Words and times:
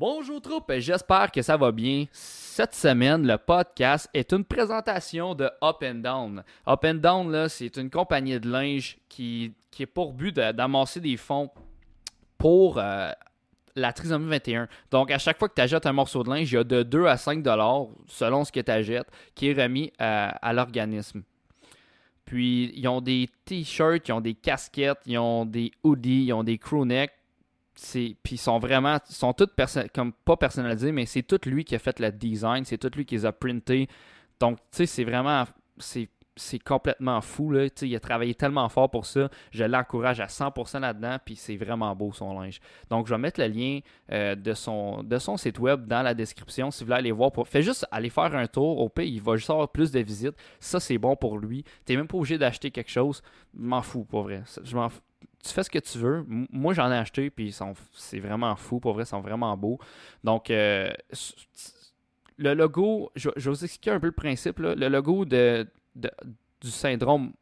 Bonjour 0.00 0.40
troupe, 0.40 0.72
j'espère 0.78 1.30
que 1.30 1.42
ça 1.42 1.58
va 1.58 1.72
bien. 1.72 2.06
Cette 2.10 2.74
semaine, 2.74 3.26
le 3.26 3.36
podcast 3.36 4.08
est 4.14 4.32
une 4.32 4.46
présentation 4.46 5.34
de 5.34 5.44
Up 5.62 5.84
and 5.84 5.96
Down. 5.96 6.42
Up 6.66 6.86
and 6.86 6.94
Down, 6.94 7.48
c'est 7.50 7.76
une 7.76 7.90
compagnie 7.90 8.40
de 8.40 8.48
linge 8.48 8.96
qui, 9.10 9.52
qui 9.70 9.82
est 9.82 9.86
pour 9.86 10.14
but 10.14 10.34
d'amasser 10.34 11.00
des 11.00 11.18
fonds 11.18 11.50
pour 12.38 12.78
euh, 12.78 13.10
la 13.76 13.92
trisomie 13.92 14.30
21. 14.30 14.68
Donc, 14.90 15.10
à 15.10 15.18
chaque 15.18 15.38
fois 15.38 15.50
que 15.50 15.54
tu 15.54 15.60
achètes 15.60 15.84
un 15.84 15.92
morceau 15.92 16.22
de 16.22 16.30
linge, 16.30 16.50
il 16.50 16.54
y 16.54 16.58
a 16.58 16.64
de 16.64 16.82
2 16.82 17.04
à 17.04 17.18
5 17.18 17.42
dollars, 17.42 17.88
selon 18.06 18.46
ce 18.46 18.52
que 18.52 18.60
tu 18.60 18.70
achètes, 18.70 19.10
qui 19.34 19.50
est 19.50 19.62
remis 19.62 19.92
à, 19.98 20.30
à 20.30 20.54
l'organisme. 20.54 21.24
Puis, 22.24 22.72
ils 22.74 22.88
ont 22.88 23.02
des 23.02 23.28
t-shirts, 23.44 24.08
ils 24.08 24.12
ont 24.12 24.22
des 24.22 24.32
casquettes, 24.32 25.02
ils 25.04 25.18
ont 25.18 25.44
des 25.44 25.72
hoodies, 25.82 26.24
ils 26.24 26.32
ont 26.32 26.42
des 26.42 26.56
crewnecks. 26.56 27.12
Puis 27.80 28.16
ils 28.32 28.38
sont 28.38 28.58
vraiment, 28.58 28.98
sont 29.08 29.32
tous 29.32 29.48
perso- 29.56 29.88
comme 29.94 30.12
pas 30.12 30.36
personnalisés, 30.36 30.92
mais 30.92 31.06
c'est 31.06 31.22
tout 31.22 31.40
lui 31.46 31.64
qui 31.64 31.74
a 31.74 31.78
fait 31.78 31.98
le 32.00 32.10
design, 32.12 32.64
c'est 32.64 32.78
tout 32.78 32.90
lui 32.94 33.04
qui 33.04 33.14
les 33.14 33.26
a 33.26 33.32
printés. 33.32 33.88
Donc, 34.38 34.58
tu 34.58 34.64
sais, 34.72 34.86
c'est 34.86 35.04
vraiment, 35.04 35.44
c'est, 35.78 36.08
complètement 36.64 37.20
fou, 37.20 37.50
là. 37.50 37.66
Il 37.82 37.94
a 37.94 38.00
travaillé 38.00 38.34
tellement 38.34 38.68
fort 38.70 38.90
pour 38.90 39.04
ça. 39.04 39.28
Je 39.50 39.64
l'encourage 39.64 40.20
à 40.20 40.26
100% 40.26 40.80
là-dedans, 40.80 41.18
puis 41.22 41.36
c'est 41.36 41.56
vraiment 41.56 41.94
beau 41.94 42.12
son 42.12 42.38
linge. 42.38 42.60
Donc, 42.88 43.06
je 43.06 43.14
vais 43.14 43.18
mettre 43.18 43.40
le 43.40 43.48
lien 43.48 43.80
euh, 44.10 44.34
de, 44.34 44.54
son, 44.54 45.02
de 45.02 45.18
son 45.18 45.36
site 45.36 45.58
web 45.58 45.86
dans 45.86 46.02
la 46.02 46.14
description 46.14 46.70
si 46.70 46.82
vous 46.82 46.86
voulez 46.86 46.98
aller 46.98 47.12
voir. 47.12 47.32
Pour... 47.32 47.46
Fais 47.46 47.62
juste 47.62 47.86
aller 47.90 48.08
faire 48.08 48.34
un 48.34 48.46
tour. 48.46 48.78
Au 48.78 48.88
pays, 48.88 49.14
il 49.14 49.22
va 49.22 49.36
juste 49.36 49.50
avoir 49.50 49.68
plus 49.68 49.90
de 49.90 50.00
visites. 50.00 50.36
Ça, 50.60 50.80
c'est 50.80 50.98
bon 50.98 51.14
pour 51.16 51.38
lui. 51.38 51.64
T'es 51.84 51.96
même 51.96 52.08
pas 52.08 52.16
obligé 52.16 52.38
d'acheter 52.38 52.70
quelque 52.70 52.90
chose. 52.90 53.22
M'en 53.52 53.82
fous, 53.82 54.04
pour 54.04 54.22
vrai. 54.22 54.42
Je 54.62 54.76
m'en 54.76 54.88
fous. 54.88 55.00
Tu 55.42 55.52
fais 55.52 55.62
ce 55.62 55.70
que 55.70 55.78
tu 55.78 55.98
veux. 55.98 56.24
Moi, 56.28 56.74
j'en 56.74 56.90
ai 56.90 56.96
acheté, 56.96 57.30
puis 57.30 57.54
c'est 57.92 58.20
vraiment 58.20 58.54
fou. 58.56 58.78
Pour 58.78 58.92
vrai, 58.92 59.04
ils 59.04 59.06
sont 59.06 59.20
vraiment 59.20 59.56
beaux. 59.56 59.78
Donc, 60.22 60.50
euh, 60.50 60.90
le 62.36 62.54
logo, 62.54 63.10
je, 63.14 63.30
vais 63.30 63.50
vous 63.50 63.64
expliquer 63.64 63.90
un 63.90 64.00
peu 64.00 64.06
le 64.06 64.12
principe. 64.12 64.58
là. 64.58 64.74
Le 64.74 64.88
logo 64.88 65.24
de, 65.24 65.66
du 65.94 66.70
syndrome 66.70 67.32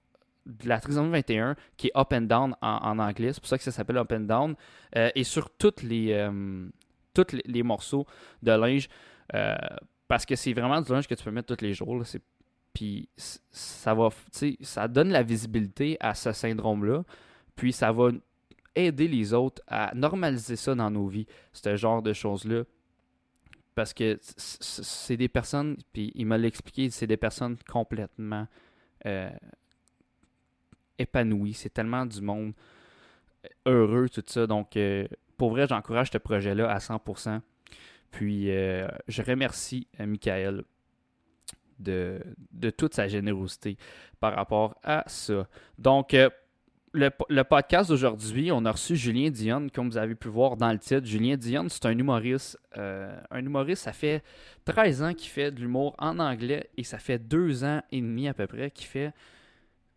de 0.48 0.68
la 0.68 0.80
trisomie 0.80 1.10
21, 1.10 1.56
qui 1.76 1.88
est 1.88 1.96
up 1.96 2.12
and 2.12 2.22
down 2.22 2.56
en, 2.62 2.98
anglais, 2.98 3.32
c'est 3.32 3.40
pour 3.40 3.48
ça 3.48 3.58
que 3.58 3.64
ça 3.64 3.70
s'appelle 3.70 3.98
up 3.98 4.10
and 4.12 4.20
down, 4.20 4.54
euh, 4.96 5.10
et 5.14 5.24
sur 5.24 5.50
toutes 5.50 5.82
les, 5.82 6.12
euh, 6.12 6.68
tous 7.14 7.36
les, 7.44 7.62
morceaux 7.62 8.06
de 8.42 8.52
linge, 8.52 8.88
euh, 9.34 9.56
parce 10.08 10.24
que 10.24 10.34
c'est 10.36 10.54
vraiment 10.54 10.80
du 10.80 10.90
linge 10.90 11.06
que 11.06 11.14
tu 11.14 11.22
peux 11.22 11.30
mettre 11.30 11.54
tous 11.54 11.62
les 11.62 11.74
jours. 11.74 12.02
Puis 12.72 13.08
ça 13.16 13.94
va, 13.94 14.08
ça 14.62 14.88
donne 14.88 15.10
la 15.10 15.22
visibilité 15.22 15.96
à 16.00 16.14
ce 16.14 16.32
syndrome-là, 16.32 17.02
puis 17.58 17.72
ça 17.72 17.90
va 17.90 18.10
aider 18.76 19.08
les 19.08 19.34
autres 19.34 19.60
à 19.66 19.92
normaliser 19.92 20.54
ça 20.54 20.76
dans 20.76 20.90
nos 20.90 21.08
vies, 21.08 21.26
ce 21.52 21.74
genre 21.74 22.00
de 22.02 22.12
choses-là. 22.12 22.62
Parce 23.74 23.92
que 23.92 24.16
c'est 24.22 25.16
des 25.16 25.28
personnes, 25.28 25.76
puis 25.92 26.12
il 26.14 26.26
m'a 26.26 26.38
l'expliqué, 26.38 26.88
c'est 26.90 27.08
des 27.08 27.16
personnes 27.16 27.56
complètement 27.68 28.46
euh, 29.06 29.30
épanouies. 30.98 31.54
C'est 31.54 31.74
tellement 31.74 32.06
du 32.06 32.20
monde 32.20 32.52
heureux, 33.66 34.08
tout 34.08 34.22
ça. 34.24 34.46
Donc, 34.46 34.76
euh, 34.76 35.08
pour 35.36 35.50
vrai, 35.50 35.66
j'encourage 35.66 36.10
ce 36.12 36.18
projet-là 36.18 36.70
à 36.70 36.78
100%. 36.78 37.40
Puis, 38.12 38.52
euh, 38.52 38.86
je 39.08 39.22
remercie 39.22 39.88
euh, 39.98 40.06
Michael 40.06 40.62
de, 41.80 42.20
de 42.52 42.70
toute 42.70 42.94
sa 42.94 43.08
générosité 43.08 43.76
par 44.20 44.34
rapport 44.34 44.78
à 44.84 45.02
ça. 45.08 45.48
Donc, 45.78 46.14
euh, 46.14 46.30
le, 46.92 47.10
po- 47.10 47.26
le 47.28 47.44
podcast 47.44 47.90
d'aujourd'hui, 47.90 48.50
on 48.52 48.64
a 48.64 48.72
reçu 48.72 48.96
Julien 48.96 49.30
Dionne, 49.30 49.70
comme 49.70 49.88
vous 49.90 49.96
avez 49.96 50.14
pu 50.14 50.28
voir 50.28 50.56
dans 50.56 50.70
le 50.72 50.78
titre. 50.78 51.04
Julien 51.06 51.36
Dionne, 51.36 51.68
c'est 51.68 51.86
un 51.86 51.96
humoriste. 51.98 52.58
euh, 52.76 53.14
un 53.30 53.40
humoriste, 53.44 53.84
ça 53.84 53.92
fait 53.92 54.22
13 54.64 55.02
ans 55.02 55.14
qu'il 55.14 55.28
fait 55.30 55.50
de 55.50 55.60
l'humour 55.60 55.94
en 55.98 56.18
anglais 56.18 56.70
et 56.76 56.84
ça 56.84 56.98
fait 56.98 57.18
deux 57.18 57.64
ans 57.64 57.82
et 57.92 58.00
demi 58.00 58.28
à 58.28 58.34
peu 58.34 58.46
près 58.46 58.70
qu'il 58.70 58.86
fait 58.86 59.12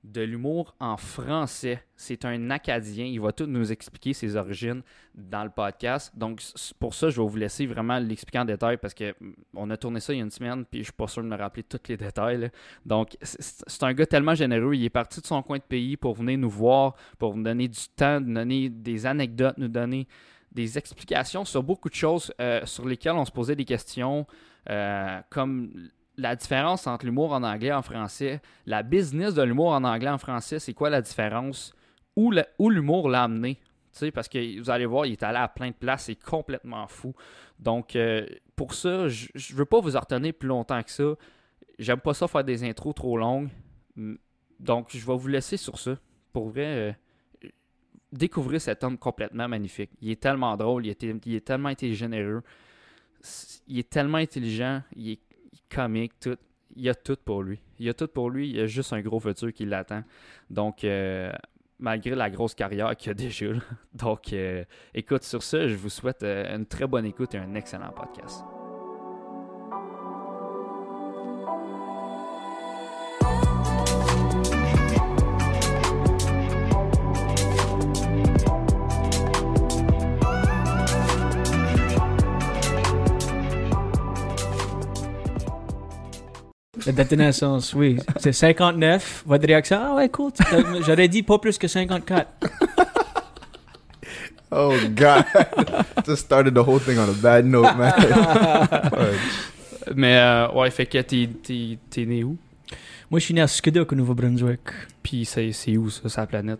de 0.04 0.22
l'humour 0.22 0.76
en 0.80 0.98
français. 0.98 1.84
C'est 1.96 2.26
un 2.26 2.50
Acadien. 2.50 3.06
Il 3.06 3.22
va 3.22 3.32
tout 3.32 3.46
nous 3.46 3.72
expliquer 3.72 4.14
ses 4.14 4.36
origines 4.36 4.82
dans 5.14 5.44
le 5.44 5.52
podcast. 5.52 6.12
Donc, 6.18 6.42
pour 6.80 6.94
ça, 6.96 7.10
je 7.10 7.22
vais 7.22 7.28
vous 7.28 7.38
laisser 7.38 7.68
vraiment 7.68 8.00
l'expliquer 8.00 8.40
en 8.40 8.46
détail 8.46 8.78
parce 8.78 8.94
que 8.94 9.14
mm, 9.20 9.34
on 9.56 9.70
a 9.70 9.78
tourné 9.78 10.00
ça 10.00 10.14
il 10.14 10.18
y 10.18 10.20
a 10.20 10.24
une 10.24 10.32
semaine 10.32 10.66
puis 10.66 10.80
je 10.80 10.86
suis 10.86 10.94
pas 10.94 11.08
sûr 11.08 11.22
de 11.24 11.28
me 11.28 11.36
rappeler 11.36 11.64
tous 11.64 11.80
les 11.88 11.98
détails. 11.98 12.50
Donc, 12.86 13.18
c'est 13.22 13.64
c'est 13.68 13.84
un 13.84 13.94
gars 13.94 14.06
tellement 14.06 14.36
généreux. 14.36 14.74
Il 14.74 14.84
est 14.84 14.90
parti 14.90 15.22
de 15.22 15.26
son 15.26 15.42
coin 15.44 15.58
de 15.58 15.64
pays 15.64 15.98
pour 15.98 16.16
venir 16.16 16.38
nous 16.38 16.50
voir, 16.50 16.96
pour 17.20 17.36
nous 17.36 17.44
donner 17.44 17.68
du 17.68 17.80
temps, 17.96 18.20
nous 18.20 18.34
donner 18.34 18.70
des 18.70 19.06
anecdotes, 19.06 19.58
nous 19.58 19.68
donner 19.68 20.08
des 20.52 20.78
explications 20.78 21.46
sur 21.46 21.64
beaucoup 21.64 21.90
de 21.90 21.96
choses 21.96 22.34
euh, 22.42 22.66
sur 22.66 22.86
lesquelles 22.86 23.14
on 23.14 23.26
se 23.26 23.32
posait 23.32 23.56
des 23.56 23.66
questions, 23.66 24.28
euh, 24.70 25.20
comme 25.30 25.72
la 26.22 26.36
différence 26.36 26.88
entre 26.88 27.06
l'humour 27.06 27.34
en 27.34 27.44
anglais 27.44 27.70
et 27.70 27.74
en 27.74 27.82
français, 27.82 28.42
la 28.66 28.84
business 28.84 29.34
de 29.34 29.42
l'humour 29.42 29.70
en 29.70 29.84
anglais 29.84 30.08
et 30.08 30.14
en 30.14 30.18
français, 30.18 30.60
c'est 30.60 30.74
quoi 30.74 30.90
la 30.90 31.02
différence, 31.02 31.74
où, 32.16 32.32
l'humour 32.70 33.10
l'a 33.10 33.24
amené? 33.24 33.60
Parce 34.14 34.30
que 34.30 34.60
vous 34.60 34.70
allez 34.70 34.86
voir, 34.86 35.06
il 35.06 35.14
est 35.14 35.24
allé 35.24 35.40
à 35.40 35.48
plein 35.48 35.70
de 35.70 35.76
places, 35.76 36.06
c'est 36.06 36.16
complètement 36.16 36.88
fou. 36.88 37.14
Donc, 37.60 37.96
euh, 37.96 38.26
pour 38.56 38.74
ça, 38.74 39.08
je 39.10 39.28
ne 39.36 39.58
veux 39.58 39.66
pas 39.66 39.80
vous 39.80 39.96
en 39.96 40.00
retenir 40.00 40.34
plus 40.34 40.48
longtemps 40.48 40.82
que 40.82 40.92
ça. 40.92 41.16
J'aime 41.78 42.00
pas 42.00 42.14
ça 42.14 42.28
faire 42.28 42.44
des 42.44 42.64
intros 42.64 42.96
trop 42.96 43.18
longues. 43.18 43.50
Donc, 44.60 44.90
je 44.92 45.06
vais 45.06 45.18
vous 45.18 45.28
laisser 45.28 45.58
sur 45.58 45.80
ça. 45.80 45.98
Pour 46.32 46.50
vrai, 46.50 46.66
euh, 46.66 46.92
découvrez 48.12 48.60
cet 48.60 48.84
homme 48.84 48.98
complètement 48.98 49.48
magnifique. 49.48 49.90
Il 50.02 50.12
est 50.12 50.22
tellement 50.22 50.56
drôle, 50.56 50.86
il 50.86 50.92
est, 50.92 51.04
il 51.04 51.36
est 51.36 51.46
tellement 51.46 51.70
été 51.70 51.94
généreux, 51.94 52.44
il 53.68 53.80
est 53.80 53.90
tellement 53.90 54.20
intelligent, 54.20 54.82
il 54.96 55.12
est 55.12 55.20
comique, 55.74 56.20
tout. 56.20 56.38
Il 56.76 56.84
y 56.84 56.90
a 56.90 56.96
tout 56.96 57.18
pour 57.24 57.44
lui. 57.44 57.60
Il 57.80 57.86
y 57.86 57.90
a 57.90 57.94
tout 57.94 58.08
pour 58.08 58.30
lui, 58.30 58.50
il 58.50 58.56
y 58.56 58.62
a 58.62 58.66
juste 58.66 58.94
un 58.94 59.02
gros 59.02 59.20
futur 59.20 59.52
qui 59.52 59.66
l'attend. 59.66 60.04
Donc, 60.50 60.84
euh, 60.84 61.32
malgré 61.80 62.16
la 62.16 62.30
grosse 62.30 62.56
carrière 62.56 62.96
qu'il 62.96 63.12
a 63.12 63.14
déjà. 63.14 63.48
Donc, 63.94 64.32
euh, 64.32 64.64
écoute, 64.94 65.24
sur 65.24 65.44
ça, 65.44 65.68
je 65.68 65.76
vous 65.76 65.90
souhaite 65.90 66.24
euh, 66.24 66.56
une 66.56 66.66
très 66.66 66.88
bonne 66.88 67.06
écoute 67.06 67.36
et 67.36 67.40
un 67.40 67.56
excellent 67.56 67.92
podcast. 67.92 68.46
La 86.86 86.92
date 86.94 87.12
de 87.12 87.16
naissance, 87.16 87.74
oui. 87.74 87.98
C'est 88.18 88.34
59. 88.34 89.24
Votre 89.28 89.46
réaction, 89.48 89.78
ah 89.82 89.96
ouais, 89.96 90.10
cool. 90.10 90.32
J'aurais 90.86 91.08
dit 91.08 91.24
pas 91.24 91.38
plus 91.40 91.58
que 91.58 91.68
54. 91.68 92.28
Oh 94.54 94.74
God! 94.94 95.24
Just 96.06 96.26
started 96.26 96.54
the 96.54 96.58
whole 96.58 96.78
thing 96.82 96.98
on 96.98 97.10
a 97.10 97.14
bad 97.14 97.46
note, 97.46 97.74
man. 97.78 97.94
Mais, 99.96 100.18
euh, 100.18 100.52
ouais, 100.52 100.70
fait 100.72 100.86
que 100.88 100.98
t'es, 101.02 101.30
t'es, 101.42 101.78
t'es 101.90 102.06
né 102.06 102.26
où? 102.26 102.36
Moi, 103.10 103.22
je 103.22 103.26
suis 103.26 103.34
né 103.34 103.40
à 103.40 103.48
Skidok, 103.48 103.94
au 103.94 103.96
Nouveau-Brunswick. 103.96 104.60
Puis 105.02 105.24
c'est, 105.24 105.54
c'est 105.54 105.78
où 105.78 105.90
ça, 105.90 106.10
sa 106.10 106.28
planète? 106.28 106.60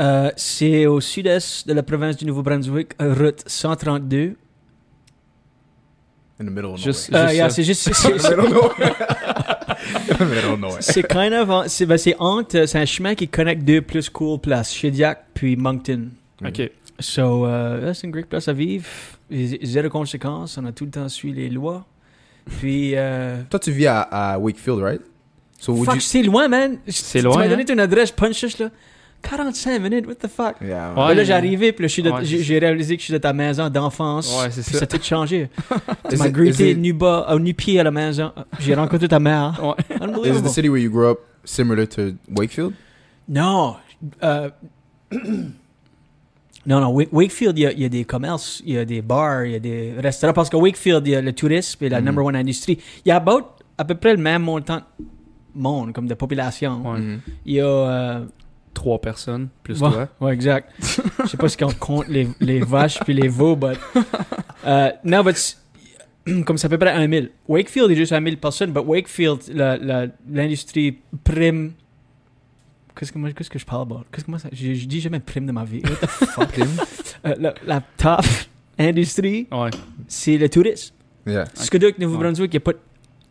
Euh, 0.00 0.30
c'est 0.34 0.86
au 0.86 0.98
sud-est 1.02 1.68
de 1.68 1.74
la 1.74 1.82
province 1.82 2.16
du 2.16 2.24
Nouveau-Brunswick, 2.24 2.92
euh, 3.02 3.12
route 3.12 3.42
132. 3.46 4.34
In 6.40 6.46
the 6.46 6.48
middle 6.48 6.64
of 6.70 6.78
Juste- 6.80 7.12
Euh, 7.14 7.26
Juste 7.26 7.34
yeah, 7.36 7.50
c'est 7.50 7.64
juste. 7.64 7.92
c'est- 7.92 8.34
nowhere. 8.34 8.70
c'est- 8.78 9.39
middle 10.20 10.52
of 10.52 10.60
nowhere. 10.60 10.78
C'est 10.82 11.06
kind 11.06 11.32
of. 11.32 11.50
en- 11.50 11.68
C'est 11.68 11.86
ben, 11.86 11.96
c'est 11.98 12.16
entre. 12.18 12.66
C'est 12.66 12.78
un 12.78 12.84
chemin 12.86 13.14
qui 13.14 13.28
connecte 13.28 13.62
deux 13.64 13.82
plus 13.82 14.08
cool 14.10 14.38
places, 14.38 14.72
Shediac 14.74 15.26
puis 15.34 15.56
Moncton. 15.56 16.08
Ok. 16.44 16.70
So, 16.98 17.46
euh, 17.46 17.92
c'est 17.94 18.06
une 18.06 18.12
great 18.12 18.26
place 18.26 18.48
à 18.48 18.52
vivre. 18.52 18.86
Z- 19.32 19.58
Zéro 19.64 19.88
conséquence. 19.88 20.58
On 20.58 20.66
a 20.66 20.72
tout 20.72 20.84
le 20.84 20.90
temps 20.90 21.08
suivi 21.08 21.42
les 21.42 21.48
lois. 21.50 21.86
Puis. 22.58 22.92
Euh, 22.96 23.42
Toi, 23.48 23.58
tu 23.60 23.70
vis 23.72 23.86
à, 23.86 24.00
à 24.02 24.38
Wakefield, 24.38 24.80
right? 24.80 25.00
So 25.58 25.72
would 25.74 25.84
fuck, 25.86 25.94
you? 25.96 26.00
c'est 26.00 26.22
loin, 26.22 26.48
man. 26.48 26.78
C'est 26.88 27.18
Tu 27.20 27.24
loin, 27.26 27.36
m'as 27.38 27.44
hein? 27.44 27.48
donné 27.48 27.64
ton 27.66 27.76
adresse, 27.78 28.10
punch 28.10 28.58
là. 28.58 28.70
45 29.22 29.78
minutes, 29.80 30.06
what 30.06 30.14
the 30.16 30.28
fuck? 30.28 30.56
Yeah. 30.60 30.92
Ouais. 30.94 31.14
Là, 31.14 31.24
j'ai 31.24 31.32
arrivé, 31.32 31.72
puis 31.72 31.84
Ouais, 31.84 32.24
j'ai 32.24 32.58
réalisé 32.58 32.96
que 32.96 33.00
je 33.00 33.04
suis 33.04 33.12
de 33.12 33.18
ta 33.18 33.32
maison 33.32 33.68
d'enfance. 33.68 34.28
Ouais, 34.40 34.50
c'est 34.50 34.62
Puis 34.62 34.72
ça. 34.72 34.78
ça 34.80 34.84
a 34.84 34.86
tout 34.86 35.02
changé. 35.02 35.48
tu 36.08 36.14
Is 36.14 36.18
m'as 36.18 36.26
it- 36.28 36.32
greeté 36.32 36.68
is 36.68 36.70
it- 36.72 36.78
nu 36.78 36.92
bas, 36.92 37.26
euh, 37.30 37.38
nu 37.38 37.52
pied 37.54 37.78
à 37.78 37.84
la 37.84 37.90
maison. 37.90 38.32
J'ai 38.58 38.74
rencontré 38.74 39.08
ta 39.08 39.18
mère. 39.20 39.58
Ouais. 39.62 39.74
Is 39.96 40.02
Unbelievable. 40.02 40.42
the 40.48 40.52
city 40.52 40.68
where 40.68 40.80
you 40.82 40.90
grew 40.90 41.08
up 41.10 41.18
similar 41.44 41.86
to 41.88 42.12
Wakefield? 42.34 42.72
Non. 43.28 43.76
euh, 44.22 44.50
non, 46.66 46.80
non. 46.80 46.88
Wake- 46.92 47.12
Wakefield, 47.12 47.58
il 47.58 47.62
y, 47.62 47.66
a, 47.66 47.72
il 47.72 47.80
y 47.80 47.84
a 47.84 47.88
des 47.88 48.04
commerces, 48.04 48.62
il 48.66 48.74
y 48.74 48.78
a 48.78 48.84
des 48.84 49.02
bars, 49.02 49.44
il 49.46 49.52
y 49.52 49.56
a 49.56 49.58
des 49.60 49.94
restaurants. 49.98 50.32
Parce 50.32 50.50
que 50.50 50.56
Wakefield, 50.56 51.06
il 51.06 51.10
y 51.12 51.16
a 51.16 51.20
le 51.22 51.32
tourisme 51.32 51.84
et 51.84 51.88
la 51.88 52.00
Mhm. 52.00 52.06
number 52.06 52.24
one 52.24 52.36
industrie. 52.36 52.78
Il 53.04 53.08
y 53.08 53.12
a 53.12 53.16
about, 53.16 53.42
à 53.78 53.84
peu 53.84 53.94
près 53.94 54.12
le 54.14 54.22
même 54.22 54.42
montant 54.42 54.76
de 55.54 55.60
monde, 55.60 55.92
comme 55.92 56.06
de 56.06 56.14
population. 56.14 56.82
Ouais. 56.92 56.98
Mhm. 57.00 57.20
Il 57.46 57.52
y 57.54 57.60
a... 57.60 57.64
euh, 57.66 58.24
Trois 58.74 59.00
personnes, 59.00 59.48
plus 59.62 59.80
Ouais, 59.82 59.90
toi. 59.90 60.08
ouais, 60.20 60.32
exact. 60.32 60.70
Je 60.80 61.26
sais 61.28 61.36
pas 61.36 61.48
si 61.48 61.62
on 61.64 61.70
compte 61.70 62.08
les, 62.08 62.28
les 62.40 62.60
vaches 62.60 62.98
puis 63.00 63.12
les 63.14 63.28
veaux, 63.28 63.56
but 63.56 63.78
Euh, 64.66 64.90
non, 65.04 65.22
mais 65.24 65.32
comme 66.44 66.56
ça 66.58 66.68
peut 66.68 66.78
près 66.78 66.90
un 66.92 67.06
1000. 67.06 67.30
Wakefield 67.48 67.90
est 67.90 67.96
juste 67.96 68.12
un 68.12 68.20
1000 68.20 68.38
personnes, 68.38 68.72
mais 68.74 68.80
Wakefield, 68.80 69.40
la- 69.54 69.76
la- 69.76 70.06
l'industrie 70.30 70.98
prime. 71.24 71.72
Qu'est-ce 72.96 73.12
que, 73.12 73.18
moi, 73.18 73.32
qu'est-ce 73.32 73.50
que 73.50 73.58
je 73.58 73.64
parle 73.64 73.82
about? 73.82 74.04
Qu'est-ce 74.12 74.24
que 74.26 74.30
moi, 74.30 74.38
ça, 74.38 74.48
je, 74.52 74.74
je 74.74 74.86
dis 74.86 75.00
jamais 75.00 75.20
prime 75.20 75.46
de 75.46 75.52
ma 75.52 75.64
vie. 75.64 75.82
What 75.84 75.96
the 75.96 76.06
fuck? 76.26 76.48
Euh, 77.26 77.34
la, 77.38 77.52
la 77.66 77.82
top 77.98 78.24
industrie, 78.78 79.46
Ouais. 79.52 79.68
c'est 80.08 80.38
le 80.38 80.48
tourisme. 80.48 80.94
Yeah. 81.26 81.44
Scuduk, 81.52 81.98
Nouveau-Brunswick, 81.98 82.50
il 82.54 82.56
n'y 82.56 82.62
a 82.62 82.72
pas, 82.72 82.78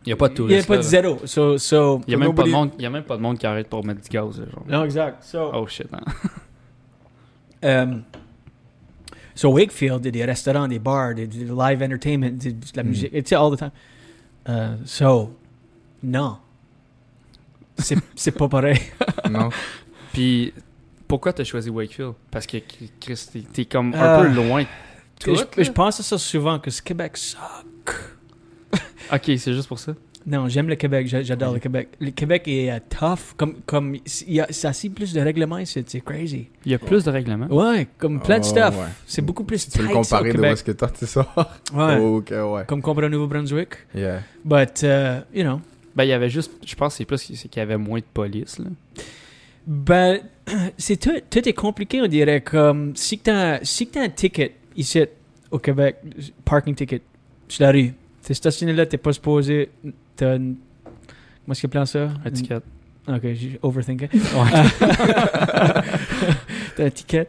Il 0.04 0.08
n'y 0.08 0.12
a 0.14 0.16
pas 0.16 0.28
de 0.28 0.34
il 0.34 0.38
y 0.40 0.44
a 0.44 0.48
touristes. 0.48 0.68
pas 0.68 0.76
de 0.78 0.82
zéro. 0.82 1.18
So, 1.26 1.58
so, 1.58 2.00
Il 2.06 2.10
n'y 2.10 2.14
a, 2.14 2.18
même 2.18 2.34
pas 2.34 2.42
de 2.44 2.48
nobody- 2.48 2.52
monde- 2.52 2.70
il 2.78 2.82
y 2.82 2.86
a 2.86 2.90
même 2.90 3.02
pas 3.04 3.16
de 3.16 3.22
monde 3.22 3.38
qui 3.38 3.46
arrête 3.46 3.68
pour 3.68 3.84
mettre 3.84 4.00
du 4.00 4.08
gaz. 4.08 4.36
genre. 4.36 4.64
Non, 4.66 4.84
exact. 4.84 5.22
So, 5.24 5.50
Oh 5.52 5.66
shit. 5.66 5.88
hein. 5.92 6.00
Um, 7.62 8.02
so 9.34 9.50
Wakefield, 9.50 10.00
des 10.06 10.24
restaurants, 10.24 10.66
des 10.68 10.78
bars, 10.78 11.14
des, 11.14 11.26
des 11.26 11.44
live 11.44 11.82
entertainment, 11.82 12.30
de, 12.30 12.50
de 12.50 12.56
la 12.74 12.82
Mm. 12.82 12.86
musique, 12.88 13.10
it's 13.12 13.32
all 13.32 13.54
the 13.54 13.58
time. 13.58 13.70
Uh, 14.48 14.76
so, 14.86 15.36
non. 16.02 16.38
C'est 17.78 17.96
c'est 18.16 18.32
pas 18.32 18.48
pareil. 18.48 18.78
Non? 19.30 19.50
Puis 20.12 20.52
pourquoi 21.06 21.32
t'as 21.32 21.44
choisi 21.44 21.68
Wakefield? 21.70 22.14
Parce 22.30 22.46
que 22.46 22.56
Chris, 23.00 23.28
t'es- 23.52 23.64
comme 23.66 23.94
un 23.94 23.98
Ah. 24.00 24.22
peu 24.22 24.28
loin. 24.28 24.62
de 24.62 24.66
Tout, 25.20 25.34
je, 25.36 25.62
je 25.62 25.70
pense 25.70 26.00
à 26.00 26.02
ça 26.02 26.16
souvent, 26.16 26.58
que 26.58 26.70
ce 26.70 26.80
Québec 26.80 27.16
suck. 27.18 27.38
Ok, 29.12 29.22
c'est 29.38 29.52
juste 29.52 29.68
pour 29.68 29.78
ça? 29.78 29.94
Non, 30.26 30.48
j'aime 30.48 30.68
le 30.68 30.74
Québec, 30.74 31.06
j'a- 31.06 31.22
j'adore 31.22 31.54
le 31.54 31.58
Québec. 31.60 31.88
Le 31.98 32.10
Québec 32.10 32.42
est 32.46 32.70
euh, 32.70 32.78
tough, 32.90 33.34
comme, 33.38 33.54
comme, 33.64 33.94
il 33.94 34.34
y 34.34 34.40
a, 34.40 34.46
c'est 34.50 34.68
assez 34.68 34.90
plus 34.90 35.14
de 35.14 35.20
règlements, 35.20 35.64
c'est 35.64 35.88
c'est 35.88 36.00
crazy. 36.00 36.48
Il 36.66 36.72
y 36.72 36.74
a 36.74 36.78
plus 36.78 37.04
de 37.04 37.10
règlements? 37.10 37.46
Ouais, 37.46 37.88
comme 37.96 38.20
plein 38.20 38.38
de 38.38 38.44
Oh, 38.44 38.48
stuff. 38.48 38.76
ouais. 38.78 38.86
C'est 39.06 39.22
beaucoup 39.22 39.44
plus 39.44 39.66
Tu 39.68 39.78
peux 39.78 39.84
le 39.84 39.88
ça, 39.88 39.94
au 39.94 40.02
comparer 40.02 40.32
de 40.34 40.38
où 40.40 40.44
est-ce 40.44 40.62
que 40.64 40.72
toi 40.72 40.90
tu 40.90 41.06
sors? 41.06 41.34
Ouais, 41.74 41.96
Ok, 41.98 42.30
ouais. 42.32 42.64
comme 42.66 42.82
comparé 42.82 43.06
au 43.06 43.10
Nouveau-Brunswick. 43.10 43.70
Yeah. 43.94 44.20
But, 44.44 44.82
uh, 44.82 45.22
you 45.34 45.42
know, 45.42 45.60
Ben, 45.96 46.04
il 46.04 46.08
y 46.10 46.12
avait 46.12 46.28
juste. 46.30 46.52
Je 46.66 46.74
pense 46.74 46.92
que 46.94 46.98
c'est 46.98 47.04
plus 47.06 47.18
c'est 47.18 47.48
qu'il 47.48 47.58
y 47.60 47.62
avait 47.62 47.78
moins 47.78 47.98
de 48.00 48.04
police. 48.12 48.58
Là. 48.58 48.66
Ben, 49.66 50.20
c'est 50.78 50.96
tout, 50.98 51.18
tout 51.30 51.48
est 51.48 51.52
compliqué, 51.54 52.00
on 52.02 52.06
dirait. 52.06 52.42
Comme 52.42 52.94
si 52.94 53.18
tu 53.18 53.30
as, 53.30 53.60
si 53.62 53.86
que 53.86 53.94
t'as 53.94 54.02
un 54.04 54.08
ticket 54.10 54.54
ici 54.76 55.02
au 55.50 55.58
Québec, 55.58 55.96
parking 56.44 56.74
ticket, 56.74 57.02
sur 57.48 57.64
la 57.64 57.72
rue, 57.72 57.92
t'es 58.22 58.34
stationné 58.34 58.72
là, 58.72 58.86
t'es 58.86 58.98
pas 58.98 59.12
supposé. 59.12 59.70
T'as 60.16 60.36
une. 60.36 60.56
Comment 61.44 61.52
est-ce 61.52 61.60
qu'il 61.60 61.68
appelle 61.70 61.86
ça? 61.86 62.08
Un 62.24 62.30
ticket. 62.30 62.60
Ok, 63.08 63.22
j'ai 63.32 63.58
overthinké. 63.62 64.08
Ouais. 64.12 64.62
T'as 66.76 66.84
un 66.84 66.90
ticket. 66.90 67.26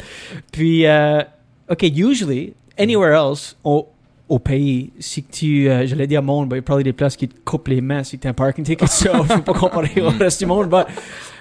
Puis, 0.51 0.85
euh, 0.85 1.21
ok, 1.69 1.83
usually, 1.83 2.53
anywhere 2.77 3.13
else, 3.13 3.55
au, 3.63 3.87
au 4.29 4.37
pays, 4.39 4.91
si 4.99 5.23
tu. 5.23 5.69
euh, 5.69 5.87
je 5.87 5.95
l'ai 5.95 6.07
dit 6.07 6.15
à 6.17 6.21
monde, 6.21 6.49
il 6.51 6.55
y 6.55 6.59
a 6.59 6.61
probablement 6.61 6.83
des 6.83 6.93
places 6.93 7.15
qui 7.15 7.27
te 7.27 7.39
coupent 7.43 7.69
les 7.69 7.81
mains 7.81 8.03
si 8.03 8.19
tu 8.19 8.27
as 8.27 8.31
un 8.31 8.33
parking 8.33 8.63
ticket. 8.63 8.85
So, 8.87 9.09
je 9.27 9.35
peux 9.35 9.41
pas 9.41 9.53
comparer 9.53 10.01
au 10.01 10.09
reste 10.09 10.39
du 10.39 10.45
monde. 10.45 10.69
But, 10.69 10.87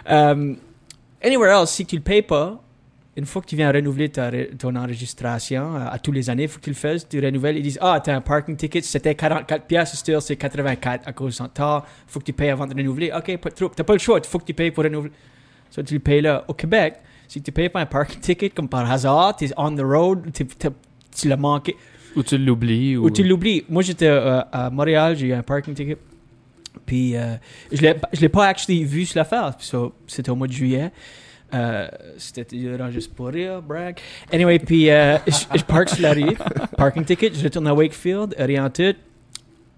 um, 0.08 0.56
anywhere 1.22 1.50
else, 1.60 1.70
si 1.70 1.84
tu 1.84 1.96
le 1.96 2.02
payes 2.02 2.22
pas, 2.22 2.62
une 3.16 3.26
fois 3.26 3.42
que 3.42 3.46
tu 3.46 3.56
viens 3.56 3.72
renouveler 3.72 4.08
ta 4.08 4.30
ton 4.58 4.76
enregistration 4.76 5.76
euh, 5.76 5.86
à 5.90 5.98
tous 5.98 6.12
les 6.12 6.30
années, 6.30 6.44
il 6.44 6.48
faut 6.48 6.58
que 6.58 6.64
tu 6.64 6.70
le 6.70 6.76
fasses, 6.76 7.08
tu 7.08 7.24
renouvelles, 7.24 7.56
ils 7.56 7.62
disent 7.62 7.78
Ah, 7.80 8.00
t'as 8.02 8.14
un 8.14 8.20
parking 8.20 8.56
ticket, 8.56 8.82
c'était 8.82 9.14
44 9.14 9.66
pièces, 9.66 9.96
still 9.96 10.20
c'est 10.20 10.36
84 10.36 11.08
à 11.08 11.12
cause 11.12 11.38
de 11.38 11.46
temps, 11.48 11.82
faut 12.06 12.20
que 12.20 12.24
tu 12.24 12.32
payes 12.32 12.50
avant 12.50 12.66
de 12.66 12.74
renouveler. 12.74 13.12
Ok, 13.16 13.36
pas 13.38 13.50
de 13.50 13.54
trouble, 13.54 13.74
t'as 13.74 13.84
pas 13.84 13.94
le 13.94 13.98
choix, 13.98 14.20
il 14.22 14.26
faut 14.28 14.38
que 14.38 14.44
tu 14.44 14.54
payes 14.54 14.70
pour 14.70 14.84
renouveler. 14.84 15.12
So, 15.70 15.82
tu 15.82 15.94
le 15.94 16.00
payes 16.00 16.20
là. 16.20 16.44
Au 16.48 16.54
Québec, 16.54 16.94
si 17.28 17.40
tu 17.42 17.52
payes 17.52 17.68
pas 17.68 17.80
un 17.80 17.86
parking 17.86 18.20
ticket 18.20 18.50
comme 18.50 18.68
par 18.68 18.90
hasard, 18.90 19.36
tu 19.36 19.44
es 19.44 19.52
on 19.56 19.74
the 19.74 19.80
road, 19.80 20.30
tu 20.32 21.28
l'as 21.28 21.36
manqué, 21.36 21.76
Ou 22.16 22.22
tu 22.22 22.38
l'oublies. 22.38 22.96
Ou, 22.96 23.04
ou 23.04 23.10
tu 23.10 23.22
l'oublies. 23.22 23.64
Moi, 23.68 23.82
j'étais 23.82 24.06
euh, 24.06 24.40
à 24.52 24.70
Montréal, 24.70 25.16
j'ai 25.16 25.28
eu 25.28 25.32
un 25.32 25.42
parking 25.42 25.74
ticket. 25.74 25.98
Puis, 26.86 27.16
euh, 27.16 27.36
je 27.72 27.82
l'ai 28.20 28.28
pas 28.28 28.46
actually 28.46 28.84
vu 28.84 29.04
sur 29.04 29.18
l'affaire. 29.18 29.54
So, 29.58 29.94
c'était 30.06 30.30
au 30.30 30.36
mois 30.36 30.46
de 30.46 30.52
juillet. 30.52 30.90
Euh, 31.52 31.88
c'était 32.16 32.44
durant 32.56 32.90
juste 32.90 33.12
pour 33.14 33.28
rire, 33.28 33.60
brag. 33.62 33.98
Anyway, 34.32 34.58
puis 34.60 34.90
euh, 34.90 35.18
je, 35.26 35.32
je 35.58 35.86
sur 35.94 36.02
la 36.02 36.12
rue, 36.12 36.36
parking 36.76 37.04
ticket, 37.04 37.32
je 37.34 37.42
retourne 37.44 37.66
à 37.66 37.74
Wakefield, 37.74 38.34
rien 38.38 38.66
en 38.66 38.70
tout. 38.70 38.94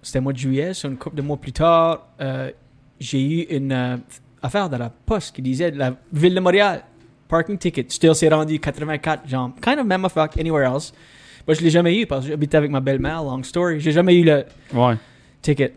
C'était 0.01 0.19
mois 0.19 0.33
de 0.33 0.37
juillet, 0.37 0.73
sur 0.73 0.89
une 0.89 0.97
couple 0.97 1.15
de 1.15 1.21
mois 1.21 1.37
plus 1.37 1.51
tard, 1.53 2.07
euh, 2.21 2.51
j'ai 2.99 3.21
eu 3.21 3.41
une 3.55 3.71
euh, 3.71 3.97
affaire 4.41 4.69
dans 4.69 4.77
la 4.77 4.89
poste 4.89 5.35
qui 5.35 5.41
disait 5.41 5.71
la 5.71 5.95
ville 6.11 6.35
de 6.35 6.39
Montréal, 6.39 6.83
parking 7.27 7.57
ticket. 7.57 7.85
Still, 7.89 8.13
c'est 8.13 8.29
rendu 8.29 8.59
84, 8.59 9.27
genre, 9.27 9.51
kind 9.61 9.79
of 9.79 9.85
même 9.85 10.03
affaire 10.05 10.27
anywhere 10.37 10.65
else. 10.65 10.93
Moi, 11.47 11.55
je 11.55 11.61
l'ai 11.61 11.69
jamais 11.69 11.97
eu 11.99 12.05
parce 12.05 12.23
que 12.25 12.31
j'habitais 12.31 12.57
avec 12.57 12.69
ma 12.71 12.79
belle-mère, 12.79 13.23
long 13.23 13.41
story. 13.43 13.79
J'ai 13.79 13.91
jamais 13.91 14.15
eu 14.15 14.23
le 14.23 14.45
Ouais. 14.73 14.95
ticket. 15.41 15.73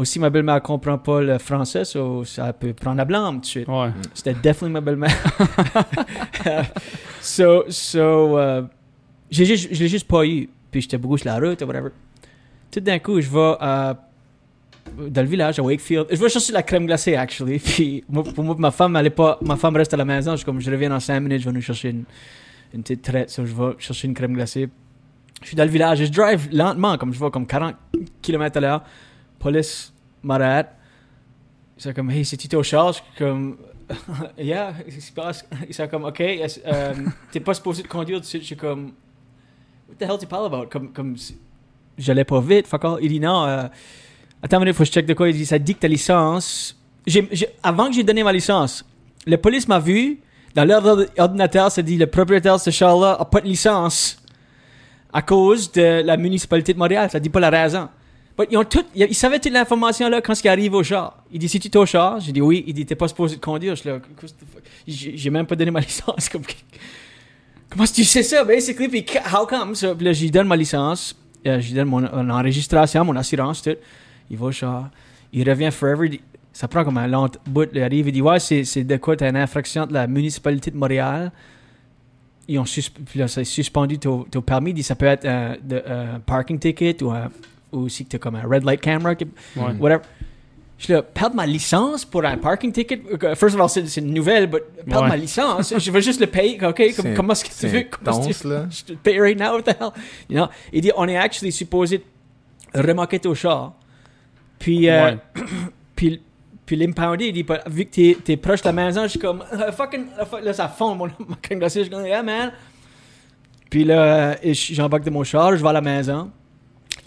Aussi, 0.00 0.18
ma 0.18 0.30
belle-mère 0.30 0.62
comprend 0.62 0.96
pas 0.96 1.20
le 1.20 1.36
français, 1.36 1.84
so 1.84 2.24
ça 2.24 2.54
peut 2.54 2.72
prendre 2.72 2.96
la 2.96 3.04
blâme 3.04 3.34
tout 3.34 3.40
de 3.40 3.46
suite. 3.46 3.68
Ouais. 3.68 3.90
C'était 4.14 4.32
definitely 4.32 4.70
ma 4.70 4.80
belle-mère. 4.80 5.14
so, 7.20 7.64
so, 7.68 8.38
euh, 8.38 8.62
j'ai 9.30 9.44
juste, 9.44 9.68
je 9.70 9.78
l'ai 9.78 9.88
juste 9.90 10.08
pas 10.08 10.24
eu. 10.24 10.48
Puis 10.70 10.80
j'étais 10.80 10.96
beaucoup 10.96 11.18
sur 11.18 11.26
la 11.26 11.38
route, 11.38 11.60
ou 11.60 11.66
whatever. 11.66 11.90
Tout 12.70 12.80
d'un 12.80 12.98
coup, 12.98 13.20
je 13.20 13.28
vais 13.28 13.56
euh, 13.60 13.92
dans 15.06 15.20
le 15.20 15.28
village, 15.28 15.58
à 15.58 15.62
Wakefield. 15.62 16.06
Je 16.10 16.16
vais 16.16 16.30
chercher 16.30 16.54
la 16.54 16.62
crème 16.62 16.86
glacée, 16.86 17.14
actually. 17.14 17.58
Puis 17.62 18.02
moi, 18.08 18.24
pour 18.24 18.42
moi, 18.42 18.56
ma 18.58 18.70
femme, 18.70 18.96
elle 18.96 19.08
est 19.08 19.10
pas, 19.10 19.38
ma 19.42 19.56
femme 19.56 19.76
reste 19.76 19.92
à 19.92 19.98
la 19.98 20.06
maison. 20.06 20.34
Je 20.34 20.46
comme, 20.46 20.62
je 20.62 20.70
reviens 20.70 20.88
dans 20.88 21.00
5 21.00 21.20
minutes, 21.20 21.42
je 21.42 21.50
vais 21.50 21.54
nous 21.54 21.60
chercher 21.60 21.90
une, 21.90 22.04
une 22.72 22.82
petite 22.82 23.02
traite. 23.02 23.28
So, 23.28 23.44
je 23.44 23.52
vais 23.52 23.72
chercher 23.78 24.08
une 24.08 24.14
crème 24.14 24.32
glacée. 24.32 24.70
Je 25.42 25.48
suis 25.48 25.56
dans 25.56 25.64
le 25.64 25.70
village 25.70 26.00
et 26.00 26.06
je 26.06 26.10
drive 26.10 26.48
lentement, 26.52 26.96
comme 26.96 27.12
je 27.12 27.20
vais 27.22 27.30
comme 27.30 27.46
40 27.46 27.74
km 28.22 28.56
à 28.56 28.60
l'heure. 28.60 28.82
Police 29.40 29.92
m'arrête. 30.22 30.68
Ils 31.76 31.82
sont 31.82 31.92
comme, 31.92 32.10
hey, 32.10 32.24
c'est 32.24 32.36
tu 32.36 32.54
au 32.54 32.62
char? 32.62 32.88
Je 32.92 32.98
suis 32.98 33.04
comme, 33.18 33.56
yeah, 34.38 34.72
qu'est-ce 34.84 34.94
qui 34.96 35.00
se 35.02 35.12
passe? 35.12 35.44
Ils 35.68 35.74
sont 35.74 35.88
comme, 35.88 36.04
ok, 36.04 36.20
est-ce- 36.20 36.60
euh, 36.66 36.94
t'es 37.32 37.40
pas 37.40 37.54
supposé 37.54 37.82
de 37.82 37.88
conduire 37.88 38.18
tout 38.18 38.22
de 38.22 38.26
suite. 38.26 38.42
Je 38.42 38.46
suis 38.48 38.56
comme, 38.56 38.92
what 39.88 39.94
the 39.98 40.02
hell 40.02 40.18
tu 40.20 40.26
parles 40.26 40.46
about? 40.46 40.66
Comme, 40.70 40.92
comme, 40.92 41.16
j'allais 41.98 42.24
pas 42.24 42.40
vite, 42.40 42.66
fuck 42.68 42.84
all. 42.84 42.98
Il 43.00 43.08
dit, 43.08 43.18
non, 43.20 43.44
euh, 43.46 43.64
attends 44.42 44.58
une 44.58 44.64
minute, 44.64 44.76
faut 44.76 44.82
que 44.84 44.88
je 44.88 44.92
check 44.92 45.06
de 45.06 45.14
quoi. 45.14 45.28
Il 45.30 45.34
dit, 45.36 45.46
ça 45.46 45.58
dit 45.58 45.74
que 45.74 45.80
ta 45.80 45.88
licence. 45.88 46.76
Avant 47.62 47.88
que 47.88 47.94
j'ai 47.94 48.04
donné 48.04 48.22
ma 48.22 48.32
licence, 48.32 48.84
la 49.26 49.38
police 49.38 49.66
m'a 49.66 49.78
vu. 49.80 50.20
Dans 50.54 50.64
leur 50.64 50.84
ordi- 50.84 51.06
ordinateur, 51.16 51.70
ça 51.70 51.80
dit, 51.80 51.96
le 51.96 52.08
propriétaire 52.08 52.56
de 52.56 52.60
ce 52.60 52.70
char-là 52.70 53.16
a 53.20 53.24
pas 53.24 53.40
de 53.40 53.46
licence 53.46 54.20
à 55.12 55.22
cause 55.22 55.70
de 55.72 56.02
la 56.02 56.16
municipalité 56.16 56.74
de 56.74 56.78
Montréal. 56.78 57.08
Ça 57.08 57.20
dit 57.20 57.30
pas 57.30 57.38
la 57.40 57.50
raison. 57.50 57.88
Ils, 58.48 58.56
ont 58.56 58.64
savaient 59.12 59.38
toute 59.38 59.52
l'information 59.52 60.08
là 60.08 60.20
quand 60.20 60.34
ils 60.42 60.48
arrivent 60.48 60.74
au 60.74 60.82
char. 60.82 61.22
Il 61.32 61.38
dit 61.38 61.48
si 61.48 61.58
tu 61.58 61.76
au 61.76 61.86
char, 61.86 62.20
j'ai 62.20 62.32
dit 62.32 62.40
oui. 62.40 62.64
Il 62.66 62.74
dit 62.74 62.86
t'es 62.86 62.94
pas 62.94 63.08
supposé 63.08 63.36
conduire. 63.38 63.74
Je 63.76 63.90
j'ai 64.86 65.30
même 65.30 65.46
pas 65.46 65.56
donné 65.56 65.70
ma 65.70 65.80
licence. 65.90 66.28
Comme, 66.28 66.42
comment 67.68 67.84
tu 67.86 68.04
sais 68.04 68.22
ça, 68.22 68.44
basically? 68.44 68.88
Puis 68.88 69.06
how 69.32 69.46
come? 69.46 69.74
So, 69.74 69.94
puis 69.94 70.04
là, 70.04 70.12
je 70.12 70.22
lui 70.22 70.30
donne 70.30 70.46
ma 70.46 70.56
licence, 70.56 71.16
euh, 71.46 71.60
je 71.60 71.68
lui 71.68 71.74
donne 71.74 71.88
mon, 71.88 72.00
mon 72.00 72.30
enregistration, 72.30 73.04
mon 73.04 73.16
assurance. 73.16 73.68
Il 74.30 74.36
va 74.36 74.46
au 74.46 74.52
char, 74.52 74.90
il 75.32 75.48
revient 75.48 75.70
forever. 75.70 76.20
Ça 76.52 76.68
prend 76.68 76.84
comme 76.84 76.98
un 76.98 77.06
long 77.06 77.28
bout. 77.46 77.68
Il 77.72 77.82
arrive, 77.82 78.08
il 78.08 78.12
dit 78.12 78.22
ouais, 78.22 78.38
c'est 78.40 78.84
de 78.84 78.96
quoi? 78.96 79.16
T'as 79.16 79.30
une 79.30 79.36
infraction 79.36 79.86
de 79.86 79.92
la 79.92 80.06
municipalité 80.06 80.70
de 80.70 80.76
Montréal. 80.76 81.32
Ils 82.48 82.58
ont 82.58 82.64
susp- 82.64 83.04
puis 83.06 83.20
là, 83.20 83.28
suspendu 83.28 83.98
ton, 83.98 84.24
ton 84.24 84.42
permis. 84.42 84.82
Ça 84.82 84.96
peut 84.96 85.06
être 85.06 85.24
un, 85.26 85.52
un 85.86 86.18
parking 86.20 86.58
ticket 86.58 87.00
ou 87.02 87.10
un 87.12 87.28
ou 87.72 87.88
si 87.88 88.04
tu 88.06 88.16
as 88.16 88.18
comme 88.18 88.36
un 88.36 88.46
red 88.46 88.64
light 88.64 88.80
camera, 88.80 89.14
qui- 89.14 89.26
Ouais. 89.56 89.72
whatever. 89.78 90.02
Je 90.78 90.84
suis 90.84 90.92
là, 90.94 91.02
perdre 91.02 91.36
ma 91.36 91.44
licence 91.46 92.06
pour 92.06 92.24
un 92.24 92.38
parking 92.38 92.72
ticket? 92.72 93.02
First 93.36 93.54
of 93.54 93.60
all, 93.60 93.68
c'est 93.68 94.00
une 94.00 94.14
nouvelle, 94.14 94.48
mais 94.50 94.60
perdre 94.86 95.02
Ouais. 95.02 95.08
ma 95.10 95.16
licence, 95.16 95.74
je 95.76 95.90
veux 95.90 96.00
juste 96.00 96.20
le 96.20 96.26
payer. 96.26 96.58
OK, 96.64 96.82
comme, 96.96 97.14
comment 97.14 97.32
est-ce 97.34 97.44
que 97.44 97.50
tu 97.50 97.66
veux? 97.66 97.84
Comment 97.90 98.20
que 98.26 98.48
là. 98.48 98.66
je 98.70 98.84
te 98.84 98.92
paye 98.94 99.20
right 99.20 99.38
now? 99.38 99.56
What 99.56 99.62
the 99.64 99.76
hell? 99.78 99.90
You 100.30 100.36
know? 100.36 100.46
Il 100.72 100.80
dit, 100.80 100.90
on 100.96 101.06
est 101.06 101.18
actually 101.18 101.52
supposé 101.52 102.02
remarquer 102.74 103.20
au 103.26 103.34
char. 103.34 103.74
Puis, 104.58 104.88
euh, 104.88 105.04
Ouais. 105.12 105.18
puis, 105.96 106.22
puis 106.64 106.76
l'impoundé, 106.76 107.26
il 107.26 107.32
dit, 107.34 107.46
vu 107.66 107.84
que 107.84 107.90
t'es, 107.90 108.16
t'es 108.24 108.36
proche 108.38 108.62
de 108.62 108.68
la 108.68 108.72
maison, 108.72 109.02
je 109.02 109.08
suis 109.08 109.18
comme, 109.18 109.44
fucking, 109.76 110.06
fuck, 110.30 110.42
là, 110.42 110.54
ça 110.54 110.68
fond, 110.68 110.94
mon, 110.94 111.08
crème 111.42 111.58
glacée, 111.58 111.80
je 111.84 111.84
suis 111.84 111.90
comme, 111.94 112.06
yeah, 112.06 112.22
man. 112.22 112.52
Puis 113.68 113.84
là, 113.84 114.36
j'embarque 114.42 115.04
de 115.04 115.10
mon 115.10 115.24
char, 115.24 115.54
je 115.56 115.62
vais 115.62 115.68
à 115.68 115.72
la 115.74 115.80
maison. 115.82 116.30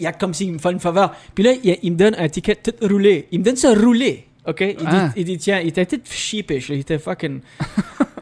Il 0.00 0.04
y 0.04 0.06
a 0.06 0.12
comme 0.12 0.34
s'il 0.34 0.52
me 0.52 0.58
fait 0.58 0.72
une 0.72 0.80
faveur. 0.80 1.14
Puis 1.34 1.44
là, 1.44 1.52
il, 1.62 1.78
il 1.82 1.92
me 1.92 1.96
donne 1.96 2.14
un 2.18 2.28
ticket 2.28 2.56
tout 2.56 2.72
roulé. 2.86 3.28
Il 3.32 3.40
me 3.40 3.44
donne 3.44 3.56
ça 3.56 3.72
roulé. 3.74 4.26
OK? 4.46 4.60
Il, 4.60 4.76
Ah. 4.86 5.08
dit, 5.14 5.20
il 5.20 5.24
dit, 5.24 5.38
tiens, 5.38 5.60
il 5.60 5.68
était 5.68 5.86
tout 5.86 6.00
sheepish. 6.04 6.68
Il 6.68 6.80
était 6.80 6.98
fucking. 6.98 7.40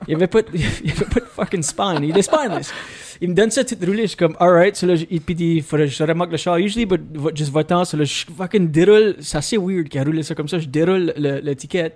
il 0.07 0.09
n'y 0.09 0.15
avait, 0.15 0.27
pas 0.29 0.43
de- 0.43 0.49
il 0.55 0.61
y 0.61 0.93
avait 0.93 1.05
pas 1.07 1.21
de 1.21 1.25
fucking 1.27 1.63
spine. 1.63 1.99
Il 2.03 2.11
était 2.11 2.23
spineless. 2.23 2.73
Il 3.21 3.31
me 3.31 3.35
donne 3.35 3.51
ça 3.51 3.65
tout 3.65 3.77
roulé. 3.81 4.03
Je 4.03 4.07
suis 4.09 4.17
comme, 4.17 4.37
alright. 4.39 4.77
So 4.77 4.87
là, 4.87 4.95
il 5.11 5.21
puis 5.21 5.35
dit, 5.35 5.61
faudrait 5.61 5.87
que 5.87 5.93
je 5.93 6.03
remarque 6.05 6.31
le 6.31 6.37
char. 6.37 6.59
Usually, 6.59 6.87
but 6.87 7.01
juste 7.35 7.51
va-t'en. 7.53 7.85
So 7.85 7.97
là, 7.97 8.05
je 8.05 8.25
fucking 8.37 8.69
déroule. 8.71 9.17
C'est 9.21 9.39
assez 9.39 9.57
weird 9.57 9.89
qu'il 9.89 10.01
a 10.01 10.05
roulé 10.05 10.23
ça 10.23 10.35
comme 10.35 10.49
ça. 10.49 10.59
Je 10.59 10.67
déroule 10.69 11.13
le, 11.17 11.41
le 11.41 11.57
ticket. 11.57 11.93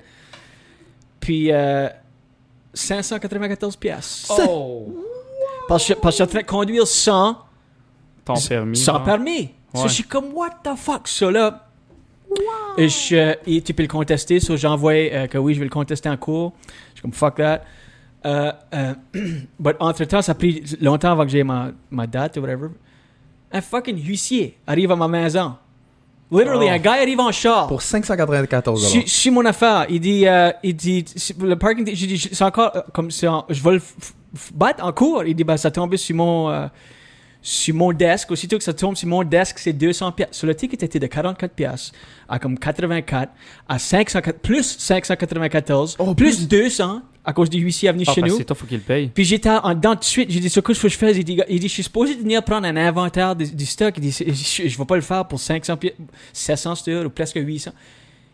Puis, 1.21 1.53
euh, 1.53 1.89
594 2.75 3.77
pièces. 3.77 4.29
Oh! 4.31 5.03
Parce 5.69 5.87
que, 5.89 5.95
parce 5.95 6.03
que 6.03 6.11
je 6.11 6.15
suis 6.15 6.23
en 6.23 6.27
train 6.27 6.41
de 6.43 6.47
conduire 6.47 6.87
100, 6.87 7.39
Ton 8.25 8.35
permis. 8.49 8.77
sans 8.77 9.01
permis. 9.01 9.51
So, 9.77 9.89
je 9.89 9.93
suis 9.95 10.05
comme, 10.05 10.33
what 10.35 10.51
the 10.65 10.77
fuck? 10.77 11.07
So 11.09 11.31
là, 11.31 11.63
et 12.77 12.89
je, 12.89 13.15
euh, 13.17 13.35
et 13.47 13.63
tu 13.63 13.73
peux 13.73 13.83
le 13.83 13.89
contester. 13.89 14.41
So, 14.41 14.57
j'ai 14.57 14.67
envoyé 14.67 15.15
euh, 15.15 15.27
que 15.27 15.39
oui, 15.39 15.55
je 15.55 15.59
vais 15.61 15.65
le 15.65 15.71
contester 15.71 16.09
en 16.09 16.17
cours. 16.17 16.53
Je 16.91 16.95
suis 16.95 17.03
comme, 17.03 17.13
fuck 17.13 17.37
that. 17.37 17.63
Euh, 18.25 18.53
euh, 18.75 18.95
but 19.61 19.77
entre-temps, 19.81 20.23
ça 20.23 20.33
a 20.33 20.35
pris 20.35 20.63
longtemps 20.81 21.13
avant 21.13 21.25
que 21.25 21.31
j'ai 21.31 21.45
ma, 21.45 21.71
ma 21.91 22.07
date 22.07 22.37
ou 22.37 22.41
whatever. 22.41 22.69
Un 23.53 23.61
fucking 23.61 23.97
huissier 24.05 24.57
arrive 24.67 24.91
à 24.91 24.97
ma 24.97 25.07
maison. 25.09 25.55
Literally, 26.31 26.67
Oh. 26.69 26.73
un 26.75 26.79
gars 26.79 26.95
arrive 26.95 27.21
en 27.21 27.31
char. 27.31 27.69
Pour 27.69 27.81
594 27.83 28.93
Je 28.93 29.01
je 29.03 29.07
suis 29.07 29.31
mon 29.31 29.45
affaire. 29.45 29.87
Il 29.89 30.01
dit, 30.01 30.27
euh, 30.27 30.51
il 30.65 30.75
dit, 30.75 31.05
le 31.41 31.55
parking, 31.55 31.89
j'ai 31.95 32.07
dit, 32.09 32.19
c'est 32.19 32.43
encore 32.45 32.73
euh, 32.75 32.81
comme 32.93 33.11
en- 33.29 33.45
je 33.49 33.63
vais 33.63 33.73
le 33.75 33.83
battre 34.53 34.85
en 34.85 34.93
cours. 34.93 35.23
Il 35.25 35.37
dit, 35.37 35.45
bah, 35.45 35.57
ça 35.57 35.71
tombe 35.71 35.95
sur 35.95 36.17
mon, 36.17 36.51
euh, 36.51 36.67
sur 37.49 37.75
mon 37.77 37.93
desk. 37.93 38.31
Aussitôt 38.33 38.59
que 38.59 38.65
ça 38.65 38.75
tombe 38.75 38.97
sur 38.97 39.07
mon 39.09 39.23
desk, 39.23 39.59
c'est 39.61 39.73
200 39.73 40.11
pièces. 40.13 40.29
Sur 40.33 40.49
le 40.49 40.55
ticket 40.57 40.85
était 40.85 40.99
de 40.99 41.07
44 41.07 41.53
pièces 41.53 41.93
à 42.29 42.41
comme 42.41 42.59
84 42.59 43.33
à 43.69 43.79
500, 43.79 44.19
plus 44.43 44.77
594, 44.79 45.97
Oh, 46.01 46.15
plus 46.15 46.49
200 46.49 47.03
à 47.25 47.33
cause 47.33 47.49
du 47.51 47.59
huissier 47.59 47.89
à 47.89 47.93
venir 47.93 48.07
Ah, 48.11 48.15
chez 48.15 48.23
nous. 48.23 48.37
c'est 48.37 48.45
toi, 48.45 48.57
faut 48.57 48.67
qu'il 48.67 48.79
le 48.79 48.83
paye. 48.83 49.11
Puis 49.15 49.25
j'étais 49.25 49.49
en 49.51 49.75
dedans 49.75 49.95
tout 49.95 50.01
de 50.01 50.05
suite. 50.05 50.31
J'ai 50.31 50.41
dit, 50.41 50.51
ce 50.51 50.59
que 50.61 50.73
je 50.75 50.89
fais, 50.97 51.13
il 51.15 51.25
dit, 51.25 51.39
il 51.49 51.61
dit, 51.61 51.69
je 51.69 51.73
suis 51.73 51.83
supposé 51.85 52.15
venir 52.15 52.43
prendre 52.43 52.67
un 52.67 52.77
inventaire 52.77 53.37
du, 53.37 53.47
du 53.53 53.67
stock. 53.67 53.95
Il 53.97 54.01
dit, 54.01 54.13
c'est- 54.13 54.27
je, 54.33 54.69
je 54.69 54.79
vais 54.79 54.85
pas 54.85 54.97
le 54.97 55.03
faire 55.03 55.27
pour 55.27 55.39
500 55.39 55.77
pieds, 55.77 55.95
700 56.33 56.75
c'est 56.77 56.97
ou 57.05 57.11
presque 57.11 57.37
800. 57.37 57.71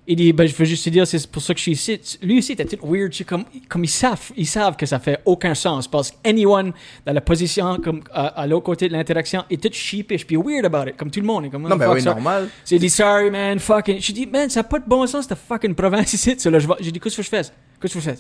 Il 0.05 0.17
dit, 0.17 0.33
ben, 0.33 0.49
je 0.49 0.55
veux 0.57 0.65
juste 0.65 0.85
te 0.85 0.91
dire, 0.91 1.07
c'est 1.07 1.25
pour 1.31 1.41
ça 1.41 1.55
que 1.55 1.59
je 1.59 1.63
suis 1.63 1.73
ici. 1.73 2.19
Lui 2.23 2.39
aussi, 2.39 2.53
était 2.53 2.65
tout 2.65 2.85
weird. 2.85 3.13
Comme, 3.25 3.45
comme 3.69 3.85
ils 3.85 3.89
savent, 3.89 4.33
ils 4.37 4.49
savent 4.49 4.75
que 4.75 4.85
ça 4.85 4.99
fait 4.99 5.21
aucun 5.25 5.55
sens. 5.55 5.87
Parce 5.87 6.11
que 6.11 6.17
anyone 6.29 6.73
dans 7.07 7.13
la 7.13 7.21
position, 7.21 7.79
comme, 7.79 8.03
à, 8.13 8.27
à 8.43 8.47
l'autre 8.49 8.65
côté 8.65 8.89
de 8.89 8.93
l'interaction, 8.95 9.45
est 9.49 9.63
tout 9.63 9.73
sheepish, 9.73 10.27
puis 10.27 10.37
weird 10.37 10.65
about 10.65 10.89
it. 10.91 10.97
Comme 10.97 11.09
tout 11.11 11.21
le 11.21 11.27
monde. 11.27 11.49
Comme, 11.53 11.63
Non, 11.69 11.77
ben 11.77 11.87
fuck 11.87 11.95
oui, 11.95 12.03
ça. 12.03 12.15
normal. 12.15 12.49
J'ai 12.67 12.81
dit, 12.81 12.91
sorry, 12.91 13.31
man, 13.31 13.61
fucking. 13.61 14.01
J'ai 14.01 14.13
dit, 14.13 14.27
man, 14.27 14.51
ça 14.51 14.61
n'a 14.61 14.65
pas 14.65 14.81
de 14.81 14.89
bon 14.89 15.07
sens, 15.07 15.27
cette 15.29 15.39
fucking 15.39 15.75
province 15.77 16.13
ici. 16.15 16.37
Je 16.37 16.77
J'ai 16.81 16.91
dit, 16.91 16.99
qu'est-ce 16.99 17.17
que 17.19 17.23
je 17.23 17.29
fais? 17.29 17.43
Qu'est-ce 17.81 17.95
que 17.95 18.01
je 18.01 18.11
fais? 18.11 18.19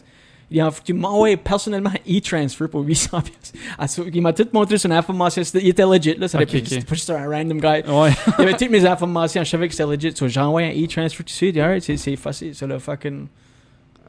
Tu 0.85 0.92
m'envoies 0.92 1.37
personnellement 1.37 1.90
un 1.90 2.12
e-transfer 2.18 2.68
pour 2.68 2.82
800 2.82 3.21
pièces. 3.23 3.52
Ah, 3.78 3.87
Il 4.12 4.23
m'a 4.23 4.32
tout 4.32 4.47
montré 4.52 4.78
son 4.78 4.90
information. 4.90 5.42
C'était- 5.44 5.61
Il 5.64 5.68
était 5.68 5.85
legit, 5.87 6.14
là. 6.16 6.28
Ça 6.28 6.38
Ok, 6.38 6.42
aurait 6.42 6.47
pu- 6.47 6.59
ok. 6.59 6.68
C'était 6.68 6.85
pas 6.85 6.94
juste 6.94 7.11
un 7.11 7.28
random 7.28 7.59
guy. 7.61 7.90
Ouais. 7.90 8.11
Il 8.38 8.42
avait 8.42 8.56
toutes 8.56 8.71
mes 8.71 8.85
informations. 8.87 9.42
Je 9.44 9.50
savais 9.50 9.68
que 9.68 9.75
c'était 9.75 9.88
legit. 9.90 10.16
So, 10.16 10.28
j'ai 10.28 10.40
envoyé 10.40 10.68
un 10.68 10.85
e-transfer 10.85 11.16
tout 11.18 11.23
de 11.25 11.30
suite. 11.30 11.54
Dit, 11.54 11.61
alright, 11.61 11.82
c'est- 11.82 11.97
c'est 11.97 12.16
facile. 12.16 12.54
C'est 12.54 12.66
le 12.66 12.78
fucking. 12.78 13.26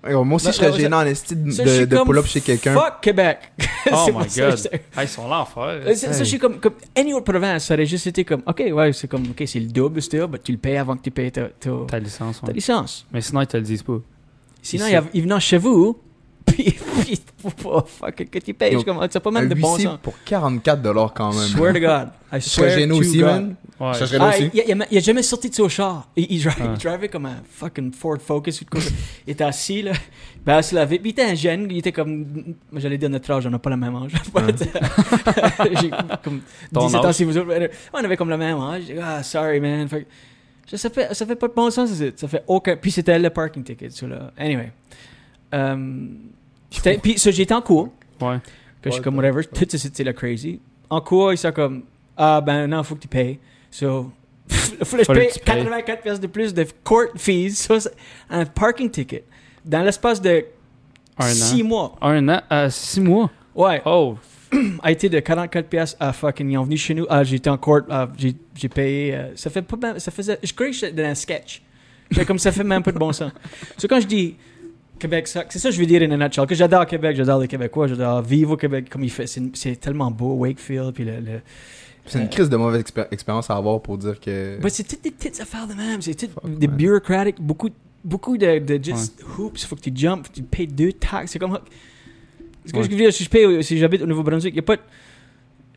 Yo, 0.09 0.21
Moi 0.25 0.35
aussi, 0.35 0.47
je 0.47 0.51
serais 0.51 0.73
gênant 0.77 0.97
en 0.97 1.05
esti 1.05 1.33
de, 1.33 1.49
Ça, 1.49 1.63
de, 1.63 1.85
de 1.85 1.97
pull-up 2.03 2.25
chez 2.25 2.41
quelqu'un. 2.41 2.73
Fuck 2.73 3.01
Québec. 3.01 3.37
Oh 3.91 4.03
C'est 4.05 4.11
my 4.13 4.29
ça 4.29 4.49
god. 4.49 4.81
ils 5.01 5.07
sont 5.09 5.27
l'enfer. 5.27 5.63
Euh, 5.63 5.81
c'est- 5.93 6.13
Ça, 6.13 6.19
je 6.19 6.23
suis 6.23 6.39
comme, 6.39 6.57
comme 6.59 6.73
any 6.97 7.13
autre 7.13 7.25
province, 7.31 7.65
ça 7.65 7.73
aurait 7.73 7.85
juste 7.85 8.07
été 8.07 8.23
comme, 8.23 8.41
ok, 8.47 8.63
ouais, 8.71 8.93
c'est 8.93 9.09
comme, 9.09 9.23
ok, 9.23 9.43
c'est 9.45 9.59
le 9.59 9.65
double, 9.67 10.01
still, 10.01 10.25
mais 10.31 10.39
tu 10.39 10.53
le 10.53 10.57
payes 10.57 10.77
avant 10.77 10.95
que 10.95 11.01
tu 11.03 11.11
payes 11.11 11.31
ta, 11.33 11.43
ta, 11.49 11.69
Ta 11.87 11.99
licence, 11.99 12.39
ta 12.39 12.47
ouais. 12.47 12.53
licence. 12.53 13.05
Mais 13.11 13.19
sinon, 13.19 13.41
ils 13.41 13.47
te 13.47 13.57
le 13.57 13.63
disent 13.63 13.83
pas. 13.83 13.97
Sinon, 14.61 14.87
Ici. 14.87 14.95
il, 15.13 15.21
venait 15.23 15.39
chez 15.41 15.57
vous, 15.57 15.97
puis, 16.45 16.75
puis 17.01 17.19
faut 17.41 17.49
pas, 17.49 17.85
fuck, 17.87 18.15
que 18.29 18.39
tu 18.39 18.53
payes, 18.53 18.83
comme, 18.83 18.99
ça 19.09 19.19
pas 19.19 19.29
Un 19.29 19.33
même 19.33 19.49
de 19.49 19.55
bon 19.55 19.77
sens. 19.77 19.97
pour 20.01 20.15
44$ 20.27 21.11
quand 21.13 21.33
même. 21.33 21.47
Swear 21.47 21.73
to 21.73 21.79
God. 21.79 22.09
I 22.31 22.41
swear 22.41 22.87
to 22.87 22.95
aussi, 22.95 23.17
God. 23.19 23.25
man. 23.27 23.55
Ouais. 23.79 23.91
Je 23.93 24.17
Ah, 24.19 24.29
aussi. 24.29 24.49
il, 24.53 24.63
il, 24.67 24.81
a- 24.81 24.85
il 24.91 24.97
a 24.97 25.01
jamais 25.01 25.23
sorti 25.23 25.49
de 25.49 25.55
son 25.55 25.67
char. 25.67 26.07
Il, 26.15 26.27
il, 26.29 26.41
drive- 26.43 26.55
Ah. 26.61 26.73
il 26.73 26.77
drivait 26.79 27.09
comme 27.09 27.25
un 27.25 27.41
fucking 27.49 27.91
Ford 27.91 28.17
Focus. 28.19 28.61
ou 28.61 28.65
de 28.65 28.69
quoi. 28.69 28.79
il 29.27 29.31
était 29.31 29.43
assis, 29.43 29.81
là. 29.81 29.91
Ben, 30.45 30.57
il 30.59 30.63
se 30.63 30.75
lavait. 30.75 30.99
Puis 30.99 31.09
il 31.09 31.11
était 31.11 31.23
un 31.23 31.35
jeune. 31.35 31.67
Il 31.69 31.77
était 31.79 31.91
comme. 31.91 32.25
moi, 32.71 32.79
J'allais 32.79 32.97
dire 32.97 33.09
notre 33.09 33.29
âge, 33.31 33.45
on 33.45 33.49
n'a 33.49 33.59
pas 33.59 33.69
le 33.71 33.77
même 33.77 33.95
âge. 33.95 34.11
J'ai 35.81 35.89
comme 36.23 36.41
Ton 36.73 36.85
17 36.87 37.05
ans, 37.05 37.13
si 37.13 37.23
vous 37.23 37.37
On 37.93 37.97
avait 37.97 38.17
comme 38.17 38.29
le 38.29 38.37
même 38.37 38.59
âge. 38.59 38.83
Ah, 39.01 39.23
sorry, 39.23 39.59
man. 39.59 39.87
Fait 39.87 40.05
ça, 40.75 40.89
fait, 40.89 41.13
ça 41.13 41.25
fait 41.25 41.35
pas 41.35 41.47
de 41.47 41.53
bon 41.53 41.69
sens, 41.69 41.89
ça. 41.91 42.05
ça 42.15 42.27
fait 42.27 42.43
aucun. 42.47 42.75
Puis 42.77 42.91
c'était 42.91 43.19
le 43.19 43.29
parking 43.29 43.63
ticket, 43.63 43.89
ça, 43.89 44.07
là. 44.07 44.31
Anyway. 44.37 44.71
Euh, 45.53 46.07
puis 47.01 47.17
ça, 47.19 47.31
j'étais 47.31 47.53
en 47.53 47.61
cours 47.61 47.89
Ouais. 48.21 48.37
que 48.81 48.89
je 48.89 48.95
suis 48.95 49.01
comme 49.03 49.17
whatever, 49.17 49.43
tout 49.45 49.65
ça 49.69 49.77
c'était 49.77 50.03
le 50.03 50.13
crazy. 50.13 50.59
En 50.89 51.01
cours, 51.01 51.33
ils 51.33 51.37
sont 51.37 51.51
comme 51.51 51.83
ah 52.17 52.41
ben 52.41 52.67
non, 52.67 52.83
faut 52.83 52.95
que 52.95 53.01
tu 53.01 53.07
payes. 53.07 53.39
So 53.71 54.11
faut 54.83 54.97
que 54.97 55.03
je 55.03 55.11
paye 55.11 55.27
que 55.27 55.33
tu 55.33 55.39
payes. 55.39 55.63
84 55.63 56.01
pièces 56.01 56.19
de 56.19 56.27
plus 56.27 56.53
de 56.53 56.65
court 56.83 57.05
fees, 57.15 57.51
c'est 57.55 57.91
un 58.29 58.45
parking 58.45 58.89
ticket 58.89 59.23
dans 59.65 59.81
l'espace 59.83 60.21
de 60.21 60.45
Un 61.17 61.25
an. 61.25 61.33
6 61.33 61.63
mois. 61.63 61.95
Un 62.01 62.27
an, 62.29 62.41
euh, 62.51 62.69
six 62.69 62.99
mois? 62.99 63.29
Ouais, 63.55 63.81
Oh, 63.85 64.17
a 64.83 64.91
été 64.91 65.09
de 65.09 65.19
44 65.19 65.67
pièces 65.67 65.95
à 65.99 66.11
fucking 66.13 66.49
ils 66.51 66.57
ont 66.57 66.63
venu 66.63 66.77
chez 66.77 66.93
nous. 66.93 67.05
Ah, 67.09 67.23
j'étais 67.23 67.49
en 67.49 67.57
court, 67.57 67.81
ah, 67.89 68.09
j'ai 68.17 68.35
j'ai 68.55 68.69
payé 68.69 69.15
euh, 69.15 69.35
ça 69.35 69.49
fait 69.49 69.61
pas 69.61 69.77
mal- 69.77 69.99
ça 70.01 70.11
faisait 70.11 70.37
je 70.43 70.53
croyais 70.53 70.71
que 70.71 70.77
j'étais 70.77 71.01
dans 71.03 71.09
un 71.09 71.15
sketch. 71.15 71.61
Comme 72.27 72.37
ça 72.37 72.51
fait 72.51 72.63
même 72.63 72.83
pas 72.83 72.91
de 72.91 72.99
bon 72.99 73.11
sens. 73.13 73.31
So 73.77 73.87
quand 73.87 73.99
je 73.99 74.05
dis 74.07 74.35
Québec 74.99 75.27
c'est 75.27 75.59
ça 75.59 75.69
que 75.69 75.75
je 75.75 75.79
veux 75.79 75.85
dire 75.85 76.01
in 76.01 76.11
a 76.11 76.17
nutshell, 76.17 76.45
que 76.45 76.55
j'adore 76.55 76.85
Québec, 76.85 77.15
j'adore 77.15 77.39
les 77.41 77.47
Québécois, 77.47 77.87
j'adore 77.87 78.21
vivre 78.21 78.51
au 78.51 78.57
Québec 78.57 78.89
comme 78.89 79.03
il 79.03 79.09
fait, 79.11 79.27
c'est 79.27 79.41
c'est 79.53 79.75
tellement 79.75 80.09
beau 80.11 80.33
Wakefield 80.35 80.93
puis 80.93 81.03
le, 81.03 81.19
le 81.19 81.41
C'est 82.05 82.19
une 82.21 82.29
crise 82.29 82.49
de 82.49 82.55
mauvaise 82.57 82.81
expé- 82.81 83.07
expérience 83.11 83.49
à 83.49 83.55
avoir 83.57 83.81
pour 83.81 83.97
dire 83.97 84.19
que. 84.19 84.57
Mais 84.61 84.69
c'est 84.69 84.83
toutes 84.83 85.03
des 85.03 85.11
petites 85.11 85.39
affaires 85.41 85.67
de 85.67 85.73
même. 85.73 86.01
C'est 86.01 86.15
tout 86.15 86.27
Fuck, 86.33 86.57
des 86.57 86.67
man. 86.67 86.75
bureaucratic, 86.77 87.41
beaucoup, 87.41 87.69
beaucoup 88.03 88.37
de, 88.37 88.59
de 88.59 88.83
just 88.83 89.23
hoops. 89.37 89.65
Faut 89.65 89.75
que 89.75 89.81
tu 89.81 89.91
jumps, 89.95 90.23
tu 90.31 90.41
payes 90.43 90.67
deux 90.67 90.93
taxes. 90.93 91.31
C'est 91.31 91.39
comme. 91.39 91.59
Ce 92.65 92.71
que 92.71 92.77
Ouais. 92.77 92.83
je 92.85 92.89
veux 92.89 92.95
dire, 92.97 93.11
si 93.13 93.23
je 93.25 93.29
paye, 93.29 93.63
si 93.63 93.77
j'habite 93.77 94.01
au 94.01 94.05
Nouveau-Brunswick, 94.05 94.53
il 94.53 94.55
n'y 94.55 94.59
a 94.59 94.63
pas 94.63 94.75
de. 94.77 94.81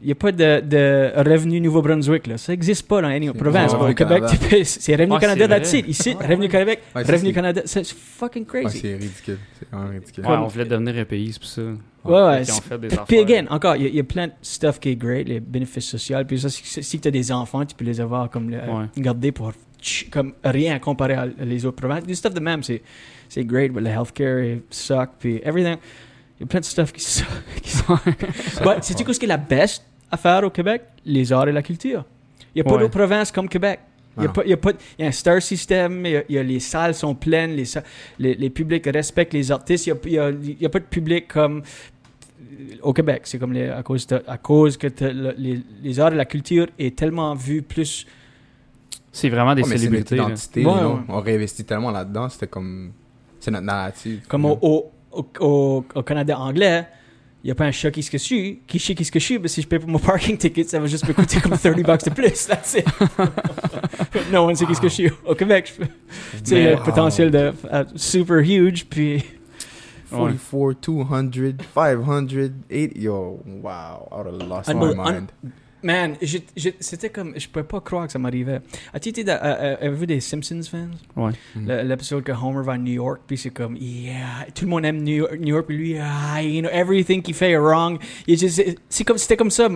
Il 0.02 0.08
y 0.08 0.12
a 0.12 0.14
pas 0.14 0.30
de, 0.30 0.60
de 0.60 1.10
revenu 1.16 1.58
Nouveau-Brunswick, 1.58 2.26
là. 2.26 2.36
Ça 2.36 2.52
n'existe 2.52 2.86
pas 2.86 3.00
dans 3.00 3.08
any 3.08 3.30
province. 3.30 3.72
Au 3.72 3.94
Québec, 3.94 4.24
c'est 4.64 4.94
Revenu 4.94 5.14
Ah, 5.16 5.18
Canada, 5.20 5.58
it. 5.58 5.88
Ici, 5.88 6.10
Ouais, 6.10 6.26
Revenu 6.26 6.42
ouais. 6.42 6.48
Québec, 6.48 6.82
Ouais, 6.94 7.02
Revenu 7.02 7.32
Canada, 7.32 7.62
c'est 7.64 7.86
fucking 7.86 8.44
Ouais, 8.52 8.62
crazy. 8.64 8.78
c'est 8.80 8.94
ridicule. 8.94 9.38
C'est 9.58 9.68
vraiment 9.70 9.90
ridicule. 9.90 10.26
ouais, 10.26 10.36
on 10.36 10.46
voulait 10.48 10.64
devenir 10.66 10.96
un 10.98 11.04
pays, 11.06 11.32
c'est 11.32 11.38
pour 11.40 11.48
ça. 11.48 11.62
Ouais, 12.04 12.42
ouais. 12.44 12.98
Puis 13.08 13.18
again, 13.18 13.46
encore, 13.48 13.76
il 13.76 13.82
y, 13.82 13.86
a- 13.86 13.88
il 13.88 13.94
y 13.96 14.00
a 14.00 14.04
plein 14.04 14.26
de 14.26 14.32
stuff 14.42 14.78
qui 14.78 14.90
est 14.90 14.96
great, 14.96 15.26
les 15.28 15.40
bénéfices 15.40 15.86
sociaux. 15.86 16.18
Puis 16.28 16.40
ça, 16.40 16.50
si, 16.50 16.82
si 16.82 17.00
tu 17.00 17.08
as 17.08 17.10
des 17.10 17.32
enfants, 17.32 17.64
tu 17.64 17.74
peux 17.74 17.84
les 17.84 18.00
avoir 18.00 18.28
comme 18.30 18.50
le, 18.50 18.58
Ouais. 18.58 18.84
garder 18.98 19.32
pour 19.32 19.52
comme 20.10 20.32
rien 20.44 20.78
comparé 20.78 21.14
à 21.14 21.26
les 21.26 21.64
autres 21.64 21.76
provinces. 21.76 22.04
Du 22.04 22.14
stuff 22.14 22.34
de 22.34 22.40
même, 22.40 22.62
c'est 22.62 22.82
c'est 23.28 23.44
great, 23.44 23.72
mais 23.72 23.80
le 23.80 23.88
healthcare 23.88 24.38
est 24.38 24.62
suck, 24.70 25.10
puis 25.18 25.40
everything. 25.42 25.76
Il 26.38 26.42
y 26.42 26.44
a 26.44 26.46
plein 26.46 26.60
de 26.60 26.64
stuff 26.64 26.92
qui 26.92 27.02
suck. 27.02 27.26
qui 27.62 27.70
suck. 27.70 28.04
But 28.62 28.82
sais-tu 28.84 29.04
qu'est-ce 29.04 29.18
qui 29.18 29.24
est 29.26 29.28
la 29.28 29.36
best 29.36 29.84
affaire 30.10 30.44
au 30.44 30.50
Québec? 30.50 30.82
Les 31.04 31.32
arts 31.32 31.48
et 31.48 31.52
la 31.52 31.62
culture. 31.62 32.04
Il 32.54 32.56
n'y 32.56 32.60
a 32.60 32.64
pas 32.64 32.72
Ouais. 32.74 32.80
d'autre 32.80 32.96
province 32.96 33.32
comme 33.32 33.48
Québec. 33.48 33.80
Il 34.18 34.22
y, 34.22 34.26
a 34.26 34.30
Ah. 34.30 34.32
pas, 34.32 34.42
il, 34.44 34.50
y 34.50 34.52
a 34.52 34.56
pas, 34.56 34.70
il 34.98 35.02
y 35.02 35.04
a 35.04 35.08
un 35.08 35.12
star 35.12 35.42
system, 35.42 36.06
il 36.06 36.12
y 36.12 36.16
a, 36.16 36.22
il 36.28 36.34
y 36.36 36.38
a 36.38 36.42
les 36.42 36.58
salles 36.60 36.94
sont 36.94 37.14
pleines, 37.14 37.52
les, 37.52 37.64
les, 38.18 38.34
les 38.34 38.50
publics 38.50 38.86
respectent 38.86 39.34
les 39.34 39.50
artistes, 39.52 39.86
il 39.86 39.94
n'y 40.10 40.18
a, 40.18 40.24
a- 40.24 40.30
il 40.30 40.56
y 40.58 40.64
a 40.64 40.70
pas 40.70 40.78
de 40.78 40.84
public 40.86 41.28
comme 41.28 41.58
euh, 42.40 42.76
au 42.82 42.94
Québec. 42.94 43.22
C'est 43.24 43.38
comme 43.38 43.52
les- 43.52 43.68
à 43.68 43.82
cause, 43.82 44.06
de- 44.06 44.22
à 44.26 44.38
cause 44.38 44.78
que 44.78 44.86
le- 45.00 45.34
les, 45.36 45.60
les 45.82 46.00
arts 46.00 46.12
et 46.14 46.16
la 46.16 46.24
culture 46.24 46.66
est 46.78 46.96
tellement 46.96 47.34
vu 47.34 47.60
plus. 47.60 48.06
C'est 49.12 49.28
vraiment 49.28 49.54
des 49.54 49.62
Ouais, 49.62 49.68
mais 49.68 49.76
c'est 49.78 49.90
notre 49.90 50.08
célébrités. 50.08 50.16
identité. 50.16 50.64
Ouais, 50.64 50.74
là. 50.74 50.88
ouais. 50.88 51.00
On 51.08 51.20
réinvestit 51.20 51.64
tellement 51.64 51.90
là-dedans. 51.90 52.28
C'était 52.30 52.46
comme. 52.46 52.92
C'est 53.40 53.50
notre 53.50 53.66
narrative. 53.66 54.22
Comme 54.28 54.44
au, 54.46 54.58
au, 54.62 54.90
au, 55.16 55.26
au- 55.40 55.84
au 55.94 56.02
Canada 56.02 56.38
anglais, 56.38 56.86
il 57.44 57.48
n'y 57.48 57.50
a 57.52 57.54
pas 57.54 57.64
un 57.66 57.70
chat 57.70 57.90
qui 57.92 58.02
se 58.02 58.10
que 58.10 58.18
suis, 58.18 58.60
qui 58.66 58.78
sait 58.78 58.94
qui 58.94 59.04
se 59.04 59.12
que 59.12 59.20
suis, 59.20 59.38
mais 59.38 59.46
si 59.48 59.62
je 59.62 59.68
paye 59.68 59.78
pour 59.78 59.88
mon 59.88 59.98
parking 60.00 60.36
ticket, 60.36 60.64
ça 60.64 60.80
va 60.80 60.86
juste 60.86 61.06
me 61.06 61.12
coûter 61.12 61.40
comme 61.40 61.56
30 61.56 61.80
bucks 61.82 62.04
de 62.04 62.10
plus. 62.10 62.46
That's 62.46 62.74
it. 62.74 62.86
no 64.32 64.44
one 64.46 64.56
sait 64.56 64.66
qui 64.66 64.74
ce 64.74 64.80
que 64.80 64.88
je 64.88 64.94
suis. 64.94 65.10
Au 65.24 65.34
Québec, 65.34 65.72
a 65.78 66.70
le 66.70 66.74
Wow. 66.76 66.82
potentiel 66.84 67.30
de 67.30 67.52
euh, 67.72 67.84
super 67.94 68.38
huge, 68.38 68.86
puis. 68.86 69.24
44, 70.10 70.80
200, 70.80 71.08
500, 71.74 72.28
8. 72.70 72.92
Yo, 72.96 73.40
wow. 73.62 74.08
I 74.10 74.16
would 74.16 74.26
have 74.42 74.48
lost 74.48 74.68
my 74.74 74.94
mind. 74.94 75.28
Man, 75.86 76.16
c'était 76.80 77.10
comme. 77.10 77.34
Je 77.36 77.46
pouvais 77.48 77.64
pas 77.64 77.80
croire 77.80 78.06
que 78.06 78.12
ça 78.12 78.18
m'arrivait. 78.18 78.60
As-tu 78.92 79.10
été. 79.10 79.22
dans- 79.24 79.34
euh, 79.34 79.38
euh, 79.44 79.76
avez-vous 79.82 80.06
des 80.06 80.20
Simpsons 80.20 80.60
fans? 80.70 80.88
Ouais. 81.14 81.32
Le- 81.54 81.82
L'épisode 81.82 82.24
que 82.24 82.32
Homer 82.32 82.64
va 82.64 82.72
à 82.72 82.78
New 82.78 82.92
York, 82.94 83.20
puis 83.26 83.38
c'est 83.38 83.50
comme, 83.50 83.76
yeah, 83.76 84.46
tout 84.54 84.64
le 84.64 84.70
monde 84.70 84.84
aime 84.84 85.02
New 85.02 85.14
York, 85.16 85.36
New 85.38 85.54
York 85.54 85.66
puis 85.66 85.76
lui, 85.76 85.96
ah, 86.00 86.42
you 86.42 86.60
know, 86.60 86.70
everything 86.72 87.22
qu'il 87.22 87.34
fait 87.34 87.52
est 87.52 87.56
wrong. 87.56 87.98
Il 88.26 88.34
est 88.34 88.36
juste- 88.36 88.76
C'est 88.88 89.04
comme, 89.04 89.18
c'était 89.18 89.36
comme 89.36 89.50
ça, 89.50 89.68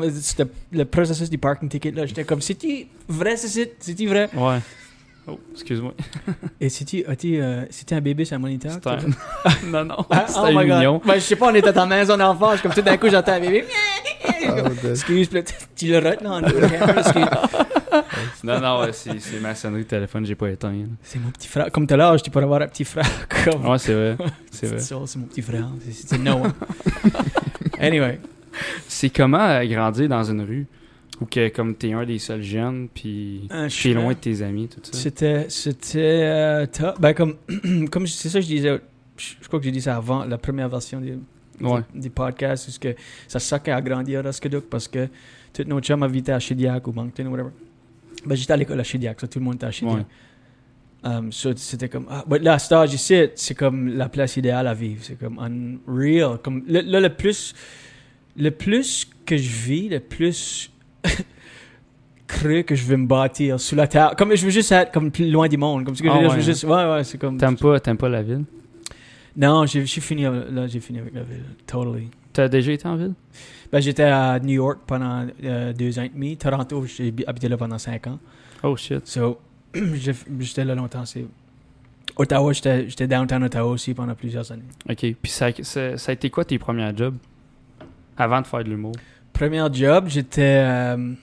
le 0.73 0.85
processus 0.85 1.31
du 1.31 1.39
parking 1.39 1.69
ticket, 1.69 1.93
là. 1.93 2.07
J'étais 2.07 2.25
comme, 2.25 2.41
c'est-tu 2.41 2.87
vrai, 3.09 3.37
c'est 3.37 3.49
c'est-tu 3.79 4.07
vrai? 4.09 4.29
Ouais. 4.35 4.59
Oh, 5.27 5.39
excuse-moi. 5.53 5.95
Et 6.61 6.69
euh, 6.69 7.65
c'était 7.71 7.95
un 7.95 8.01
bébé 8.01 8.25
sur 8.25 8.37
un 8.37 8.41
moniteur? 8.41 8.73
Un... 8.87 9.67
non, 9.67 9.85
non. 9.85 9.97
Ah, 10.11 10.25
C'était 10.27 10.41
oh 10.55 10.59
mignon. 10.59 11.01
Ben, 11.05 11.15
je 11.15 11.21
sais 11.21 11.37
pas, 11.37 11.51
on 11.51 11.55
était 11.55 11.73
dans 11.73 11.87
la 11.87 11.97
maison 11.99 12.17
d'enfant, 12.17 12.51
je 12.53 12.57
suis 12.57 12.63
comme 12.63 12.73
tout 12.75 12.83
d'un 12.83 12.97
coup, 12.97 13.09
j'entends 13.11 13.33
un 13.33 13.41
bébé. 13.41 13.65
Oh, 14.49 14.69
the- 14.83 14.85
Excuse, 14.91 15.29
puis 15.29 15.43
tu 15.77 15.87
le 15.89 15.99
rotes, 15.99 16.23
là, 16.23 16.31
en. 16.33 16.41
Non, 18.43 18.61
non, 18.61 18.81
ouais, 18.81 18.93
c'est 18.93 19.41
ma 19.41 19.55
sonnerie 19.55 19.83
de 19.83 19.89
téléphone, 19.89 20.25
j'ai 20.25 20.35
pas 20.35 20.49
éteint. 20.49 20.73
C'est 21.03 21.19
mon 21.19 21.31
petit 21.31 21.49
frère. 21.49 21.71
Comme 21.71 21.87
tout 21.87 21.95
à 21.95 21.97
l'âge, 21.97 22.23
tu 22.23 22.31
pourrais 22.31 22.45
avoir 22.45 22.63
un 22.63 22.69
petit 22.69 22.85
frère. 22.85 23.07
Comme... 23.45 23.67
Ouais, 23.67 23.79
c'est 23.79 23.93
vrai. 23.95 24.17
C'est 24.51 24.67
vrai. 24.67 24.79
ça, 24.79 24.97
c'est 25.07 25.19
mon 25.19 25.27
petit 25.27 25.43
frère. 25.43 25.69
C'est- 25.91 26.19
Noah. 26.19 26.53
anyway. 27.79 28.19
C'est 28.89 29.11
comment 29.11 29.39
euh, 29.47 29.65
grandir 29.67 30.09
dans 30.09 30.25
une 30.25 30.43
rue? 30.43 30.67
Ou 31.21 31.27
que 31.27 31.49
comme 31.49 31.75
t'es 31.75 31.93
un 31.93 32.05
des 32.07 32.19
seuls 32.19 32.43
jeunes, 32.43 32.89
puis 32.93 33.47
Euh, 33.53 33.65
je 33.69 33.75
t'es 33.75 33.81
suis- 33.81 33.95
loin 33.95 34.13
de 34.15 34.19
tes 34.19 34.41
amis, 34.43 34.69
tout 34.69 34.81
ça. 34.83 34.93
C'était, 34.93 35.47
c'était, 35.51 35.99
euh, 36.23 36.67
ben 36.99 37.13
comme, 37.13 37.37
comme 37.91 38.07
c'est 38.07 38.29
ça 38.31 38.39
que 38.39 38.45
je 38.45 38.49
disais, 38.51 38.81
je, 39.19 39.47
crois 39.49 39.59
que 39.59 39.65
j'ai 39.67 39.71
dit 39.73 39.83
ça 39.83 39.97
avant, 39.97 40.25
la 40.25 40.39
première 40.39 40.69
version 40.69 41.03
Ouais. 41.61 41.83
podcasts, 42.15 42.71
c'est 42.71 42.81
que 42.81 42.99
ça 43.29 43.39
suckait 43.39 43.71
à 43.73 43.83
grandir 43.83 44.25
à 44.27 44.33
Skaduk 44.33 44.65
parce 44.71 44.89
que 44.89 45.09
tous 45.53 45.65
nos 45.65 45.81
chums 45.81 46.03
habitaient 46.03 46.33
à 46.33 46.39
Chidiac 46.41 46.87
ou 46.89 46.93
Moncton 46.93 47.27
ou 47.27 47.31
whatever. 47.33 47.51
Ben 48.25 48.35
j'étais 48.35 48.53
à 48.55 48.57
l'école 48.57 48.81
à 48.81 48.85
Chidiac, 48.85 49.21
ça 49.21 49.29
tout 49.29 49.39
le 49.41 49.45
monde 49.45 49.57
était 49.57 49.67
à 49.67 49.71
Chidiac. 49.71 49.97
Ouais. 49.99 50.05
Um, 51.03 51.33
so, 51.33 51.55
c'était 51.57 51.89
comme, 51.89 52.07
ah, 52.11 52.25
but 52.27 52.43
là, 52.43 52.59
stage 52.59 52.93
ici, 52.95 53.29
c'est 53.35 53.55
comme 53.55 53.89
la 53.89 54.09
place 54.11 54.37
idéale 54.37 54.67
à 54.67 54.75
vivre. 54.75 55.01
C'est 55.03 55.19
comme 55.19 55.39
unreal. 55.39 56.39
Comme, 56.43 56.63
le- 56.67 56.81
là, 56.83 57.01
le 57.01 57.09
plus, 57.09 57.55
le 58.37 58.51
plus 58.51 59.07
que 59.25 59.37
je 59.37 59.49
vis, 59.51 59.89
le 59.89 60.01
plus 60.01 60.71
creux 62.27 62.63
que 62.63 62.75
je 62.75 62.85
veux 62.85 62.97
me 62.97 63.07
bâtir 63.07 63.59
sous 63.61 63.75
la 63.75 63.87
terre. 63.89 64.15
Comme 64.17 64.35
je 64.35 64.45
veux 64.45 64.51
juste 64.51 64.71
être 64.73 64.93
comme 64.93 65.11
plus 65.11 65.31
loin 65.31 65.49
du 65.49 65.57
monde. 65.57 65.85
Comme 65.85 65.95
ce 65.97 66.03
que 66.03 66.09
je 66.09 66.13
Ah 66.13 66.17
veux 66.17 66.21
dire, 66.21 66.31
ouais, 66.31 66.35
je 66.37 66.41
veux 66.47 66.53
juste, 66.53 66.65
ouais, 66.65 66.91
ouais, 66.91 67.05
c'est 67.05 67.19
comme. 67.19 67.37
T'aimes 67.39 67.57
pas, 67.57 67.81
pas 67.81 68.09
la 68.09 68.23
ville? 68.23 68.45
Non, 69.37 69.65
j'ai 69.67 69.85
fini, 69.87 70.27
avec- 70.27 70.51
là, 70.51 70.67
j'ai 70.67 70.81
fini 70.81 70.99
avec 70.99 71.15
la 71.15 71.23
ville. 71.23 71.45
Totally. 71.67 72.09
T'as 72.33 72.49
déjà 72.49 72.73
été 72.73 72.87
en 72.87 72.97
ville? 72.97 73.15
Ben, 73.73 73.81
j'étais 73.81 74.03
à 74.05 74.39
New 74.41 74.55
York 74.55 74.81
pendant 74.87 75.27
euh, 75.45 75.73
deux 75.73 75.99
ans 75.99 76.03
et 76.03 76.09
demi. 76.09 76.37
Toronto, 76.37 76.85
j'ai 76.87 77.11
bi- 77.11 77.25
habité 77.27 77.49
là 77.49 77.57
pendant 77.57 77.79
cinq 77.79 78.07
ans. 78.09 78.19
Oh 78.63 78.77
shit. 78.77 79.07
So, 79.07 79.39
j'étais 80.39 80.65
là 80.65 80.75
longtemps. 80.75 81.05
c'est- 81.05 81.27
Ottawa, 82.17 82.53
j'étais 82.53 82.89
j'étais 82.89 83.07
downtown 83.07 83.45
Ottawa 83.45 83.71
aussi 83.71 83.95
pendant 83.95 84.15
plusieurs 84.15 84.51
années. 84.51 84.65
Ok. 84.89 84.99
Puis 85.23 85.31
ça, 85.31 85.49
ça, 85.63 85.97
ça 85.97 86.11
a 86.11 86.13
été 86.13 86.29
quoi 86.31 86.45
tes 86.45 86.59
premiers 86.59 86.91
jobs? 86.97 87.17
Avant 88.17 88.41
de 88.43 88.47
faire 88.47 88.65
de 88.65 88.69
l'humour? 88.71 88.93
Premier 89.41 89.67
job, 89.73 90.05
j'étais 90.09 90.63
euh, 90.67 91.15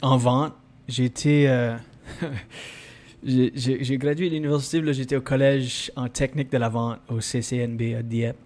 en 0.00 0.16
vente. 0.16 0.52
J'ai 0.86 1.06
été. 1.06 1.48
euh, 1.48 1.76
j'ai- 3.24 3.98
gradué 3.98 4.28
de 4.28 4.34
l'université, 4.36 4.80
j'étais 4.92 5.16
au 5.16 5.20
collège 5.20 5.90
en 5.96 6.06
technique 6.06 6.52
de 6.52 6.58
la 6.58 6.68
vente 6.68 7.00
au 7.08 7.20
CCNB 7.20 7.96
à 7.98 8.02
Dieppe, 8.04 8.36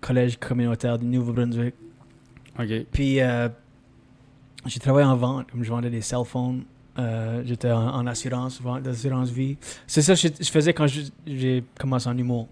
collège 0.00 0.38
communautaire 0.40 0.98
du 0.98 1.06
Nouveau-Brunswick. 1.06 1.72
Ok. 2.58 2.86
Puis 2.90 3.20
euh, 3.20 3.48
j'ai 4.66 4.80
travaillé 4.80 5.06
en 5.06 5.16
vente, 5.16 5.48
comme 5.52 5.62
je 5.62 5.70
vendais 5.70 5.90
des 5.90 6.00
cell 6.00 6.24
phones. 6.26 6.64
Euh, 6.98 7.42
j'étais 7.46 7.70
en, 7.70 7.94
en 7.94 8.08
assurance, 8.08 8.60
vente 8.60 8.82
d'assurance 8.82 9.30
vie. 9.30 9.56
C'est 9.86 10.02
ça 10.02 10.14
que 10.14 10.20
je, 10.20 10.28
je 10.40 10.50
faisais 10.50 10.72
quand 10.72 10.88
j'ai 11.28 11.62
commencé 11.78 12.08
en 12.08 12.18
humour. 12.18 12.48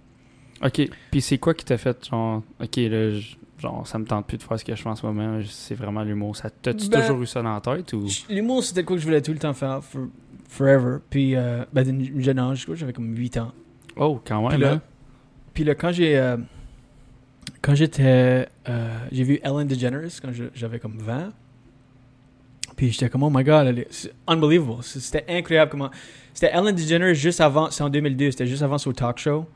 Ok. 0.63 0.89
Puis 1.11 1.21
c'est 1.21 1.39
quoi 1.39 1.53
qui 1.53 1.65
t'a 1.65 1.77
fait 1.77 2.07
genre, 2.09 2.45
ok, 2.63 2.77
là, 2.77 3.11
je- 3.19 3.35
genre, 3.59 3.87
ça 3.87 3.99
me 3.99 4.05
tente 4.05 4.27
plus 4.27 4.39
de 4.39 4.43
faire 4.43 4.59
ce 4.59 4.65
que 4.65 4.75
je 4.75 4.83
fais 4.83 4.89
en 4.89 4.97
ce 4.97 5.05
moment, 5.07 5.41
c'est 5.49 5.75
vraiment 5.75 6.03
l'humour. 6.03 6.37
Ça 6.37 6.51
T'as-tu 6.51 6.89
Ben, 6.89 7.01
toujours 7.01 7.23
eu 7.23 7.27
ça 7.27 7.43
dans 7.43 7.55
la 7.55 7.61
tête 7.61 7.93
ou? 7.95 8.07
L'humour, 8.29 8.63
c'était 8.63 8.85
quoi 8.85 8.97
que 8.97 9.01
je 9.01 9.07
voulais 9.07 9.23
tout 9.23 9.33
le 9.33 9.39
temps 9.39 9.53
faire, 9.55 9.83
for- 9.83 10.09
forever. 10.49 10.99
Puis, 11.11 11.35
euh, 11.37 11.65
ben, 11.73 11.85
d'un 11.85 12.21
jeune 12.21 12.39
âge, 12.39 12.67
j'avais 12.75 12.93
comme 12.93 13.17
8 13.17 13.37
ans. 13.39 13.53
Oh, 13.97 14.21
quand 14.25 14.47
Puis 14.49 14.59
même, 14.59 14.61
là, 14.69 14.73
hein? 14.75 14.83
puis 15.55 15.65
là, 15.65 15.75
quand 15.75 15.91
j'ai. 15.93 16.19
euh, 16.19 16.37
quand 17.63 17.75
j'étais. 17.75 18.47
euh, 18.69 18.99
j'ai 19.11 19.25
vu 19.25 19.41
Ellen 19.43 19.67
DeGeneres 19.67 20.11
quand 20.21 20.31
j'avais 20.55 20.79
comme 20.79 20.99
20. 20.99 21.33
Puis 22.77 22.91
j'étais 22.93 23.09
comme, 23.09 23.23
oh 23.23 23.31
my 23.31 23.43
god, 23.43 23.67
elle 23.69 23.79
est- 23.81 23.87
c'est 23.91 24.13
unbelievable. 24.27 24.83
C'était 24.83 25.25
incroyable 25.29 25.71
comment. 25.71 25.91
C'était 26.35 26.51
Ellen 26.53 26.75
DeGeneres 26.75 27.15
juste 27.15 27.41
avant. 27.41 27.71
C'est 27.71 27.83
en 27.83 27.89
2002, 27.89 28.33
c'était 28.33 28.47
juste 28.47 28.63
avant 28.63 28.77
son 28.77 28.93
talk 28.93 29.19
show. 29.19 29.47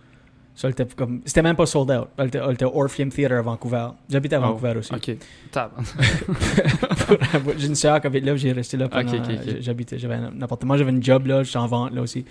Ça, 0.60 0.68
était 0.68 0.84
comme. 0.94 1.22
C'était 1.24 1.40
même 1.40 1.56
pas 1.56 1.64
sold 1.64 1.90
out. 1.90 2.08
Elle 2.18 2.26
était, 2.26 2.64
au 2.66 2.78
Orpheum 2.82 3.08
Theatre 3.08 3.34
à 3.36 3.40
Vancouver. 3.40 3.88
J'habitais 4.10 4.36
à 4.36 4.40
Oh, 4.40 4.48
Vancouver 4.48 4.74
aussi. 4.76 4.92
Ok. 4.94 5.16
Tab. 5.50 5.70
j'ai 7.56 7.66
une 7.66 7.74
soeur 7.74 7.98
qui 7.98 8.06
habite 8.06 8.24
là, 8.26 8.36
j'ai 8.36 8.52
resté 8.52 8.76
là 8.76 8.86
pendant. 8.86 9.10
Ok, 9.10 9.20
ok, 9.24 9.30
ok. 9.48 9.56
J'habitais, 9.60 9.98
j'avais 9.98 10.16
un, 10.16 10.42
appartement, 10.42 10.76
j'avais 10.76 10.90
une 10.90 11.02
job 11.02 11.26
là, 11.26 11.42
j'étais 11.42 11.56
en 11.56 11.66
vente 11.66 11.94
là 11.94 12.02
aussi. 12.02 12.26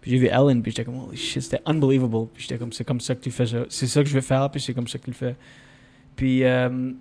Puis 0.00 0.12
j'ai 0.12 0.18
vu 0.18 0.26
Ellen, 0.26 0.62
puis 0.62 0.70
j'étais 0.70 0.84
comme, 0.84 1.00
holy 1.08 1.16
shit, 1.16 1.42
c'était 1.42 1.60
unbelievable. 1.66 2.28
Puis 2.32 2.44
j'étais 2.44 2.58
comme, 2.58 2.72
c'est 2.72 2.84
comme 2.84 3.00
ça 3.00 3.16
que 3.16 3.20
tu 3.22 3.32
fais 3.32 3.46
ça. 3.46 3.58
C'est 3.68 3.88
ça 3.88 4.04
que 4.04 4.08
je 4.08 4.14
veux 4.14 4.20
faire, 4.20 4.48
puis 4.50 4.60
c'est 4.60 4.72
comme 4.72 4.86
ça 4.86 4.96
que 4.98 5.04
tu 5.04 5.10
le 5.10 5.16
fais. 5.16 5.34
Puis, 6.14 6.44
euh, 6.44 6.92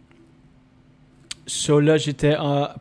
so 1.46 1.80
là, 1.80 1.98
j'étais 1.98 2.34
à 2.34 2.76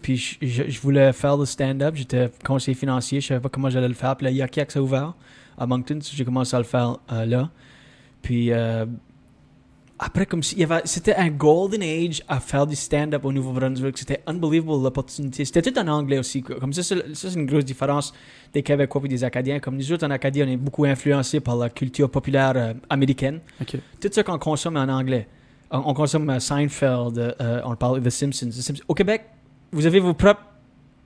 puis 0.00 0.16
je, 0.16 0.36
je- 0.46 0.68
je 0.70 0.80
voulais 0.80 1.12
faire 1.12 1.36
le 1.36 1.44
stand-up. 1.46 1.96
J'étais 1.96 2.30
conseiller 2.46 2.76
financier, 2.76 3.20
je 3.20 3.26
savais 3.26 3.40
pas 3.40 3.48
comment 3.48 3.70
j'allais 3.70 3.88
le 3.88 3.94
faire. 3.94 4.14
Puis 4.16 4.24
là, 4.26 4.30
Yakiak 4.30 4.70
s'est 4.70 4.78
ouvert 4.78 5.14
à 5.58 5.66
Moncton, 5.66 5.98
j'ai 6.00 6.24
commencé 6.24 6.54
à 6.54 6.58
le 6.58 6.64
faire 6.64 6.98
euh, 7.12 7.24
là. 7.24 7.50
Puis, 8.22 8.52
euh, 8.52 8.86
après, 9.98 10.26
comme 10.26 10.42
s'il 10.42 10.58
y 10.58 10.64
avait, 10.64 10.80
c'était 10.84 11.16
un 11.16 11.28
golden 11.28 11.82
age 11.82 12.22
à 12.28 12.38
faire 12.38 12.66
du 12.66 12.76
stand-up 12.76 13.24
au 13.24 13.32
Nouveau-Brunswick. 13.32 13.98
C'était 13.98 14.22
unbelievable 14.26 14.82
l'opportunité. 14.82 15.44
C'était 15.44 15.62
tout 15.62 15.76
en 15.78 15.88
anglais 15.88 16.18
aussi. 16.18 16.42
Comme 16.42 16.72
ça, 16.72 16.82
c'est, 16.82 17.34
une 17.34 17.46
grosse 17.46 17.64
différence 17.64 18.14
des 18.52 18.62
Québécois 18.62 19.02
et 19.04 19.08
des 19.08 19.24
Acadiens. 19.24 19.58
Comme 19.58 19.76
nous 19.76 19.92
autres, 19.92 20.06
en 20.06 20.10
Acadie, 20.10 20.42
on 20.42 20.48
est 20.48 20.56
beaucoup 20.56 20.84
influencés 20.84 21.40
par 21.40 21.56
la 21.56 21.68
culture 21.68 22.10
populaire 22.10 22.52
euh, 22.54 22.74
américaine. 22.88 23.40
Tout 23.66 24.08
ce 24.12 24.20
qu'on 24.20 24.38
consomme 24.38 24.76
en 24.76 24.88
anglais. 24.88 25.26
On, 25.70 25.78
on 25.78 25.94
consomme 25.94 26.38
Seinfeld, 26.38 27.36
on 27.64 27.76
parle 27.76 28.00
de 28.00 28.08
The 28.08 28.12
Simpsons. 28.12 28.48
The 28.48 28.52
Simpsons. 28.52 28.84
Au 28.86 28.94
Québec, 28.94 29.24
vous 29.72 29.86
avez 29.86 29.98
vos 30.00 30.14
propres 30.14 30.42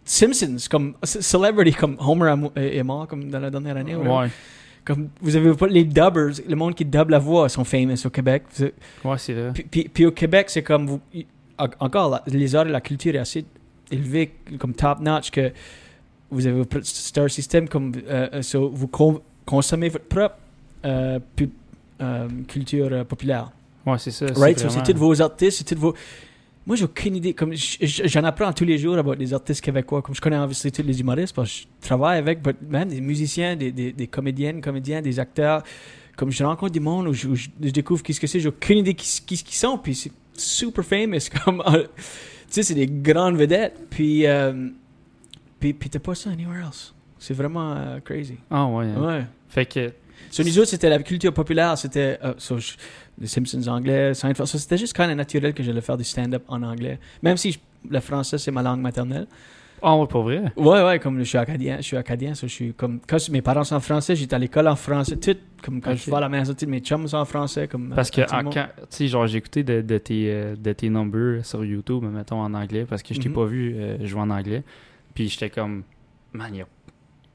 Simpsons, 0.05 0.57
comme 0.71 0.95
celebrity, 1.05 1.73
comme 1.75 1.97
Homer 2.01 2.35
est 2.57 2.83
mort 2.83 3.07
comme 3.07 3.31
dans 3.31 3.39
la 3.39 3.51
dernière 3.51 3.77
année. 3.77 3.95
ou 3.95 4.03
Ouais. 4.03 4.29
Comme 4.85 5.11
vous 5.21 5.37
avez 5.37 5.53
pas 5.55 5.69
les 5.69 5.85
dubbers, 5.85 6.33
le 6.49 6.57
monde 6.57 6.75
qui 6.75 6.85
dub 6.85 7.09
la 7.11 7.21
voix 7.21 7.49
sont 7.49 7.63
famous 7.63 8.05
au 8.05 8.11
Québec. 8.11 8.43
Ouais, 9.05 9.17
c'est 9.19 9.33
vrai. 9.33 9.53
puis, 9.55 9.63
puis- 9.71 9.89
puis 9.89 10.07
au 10.07 10.11
Québec, 10.11 10.51
c'est 10.51 10.63
comme 10.65 10.87
vous. 10.87 11.01
Encore, 11.79 12.11
la- 12.11 12.23
les 12.27 12.57
arts 12.57 12.67
et 12.67 12.71
la 12.73 12.81
culture 12.81 13.15
est 13.15 13.19
assez 13.19 13.45
élevée, 13.93 14.33
comme 14.59 14.75
top 14.75 14.99
notch, 15.01 15.31
que 15.31 15.53
vous 16.31 16.45
avez 16.47 16.57
votre 16.59 16.81
star 16.85 17.31
system, 17.31 17.69
comme 17.69 17.93
euh, 18.09 18.29
euh, 18.35 18.43
so 18.43 18.69
vous 18.75 18.89
con- 18.89 19.21
consommez 19.47 19.89
votre 19.89 20.07
propre 20.07 20.35
euh, 20.85 21.21
euh, 22.01 22.29
culture 22.49 23.05
populaire. 23.07 23.53
Ouais, 23.87 23.99
c'est 23.99 24.11
ça. 24.11 24.27
Right? 24.35 24.59
So, 24.59 24.69
c'est 24.69 24.83
tous 24.93 24.99
vos 24.99 25.23
artistes, 25.23 25.59
c'est 25.59 25.75
tous 25.77 25.81
vos. 25.81 25.95
Moi, 26.67 26.77
j'ai 26.77 26.85
aucune 26.85 27.17
idée. 27.17 27.35
Comme 27.35 27.53
j'en 27.55 28.25
apprends 28.25 28.53
tous 28.53 28.65
les 28.65 28.79
jours 28.79 28.97
about 28.97 29.15
les 29.15 29.35
artistes 29.35 29.61
québécois. 29.61 30.01
Comme 30.03 30.15
je 30.15 30.21
connais 30.21 30.39
obviously 30.39 30.71
tous 30.71 30.83
les 30.83 31.01
humoristes 31.01 31.35
parce 31.35 31.51
que 31.51 31.57
je 31.83 31.87
travaille 31.89 32.19
avec, 32.19 32.41
but 32.43 32.57
man, 32.69 32.89
des 32.89 33.01
musiciens, 33.01 33.57
des, 33.57 33.73
des, 33.73 33.93
des 33.93 34.07
comédiennes, 34.07 34.61
comédiens, 34.61 35.03
des 35.03 35.19
acteurs. 35.19 35.63
Comme 36.17 36.31
je 36.31 36.45
rencontre 36.45 36.73
du 36.73 36.81
monde 36.81 37.09
où 37.09 37.13
je, 37.15 37.27
où 37.27 37.35
je- 37.35 37.49
je 37.61 37.71
découvre 37.71 38.03
qu'est-ce 38.03 38.21
que 38.21 38.27
c'est, 38.27 38.39
j'ai 38.39 38.49
aucune 38.49 38.79
idée 38.79 38.95
qui, 38.95 39.09
qui, 39.27 39.43
qui 39.43 39.57
sont. 39.57 39.77
Puis 39.79 39.95
c'est 39.95 40.13
super 40.35 40.85
famous. 40.85 41.19
Comme, 41.45 41.63
tu 41.67 41.81
sais, 42.49 42.63
c'est 42.63 42.75
des 42.75 42.87
grandes 42.87 43.37
vedettes. 43.37 43.87
Puis, 43.91 44.27
euh, 44.27 44.69
puis, 45.59 45.73
puis 45.73 45.91
t'as 45.91 45.99
pas 45.99 46.15
ça 46.15 46.31
anywhere 46.31 46.67
else. 46.67 46.95
C'est 47.19 47.35
vraiment 47.35 47.73
euh, 47.77 47.99
crazy. 48.01 48.37
Ah 48.51 48.67
ouais. 48.67 48.87
hein. 48.87 49.07
Ouais. 49.07 49.25
Fait 49.49 49.67
que. 49.67 49.93
Sur 50.31 50.45
nous 50.45 50.59
autres, 50.59 50.69
c'était 50.69 50.89
la 50.89 50.99
culture 51.03 51.33
populaire, 51.33 51.77
c'était 51.77 52.19
euh, 52.25 52.35
so, 52.39 52.59
je- 52.59 52.73
les 53.19 53.27
Simpsons 53.27 53.67
anglais, 53.69 54.15
Seinfeld. 54.15 54.49
So, 54.49 54.59
c'était 54.59 54.79
juste 54.79 54.97
quand 54.97 55.07
même 55.07 55.17
naturel 55.17 55.53
que 55.55 55.63
j'allais 55.63 55.81
faire 55.81 55.97
du 55.97 56.05
stand-up 56.05 56.43
en 56.49 56.63
anglais. 56.63 56.99
Même 57.23 57.37
si 57.37 57.53
je- 57.53 57.59
le 57.89 58.01
français, 58.01 58.39
c'est 58.39 58.51
ma 58.51 58.63
langue 58.63 58.81
maternelle. 58.81 59.27
Ah 59.85 59.97
ouais, 59.97 60.07
pour 60.07 60.23
vrai? 60.23 60.45
Ouais, 60.57 60.81
ouais, 60.85 60.99
comme 61.01 61.19
je 61.19 61.25
suis 61.25 61.39
acadien, 61.39 61.79
je 61.79 61.83
suis 61.83 61.97
acadien, 61.97 62.35
so, 62.35 62.47
je 62.47 62.53
suis 62.53 62.73
comme, 62.73 63.01
quand 63.07 63.19
mes 63.31 63.43
parents 63.43 63.65
sont 63.65 63.75
en 63.75 63.81
français, 63.81 64.15
j'étais 64.15 64.35
à 64.35 64.39
l'école 64.39 64.69
en 64.69 64.77
français, 64.77 65.17
tout, 65.17 65.37
comme 65.61 65.81
quand 65.81 65.97
je 65.97 66.09
vais 66.09 66.17
à 66.17 66.21
la 66.21 66.29
maison, 66.29 66.55
mes 66.69 66.79
chums 66.79 67.09
sont 67.09 67.17
en 67.17 67.25
français, 67.25 67.67
comme. 67.67 67.93
Parce 67.95 68.11
que 68.13 68.21
quand, 68.21 68.49
tu 68.51 68.61
sais, 68.91 69.09
genre 69.09 69.27
j'ai 69.27 69.39
écouté 69.39 69.65
de, 69.65 69.81
de 69.83 69.99
tes 69.99 70.31
euh, 70.31 70.55
de 70.57 70.73
tes 70.73 70.89
numbers 70.89 71.45
sur 71.45 71.65
YouTube, 71.65 72.05
mettons 72.05 72.41
en 72.41 72.55
anglais, 72.55 72.87
parce 72.89 73.03
que 73.03 73.13
je 73.13 73.19
t'ai 73.21 73.29
Mhm. 73.29 73.35
pas 73.35 73.45
vu 73.45 73.75
euh, 73.77 74.07
jouer 74.07 74.21
en 74.21 74.31
anglais. 74.31 74.63
Puis 75.15 75.29
j'étais 75.29 75.51
comme, 75.51 75.83
man, 76.33 76.53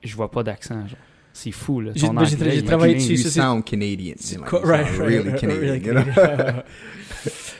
je 0.01 0.15
vois 0.15 0.31
pas 0.31 0.41
d'accent. 0.41 0.87
genre. 0.87 0.97
C'est 1.39 1.51
fou 1.51 1.81
là. 1.81 1.91
J'ai- 1.93 2.07
Ton 2.07 2.13
ben, 2.15 2.25
j'ai- 2.25 2.63
travaillé 2.63 2.93
You 2.93 2.99
dessus, 2.99 3.11
you 3.11 3.17
ça, 3.17 3.29
c'est- 3.29 3.39
sound 3.41 3.63
Canadian. 3.63 4.15
Right, 4.41 4.63
right, 4.63 4.87
really 4.97 5.35
Canadian. 5.39 6.03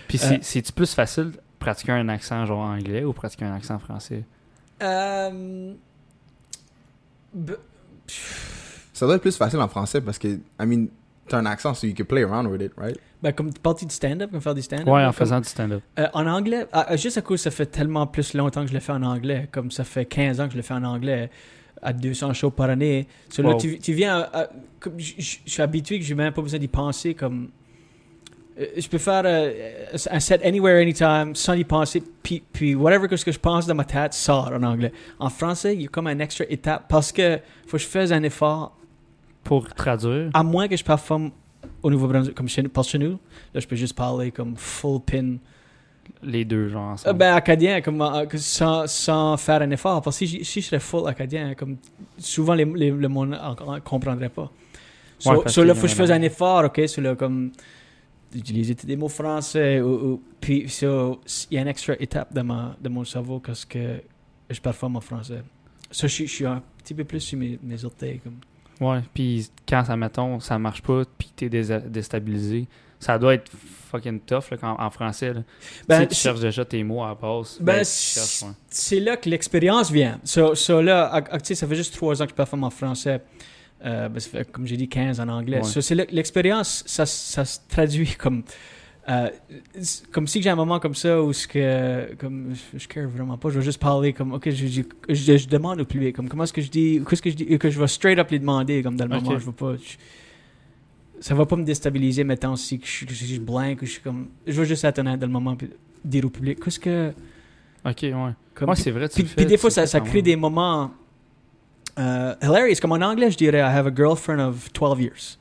Puis 0.08 0.18
Euh, 0.24 0.28
c'est 0.30 0.44
c'est-tu 0.44 0.72
plus 0.72 0.92
facile 0.96 1.26
de 1.32 1.38
pratiquer 1.60 1.92
un 1.92 2.10
accent 2.10 2.44
genre 2.48 2.60
anglais 2.66 3.04
ou 3.04 3.14
pratiquer 3.14 3.46
un 3.46 3.54
accent 3.54 3.78
français? 3.78 4.24
Euh, 4.82 5.74
b- 7.38 7.56
Ça 8.94 9.06
doit 9.06 9.16
être 9.16 9.22
plus 9.22 9.38
facile 9.38 9.60
en 9.60 9.68
français 9.68 10.02
parce 10.02 10.18
que, 10.18 10.28
I 10.28 10.66
mean, 10.66 10.88
t'as 11.28 11.38
un 11.38 11.46
accent, 11.46 11.74
so 11.76 11.86
you 11.86 11.94
can 11.96 12.06
play 12.06 12.24
around 12.24 12.48
with 12.48 12.62
it, 12.62 12.72
right? 12.78 12.98
ben, 13.22 13.32
comme 13.34 13.52
partie 13.54 13.86
du 13.86 13.94
stand-up, 13.94 14.32
comme 14.32 14.42
faire 14.42 14.56
du 14.56 14.62
stand-up. 14.64 14.88
Ouais, 14.88 15.04
en 15.04 15.08
comme- 15.08 15.14
faisant 15.14 15.40
du 15.40 15.48
stand-up. 15.48 15.84
Euh, 16.00 16.08
en 16.14 16.26
anglais, 16.26 16.66
juste 16.96 17.18
à 17.18 17.22
cause 17.22 17.42
ça 17.42 17.52
fait 17.52 17.66
tellement 17.68 18.08
plus 18.08 18.34
longtemps 18.34 18.62
que 18.64 18.70
je 18.70 18.74
le 18.74 18.80
fais 18.80 18.94
en 18.94 19.04
anglais, 19.04 19.48
comme 19.52 19.70
ça 19.70 19.84
fait 19.84 20.06
15 20.06 20.40
ans 20.40 20.46
que 20.48 20.54
je 20.54 20.58
le 20.58 20.64
fais 20.64 20.74
en 20.74 20.84
anglais, 20.84 21.30
à 21.82 21.94
200 21.94 22.34
shows 22.34 22.52
par 22.52 22.70
année. 22.70 23.08
So 23.30 23.42
là, 23.44 23.56
tu, 23.56 23.78
tu 23.80 23.94
viens, 23.94 24.20
à- 24.20 24.42
à- 24.44 24.50
comme 24.80 25.00
je 25.00 25.14
je- 25.18 25.38
je 25.46 25.52
suis 25.52 25.62
habitué 25.62 26.00
que 26.00 26.06
je 26.06 26.14
n'ai 26.14 26.24
même 26.24 26.34
pas 26.34 26.42
besoin 26.42 26.60
d'y 26.60 26.68
penser, 26.68 27.14
comme 27.14 27.50
euh, 28.60 28.66
je 28.78 28.88
peux 28.88 28.98
faire 28.98 29.22
euh, 29.26 29.86
un 30.10 30.20
set 30.20 30.42
anywhere, 30.44 30.82
anytime, 30.82 31.36
sans 31.36 31.54
y 31.54 31.64
penser, 31.64 32.02
puis, 32.24 32.42
puis 32.52 32.74
whatever 32.76 33.08
que 33.08 33.16
ce 33.16 33.24
que 33.26 33.32
je 33.32 33.40
pense 33.40 33.68
dans 33.68 33.76
ma 33.76 33.86
tête 33.86 34.14
sort 34.14 34.52
en 34.52 34.64
anglais. 34.64 34.92
En 35.20 35.30
français, 35.30 35.76
il 35.76 35.82
y 35.84 35.86
a 35.86 35.88
comme 35.90 36.08
un 36.08 36.20
extra 36.20 36.46
étape 36.50 36.86
parce 36.90 37.12
que 37.12 37.40
faut 37.68 37.78
que 37.78 37.84
je 37.84 37.88
fasse 37.88 38.12
un 38.12 38.24
effort 38.24 38.76
Pour 39.44 39.68
traduire. 39.74 40.32
à 40.34 40.44
moins 40.44 40.68
que 40.68 40.76
je 40.76 40.84
performe 40.84 41.32
au 41.84 41.92
Nouveau-Brunswick, 41.92 42.34
comme 42.36 42.48
chez, 42.50 42.64
chez 42.84 42.98
nous, 42.98 43.20
là, 43.54 43.60
je 43.60 43.68
peux 43.68 43.76
juste 43.76 43.96
parler 43.96 44.32
comme 44.32 44.56
full 44.58 45.02
pin 45.02 45.36
les 46.24 46.46
deux, 46.46 46.68
genre, 46.70 46.90
Euh, 46.90 46.94
ensemble? 46.94 47.18
ben, 47.20 47.34
acadien, 47.36 47.82
comme, 47.82 48.04
sans, 48.36 48.88
sans 48.88 49.38
faire 49.38 49.62
un 49.62 49.72
effort. 49.72 50.02
Parce 50.02 50.20
que 50.20 50.26
si, 50.26 50.44
si 50.46 50.62
je 50.62 50.66
serais 50.68 50.80
full 50.80 51.08
acadien, 51.08 51.54
comme, 51.56 51.78
souvent 52.18 52.54
les, 52.54 52.66
les- 52.66 52.92
le 52.92 53.08
monde 53.08 53.30
ne 53.30 53.80
comprendrait 53.80 54.30
pas. 54.30 54.52
So, 55.20 55.32
Ouais, 55.32 55.38
parce 55.44 55.56
so 55.56 55.64
y 55.64 55.68
faut 55.74 55.82
que 55.82 55.88
je 55.88 55.96
fasse 55.96 56.10
un 56.12 56.22
effort, 56.22 56.66
ok? 56.66 56.88
So 56.88 57.02
là, 57.02 57.16
comme, 57.16 57.52
utiliser 58.36 58.74
des 58.76 58.96
mots 58.96 59.08
français. 59.10 59.82
Ou, 59.82 59.88
ou- 60.14 60.24
puis, 60.40 60.68
so, 60.70 61.22
il 61.50 61.56
y 61.56 61.58
a 61.58 61.62
une 61.62 61.68
extra 61.68 61.94
étape 62.00 62.34
de, 62.34 62.42
ma, 62.42 62.76
de 62.82 62.90
mon 62.90 63.04
cerveau 63.04 63.40
parce 63.40 63.66
que 63.66 64.02
je 64.50 64.60
performe 64.62 64.98
en 64.98 65.02
français. 65.02 65.42
So, 65.92 66.08
je, 66.08 66.14
suis- 66.14 66.28
je 66.28 66.34
suis 66.34 66.46
un 66.46 66.62
petit 66.84 66.94
peu 66.94 67.04
plus 67.04 67.20
sur 67.22 67.38
mes, 67.40 67.58
mes 67.64 67.84
orteils. 67.86 68.20
Comme. 68.20 68.38
Ouais, 68.80 69.02
puis 69.14 69.50
quand 69.68 69.84
ça, 69.86 69.96
mettons, 69.98 70.40
ça 70.40 70.60
marche 70.60 70.82
pas, 70.84 71.04
puis 71.18 71.32
t'es 71.36 71.50
désa- 71.50 71.88
déstabilisé, 71.90 72.68
ça 73.00 73.18
doit 73.20 73.36
être 73.36 73.52
fucking 73.92 74.20
tough, 74.22 74.52
là, 74.52 74.58
quand, 74.58 74.76
en 74.80 74.90
français, 74.90 75.34
là. 75.34 75.42
Ben, 75.88 76.06
tu 76.06 76.16
cherches 76.16 76.40
déjà 76.42 76.66
tes 76.66 76.84
mots 76.84 77.04
à 77.04 77.10
la 77.10 77.16
base. 77.16 77.58
Ben, 77.62 77.80
tu 77.80 77.86
c'est 78.70 78.96
ouais. 78.98 79.02
là 79.02 79.18
que 79.18 79.30
l'expérience 79.30 79.90
vient. 79.90 80.20
So, 80.26 80.56
so 80.56 80.82
là, 80.82 81.10
ac- 81.22 81.38
tu 81.42 81.46
sais, 81.48 81.56
ça 81.56 81.68
fait 81.68 81.76
juste 81.76 81.94
trois 81.96 82.22
ans 82.22 82.26
que 82.26 82.32
je 82.32 82.36
performe 82.36 82.64
en 82.66 82.70
français. 82.70 83.22
Euh, 83.86 84.10
ben, 84.10 84.20
ça 84.20 84.30
fait, 84.30 84.52
comme 84.52 84.66
j'ai 84.68 84.76
dit, 84.76 84.90
15 84.90 85.20
en 85.20 85.30
anglais. 85.30 85.58
Ouais. 85.60 85.64
So, 85.64 85.80
c'est 85.82 85.96
l'expérience, 86.12 86.84
ça, 86.86 87.06
ça 87.06 87.46
se 87.46 87.60
traduit 87.70 88.16
comme... 88.18 88.44
euh, 89.08 89.30
comme 90.12 90.28
si 90.28 90.42
j'ai 90.42 90.50
un 90.50 90.56
moment 90.56 90.80
comme 90.82 90.96
ça 90.96 91.22
où 91.22 91.32
ce 91.32 91.48
que, 91.48 92.14
comme, 92.16 92.54
je, 92.74 92.80
je 92.80 92.88
care 92.90 93.08
vraiment 93.08 93.38
pas, 93.38 93.50
je 93.50 93.60
vais 93.60 93.64
juste 93.66 93.80
parler 93.80 94.12
comme, 94.12 94.34
ok, 94.34 94.50
je, 94.50 94.68
je, 94.68 94.82
je- 95.10 95.38
je 95.38 95.48
demande 95.48 95.80
au 95.80 95.86
public, 95.86 96.14
comme, 96.16 96.28
comment 96.28 96.44
est-ce 96.44 96.52
que 96.54 96.62
je 96.62 96.70
dis, 96.70 97.02
qu'est-ce 97.10 97.22
que 97.22 97.30
je 97.30 97.36
dis, 97.36 97.58
que 97.58 97.70
je 97.70 97.80
vais 97.80 97.88
straight 97.88 98.20
up 98.20 98.30
les 98.32 98.40
demander, 98.40 98.84
comme 98.84 98.98
dans 98.98 99.06
le 99.06 99.16
Ok. 99.16 99.24
moment, 99.24 99.40
je 99.40 99.46
vais 99.46 99.52
pas, 99.54 99.76
je- 99.76 99.96
ça 101.20 101.34
va 101.36 101.46
pas 101.46 101.56
me 101.56 101.64
déstabiliser, 101.64 102.24
mettons, 102.24 102.56
si 102.56 102.80
que 102.80 102.88
je, 102.88 103.06
que 103.06 103.14
je 103.14 103.40
blank 103.40 103.82
ou 103.82 103.86
je 103.86 103.92
suis 103.92 104.02
comme, 104.02 104.28
je 104.46 104.60
vais 104.62 104.68
juste 104.68 104.84
être 104.84 105.00
honnête 105.00 105.20
dans 105.20 105.28
le 105.28 105.34
moment, 105.34 105.56
puis 105.56 105.70
dire 106.04 106.26
au 106.26 106.30
public, 106.30 106.60
qu'est-ce 106.64 106.80
que, 106.80 107.12
Ok, 107.86 108.00
ouais. 108.04 108.14
comme, 108.54 108.70
Ouais, 108.70 108.76
c'est 108.76 108.92
vrai, 108.92 109.08
tu 109.10 109.16
puis, 109.16 109.24
le 109.24 109.30
fais, 109.30 109.36
puis 109.36 109.46
des 109.46 109.58
fois, 109.58 109.70
ça, 109.70 110.00
crée 110.02 110.22
des 110.22 110.36
moments 110.36 110.92
euh, 111.98 112.36
hilarious. 112.42 112.76
Comme 112.82 112.92
en 112.92 113.02
anglais, 113.02 113.32
je 113.32 113.38
dirais 113.38 113.60
I 113.60 113.62
have 113.62 113.88
a 113.88 113.92
girlfriend 113.96 114.40
of 114.40 114.72
12 114.74 115.02
years. 115.02 115.38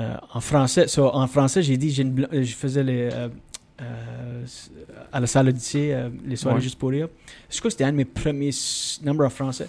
Euh, 0.00 0.16
en 0.32 0.40
français, 0.40 0.88
so, 0.88 1.06
en 1.14 1.26
français, 1.28 1.62
j'ai 1.62 1.76
dit, 1.76 1.94
une 2.00 2.26
je 2.32 2.54
faisais 2.54 2.82
les, 2.82 3.10
euh, 3.12 3.28
euh, 3.80 4.44
à 5.12 5.20
la 5.20 5.26
salle 5.26 5.48
Odyssée, 5.48 5.92
euh, 5.92 6.08
les 6.24 6.36
soirées 6.36 6.56
Ouais. 6.56 6.62
juste 6.62 6.78
pour 6.78 6.90
rire. 6.90 7.08
Je 7.50 7.58
crois 7.58 7.68
que 7.68 7.72
c'était 7.72 7.84
un 7.84 7.92
de 7.92 7.96
mes 7.98 8.04
premiers 8.04 8.50
numbers 9.04 9.26
en 9.26 9.30
français. 9.30 9.68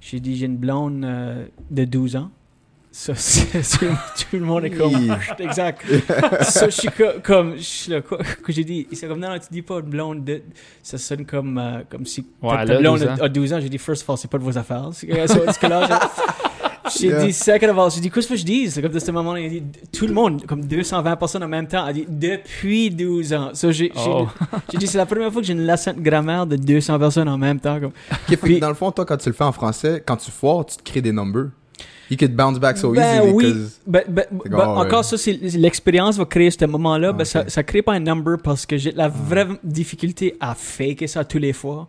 J'ai 0.00 0.20
dit, 0.20 0.36
j'ai 0.36 0.46
une 0.46 0.56
blonde 0.58 1.00
de 1.70 1.84
12 1.84 2.16
ans. 2.16 2.30
Ça, 2.96 3.12
c'est- 3.16 3.60
c'est- 3.64 3.78
tout 3.86 4.34
le 4.34 4.44
monde 4.44 4.66
est 4.66 4.70
comme. 4.70 5.16
Exact. 5.40 5.80
Ça, 6.42 6.66
je 6.68 6.74
suis 6.80 6.88
co- 6.90 7.18
comme. 7.24 7.56
Je 7.56 7.62
suis 7.62 7.90
là, 7.90 8.00
quoi, 8.02 8.18
que 8.44 8.52
j'ai 8.52 8.62
dit. 8.62 8.86
C'est 8.92 9.08
comme, 9.08 9.18
non, 9.18 9.30
non, 9.30 9.38
tu 9.40 9.46
dis 9.50 9.62
pas 9.62 9.80
une 9.80 9.90
blonde 9.90 10.24
de. 10.24 10.42
Ça 10.80 10.96
sonne 10.96 11.26
comme, 11.26 11.58
euh, 11.58 11.80
comme 11.90 12.06
si 12.06 12.24
Ouais, 12.40 12.64
ta, 12.64 12.78
blonde 12.78 13.00
12 13.00 13.08
a, 13.08 13.12
ans. 13.14 13.16
a 13.22 13.28
12 13.28 13.52
ans. 13.52 13.58
J'ai 13.60 13.68
dit, 13.68 13.78
first 13.78 14.02
of 14.02 14.10
all, 14.10 14.16
c'est 14.16 14.30
pas 14.30 14.38
de 14.38 14.44
vos 14.44 14.56
affaires. 14.56 14.90
C'est 14.92 15.08
que- 15.08 15.12
là, 15.12 15.26
j'ai- 15.26 15.94
J'ai 16.96 17.06
Yeah. 17.08 17.24
dit, 17.24 17.32
second 17.32 17.68
of 17.70 17.78
all, 17.78 17.90
j'ai 17.90 18.00
dit, 18.00 18.10
qu'est-ce 18.10 18.28
que 18.28 18.36
je 18.36 18.44
dis? 18.44 18.70
C'est 18.70 18.80
comme 18.82 18.92
de 18.92 18.98
ce 18.98 19.10
moment-là, 19.10 19.40
il 19.40 19.46
a 19.46 19.48
dit, 19.48 19.62
tout 19.90 20.06
le 20.06 20.12
monde, 20.12 20.44
comme 20.46 20.64
220 20.64 21.16
personnes 21.16 21.42
en 21.42 21.48
même 21.48 21.66
temps, 21.66 21.82
a 21.84 21.92
dit, 21.94 22.04
depuis 22.08 22.90
12 22.90 23.32
ans. 23.32 23.50
So, 23.54 23.72
j'ai 23.72 23.90
j'ai- 23.92 24.00
Oh. 24.06 24.28
j'ai 24.70 24.78
dit, 24.78 24.86
c'est 24.86 24.98
la 24.98 25.06
première 25.06 25.32
fois 25.32 25.40
que 25.40 25.46
j'ai 25.46 25.54
une 25.54 25.66
leçon 25.66 25.94
de 25.94 26.00
grammaire 26.00 26.46
de 26.46 26.56
200 26.56 26.98
personnes 26.98 27.28
en 27.28 27.38
même 27.38 27.58
temps. 27.58 27.80
Comme, 27.80 27.92
Puis- 28.40 28.60
dans 28.60 28.68
le 28.68 28.74
fond, 28.74 28.92
toi, 28.92 29.04
quand 29.06 29.16
tu 29.16 29.30
le 29.30 29.34
fais 29.34 29.44
en 29.44 29.52
français, 29.52 30.02
quand 30.06 30.16
tu 30.18 30.30
foires, 30.30 30.66
tu 30.66 30.76
te 30.76 30.82
crées 30.82 31.00
des 31.00 31.10
numbers. 31.12 31.46
You 32.10 32.16
could 32.18 32.34
bounce 32.36 32.58
back 32.58 32.76
so 32.76 32.92
Ben 32.92 33.18
easily. 33.22 33.32
oui. 33.32 33.44
'cause- 33.44 33.80
Ben, 33.86 34.02
ben, 34.08 34.24
C'est 34.42 34.48
ben, 34.50 34.56
ouais. 34.58 34.64
encore 34.64 35.04
ça, 35.04 35.16
c'est 35.16 35.32
l'expérience 35.56 36.16
va 36.18 36.24
créer 36.26 36.50
ce 36.50 36.64
moment-là. 36.66 37.12
ben, 37.12 37.20
Ah, 37.22 37.24
ça, 37.24 37.44
ça 37.48 37.62
crée 37.62 37.82
pas 37.82 37.92
un 37.94 38.00
number 38.00 38.36
parce 38.42 38.66
que 38.66 38.76
j'ai 38.76 38.92
la 38.92 39.08
vraie 39.08 39.46
difficulté 39.62 40.36
à 40.40 40.54
faker 40.54 41.06
ça 41.08 41.24
tous 41.24 41.38
les 41.38 41.52
fois. 41.52 41.88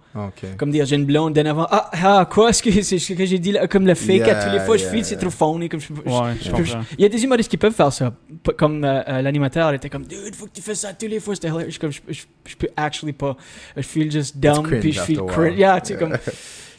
Comme 0.58 0.71
dire, 0.71 0.86
j'ai 0.86 0.95
une 0.95 1.06
blonde 1.06 1.34
d'un 1.34 1.45
avant. 1.45 1.67
Ah, 1.69 1.89
ah, 1.93 2.28
quoi? 2.32 2.49
Est-ce 2.49 2.63
que 2.63 2.71
c'est 2.82 2.99
ce 2.99 3.13
que 3.13 3.25
j'ai 3.25 3.39
dit 3.39 3.51
là? 3.51 3.67
Comme 3.67 3.86
le 3.86 3.95
fake 3.95 4.21
à 4.28 4.36
tous 4.45 4.51
les 4.54 4.60
fois, 4.60 4.78
je 4.78 4.84
yeah, 4.84 4.91
file, 4.91 5.06
c'est 5.06 5.17
trop 5.17 5.30
phony. 5.30 5.67
Comme 5.69 5.80
je, 5.80 5.88
je- 5.88 6.10
Ouais, 6.12 6.34
je 6.39 6.45
je- 6.45 6.51
comprends. 6.51 6.82
Il 6.97 7.01
y 7.01 7.06
a 7.06 7.10
des 7.10 7.23
humoristes 7.23 7.49
qui 7.49 7.58
peuvent 7.58 7.73
faire 7.73 7.91
ça. 7.91 8.13
Comme 8.58 8.84
euh, 8.84 9.01
euh, 9.08 9.21
l'animateur 9.21 9.73
était 9.73 9.89
comme, 9.89 10.04
dude, 10.06 10.34
faut 10.36 10.45
que 10.45 10.51
tu 10.54 10.62
fasses 10.62 10.80
ça 10.80 10.93
tous 10.93 11.08
les 11.08 11.19
fois. 11.19 11.36
C'était. 11.36 11.49
Je, 11.69 11.80
comme, 11.80 11.91
je, 11.91 11.99
je, 12.10 12.21
je 12.45 12.56
peux 12.56 12.69
actually 12.78 13.13
pas. 13.13 13.36
Je 13.75 13.82
feel 13.82 14.12
just 14.12 14.38
dumb. 14.38 14.67
Puis 14.80 14.91
je 14.93 15.01
feel 15.01 15.21
cringe. 15.28 15.58
Yeah, 15.58 15.82
tu 15.82 15.93
sais, 15.93 15.99
comme. 15.99 16.13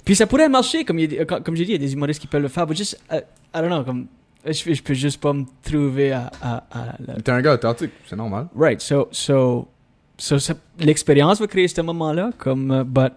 Puis 0.07 0.15
ça 0.17 0.27
pourrait 0.27 0.49
marcher, 0.49 0.85
comme, 0.87 0.99
il 1.01 1.13
y 1.13 1.19
a 1.21 1.25
des- 1.25 1.41
comme, 1.43 1.55
j'ai 1.57 1.65
dit, 1.67 1.73
il 1.73 1.83
y 1.83 1.85
a 1.85 1.87
des 1.87 1.93
humoristes 1.93 2.21
qui 2.21 2.27
peuvent 2.29 2.41
le 2.41 2.49
faire. 2.49 2.67
Mais 2.67 2.75
juste, 2.77 2.99
euh, 3.13 3.21
I 3.55 3.59
don't 3.61 3.67
know, 3.67 3.85
comme. 3.85 4.07
Je, 4.47 4.73
je 4.73 4.83
peux 4.83 4.95
juste 4.95 5.21
pas 5.21 5.33
me 5.35 5.45
trouver 5.63 6.13
à. 6.13 6.31
à, 6.41 6.57
à 6.71 6.95
la- 7.05 7.15
T'es 7.21 7.33
un 7.33 7.43
gars 7.43 7.55
authentique, 7.55 7.91
c'est 8.07 8.17
normal. 8.17 8.47
Right, 8.57 8.81
so, 8.81 9.09
so, 9.11 9.69
so, 10.17 10.39
ça- 10.39 10.55
l'expérience 10.79 11.41
va 11.41 11.47
créer 11.49 11.67
ce 11.69 11.81
moment-là, 11.83 12.31
comme, 12.39 12.71
euh, 12.71 12.85
but, 12.85 13.13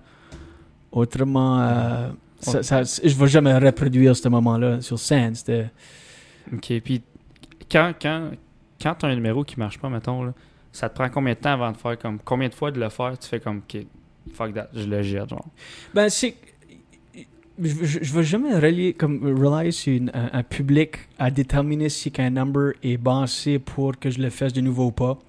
autrement, 0.92 1.60
euh, 1.62 2.10
ça, 2.40 2.64
ça- 2.64 2.82
je 2.84 3.16
vais 3.16 3.28
jamais 3.28 3.56
reproduire 3.58 4.16
ce 4.16 4.28
moment-là 4.30 4.82
sur 4.82 4.98
scène. 5.00 5.36
C'était, 5.36 5.70
Ok, 6.52 6.74
puis 6.84 7.04
quand, 7.72 7.94
quand, 8.02 8.32
quand 8.82 8.96
t'as 8.96 9.08
un 9.10 9.14
numéro 9.16 9.44
qui 9.44 9.60
marche 9.60 9.78
pas, 9.78 9.88
mettons, 9.90 10.24
là, 10.24 10.34
ça 10.72 10.90
te 10.90 10.96
prend 10.96 11.10
combien 11.10 11.34
de 11.34 11.40
temps 11.40 11.52
avant 11.54 11.72
de 11.72 11.78
faire 11.78 11.98
comme. 12.00 12.18
Combien 12.26 12.50
de 12.50 12.56
fois 12.56 12.72
de 12.72 12.80
le 12.80 12.90
faire, 12.90 13.16
tu 13.20 13.28
fais 13.28 13.40
comme, 13.40 13.58
ok, 13.60 13.86
fuck 14.34 14.54
that, 14.56 14.70
je 14.74 14.86
le 14.88 15.04
jette, 15.04 15.30
genre? 15.30 15.46
ben, 15.94 16.10
c'est, 16.10 16.34
je, 17.62 18.00
je, 18.02 18.14
vais 18.14 18.24
jamais 18.24 18.56
relier, 18.56 18.94
comme, 18.94 19.24
rely 19.24 19.72
sur 19.72 20.00
un, 20.14 20.44
public 20.44 20.98
à 21.18 21.32
déterminer 21.32 21.90
si 21.90 22.12
qu'un 22.12 22.30
number 22.30 22.74
est 22.84 22.98
bassé 22.98 23.60
pour 23.60 23.98
que 23.98 24.10
je 24.10 24.20
le 24.22 24.30
fasse 24.30 24.54
de 24.54 24.62
nouveau 24.62 24.88
ou 24.88 24.92
pas. 24.92 25.20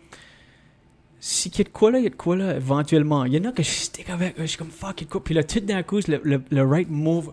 Si 1.18 1.50
qu'il 1.50 1.58
y 1.58 1.62
a 1.62 1.64
de 1.64 1.68
quoi 1.70 1.90
là, 1.90 1.98
il 1.98 2.04
y 2.04 2.06
a 2.06 2.10
de 2.10 2.14
quoi 2.14 2.36
là, 2.36 2.56
éventuellement. 2.56 3.24
Il 3.24 3.34
y 3.34 3.38
en 3.38 3.44
a 3.50 3.52
que 3.52 3.62
je 3.62 3.68
stick 3.68 4.08
avec, 4.08 4.34
je 4.38 4.46
suis 4.46 4.58
comme 4.58 4.70
fuck, 4.70 5.00
il 5.02 5.06
quoi. 5.06 5.22
Puis 5.22 5.34
là, 5.34 5.44
tout 5.44 5.60
d'un 5.60 5.82
coup, 5.82 5.98
le, 6.08 6.42
le, 6.50 6.62
right 6.62 6.88
move, 6.88 7.32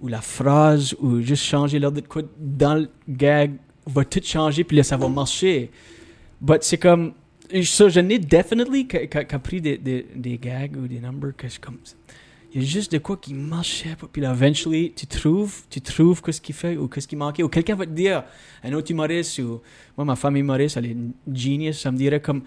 ou 0.00 0.08
la 0.08 0.20
phrase, 0.20 0.96
ou 1.00 1.20
juste 1.20 1.44
changer 1.44 1.78
l'ordre 1.78 2.00
de 2.00 2.06
quoi 2.06 2.22
dans 2.38 2.74
le 2.74 2.88
gag, 3.08 3.52
va 3.86 4.04
tout 4.04 4.22
changer, 4.24 4.64
puis 4.64 4.76
là, 4.76 4.82
ça 4.82 4.96
va 4.96 5.08
marcher. 5.08 5.70
But 6.40 6.62
c'est 6.62 6.78
comme, 6.78 7.12
ça, 7.62 7.88
je 7.88 8.00
n'ai 8.00 8.18
definitely 8.18 8.88
qu'a 8.88 9.06
qu'a 9.06 9.38
pris 9.38 9.60
des, 9.60 9.76
des, 9.78 10.06
des 10.14 10.38
gags 10.38 10.76
ou 10.76 10.88
des 10.88 10.98
numbers 10.98 11.36
que 11.36 11.48
je 11.48 11.60
comme, 11.60 11.78
il 12.54 12.62
y 12.62 12.64
a 12.64 12.68
juste 12.68 12.92
de 12.92 12.98
quoi 12.98 13.16
qui 13.16 13.34
marchait 13.34 13.96
pas. 13.96 14.06
Puis 14.10 14.20
là, 14.20 14.32
eventually, 14.32 14.92
tu 14.94 15.06
trouves, 15.06 15.62
tu 15.70 15.80
trouves 15.80 16.22
qu'est-ce 16.22 16.40
qu'il 16.40 16.54
fait 16.54 16.76
ou 16.76 16.88
qu'est-ce 16.88 17.08
qui 17.08 17.16
manquait. 17.16 17.42
Ou 17.42 17.48
quelqu'un 17.48 17.74
va 17.74 17.86
te 17.86 17.92
dire, 17.92 18.24
un 18.62 18.72
autre 18.72 18.90
humoriste, 18.90 19.38
ou 19.38 19.60
moi, 19.96 20.04
ma 20.04 20.16
femme 20.16 20.36
humoriste, 20.36 20.76
elle 20.76 20.86
est 20.86 20.90
une 20.90 21.12
genius, 21.32 21.80
ça 21.80 21.90
me 21.90 21.96
dirait 21.96 22.20
comme, 22.20 22.42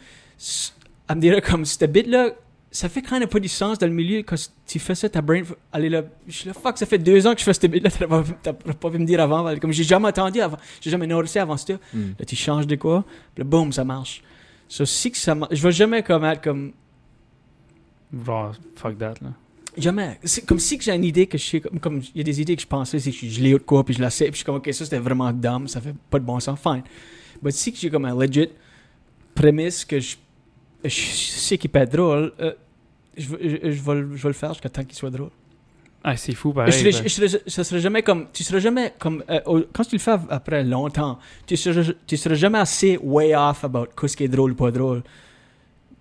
elle 1.10 1.16
me 1.16 1.22
dirait 1.22 1.42
comme, 1.42 1.66
cette 1.66 1.92
bit-là, 1.92 2.32
ça 2.72 2.90
fait 2.90 3.02
quand 3.02 3.18
même 3.18 3.30
pas 3.30 3.40
du 3.40 3.48
sens 3.48 3.80
dans 3.80 3.88
le 3.88 3.94
milieu 3.94 4.20
quand 4.20 4.36
tu 4.68 4.80
fais 4.80 4.96
ça, 4.96 5.08
ta 5.08 5.22
brain, 5.22 5.44
allez 5.72 5.90
là, 5.90 6.04
je 6.28 6.34
suis 6.34 6.48
là, 6.48 6.54
fuck, 6.54 6.78
ça 6.78 6.86
fait 6.86 6.98
deux 6.98 7.26
ans 7.26 7.34
que 7.34 7.40
je 7.40 7.46
fais 7.46 7.54
cette 7.54 7.72
bit-là, 7.72 7.90
t'as 7.90 8.54
pas, 8.54 8.74
pas 8.74 8.92
pu 8.92 8.98
me 9.00 9.06
dire 9.06 9.22
avant, 9.22 9.58
comme 9.60 9.72
j'ai 9.72 9.84
jamais 9.84 10.10
entendu 10.10 10.42
avant, 10.42 10.58
j'ai 10.82 10.90
jamais 10.90 11.08
noticé 11.08 11.40
avant 11.40 11.56
ça. 11.56 11.74
Hmm. 11.94 12.12
Là, 12.20 12.26
tu 12.26 12.36
changes 12.36 12.68
de 12.68 12.76
quoi, 12.76 13.06
puis 13.34 13.44
là, 13.44 13.50
boum, 13.50 13.72
ça 13.72 13.86
marche. 13.86 14.22
So, 14.68 14.86
si 14.86 15.12
que 15.12 15.18
ça 15.18 15.36
marche, 15.36 15.56
je 15.56 15.64
vais 15.64 15.72
jamais 15.72 16.04
comme 16.04 16.26
être 16.26 16.44
comme, 16.44 16.74
Genre, 18.14 18.56
fuck 18.76 18.98
that, 18.98 19.16
là. 19.22 19.32
Jamais. 19.78 20.20
C'est 20.24 20.46
comme 20.46 20.60
si 20.60 20.78
que 20.78 20.84
j'ai 20.84 20.94
une 20.96 21.04
idée 21.04 21.28
que 21.28 21.38
je 21.38 21.44
sais, 21.46 21.60
comme, 21.62 21.80
comme 21.80 22.02
il 22.14 22.18
y 22.18 22.22
a 22.22 22.24
des 22.24 22.40
idées 22.42 22.56
que 22.56 22.62
je 22.62 22.68
pensais, 22.68 23.00
c'est 23.00 23.12
que 23.12 23.18
je, 23.18 23.28
je 23.28 23.42
l'ai 23.42 23.52
de 23.54 23.58
quoi, 23.58 23.84
puis 23.84 23.94
je 23.94 24.02
la 24.02 24.10
sais, 24.10 24.26
puis 24.26 24.34
je 24.34 24.38
suis 24.38 24.46
comme, 24.46 24.56
ok, 24.56 24.68
ça 24.74 24.84
c'était 24.86 25.00
vraiment 25.00 25.32
dumb, 25.34 25.68
ça 25.68 25.82
fait 25.82 25.94
pas 26.10 26.20
de 26.20 26.24
bon 26.26 26.40
sens, 26.40 26.60
fine. 26.60 26.84
Mais 27.42 27.52
si 27.52 27.72
que 27.74 27.78
j'ai 27.80 27.90
comme 27.90 28.06
un 28.06 28.16
legit 28.18 28.50
prémisse 29.34 29.84
que 29.86 30.00
je, 30.00 30.16
je 30.84 30.90
sais 30.90 31.58
qu'il 31.58 31.70
peut 31.70 31.80
être 31.80 31.92
drôle, 31.92 32.32
euh, 32.40 32.54
je, 33.18 33.36
vais- 33.36 33.50
je, 33.50 33.72
je 33.72 33.82
vais, 33.82 33.96
le- 33.96 34.16
je 34.16 34.24
vais 34.24 34.30
le 34.30 34.34
faire 34.34 34.54
jusqu'à 34.54 34.70
temps 34.70 34.84
qu'il 34.84 34.96
soit 34.96 35.10
drôle. 35.10 35.30
Ah, 36.08 36.16
c'est 36.16 36.34
fou, 36.36 36.50
je 36.52 36.56
pareil. 36.56 36.72
serais, 36.74 36.92
ben. 36.92 37.02
je 37.04 37.10
serais- 37.10 37.42
ça 37.48 37.64
serait 37.64 37.80
jamais 37.82 38.04
comme, 38.04 38.28
tu 38.32 38.44
seras 38.44 38.60
jamais 38.60 38.94
comme, 39.00 39.24
euh, 39.30 39.64
quand 39.74 39.84
tu 39.84 39.96
le 39.96 40.00
fais 40.00 40.16
après 40.30 40.64
longtemps, 40.64 41.18
tu 41.48 41.58
seras, 41.58 41.92
tu 42.06 42.16
seras 42.16 42.36
jamais 42.36 42.60
assez 42.60 42.98
way 43.02 43.36
off 43.36 43.64
about 43.66 43.88
qu'est-ce 44.00 44.16
qui 44.16 44.24
est 44.24 44.28
drôle 44.28 44.52
ou 44.52 44.56
pas 44.56 44.70
drôle, 44.72 45.02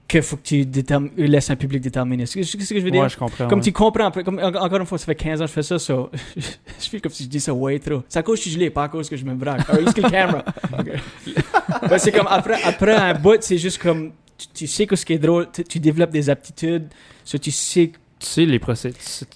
qu'il 0.07 0.23
faut 0.23 0.37
que 0.37 0.43
tu 0.43 0.57
déterm- 0.65 1.11
laisses 1.17 1.51
un 1.51 1.57
public 1.57 1.81
déterminer. 1.83 2.27
C'est 2.27 2.43
ce 2.43 2.57
que 2.57 2.63
je 2.79 2.85
veux 2.85 2.91
dire? 2.91 3.03
Ouais, 3.03 3.09
je 3.09 3.17
comprends. 3.17 3.49
Comme 3.49 3.59
ouais. 3.61 3.65
tu 3.65 3.73
comprends, 3.73 4.11
comme, 4.11 4.39
en- 4.39 4.49
encore 4.49 4.79
une 4.81 4.87
fois, 4.87 4.99
ça 4.99 5.07
fait 5.07 5.15
15 5.15 5.41
ans 5.41 5.45
que 5.45 5.49
je 5.49 5.55
fais 5.55 5.63
ça, 5.63 5.79
so, 5.79 6.11
je 6.37 6.89
fais 6.89 7.01
comme 7.01 7.13
si 7.13 7.25
je 7.25 7.29
dis 7.29 7.41
ça 7.41 7.53
way 7.55 7.79
trop. 7.79 8.03
C'est 8.09 8.19
à 8.19 8.23
cause 8.23 8.43
que 8.43 8.51
je 8.51 8.59
l'ai, 8.59 8.71
pas 8.71 8.85
à 8.85 8.89
cause 8.89 9.09
que 9.09 9.17
je 9.17 9.25
me 9.25 9.35
braque. 9.35 9.63
Ah, 9.69 9.81
use 9.81 9.95
the 9.95 10.03
camera? 10.11 10.45
Ben, 11.89 11.99
c'est 11.99 12.13
comme 12.13 12.27
après, 12.29 12.63
après 12.63 12.95
un 12.95 13.15
bout, 13.15 13.39
c'est 13.41 13.59
juste 13.59 13.79
comme 13.79 14.13
tu, 14.37 14.47
tu 14.55 14.67
sais 14.67 14.87
que 14.87 14.97
ce 14.97 15.05
qui 15.05 15.15
est 15.15 15.19
drôle, 15.19 15.49
tu, 15.53 15.65
tu 15.65 15.79
développes 15.81 16.11
des 16.11 16.29
aptitudes, 16.31 16.87
so, 17.25 17.39
tu 17.39 17.51
sais. 17.51 17.93
Tu 18.25 18.31
sais, 18.31 18.47
les 18.47 18.59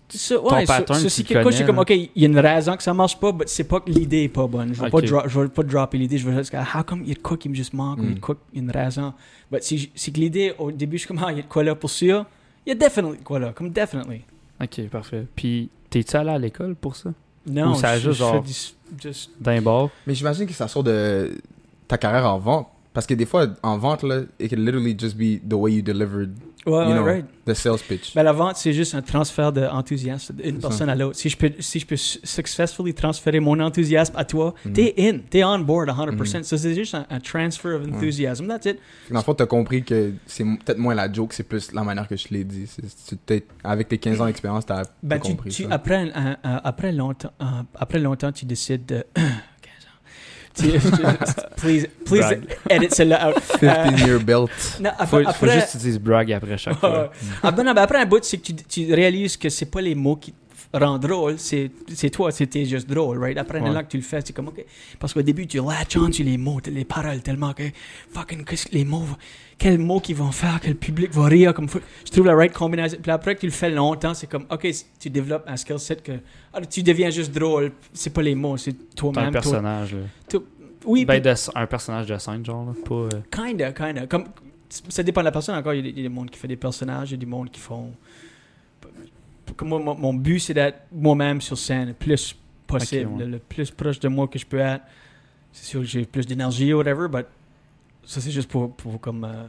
ça, 0.08 0.36
Ton 0.36 0.50
ouais, 0.54 0.64
ça- 0.64 0.78
pattern, 0.78 0.98
c'est 1.10 1.22
le 1.22 1.28
quelque 1.28 1.42
chose, 1.42 1.52
c'est 1.52 1.58
connais, 1.64 1.66
comme, 1.66 1.78
ok, 1.80 1.90
il 1.90 2.10
y 2.16 2.24
a 2.24 2.28
une 2.28 2.38
raison 2.38 2.74
que 2.74 2.82
ça 2.82 2.94
marche 2.94 3.20
pas, 3.20 3.32
mais 3.32 3.44
c'est 3.46 3.64
pas 3.64 3.80
que 3.80 3.90
l'idée 3.90 4.22
est 4.24 4.28
pas 4.28 4.46
bonne. 4.46 4.72
Je 4.74 4.80
vais, 4.82 4.88
pas, 4.88 4.96
Ok. 4.98 5.04
dro- 5.04 5.22
je 5.28 5.40
vais 5.40 5.48
pas 5.48 5.62
dropper 5.62 5.98
l'idée, 5.98 6.16
je 6.16 6.26
vais 6.28 6.34
juste 6.38 6.50
dire, 6.50 6.66
how 6.74 6.82
come 6.82 7.02
il 7.02 7.08
y 7.08 7.12
a 7.12 7.14
de 7.14 7.18
quoi 7.20 7.36
qui 7.36 7.50
me 7.50 7.54
juste 7.54 7.74
manque, 7.74 7.98
ou 7.98 8.02
il 8.04 8.08
y 8.08 8.10
a 8.12 8.14
de 8.14 8.18
Mm. 8.18 8.20
quoi, 8.20 8.36
il 8.54 8.56
y 8.56 8.60
a 8.60 8.64
une 8.64 8.70
raison. 8.70 9.12
Mais 9.52 9.60
si, 9.60 9.90
si 9.94 10.10
que 10.10 10.18
l'idée, 10.20 10.54
au 10.58 10.72
début, 10.72 10.96
je 10.96 11.00
suis 11.02 11.08
comme, 11.08 11.22
ah, 11.22 11.30
il 11.32 11.36
y 11.36 11.40
a 11.40 11.42
de 11.42 11.48
quoi 11.48 11.62
là 11.62 11.74
pour 11.74 11.90
sûr, 11.90 12.24
il 12.64 12.70
y 12.70 12.72
a 12.72 12.74
definitely 12.76 13.18
de 13.18 13.22
quoi 13.24 13.38
là, 13.38 13.52
comme 13.52 13.68
definitely. 13.70 14.22
Ok, 14.62 14.88
parfait. 14.88 15.26
Puis, 15.36 15.68
t'es-tu 15.90 16.16
allé 16.16 16.30
à 16.30 16.38
l'école 16.38 16.74
pour 16.74 16.96
ça? 16.96 17.10
Non, 17.46 17.72
Ou 17.72 17.74
ça 17.74 17.96
je- 17.98 18.08
juste 18.08 18.18
genre- 18.20 18.42
D'un 19.38 19.60
bar? 19.60 19.90
Mais 20.06 20.14
j'imagine 20.14 20.46
que 20.46 20.52
ça 20.54 20.66
sort 20.66 20.82
de 20.82 21.30
ta 21.86 21.98
carrière 21.98 22.24
en 22.32 22.38
vente. 22.38 22.68
Parce 22.94 23.06
que 23.06 23.14
des 23.14 23.26
fois, 23.26 23.46
en 23.62 23.76
vente, 23.78 24.02
là, 24.02 24.22
it 24.40 24.50
can 24.50 24.56
literally 24.56 24.96
just 24.98 25.16
be 25.16 25.38
the 25.46 25.52
way 25.54 25.74
you 25.74 25.82
delivered 25.82 26.32
Ouais, 26.68 26.84
you 26.84 26.90
ouais, 26.90 26.94
know, 26.96 27.04
right. 27.04 27.24
the 27.46 27.54
sales 27.54 27.82
pitch. 27.82 28.14
Ben, 28.14 28.22
la 28.22 28.32
vente, 28.32 28.56
c'est 28.56 28.72
juste 28.72 28.94
un 28.94 29.02
transfert 29.02 29.52
d'enthousiasme 29.52 30.34
d'une 30.36 30.58
personne 30.58 30.88
à 30.88 30.94
l'autre. 30.94 31.16
Si 31.16 31.28
je 31.28 31.36
peux, 31.36 31.50
si 31.58 31.80
je 31.80 31.86
peux 31.86 31.96
su- 31.96 32.18
successfully 32.22 32.92
transférer 32.94 33.40
mon 33.40 33.58
enthousiasme 33.60 34.14
à 34.16 34.24
toi, 34.24 34.54
Mhm. 34.64 34.72
t'es 34.72 34.94
in, 34.98 35.18
t'es 35.30 35.42
on 35.44 35.58
board 35.60 35.88
100%. 35.88 36.38
Mhm. 36.38 36.44
So, 36.44 36.56
c'est 36.56 36.74
juste 36.74 36.94
un, 36.94 37.06
un 37.08 37.20
transfer 37.20 37.74
of 37.76 37.86
enthusiasm. 37.86 38.46
That's 38.48 38.66
it. 38.66 38.78
Dans 39.10 39.18
le 39.18 39.24
fond, 39.24 39.34
t'as 39.34 39.46
compris 39.46 39.82
que 39.82 40.12
c'est 40.26 40.44
peut-être 40.44 40.78
moins 40.78 40.94
la 40.94 41.10
joke, 41.12 41.32
c'est 41.32 41.42
plus 41.44 41.72
la 41.72 41.82
manière 41.84 42.06
que 42.06 42.16
je 42.16 42.28
l'ai 42.30 42.44
dit. 42.44 42.66
Avec 43.64 43.88
tes 43.88 43.98
15 43.98 44.20
ans 44.20 44.26
d'expérience, 44.26 44.66
t'as 44.66 44.82
Ben, 45.02 45.18
compris 45.18 45.50
tu- 45.50 45.62
ça. 45.64 45.68
après, 45.72 46.10
un- 46.14 46.36
un- 46.44 46.60
après, 46.64 46.92
longtemps, 46.92 47.32
après 47.74 47.98
longtemps, 47.98 48.32
tu 48.32 48.44
décides 48.44 48.84
de. 48.86 49.04
15 50.62 50.86
ans. 51.04 51.14
Tu- 51.26 51.60
please, 51.60 51.86
please 52.04 52.20
Brag. 52.20 52.56
edit 52.70 52.88
celle-là 52.94 53.28
out. 53.28 53.34
15 53.60 54.00
year 54.06 54.20
belt. 54.20 54.50
Non, 54.80 54.90
Faut, 54.98 55.02
après, 55.02 55.22
faut 55.24 55.28
après- 55.30 55.54
juste 55.54 55.66
que 55.66 55.72
tu 55.72 55.78
dises 55.78 55.98
brag 55.98 56.32
après 56.32 56.58
chaque 56.58 56.78
fois. 56.78 57.10
Ah, 57.42 57.50
ben 57.50 57.64
non, 57.64 57.72
ben 57.74 57.82
après 57.82 57.98
un 58.00 58.06
bout, 58.06 58.22
c'est 58.24 58.38
que 58.38 58.42
tu, 58.52 58.54
tu 58.54 58.92
réalises 58.94 59.36
que 59.36 59.48
c'est 59.48 59.66
pas 59.70 59.80
les 59.80 59.94
mots 59.94 60.16
qui 60.16 60.32
te 60.32 60.78
rendent 60.78 61.00
drôle, 61.00 61.36
c'est 61.38 61.70
toi, 62.10 62.30
c'était 62.30 62.64
juste 62.66 62.88
drôle, 62.88 63.18
right? 63.18 63.38
Après 63.38 63.58
un 63.58 63.62
Ouais. 63.72 63.76
an 63.78 63.82
que 63.82 63.88
tu 63.88 63.96
le 63.96 64.02
fais, 64.02 64.20
c'est 64.24 64.32
comme, 64.34 64.48
OK. 64.48 64.62
Parce 64.98 65.14
qu'au 65.14 65.22
début, 65.22 65.46
tu 65.46 65.58
latch 65.58 65.96
on 65.96 66.12
sur 66.12 66.24
les 66.24 66.36
mots, 66.36 66.60
les 66.70 66.84
paroles, 66.84 67.20
tellement 67.22 67.54
que, 67.54 67.62
fucking, 68.12 68.44
qu'est-ce 68.44 68.66
que 68.66 68.74
les 68.74 68.84
mots, 68.84 69.04
quels 69.58 69.78
mots 69.78 69.98
qu'ils 70.00 70.14
vont 70.16 70.30
faire, 70.30 70.60
que 70.60 70.68
le 70.68 70.74
public 70.74 71.10
va 71.12 71.24
rire, 71.26 71.52
comme, 71.52 71.68
faut- 71.68 71.80
je 72.06 72.10
trouve 72.12 72.26
la 72.26 72.34
right 72.36 72.52
combinaison. 72.52 72.96
Puis 73.02 73.10
après 73.10 73.34
que 73.34 73.40
tu 73.40 73.46
le 73.46 73.52
fais 73.52 73.70
longtemps, 73.70 74.14
c'est 74.14 74.28
comme, 74.28 74.46
OK, 74.50 74.68
tu 75.00 75.10
développes 75.10 75.44
un 75.48 75.56
skill 75.56 75.78
set 75.80 76.02
que, 76.02 76.12
ah, 76.52 76.60
tu 76.64 76.82
deviens 76.82 77.10
juste 77.10 77.32
drôle, 77.34 77.72
c'est 77.92 78.10
pas 78.12 78.22
les 78.22 78.34
mots, 78.36 78.56
c'est 78.56 78.70
un 78.70 78.74
toi-même. 78.94 79.24
toi- 79.24 79.32
personnage. 79.32 79.96
Oui, 80.86 81.04
Ben, 81.04 81.20
puis- 81.20 81.30
de, 81.32 81.58
un 81.58 81.66
personnage 81.66 82.06
de 82.06 82.16
scène, 82.18 82.44
genre. 82.44 82.66
Là, 82.66 82.72
pas, 82.84 82.94
euh, 82.94 83.08
Kinda, 83.32 83.72
kinda. 83.72 84.06
Comme, 84.06 84.26
ça 84.68 85.02
dépend 85.02 85.22
de 85.22 85.24
la 85.26 85.32
personne 85.32 85.56
encore. 85.56 85.74
Il 85.74 85.84
y 85.84 85.88
a 85.88 86.02
des, 86.04 86.08
mondes 86.08 86.30
qui 86.30 86.38
font 86.38 86.46
des 86.46 86.56
personnages, 86.56 87.10
il 87.10 87.14
y 87.14 87.14
a 87.14 87.18
des 87.18 87.26
mondes 87.26 87.50
qui 87.50 87.58
font. 87.60 87.92
Comme 89.56 89.68
moi, 89.68 89.96
mon, 89.98 90.14
but, 90.14 90.38
c'est 90.38 90.54
d'être 90.54 90.82
moi-même 90.92 91.40
sur 91.40 91.58
scène 91.58 91.88
le 91.88 91.94
plus 91.94 92.36
possible, 92.66 93.10
Ok, 93.12 93.18
ouais. 93.18 93.24
le, 93.24 93.30
le 93.32 93.38
plus 93.38 93.70
proche 93.72 93.98
de 93.98 94.08
moi 94.08 94.28
que 94.28 94.38
je 94.38 94.46
peux 94.46 94.58
être. 94.60 94.84
C'est 95.52 95.64
sûr 95.66 95.80
que 95.80 95.86
j'ai 95.86 96.04
plus 96.04 96.26
d'énergie 96.26 96.72
ou 96.72 96.76
whatever, 96.78 97.08
but 97.08 97.26
ça, 98.08 98.20
c'est 98.20 98.30
juste 98.30 98.48
pour, 98.50 98.74
pour 98.74 99.00
comme. 99.00 99.24
euh, 99.24 99.44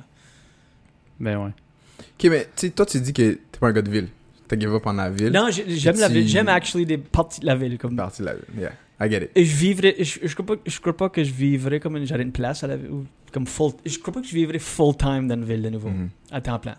Ben 1.19 1.37
ouais. 1.37 1.51
Ok, 1.99 2.29
mais 2.29 2.47
tu 2.55 2.71
toi, 2.71 2.85
tu 2.85 2.99
dis 2.99 3.13
que 3.13 3.33
t'es 3.51 3.59
pas 3.59 3.67
un 3.69 3.71
gars 3.73 3.81
de 3.81 3.89
ville. 3.89 4.07
T'as 4.47 4.57
give 4.59 4.73
up 4.73 4.85
en 4.85 4.93
la 4.93 5.09
ville. 5.09 5.31
Non, 5.31 5.47
j'ai- 5.51 5.65
j'aime 5.77 5.97
la 5.99 6.07
tu- 6.07 6.13
ville. 6.15 6.27
J'aime 6.27 6.47
actually 6.49 6.85
des 6.85 6.97
parties 6.97 7.39
de 7.41 7.45
la 7.45 7.55
ville. 7.55 7.77
Comme... 7.77 7.95
Partie 7.95 8.21
de 8.21 8.27
la 8.27 8.33
ville. 8.33 8.43
Yeah, 8.57 8.71
I 8.99 9.09
get 9.09 9.23
it. 9.25 9.31
Et 9.35 9.45
je 9.45 9.55
vivrais. 9.55 9.95
Je, 9.99 10.19
je, 10.23 10.33
crois 10.33 10.45
pas, 10.45 10.61
je 10.65 10.79
crois 10.79 10.97
pas 10.97 11.09
que 11.09 11.23
je 11.23 11.31
vivrais 11.31 11.79
comme 11.79 11.97
une, 11.97 12.05
j'aurais 12.07 12.23
une 12.23 12.31
place 12.31 12.63
à 12.63 12.67
la 12.67 12.75
ville. 12.77 12.89
ou 12.91 13.05
Comme 13.31 13.45
full, 13.47 13.71
je 13.85 13.97
crois 13.99 14.13
pas 14.13 14.21
que 14.21 14.27
je 14.27 14.33
vivrais 14.33 14.59
full 14.59 14.95
time 14.97 15.27
dans 15.27 15.35
une 15.35 15.45
ville 15.45 15.61
de 15.61 15.69
nouveau. 15.69 15.89
Mhm. 15.89 16.09
à 16.31 16.41
temps 16.41 16.59
plein. 16.59 16.75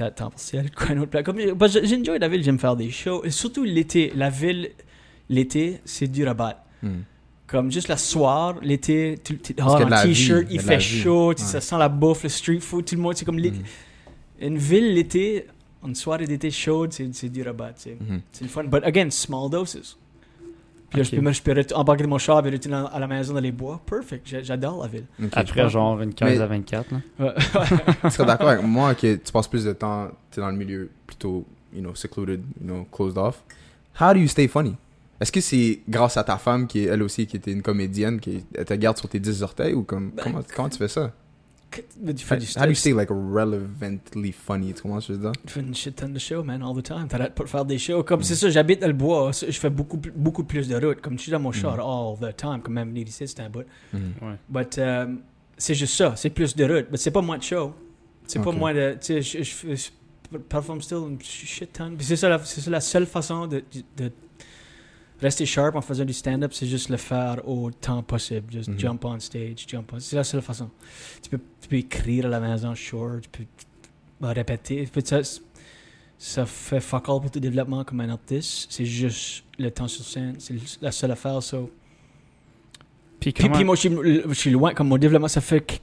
À 0.00 0.10
temps 0.12 0.30
partiel, 0.30 0.70
quoi, 0.70 0.90
un 0.90 0.98
autre 0.98 1.10
plan. 1.10 1.22
Comme, 1.24 1.38
parce 1.58 1.74
que 1.74 1.84
j'enjoy 1.84 2.18
la 2.20 2.28
ville, 2.28 2.44
j'aime 2.44 2.58
faire 2.60 2.76
des 2.76 2.88
shows. 2.90 3.24
Et 3.24 3.30
surtout 3.30 3.64
l'été. 3.64 4.12
La 4.14 4.30
ville, 4.30 4.70
l'été, 5.28 5.80
c'est 5.84 6.06
dur 6.06 6.28
à 6.28 6.34
battre. 6.34 6.60
Mhm. 6.84 7.02
Comme 7.48 7.72
juste 7.72 7.88
la 7.88 7.96
soir, 7.96 8.56
l'été, 8.62 9.18
tu 9.24 9.38
tu- 9.38 9.54
oh, 9.60 9.70
qu'il 9.76 9.80
y 9.80 9.82
a 9.82 9.84
de 9.86 9.94
en 9.94 10.02
t-shirt, 10.02 10.46
il 10.50 10.60
fait 10.60 10.78
chaud, 10.78 11.32
tu- 11.34 11.42
Ouais. 11.42 11.48
ça 11.48 11.60
sent 11.60 11.78
la 11.78 11.88
bouffe, 11.88 12.22
le 12.22 12.28
street 12.28 12.60
food, 12.60 12.84
tout 12.84 12.94
le 12.94 13.00
monde, 13.00 13.14
c'est 13.16 13.24
comme 13.24 13.36
Mhm. 13.40 13.52
une 14.40 14.58
ville 14.58 14.92
l'été, 14.94 15.46
une 15.84 15.94
soirée 15.94 16.26
d'été 16.26 16.50
chaude, 16.50 16.92
c'est 16.92 17.08
c'est 17.14 17.30
dur 17.30 17.48
à 17.48 17.52
battre. 17.54 17.76
C'est 17.78 17.96
c'est 18.32 18.44
le 18.44 18.50
fun. 18.50 18.64
But 18.64 18.84
again, 18.84 19.08
small 19.10 19.48
doses. 19.50 19.96
Puis 20.90 20.98
là, 20.98 21.02
je 21.04 21.10
peux 21.16 21.20
me 21.20 21.32
je 21.32 21.42
peux 21.42 21.54
embarquer 21.74 22.02
de 22.04 22.08
mon 22.08 22.16
char 22.18 22.46
et 22.46 22.50
retourner 22.50 22.84
à 22.92 22.98
la 22.98 23.06
maison 23.06 23.34
dans 23.34 23.40
les 23.40 23.52
bois. 23.52 23.80
Perfect. 23.84 24.26
J'a- 24.26 24.42
J'adore 24.42 24.82
la 24.82 24.88
ville. 24.88 25.04
Ok, 25.22 25.28
je 25.34 25.38
Après, 25.40 25.68
genre, 25.70 26.00
une 26.00 26.14
15 26.14 26.36
Mais- 26.36 26.40
à 26.42 26.46
24. 26.46 26.90
Là. 26.92 27.00
Ouais. 27.18 27.34
Tu 28.04 28.10
serais 28.10 28.26
d'accord 28.26 28.48
avec 28.48 28.64
moi 28.64 28.94
que 28.94 29.16
tu 29.16 29.32
passes 29.32 29.48
plus 29.48 29.64
de 29.64 29.72
temps 29.72 30.08
t'es 30.30 30.40
dans 30.40 30.50
le 30.50 30.56
milieu 30.56 30.90
plutôt, 31.06 31.44
you 31.74 31.80
know, 31.80 31.94
secluded, 31.94 32.42
you 32.60 32.66
know, 32.66 32.86
closed 32.90 33.18
off. 33.18 33.42
How 34.00 34.12
do 34.14 34.20
you 34.20 34.28
stay 34.28 34.48
funny? 34.48 34.76
Est-ce 35.20 35.32
que 35.32 35.40
c'est 35.40 35.80
grâce 35.88 36.16
à 36.16 36.24
ta 36.24 36.38
femme 36.38 36.66
qui 36.66 36.80
est 36.80 36.84
elle 36.84 37.02
aussi 37.02 37.26
qui 37.26 37.36
était 37.36 37.50
une 37.52 37.62
comédienne 37.62 38.20
qui 38.20 38.44
elle 38.54 38.64
te 38.64 38.74
garde 38.74 38.96
sur 38.98 39.08
tes 39.08 39.18
10 39.20 39.42
orteils 39.42 39.74
ou 39.74 39.82
comme 39.82 40.10
Ben, 40.10 40.22
comment, 40.22 40.40
comment 40.54 40.68
tu 40.68 40.78
fais 40.78 40.88
ça? 40.88 41.12
Mais 42.02 42.14
tu 42.14 42.24
How, 42.24 42.28
fais 42.28 42.36
du 42.38 42.46
how 42.56 42.62
do 42.62 42.68
you 42.70 42.74
stay 42.74 42.92
like 42.94 43.10
relevantly 43.10 44.32
funny? 44.32 44.72
Tu 44.72 44.82
comprends 44.82 45.00
ce 45.00 45.08
que 45.08 45.12
je 45.14 45.18
veux 45.18 45.24
dire? 45.30 45.32
Je 45.46 45.50
fais 45.52 45.60
une 45.60 45.74
shit 45.74 45.94
ton 45.96 46.08
de 46.08 46.18
shows, 46.18 46.42
man, 46.42 46.62
all 46.62 46.74
the 46.74 46.82
time. 46.82 47.06
T'arrêtes 47.08 47.34
pas 47.34 47.44
de 47.44 47.48
faire 47.48 47.64
des 47.64 47.78
shows. 47.78 48.02
Comme 48.04 48.22
c'est 48.22 48.36
ça, 48.36 48.48
j'habite 48.48 48.80
dans 48.80 48.86
le 48.86 48.92
bois. 48.94 49.30
Je 49.32 49.50
fais 49.52 49.68
beaucoup, 49.68 49.98
plus- 49.98 50.10
beaucoup 50.12 50.44
plus 50.44 50.66
de 50.68 50.76
route. 50.76 51.00
Comme 51.02 51.18
je 51.18 51.24
suis 51.24 51.32
dans 51.32 51.40
mon 51.40 51.52
char 51.52 51.74
all 51.80 52.16
the 52.18 52.34
time. 52.36 52.60
Comme 52.62 52.74
même 52.74 52.88
venir 52.88 53.06
ici, 53.06 53.26
c'est 53.28 53.40
un 53.40 53.50
bout. 53.50 53.64
Mhm. 53.92 54.00
Ouais. 54.22 54.34
But 54.48 54.78
euh, 54.78 55.14
c'est 55.58 55.74
juste 55.74 55.94
ça. 55.94 56.14
C'est 56.16 56.30
plus 56.30 56.56
de 56.56 56.64
route. 56.64 56.86
Mais 56.90 56.96
c'est 56.96 57.10
pas 57.10 57.20
moins 57.22 57.36
de 57.38 57.42
show. 57.42 57.74
C'est 58.26 58.42
pas 58.42 58.52
moins 58.52 58.72
de. 58.72 58.96
Tu 59.00 59.22
sais, 59.22 59.42
je, 59.42 59.74
je, 59.74 60.38
performe 60.48 60.80
still 60.80 60.98
une 60.98 61.20
shit 61.20 61.72
ton. 61.72 61.94
Puis 61.96 62.06
c'est 62.06 62.16
ça, 62.16 62.28
la- 62.30 62.42
c'est 62.44 62.60
ça 62.62 62.70
la 62.70 62.80
seule 62.80 63.06
façon 63.06 63.46
de, 63.46 63.62
de 63.96 64.10
rester 65.20 65.46
sharp 65.46 65.74
en 65.76 65.80
faisant 65.80 66.04
du 66.04 66.12
stand-up. 66.12 66.52
C'est 66.54 66.66
juste 66.66 66.88
le 66.90 66.96
faire 66.96 67.46
au 67.48 67.70
temps 67.70 68.02
possible. 68.02 68.52
Just 68.52 68.68
Mhm. 68.70 68.78
jump 68.78 69.04
on 69.04 69.18
stage, 69.20 69.64
jump 69.66 69.92
on. 69.92 69.98
C'est 70.00 70.16
la 70.16 70.24
seule 70.24 70.42
façon. 70.42 70.70
Tu 71.22 71.30
peux, 71.30 71.40
tu 71.60 71.68
peux 71.68 71.76
écrire 71.76 72.26
à 72.26 72.28
la 72.28 72.40
maison, 72.40 72.74
sure. 72.74 73.18
Tu 73.22 73.28
peux 73.28 73.44
bah, 74.20 74.32
répéter. 74.32 74.84
Tu 74.84 74.90
peux- 74.90 75.02
ça, 75.04 75.20
ça 76.18 76.46
fait 76.46 76.80
fuck 76.80 77.08
all 77.08 77.20
pour 77.20 77.30
ton 77.30 77.40
développement 77.40 77.84
comme 77.84 78.00
un 78.00 78.10
artiste. 78.10 78.66
C'est 78.70 78.84
juste 78.86 79.44
le 79.58 79.70
temps 79.70 79.88
sur 79.88 80.04
scène. 80.04 80.36
C'est 80.38 80.54
la 80.82 80.92
seule 80.92 81.10
affaire. 81.12 81.42
So. 81.42 81.70
Puis 83.20 83.32
Puis, 83.32 83.42
comment... 83.44 83.54
puis 83.56 83.64
moi, 83.64 83.74
je 83.74 83.80
suis, 83.80 84.22
je 84.28 84.34
suis 84.34 84.50
loin, 84.50 84.72
comme 84.74 84.88
mon 84.88 84.98
développement, 84.98 85.28
ça 85.28 85.40
fait 85.40 85.60
qu- 85.60 85.78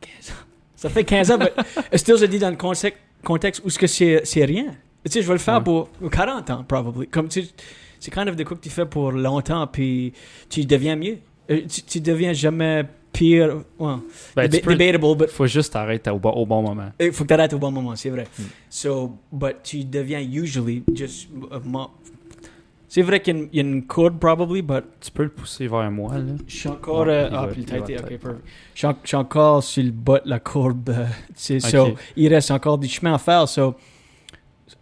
15 0.00 0.30
ans. 0.30 0.34
Ça 0.76 0.88
fait 0.88 1.04
15 1.04 1.30
ans, 1.30 1.38
mais 1.38 1.52
still, 1.98 2.16
je 2.16 2.24
dis 2.24 2.38
dans 2.38 2.50
le 2.50 2.56
contexte, 2.56 2.98
contexte 3.24 3.62
où 3.64 3.68
ce 3.70 3.78
que 3.78 3.86
c'est 3.86 4.22
c'est 4.24 4.44
rien. 4.44 4.74
Tu 5.04 5.12
sais, 5.12 5.22
je 5.22 5.26
vais 5.26 5.34
le 5.34 5.38
faire 5.38 5.58
Ouais. 5.58 5.64
pour 5.64 5.88
40 6.10 6.48
ans, 6.50 6.64
probably. 6.64 7.06
Comme 7.08 7.28
tu 7.28 7.42
sais, 7.42 7.50
c'est 8.00 8.10
kind 8.12 8.28
of 8.28 8.36
de 8.36 8.44
quoi 8.44 8.56
que 8.56 8.62
tu 8.62 8.70
fais 8.70 8.86
pour 8.86 9.12
longtemps, 9.12 9.66
puis 9.66 10.12
tu 10.48 10.64
deviens 10.64 10.96
mieux. 10.96 11.18
Euh, 11.50 11.62
Tu, 11.68 11.82
tu 11.82 12.00
deviens 12.00 12.32
jamais 12.32 12.84
pire. 13.12 13.62
Ouais. 13.78 13.94
Ben, 14.36 14.46
Deba- 14.48 14.72
Debatable, 14.76 15.16
but 15.16 15.30
faut 15.30 15.46
juste 15.46 15.72
t'arrêter 15.72 16.10
au, 16.10 16.18
bon- 16.18 16.30
au 16.32 16.44
bon 16.46 16.62
moment. 16.62 16.90
il 17.00 17.10
faut 17.12 17.24
que 17.24 17.28
tu 17.28 17.34
arrêtes 17.34 17.54
au 17.54 17.58
bon 17.58 17.70
moment, 17.70 17.96
c'est 17.96 18.10
vrai. 18.10 18.26
Mm. 18.38 18.42
So, 18.68 19.16
but 19.32 19.56
tu 19.62 19.82
deviens 19.84 20.20
usually 20.20 20.82
just. 20.94 21.28
uh, 21.50 21.58
c'est 22.90 23.02
vrai 23.02 23.20
qu'il 23.20 23.36
y 23.36 23.38
a 23.38 23.42
une- 23.42 23.48
y 23.52 23.58
a 23.58 23.62
une 23.62 23.86
courbe, 23.86 24.18
probably, 24.18 24.62
but 24.62 24.84
Tu 25.00 25.10
peux 25.10 25.24
le 25.24 25.28
pousser 25.30 25.68
vers 25.68 25.90
moi, 25.90 26.16
là. 26.18 26.32
Je 26.46 26.56
suis 26.56 26.68
encore. 26.68 27.06
Ouais, 27.06 27.12
euh, 27.24 27.28
ah, 27.32 27.46
va- 27.46 27.52
puis 27.52 27.60
le 27.62 27.66
tighté, 27.66 27.96
ok, 27.98 28.08
perfect. 28.18 28.44
Je 28.74 28.78
suis 29.06 29.16
en- 29.16 29.20
encore 29.20 29.62
sur 29.62 29.82
le 29.82 29.90
bas 29.90 30.20
de 30.24 30.30
la 30.30 30.38
courbe. 30.40 30.88
euh, 30.90 31.04
tu 31.28 31.60
sais, 31.60 31.64
Ok. 31.64 31.70
so, 31.70 31.94
il 32.16 32.28
reste 32.32 32.50
encore 32.50 32.78
du 32.78 32.88
chemin 32.88 33.14
à 33.14 33.18
faire. 33.18 33.46
So, 33.48 33.74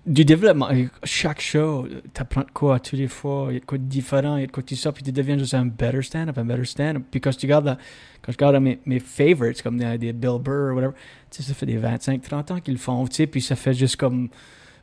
du 0.07 0.25
développement, 0.25 0.71
euh, 0.71 0.85
chaque 1.05 1.40
show, 1.40 1.87
tu 2.14 2.21
apprends 2.23 2.42
de 2.42 2.51
quoi 2.53 2.79
tous 2.79 2.95
les 2.97 3.09
fois. 3.09 3.49
Il 3.51 3.55
y 3.55 3.57
a 3.57 3.61
de 3.61 3.64
quoi 3.64 3.77
de 3.79 3.83
différent, 3.85 4.37
il 4.37 4.40
y 4.40 4.45
a 4.45 4.47
de 4.47 4.53
quoi 4.53 4.62
tu 4.62 4.77
sors, 4.77 4.92
puis 4.92 5.03
tu 5.03 5.11
deviens 5.12 5.37
juste 5.37 5.55
un 5.55 5.66
better 5.66 6.03
stand-up, 6.03 6.38
un 6.38 6.45
better 6.45 6.64
stand-up. 6.64 7.03
Puis 7.11 7.21
quand, 7.21 7.37
tu 7.37 7.47
regardes 7.47 7.66
la- 7.66 7.79
quand 8.23 8.31
je 8.33 8.37
regarde 8.37 8.62
mes, 8.62 8.79
mes 8.87 9.01
favorites, 9.01 9.62
comme 9.62 9.79
des, 9.79 9.99
des 9.99 10.12
Bill 10.12 10.38
Burr 10.40 10.73
ou 10.73 10.77
whatever, 10.77 10.92
tu 11.31 11.42
sais, 11.42 11.49
ça 11.49 11.55
fait 11.55 11.66
des 11.66 11.79
25-30 11.79 12.53
ans 12.53 12.61
qu'ils 12.61 12.75
le 12.75 12.79
font, 12.81 13.05
tu 13.07 13.16
sais, 13.16 13.27
puis 13.27 13.40
ça 13.42 13.57
fait 13.57 13.75
juste 13.75 13.97
comme 13.97 14.29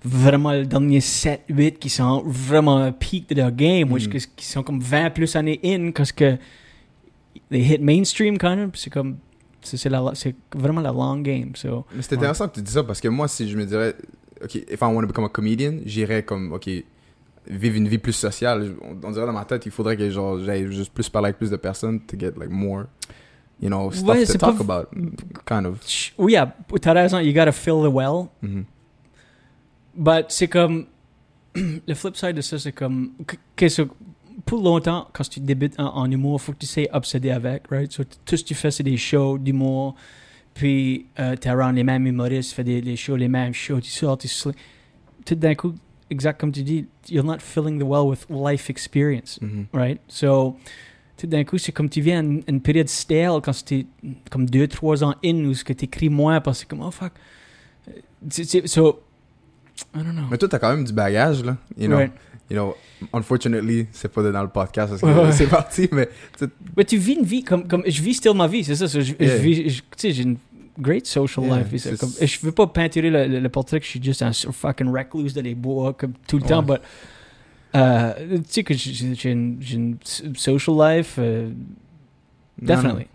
vraiment 0.03 0.51
le 0.51 0.65
dernier 0.65 0.99
7-8 0.99 1.77
qui 1.79 1.89
sont 1.89 2.21
vraiment 2.25 2.91
peak 2.91 3.29
de 3.29 3.35
leur 3.35 3.51
game, 3.53 3.89
Mm. 3.89 4.07
qui 4.35 4.45
sont 4.45 4.61
comme 4.61 4.81
20 4.81 5.09
plus 5.11 5.33
années 5.37 5.59
in, 5.63 5.91
parce 5.91 6.11
que 6.11 6.37
they 7.49 7.61
hit 7.61 7.81
mainstream 7.81 8.35
of, 8.35 8.71
puis 8.71 8.81
c'est 8.81 8.89
comme 8.89 9.17
c'est 9.61 10.35
vraiment 10.53 10.81
la 10.81 10.91
long 10.91 11.19
game, 11.21 11.55
so 11.55 11.85
Mais 11.95 12.01
c'est 12.01 12.15
intéressant 12.15 12.49
que 12.49 12.55
tu 12.55 12.61
dis 12.61 12.71
ça 12.73 12.83
parce 12.83 12.99
que 12.99 13.07
moi, 13.07 13.29
si 13.29 13.47
je 13.49 13.55
me 13.55 13.65
dirais, 13.65 13.95
OK, 14.43 14.55
if 14.55 14.81
I 14.81 14.85
want 14.85 15.01
to 15.01 15.07
become 15.07 15.25
a 15.25 15.29
comedian, 15.29 15.79
j'irais 15.85 16.23
comme, 16.23 16.51
OK, 16.53 16.69
vivre 17.47 17.75
une 17.77 17.87
vie 17.87 17.97
plus 17.97 18.13
sociale. 18.13 18.75
On, 18.81 18.97
on 19.07 19.11
dirait 19.11 19.25
dans 19.25 19.33
ma 19.33 19.45
tête, 19.45 19.65
il 19.65 19.71
faudrait 19.71 19.97
que 19.97 20.09
genre, 20.09 20.39
j'aille 20.39 20.71
juste 20.71 20.93
plus 20.93 21.09
parler 21.09 21.27
avec 21.27 21.37
plus 21.37 21.49
de 21.49 21.55
personnes 21.57 21.99
to 22.01 22.17
get 22.17 22.31
like 22.37 22.49
more, 22.49 22.85
you 23.61 23.67
know, 23.69 23.91
stuff 23.91 24.07
Ouais, 24.09 24.25
to 24.25 24.37
talk 24.37 24.59
about. 24.59 24.87
Kind 25.45 25.65
of. 25.65 25.79
Oui, 26.17 26.35
ah, 26.35 26.55
t'as 26.81 26.93
raison, 26.93 27.19
you 27.19 27.33
gotta 27.33 27.51
fill 27.51 27.81
the 27.83 27.91
well, 27.93 28.27
Mhm. 28.41 28.65
but 29.95 30.25
c'est 30.29 30.47
comme 30.47 30.85
le 31.55 31.93
flip 31.93 32.15
side 32.15 32.35
de 32.35 32.41
ça, 32.41 32.57
c'est 32.59 32.71
comme 32.71 33.11
que- 33.27 33.35
que 33.55 33.87
pour 34.45 34.61
longtemps, 34.61 35.07
quand 35.13 35.29
tu 35.29 35.39
débutes 35.39 35.79
en, 35.79 35.95
en 35.95 36.09
humour, 36.11 36.41
faut 36.41 36.51
que 36.53 36.57
tu 36.57 36.65
sais 36.65 36.89
obséder 36.91 37.29
avec, 37.29 37.67
right? 37.69 37.91
So, 37.91 38.03
tout 38.25 38.35
ce 38.35 38.41
que 38.43 38.47
tu 38.47 38.55
fais, 38.55 38.71
c'est 38.71 38.83
des 38.83 38.97
shows 38.97 39.37
d'humour, 39.37 39.95
puis 40.53 41.05
euh, 41.19 41.35
tu 41.39 41.47
around 41.47 41.75
les 41.75 41.83
mêmes 41.83 42.05
humoristes, 42.07 42.53
fais 42.53 42.63
des, 42.63 42.81
les 42.81 42.95
shows, 42.95 43.15
les 43.15 43.27
mêmes 43.27 43.53
shows, 43.53 43.79
tu 43.81 43.89
sors, 43.89 44.17
tu 44.17 44.27
sli- 44.27 44.53
Tout 45.25 45.35
d'un 45.35 45.55
coup, 45.55 45.73
exact 46.09 46.39
comme 46.39 46.51
tu 46.51 46.63
dis, 46.63 46.85
you're 47.09 47.25
not 47.25 47.39
filling 47.39 47.79
the 47.79 47.83
well 47.83 48.05
with 48.07 48.25
life 48.29 48.69
experience, 48.69 49.39
Mhm. 49.41 49.65
right? 49.73 49.99
So, 50.07 50.57
tout 51.17 51.27
d'un 51.27 51.43
coup, 51.43 51.57
c'est 51.57 51.71
comme 51.71 51.89
tu 51.89 52.01
viens 52.01 52.19
à 52.19 52.23
une, 52.23 52.43
une 52.47 52.61
période 52.61 52.89
stale 52.89 53.39
quand 53.43 53.53
c'était 53.53 53.85
comme 54.29 54.47
deux, 54.49 54.67
trois 54.67 55.03
ans 55.03 55.15
in 55.23 55.45
où 55.45 55.53
ce 55.53 55.63
que 55.63 55.73
tu 55.73 55.85
écris 55.85 56.09
moins 56.09 56.41
parce 56.41 56.57
que 56.57 56.61
c'est 56.61 56.69
comme, 56.69 56.81
oh 56.85 56.91
fuck. 56.91 57.13
Euh, 57.87 57.91
tu- 58.29 58.45
tu- 58.45 58.67
So, 58.67 59.01
I 59.95 60.03
don't 60.03 60.11
know. 60.13 60.23
Mais 60.29 60.37
toi, 60.37 60.47
t'as 60.49 60.59
quand 60.59 60.69
même 60.75 60.83
du 60.85 60.93
bagage, 60.93 61.43
là. 61.43 61.57
You 61.77 61.87
know, 61.87 61.97
Right. 61.97 62.11
You 62.53 62.59
know, 62.59 62.75
unfortunately, 63.13 63.87
c'est 63.91 64.11
pas 64.11 64.21
dans 64.31 64.43
le 64.43 64.49
podcast 64.49 64.91
parce 64.91 65.01
que 65.01 65.07
Ouais, 65.25 65.31
c'est 65.31 65.47
parti, 65.47 65.89
mais 65.91 66.07
Mais 66.77 66.85
tu 66.85 66.97
vis 66.97 67.13
une 67.13 67.25
vie 67.25 67.43
comme, 67.43 67.67
comme 67.67 67.83
je 67.85 68.01
vis 68.01 68.13
still 68.13 68.33
ma 68.35 68.47
vie, 68.47 68.63
c'est 68.63 68.75
ça. 68.75 68.85
je, 68.87 69.01
je 69.01 69.13
Yeah. 69.19 69.35
vis, 69.37 69.63
tu 69.65 69.81
sais, 69.97 70.11
j'ai 70.11 70.23
une 70.23 70.37
great 70.79 71.05
social 71.07 71.45
Yeah, 71.45 71.57
life. 71.59 71.81
c'est- 71.81 71.97
comme, 71.99 72.11
je 72.21 72.39
veux 72.41 72.51
pas 72.51 72.67
peinturer 72.67 73.09
le, 73.09 73.27
le, 73.27 73.39
le 73.39 73.49
portrait 73.49 73.79
que 73.79 73.85
je 73.85 73.91
suis 73.91 74.03
juste 74.03 74.21
un 74.21 74.31
fucking 74.33 74.87
recluse 74.89 75.33
dans 75.33 75.41
les 75.43 75.55
bois 75.55 75.93
comme 75.93 76.13
tout 76.27 76.37
le 76.37 76.43
temps, 76.43 76.63
Ouais. 76.65 76.77
but 76.77 76.81
euh, 77.75 78.13
tu 78.37 78.43
sais 78.49 78.63
que 78.63 78.73
j'ai 78.75 79.15
j'ai 79.15 79.31
une, 79.31 79.59
une 79.71 79.97
social 80.35 80.75
life, 80.77 81.15
euh, 81.17 81.49
non, 82.61 82.67
definitely. 82.67 82.99
non. 82.99 83.05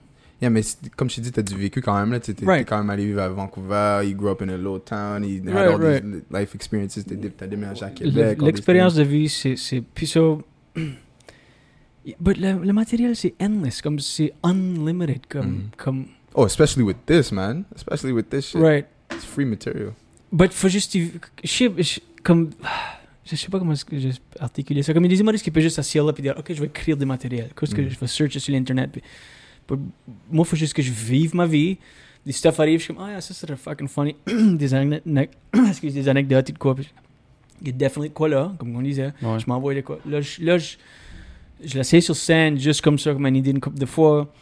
Yeah, 0.41 0.51
mais 0.51 0.63
comme 0.97 1.11
je 1.11 1.17
t'ai 1.17 1.21
dit, 1.23 1.33
t'as 1.33 1.43
du 1.43 1.57
vécu 1.57 1.81
quand 1.83 1.99
même, 1.99 2.13
là. 2.13 2.21
T'es 2.21 2.33
Right. 2.45 2.69
quand 2.69 2.79
même 2.79 2.91
allé 2.91 3.07
vivre 3.07 3.21
à 3.21 3.29
Vancouver, 3.29 4.03
you 4.05 4.15
grew 4.17 4.29
up 4.31 4.41
in 4.41 4.49
a 4.51 4.57
little 4.57 4.79
town, 4.85 5.25
you 5.25 5.43
had 5.49 5.55
Right, 5.55 5.69
all 5.75 5.81
right. 5.81 6.03
these 6.05 6.23
life 6.31 6.55
experiences, 6.55 7.01
t'as 7.37 7.47
déménagé 7.49 7.85
à 7.85 7.91
Québec. 7.91 8.41
L'expérience 8.41 8.95
de 8.95 9.03
vie, 9.03 9.29
c'est 9.29 9.57
c'est 9.57 9.81
puis 9.81 10.07
ça. 10.07 10.21
But 12.21 12.39
le, 12.39 12.65
le 12.65 12.73
matériel, 12.73 13.15
c'est 13.17 13.35
endless, 13.41 13.83
comme 13.83 13.99
c'est 13.99 14.33
unlimited, 14.43 15.21
comme 15.29 15.47
Mhm. 15.47 15.63
comme. 15.77 16.07
Oh, 16.35 16.47
especially 16.47 16.83
with 16.85 16.97
this, 17.07 17.33
man. 17.33 17.65
Especially 17.75 18.13
with 18.13 18.31
this 18.31 18.47
shit. 18.51 18.61
right. 18.61 18.87
It's 19.13 19.25
free 19.25 19.45
material. 19.45 19.93
But 20.33 20.53
faut 20.53 20.69
juste 20.69 20.97
comme 22.23 22.51
je 23.25 23.37
sais 23.37 23.49
pas 23.49 23.59
comment 23.59 23.75
je 23.75 24.09
articuler 24.41 24.83
ça 24.83 24.93
comme 24.95 25.05
il 25.05 25.11
y 25.11 25.15
a 25.15 25.17
des 25.17 25.21
humoristes 25.21 25.45
qui 25.45 25.51
peuvent 25.51 25.63
juste 25.63 25.77
s'asseoir 25.77 26.07
là 26.07 26.13
puis 26.13 26.23
dire 26.23 26.35
ok 26.39 26.47
je 26.53 26.61
vais 26.61 26.67
écrire 26.67 26.97
des 26.97 27.05
matériels 27.07 27.51
qu'est-ce 27.59 27.75
que 27.75 27.81
Mhm. 27.83 27.91
je 27.91 27.99
vais 27.99 28.07
searcher 28.07 28.39
sur 28.39 28.53
l'internet 28.55 28.91
puis, 28.93 29.03
juste 30.57 30.75
que 30.75 30.83
je 30.83 30.93
vive 30.93 31.35
ma 31.35 31.47
vie 31.47 31.79
des 32.25 32.33
stuff 32.33 32.61
arrivent 32.61 32.81
je 32.81 32.93
ah 32.99 33.21
ça 33.21 33.35
serait 33.35 33.57
fucking 33.57 33.89
funny 33.89 34.17
des 34.27 34.75
anecdotes 34.75 35.31
excuse 35.69 35.95
des 35.95 36.09
anecdotes 36.09 36.51
et 36.51 36.53
de 36.53 36.59
quoi 36.59 36.75
puis 36.75 36.89
il 37.63 37.69
y 37.69 37.71
a 37.71 37.73
definitely 37.73 38.09
de 38.11 38.15
quoi 38.15 38.29
là 38.29 38.53
comme 38.59 38.75
on 38.77 38.83
disait 38.83 39.13
Ouais. 39.23 39.39
je 39.39 39.47
m'envoie 39.47 39.75
de 39.75 39.81
quoi 39.81 39.99
là 40.07 40.21
je, 40.21 40.43
là 40.43 40.59
je 40.59 40.77
je 41.65 42.01
sur 42.01 42.15
scène 42.15 42.59
juste 42.59 42.83
comme 42.83 42.99
ça 42.99 43.13
comme 43.13 43.27
une 43.27 43.37
idée 43.37 43.51
une 43.51 43.61
couple 43.61 43.79
de 43.79 43.87
fois 43.87 44.33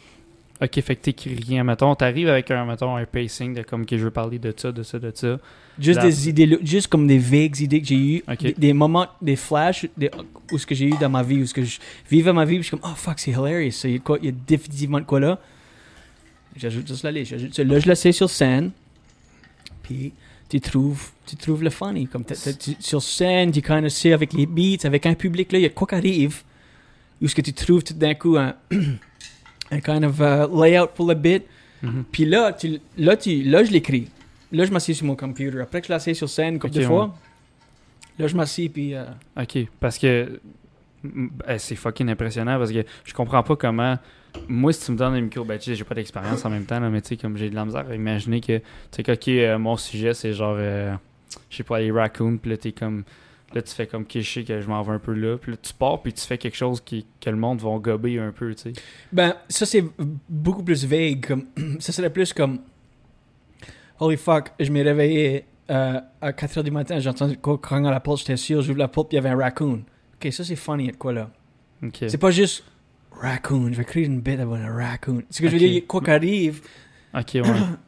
Ok, 0.61 0.81
fait 0.81 0.95
que 0.95 1.01
t'écris 1.03 1.35
rien, 1.35 1.63
mettons. 1.63 1.93
T'arrives 1.95 2.29
avec 2.29 2.49
un, 2.49 2.65
mettons, 2.65 2.95
un 2.95 3.05
pacing 3.05 3.53
de 3.53 3.61
comme 3.61 3.85
que 3.85 3.97
je 3.97 4.03
veux 4.05 4.11
parler 4.11 4.39
de 4.39 4.51
ça, 4.57 4.71
de 4.71 4.81
ça, 4.81 4.97
de 4.97 5.11
ça. 5.13 5.37
Juste 5.77 5.97
La- 5.97 6.05
des 6.05 6.29
idées, 6.29 6.57
juste 6.63 6.87
comme 6.87 7.05
des 7.05 7.19
vagues 7.19 7.59
idées 7.59 7.79
que 7.81 7.87
j'ai 7.87 7.95
eues, 7.95 8.23
des, 8.41 8.53
des 8.53 8.73
moments, 8.73 9.05
des 9.21 9.35
flashs 9.35 9.85
des, 9.95 10.09
où 10.51 10.57
ce 10.57 10.65
que 10.65 10.73
j'ai 10.73 10.85
eu 10.87 10.97
dans 10.99 11.09
ma 11.09 11.21
vie, 11.21 11.43
où 11.43 11.45
ce 11.45 11.53
que 11.53 11.63
je 11.63 11.77
vivais 12.09 12.33
ma 12.33 12.45
vie, 12.45 12.55
puis 12.55 12.63
je 12.63 12.67
suis 12.69 12.77
comme, 12.77 12.89
oh 12.91 12.95
fuck, 12.95 13.19
c'est 13.19 13.29
hilarious, 13.31 13.71
il 13.83 13.91
y 13.91 13.95
a 13.95 13.99
quoi, 13.99 14.17
il 14.19 14.25
y 14.25 14.29
a 14.29 14.31
définitivement 14.47 14.99
de 14.99 15.05
quoi 15.05 15.19
là. 15.19 15.39
J'ajoute 16.55 16.87
juste 16.87 17.03
la 17.03 17.11
liste. 17.11 17.33
Là, 17.59 17.79
je 17.79 17.87
l'essaie 17.87 18.11
sur 18.11 18.29
scène, 18.31 18.71
puis 19.83 20.11
tu 20.49 20.59
trouves, 20.59 21.11
tu 21.27 21.35
trouves 21.35 21.63
le 21.63 21.69
funny. 21.69 22.07
Comme 22.07 22.23
tu- 22.25 22.75
sur 22.79 23.03
scène, 23.03 23.51
tu 23.51 23.61
kind 23.61 23.85
of 23.85 23.91
sais 23.91 24.13
avec 24.13 24.33
les 24.33 24.47
beats, 24.47 24.85
avec 24.87 25.05
un 25.05 25.13
public 25.13 25.51
là, 25.51 25.59
il 25.59 25.61
y 25.61 25.65
a 25.65 25.69
quoi 25.69 25.85
qui 25.87 25.93
arrive, 25.95 26.41
où 27.21 27.27
ce 27.27 27.35
que 27.35 27.41
tu 27.41 27.53
trouves 27.53 27.83
tout 27.83 27.93
d'un 27.93 28.15
coup 28.15 28.37
un, 28.37 28.55
un 29.71 29.79
kind 29.79 30.03
of 30.05 30.19
uh, 30.19 30.47
layout 30.53 30.87
pour 30.95 31.07
le 31.07 31.15
bit. 31.15 31.43
Mhm. 31.81 32.05
Puis 32.11 32.25
là, 32.25 32.53
tu, 32.53 32.79
là, 32.97 33.15
tu, 33.17 33.43
là, 33.43 33.63
je 33.63 33.71
l'écris. 33.71 34.07
Là, 34.51 34.65
je 34.65 34.71
m'assieds 34.71 34.93
sur 34.93 35.05
mon 35.05 35.15
computer. 35.15 35.59
Après 35.61 35.81
que 35.81 35.87
je 35.87 35.91
l'assieds 35.93 36.13
sur 36.13 36.29
scène, 36.29 36.57
comme 36.57 36.69
Ok, 36.69 36.75
deux 36.77 36.83
fois, 36.85 37.15
là, 38.17 38.27
je 38.27 38.35
m'assieds, 38.35 38.69
puis... 38.69 38.95
euh, 38.95 39.03
Ok, 39.39 39.57
parce 39.79 39.97
que 39.97 40.39
mm, 41.03 41.27
ben, 41.45 41.57
c'est 41.59 41.75
fucking 41.75 42.09
impressionnant 42.09 42.57
parce 42.57 42.71
que 42.71 42.83
je 43.03 43.13
comprends 43.13 43.43
pas 43.43 43.55
comment. 43.55 43.97
Moi, 44.47 44.71
si 44.73 44.85
tu 44.85 44.91
me 44.91 44.97
donnes 44.97 45.15
un 45.15 45.21
micro, 45.21 45.43
ben 45.43 45.59
j'ai 45.59 45.83
pas 45.83 45.95
d'expérience 45.95 46.45
en 46.45 46.49
même 46.49 46.65
temps, 46.65 46.79
là, 46.79 46.89
mais 46.89 47.01
tu 47.01 47.09
sais, 47.09 47.17
comme 47.17 47.37
j'ai 47.37 47.49
de 47.49 47.55
la 47.55 47.65
misère 47.65 47.85
à 47.89 47.95
imaginer 47.95 48.39
que, 48.39 48.57
tu 48.57 49.03
sais, 49.03 49.11
ok, 49.11 49.27
euh, 49.29 49.57
mon 49.57 49.77
sujet, 49.77 50.13
c'est 50.13 50.33
genre, 50.33 50.55
euh, 50.59 50.93
je 51.49 51.57
sais 51.57 51.63
pas, 51.63 51.79
les 51.79 51.91
raccoons, 51.91 52.37
puis 52.37 52.51
là, 52.51 52.57
t'es 52.57 52.71
comme. 52.71 53.03
Là, 53.53 53.61
tu 53.61 53.73
fais 53.73 53.87
comme 53.87 54.05
que 54.05 54.19
je 54.19 54.29
sais 54.29 54.43
que 54.43 54.59
je 54.59 54.67
m'en 54.67 54.81
vais 54.83 54.91
un 54.91 54.99
peu 54.99 55.13
là, 55.13 55.37
puis 55.37 55.51
là, 55.51 55.57
tu 55.61 55.73
pars, 55.73 56.01
puis 56.01 56.11
tu 56.11 56.21
fais 56.25 56.37
quelque 56.37 56.57
chose 56.57 56.81
qui, 56.81 57.05
que 57.21 57.29
le 57.29 57.37
monde 57.37 57.59
va 57.61 57.77
gober 57.79 58.19
un 58.19 58.31
peu, 58.31 58.53
tu 58.53 58.63
sais. 58.63 58.73
Ben, 59.13 59.35
ça, 59.47 59.65
c'est 59.65 59.83
beaucoup 60.27 60.63
plus 60.63 60.83
vague. 60.85 61.25
Comme, 61.25 61.45
ça 61.79 61.91
serait 61.93 62.09
plus 62.09 62.33
comme... 62.33 62.59
Holy 63.99 64.17
fuck, 64.17 64.51
je 64.59 64.69
m'ai 64.71 64.83
réveillé 64.83 65.45
euh, 65.69 65.99
à 66.21 66.31
4h 66.31 66.61
du 66.63 66.71
matin, 66.71 66.99
j'ai 66.99 67.09
entendu 67.09 67.37
quoi 67.37 67.59
à 67.71 67.79
la 67.79 67.99
porte, 67.99 68.19
j'étais 68.19 68.37
sûr, 68.37 68.61
j'ouvre 68.61 68.77
la 68.79 68.87
porte, 68.87 69.09
puis 69.09 69.17
il 69.17 69.23
y 69.23 69.25
avait 69.25 69.33
un 69.33 69.37
raccoon. 69.41 69.83
Ok, 70.15 70.31
ça, 70.31 70.43
c'est 70.43 70.55
funny, 70.55 70.87
de 70.91 70.95
quoi 70.97 71.13
là? 71.13 71.31
Ok. 71.83 71.97
C'est 72.07 72.17
pas 72.17 72.31
juste... 72.31 72.63
Raccoon, 73.11 73.71
je 73.71 73.77
vais 73.77 73.85
créer 73.85 74.05
une 74.05 74.21
bête 74.21 74.39
avec 74.39 74.59
un 74.59 74.71
raccoon. 74.75 75.23
Ce 75.31 75.41
que 75.41 75.47
je 75.47 75.55
veux 75.57 75.63
Ok. 75.63 75.69
dire, 75.71 75.87
quoi 75.87 76.01
qui 76.01 76.11
arrive, 76.11 76.61
Ok, 77.15 77.31
ouais. 77.35 77.41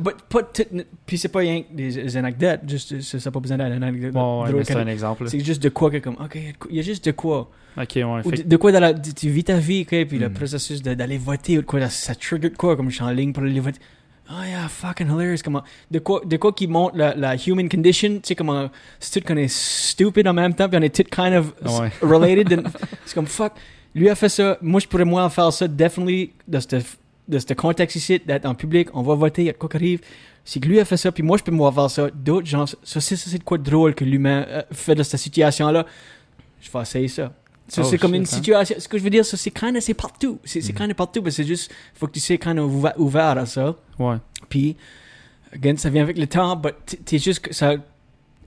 But, 0.00 0.16
pas 0.28 0.42
tout- 0.42 0.62
Puis 1.06 1.18
c'est 1.18 1.28
pas 1.28 1.40
rien 1.40 1.62
que 1.62 1.72
des, 1.72 1.90
des 2.02 2.16
anecdotes, 2.16 2.60
juste, 2.68 3.00
ça 3.00 3.18
n'a 3.18 3.30
pas 3.30 3.40
besoin 3.40 3.58
d'être 3.58 3.72
une 3.74 3.82
anecdote. 3.82 4.12
bon, 4.12 4.44
ouais, 4.44 4.64
c'est 4.64 4.74
que- 4.74 4.78
un 4.78 4.86
exemple. 4.86 5.28
c'est 5.28 5.40
juste 5.40 5.62
de 5.62 5.68
quoi 5.68 5.90
que 5.90 5.98
comme, 5.98 6.16
ok, 6.22 6.38
il 6.70 6.76
y 6.76 6.78
a 6.78 6.82
juste 6.82 7.04
de 7.04 7.10
quoi. 7.12 7.50
Ok, 7.76 7.92
ouais. 7.96 8.02
Ou 8.04 8.30
fait 8.30 8.36
de, 8.38 8.42
que- 8.42 8.48
de 8.48 8.56
quoi 8.56 8.72
dans 8.72 8.80
la, 8.80 8.94
tu 8.94 9.14
tu 9.14 9.28
vis 9.30 9.44
ta 9.44 9.56
vie, 9.56 9.82
ok, 9.82 10.06
puis 10.06 10.18
le 10.18 10.28
Mm. 10.28 10.34
processus 10.34 10.82
d'aller 10.82 11.18
voter, 11.18 11.58
ou 11.58 11.62
de 11.62 11.66
quoi, 11.66 11.80
ça, 11.80 11.88
ça 11.88 12.14
trigger 12.14 12.50
de 12.50 12.56
quoi, 12.56 12.76
comme 12.76 12.90
je 12.90 12.96
suis 12.96 13.04
en 13.04 13.10
ligne 13.10 13.32
pour 13.32 13.42
aller 13.44 13.60
voter. 13.60 13.78
Oh 14.30 14.42
yeah, 14.46 14.68
fucking 14.68 15.08
hilarious, 15.08 15.38
comment, 15.44 15.62
de 15.90 15.98
quoi, 15.98 16.22
de 16.24 16.36
quoi 16.36 16.52
qui 16.52 16.66
montre 16.66 16.96
la, 16.96 17.14
la 17.14 17.34
human 17.46 17.68
condition, 17.68 18.14
tu 18.14 18.20
sais, 18.24 18.34
comment, 18.34 18.70
c'est 19.00 19.20
tout 19.20 19.26
qu'on 19.26 19.36
est 19.36 19.48
stupid 19.52 20.26
en 20.28 20.32
même 20.32 20.54
temps, 20.54 20.68
puis 20.68 20.78
on 20.78 20.82
est 20.82 20.94
tout 20.94 21.02
kind 21.10 21.34
of 21.34 21.52
Ouais. 21.80 21.90
related, 22.00 22.62
c'est 23.04 23.14
comme, 23.14 23.26
fuck, 23.26 23.52
lui 23.94 24.08
a 24.08 24.14
fait 24.14 24.28
ça, 24.30 24.56
moi 24.62 24.80
je 24.80 24.86
pourrais 24.86 25.04
moi 25.04 25.28
faire 25.28 25.52
ça, 25.52 25.66
definitely, 25.68 26.30
dans 26.48 26.60
ce, 26.60 26.76
dans 27.28 27.40
ce 27.40 27.54
contexte 27.54 27.96
ici, 27.96 28.20
d'être 28.24 28.46
en 28.46 28.54
public, 28.54 28.88
on 28.94 29.02
va 29.02 29.14
voter, 29.14 29.42
il 29.42 29.46
y 29.46 29.48
a 29.48 29.52
de 29.52 29.58
quoi 29.58 29.68
qui 29.68 29.76
arrive, 29.76 30.00
c'est 30.44 30.58
que 30.60 30.68
lui 30.68 30.80
a 30.80 30.84
fait 30.84 30.96
ça, 30.96 31.12
puis 31.12 31.22
moi 31.22 31.36
je 31.38 31.44
peux 31.44 31.52
faire 31.70 31.90
ça, 31.90 32.10
d'autres 32.12 32.46
gens, 32.46 32.64
ça 32.66 33.00
c'est 33.00 33.38
de 33.38 33.44
quoi 33.44 33.58
de 33.58 33.62
drôle 33.62 33.94
que 33.94 34.04
l'humain 34.04 34.44
euh, 34.48 34.62
fait 34.72 34.94
dans 34.94 35.04
cette 35.04 35.20
situation-là, 35.20 35.86
je 36.60 36.70
vais 36.70 36.80
essayer 36.80 37.08
ça. 37.08 37.32
Ça, 37.68 37.82
Oh, 37.82 37.88
c'est 37.88 37.96
comme 37.96 38.14
une 38.14 38.22
hein. 38.22 38.26
situation. 38.26 38.76
Ce 38.78 38.86
que 38.88 38.98
je 38.98 39.02
veux 39.04 39.08
dire, 39.10 39.24
c'est 39.36 39.50
of, 39.50 39.80
c'est 39.80 39.94
partout. 39.94 40.38
C'est 40.44 40.60
Mhm. 40.68 40.74
kind 40.74 40.90
of 40.90 40.96
partout, 40.96 41.22
mais 41.24 41.30
c'est 41.30 41.44
juste, 41.44 41.70
faut 41.94 42.06
que 42.08 42.12
tu 42.12 42.20
kind 42.38 42.58
of 42.58 42.70
ouva- 42.70 42.94
ouvert 42.98 43.38
à 43.38 43.46
ça. 43.46 43.76
Ouais. 43.98 44.16
Puis, 44.48 44.76
again, 45.54 45.76
ça 45.76 45.88
vient 45.88 46.02
avec 46.02 46.18
le 46.18 46.26
temps, 46.26 46.56
t- 46.84 46.96
t'es 46.98 47.18
juste, 47.18 47.40
que 47.40 47.54
ça, 47.54 47.74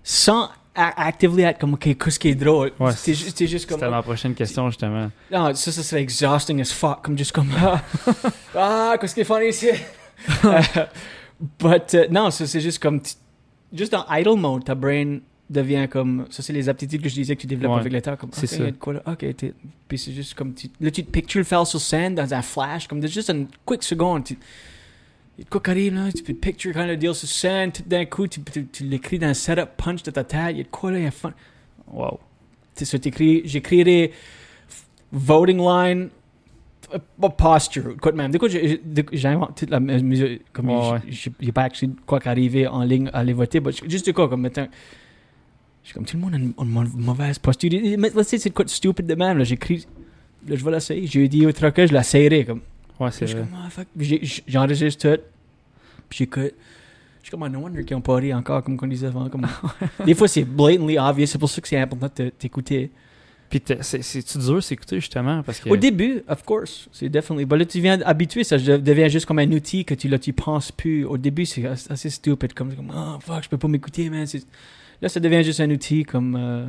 sans 0.04 0.50
actively 0.76 1.44
être 1.44 1.60
comme, 1.60 1.74
ok, 1.76 1.98
qu'est-ce 1.98 2.20
qui 2.20 2.30
est 2.30 2.36
drôle? 2.36 2.72
Ouais, 2.80 2.92
t'es 3.04 3.14
juste, 3.14 3.48
juste 3.48 3.68
comme, 3.68 3.80
C'était 3.80 3.92
ma 3.92 4.02
prochaine 4.04 4.34
question, 4.34 4.70
justement. 4.70 5.10
non, 5.32 5.54
ça, 5.56 5.72
ça 5.72 5.84
serait 5.84 6.02
exhausting 6.02 6.60
as 6.62 6.72
fuck, 6.74 7.02
comme 7.04 7.18
juste 7.18 7.32
comme, 7.32 7.50
ah, 7.58 7.82
ah 8.56 8.96
qu'est-ce 9.00 9.16
qui 9.16 9.22
est 9.22 9.26
funny 9.26 9.50
ici? 9.50 9.70
But, 11.60 11.94
euh, 11.94 12.08
non, 12.10 12.32
ça, 12.32 12.46
c'est 12.48 12.62
juste 12.62 12.80
comme, 12.80 13.02
juste 13.74 13.94
en 13.94 14.06
idle 14.12 14.38
mode, 14.38 14.64
ta 14.66 14.76
brain 14.76 15.20
devient 15.50 15.88
comme, 15.90 16.26
ça, 16.30 16.42
c'est 16.42 16.54
les 16.54 16.70
aptitudes 16.70 17.02
que 17.02 17.10
je 17.10 17.16
disais 17.16 17.36
que 17.36 17.42
tu 17.42 17.48
développes 17.48 17.74
Ouais, 17.74 17.80
avec 17.82 17.94
le 17.94 18.02
temps, 18.02 18.16
comme, 18.16 18.32
c'est 18.34 18.46
ok, 18.46 18.50
ça. 18.50 18.56
il 18.58 18.64
y 18.66 18.68
a 18.68 18.72
de 18.72 18.78
quoi 18.78 18.94
là, 18.94 19.02
ok, 19.06 19.26
puis 19.88 19.98
c'est 19.98 20.12
juste 20.14 20.34
comme, 20.34 20.54
tu- 20.54 20.70
là, 20.80 20.90
tu 20.92 21.04
te 21.04 21.12
pictures 21.12 21.40
le 21.40 21.46
faire 21.46 21.68
sur 21.68 21.80
scène 21.80 22.16
dans 22.16 22.34
un 22.34 22.42
flash, 22.42 22.88
comme, 22.88 23.06
juste 23.08 23.30
une 23.30 23.48
quick 23.66 23.84
seconde, 23.84 24.24
tu, 24.24 24.38
quoi 25.50 25.62
arrive, 25.68 25.94
là, 25.96 26.12
tu 26.12 26.24
peux 26.24 26.34
picture 26.34 26.72
kind 26.74 26.90
of 26.90 26.98
deal 26.98 27.14
sur 27.14 27.28
scène, 27.28 27.72
tout 27.72 27.84
d'un 27.86 28.06
coup, 28.06 28.26
tu, 28.28 28.42
tu, 28.42 28.66
tu 28.68 28.84
l'écris 28.86 29.20
dans 29.20 29.28
un 29.28 29.34
setup 29.34 29.70
punch 29.78 30.02
de 30.04 30.12
ta 30.12 30.24
tête, 30.24 30.52
il 30.52 30.58
y 30.58 30.62
a 30.62 30.64
de 30.64 30.70
quoi 30.70 30.92
là, 30.92 31.00
il 31.00 31.04
y 31.04 31.08
a 31.08 31.12
fun. 31.12 31.34
Wow. 31.92 32.20
T'écris, 32.74 33.42
j'écrirais 33.46 34.12
f- 34.70 34.84
voting 35.12 35.58
line, 35.60 36.10
pas 37.20 37.30
posture, 37.30 37.96
quoi 38.02 38.12
de 38.12 38.18
même. 38.18 38.32
J'ai- 38.50 38.82
j'invente 39.14 39.58
toute 39.58 39.70
la 39.70 39.80
musique, 39.80 40.42
comme 40.54 40.70
ouais. 40.70 41.00
a 41.50 41.52
pas 41.54 41.64
actually 41.64 41.94
quoi 42.06 42.20
qu'arriver 42.20 42.68
en 42.68 42.84
ligne 42.84 43.10
à 43.12 43.20
aller 43.20 43.34
voter, 43.34 43.60
but 43.60 43.90
juste 43.90 44.06
de 44.08 44.12
quoi, 44.12 44.30
comme 44.30 44.42
suis 45.90 45.94
comme 45.94 46.06
tout 46.06 46.18
le 46.18 46.22
monde 46.24 46.34
a 46.34 46.38
une, 46.38 46.54
une 46.60 46.70
mau- 46.70 46.98
mauvaise 46.98 47.40
posture. 47.40 47.70
Mais 48.00 48.10
c'est 48.24 48.50
de 48.50 48.54
quoi 48.54 48.66
de 48.66 48.70
stupide 48.70 49.06
de 49.06 49.16
même, 49.16 49.38
là, 49.38 49.44
j'écris, 49.44 49.86
là, 50.48 50.56
je 50.56 50.64
vais 50.66 50.72
l'essayer, 50.72 51.06
j'ai 51.08 51.28
dit 51.28 51.46
au 51.46 51.52
trucker, 51.52 51.88
je 51.88 51.94
l'essayerai, 51.94 52.46
comme, 52.46 52.62
Ouais, 53.00 53.12
c'est 53.12 53.26
vrai. 53.26 53.46
ah, 53.54 53.84
j'enregistre 54.48 55.16
tout. 55.16 55.22
Puis 56.10 56.18
j'écoute. 56.20 56.54
Je 57.22 57.30
suis 57.30 57.32
comme, 57.32 57.44
ah, 57.44 57.50
no 57.50 57.60
wonder 57.60 57.84
qu'ils 57.84 57.98
ont 57.98 58.02
pas 58.02 58.16
ri 58.18 58.32
encore, 58.34 58.64
comme 58.64 58.78
on 58.80 58.88
disait 58.88 59.08
avant. 59.08 59.28
Comme... 59.30 59.48
Des 60.06 60.14
fois, 60.14 60.28
c'est 60.28 60.44
blatantly 60.44 61.00
obvious. 61.00 61.26
C'est 61.26 61.40
pour 61.40 61.50
ça 61.50 61.60
que 61.60 61.68
c'est 61.68 61.80
important 61.80 62.08
de 62.16 62.30
t'écouter. 62.30 62.92
Puis 63.50 63.62
c'est-tu 63.82 64.38
dur 64.38 64.64
s'écouter, 64.64 65.00
justement? 65.00 65.42
Parce 65.44 65.60
que... 65.60 65.70
Au 65.70 65.78
début, 65.78 66.22
of 66.28 66.44
course, 66.44 66.88
c'est 66.92 67.10
definitely. 67.10 67.46
But 67.46 67.58
là, 67.58 67.66
tu 67.66 67.80
viens 67.80 68.00
habitué, 68.02 68.44
ça 68.44 68.58
de- 68.58 68.78
devient 68.78 69.10
juste 69.10 69.26
comme 69.26 69.40
un 69.40 69.52
outil 69.52 69.86
que 69.86 69.94
tu, 69.94 70.08
là, 70.08 70.20
tu 70.20 70.34
penses 70.34 70.72
plus. 70.72 71.06
Au 71.06 71.18
début, 71.18 71.46
c'est 71.46 71.66
assez 71.66 72.10
stupide. 72.10 72.54
Comme, 72.54 72.76
comme 72.76 72.92
oh, 72.96 73.20
fuck, 73.20 73.44
je 73.44 73.50
peux 73.50 73.58
pas 73.58 73.68
m'écouter, 73.68 74.10
man. 74.10 74.26
Là, 75.02 75.10
ça 75.10 75.20
devient 75.20 75.44
juste 75.44 75.60
un 75.60 75.70
outil 75.70 76.04
comme. 76.04 76.36
euh, 76.36 76.66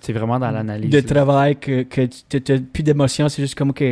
c'est 0.00 0.12
vraiment 0.12 0.38
dans 0.38 0.50
l'analyse. 0.50 0.90
de 0.90 0.96
là. 0.96 1.02
travail 1.02 1.56
que, 1.56 1.82
que 1.82 2.06
tu 2.06 2.52
n'as 2.52 2.58
plus 2.60 2.82
d'émotion, 2.82 3.28
c'est 3.28 3.42
juste 3.42 3.54
comme, 3.54 3.70
OK, 3.70 3.82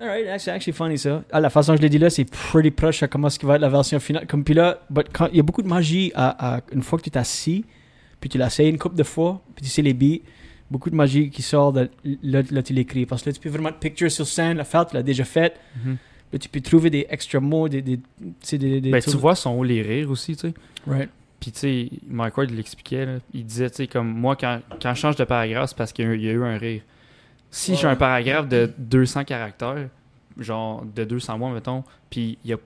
alright, 0.00 0.26
that's 0.26 0.48
actually 0.48 0.72
funny 0.76 0.98
ça. 0.98 1.22
Ah, 1.32 1.40
la 1.40 1.50
façon 1.50 1.72
que 1.72 1.78
je 1.78 1.82
l'ai 1.82 1.88
dit 1.88 1.98
là, 1.98 2.10
c'est 2.10 2.24
pretty 2.30 2.70
proche 2.70 3.02
à 3.02 3.08
comment 3.08 3.28
ce 3.30 3.38
qui 3.38 3.46
va 3.46 3.54
être 3.56 3.60
la 3.60 3.68
version 3.68 3.98
finale. 4.00 4.26
Comme 4.26 4.44
puis 4.44 4.54
là, 4.54 4.80
but 4.90 5.06
quand- 5.12 5.28
il 5.30 5.36
y 5.36 5.40
a 5.40 5.42
beaucoup 5.42 5.62
de 5.62 5.68
magie 5.68 6.12
à, 6.14 6.56
à- 6.56 6.60
une 6.72 6.82
fois 6.82 6.98
que 6.98 7.04
tu 7.04 7.10
t'assis, 7.10 7.64
puis 8.20 8.28
tu 8.30 8.38
l'essayes 8.38 8.68
une 8.70 8.78
couple 8.78 8.96
de 8.96 9.02
fois, 9.02 9.40
puis 9.54 9.64
tu 9.64 9.70
sais 9.70 9.82
les 9.82 9.94
beats, 9.94 10.22
beaucoup 10.70 10.90
de 10.90 10.96
magie 10.96 11.30
qui 11.30 11.42
sort 11.42 11.72
de 11.72 11.88
là, 12.22 12.42
là 12.50 12.62
tu 12.62 12.72
l'écris. 12.72 13.06
Parce 13.06 13.22
que 13.22 13.30
là, 13.30 13.32
tu 13.34 13.40
peux 13.40 13.48
vraiment 13.50 13.70
te 13.72 13.78
picture 13.78 14.10
sur 14.10 14.26
scène, 14.26 14.56
la 14.56 14.64
faire, 14.64 14.86
tu 14.86 14.94
l'as 14.96 15.02
déjà 15.02 15.24
faite. 15.24 15.58
Mhm. 15.84 15.96
Là, 16.32 16.38
tu 16.40 16.48
peux 16.48 16.60
trouver 16.60 16.90
des 16.90 17.06
extra 17.08 17.38
mots, 17.38 17.68
des, 17.68 17.82
des, 17.82 18.00
des, 18.52 18.80
des 18.80 18.90
Ben, 18.90 19.00
tu 19.00 19.10
vois, 19.16 19.36
sont 19.36 19.56
où 19.56 19.62
les 19.62 19.80
rires 19.80 20.10
aussi, 20.10 20.34
tu 20.34 20.48
sais. 20.48 20.54
Right. 20.86 21.08
Puis, 21.38 21.52
tu 21.52 21.58
sais, 21.60 21.88
Mike 22.08 22.36
Ward, 22.36 22.50
l'expliquait, 22.50 23.06
il 23.32 23.44
disait, 23.44 23.70
tu 23.70 23.76
sais, 23.76 23.86
comme 23.86 24.08
moi, 24.08 24.34
quand, 24.34 24.58
quand 24.82 24.92
je 24.94 25.00
change 25.00 25.16
de 25.16 25.24
paragraphe, 25.24 25.68
c'est 25.70 25.76
parce 25.78 25.92
qu'il 25.92 26.04
y 26.20 26.28
a 26.28 26.32
eu 26.32 26.42
un 26.42 26.58
rire. 26.58 26.80
Si 27.56 27.74
j'ai 27.74 27.86
un 27.86 27.96
paragraphe 27.96 28.48
de 28.48 28.70
200 28.76 29.24
caractères, 29.24 29.88
genre 30.38 30.84
de 30.84 31.04
200 31.04 31.38
mots, 31.38 31.48
mettons, 31.48 31.84
puis 32.10 32.38
il 32.44 32.50
y 32.50 32.52
a, 32.52 32.58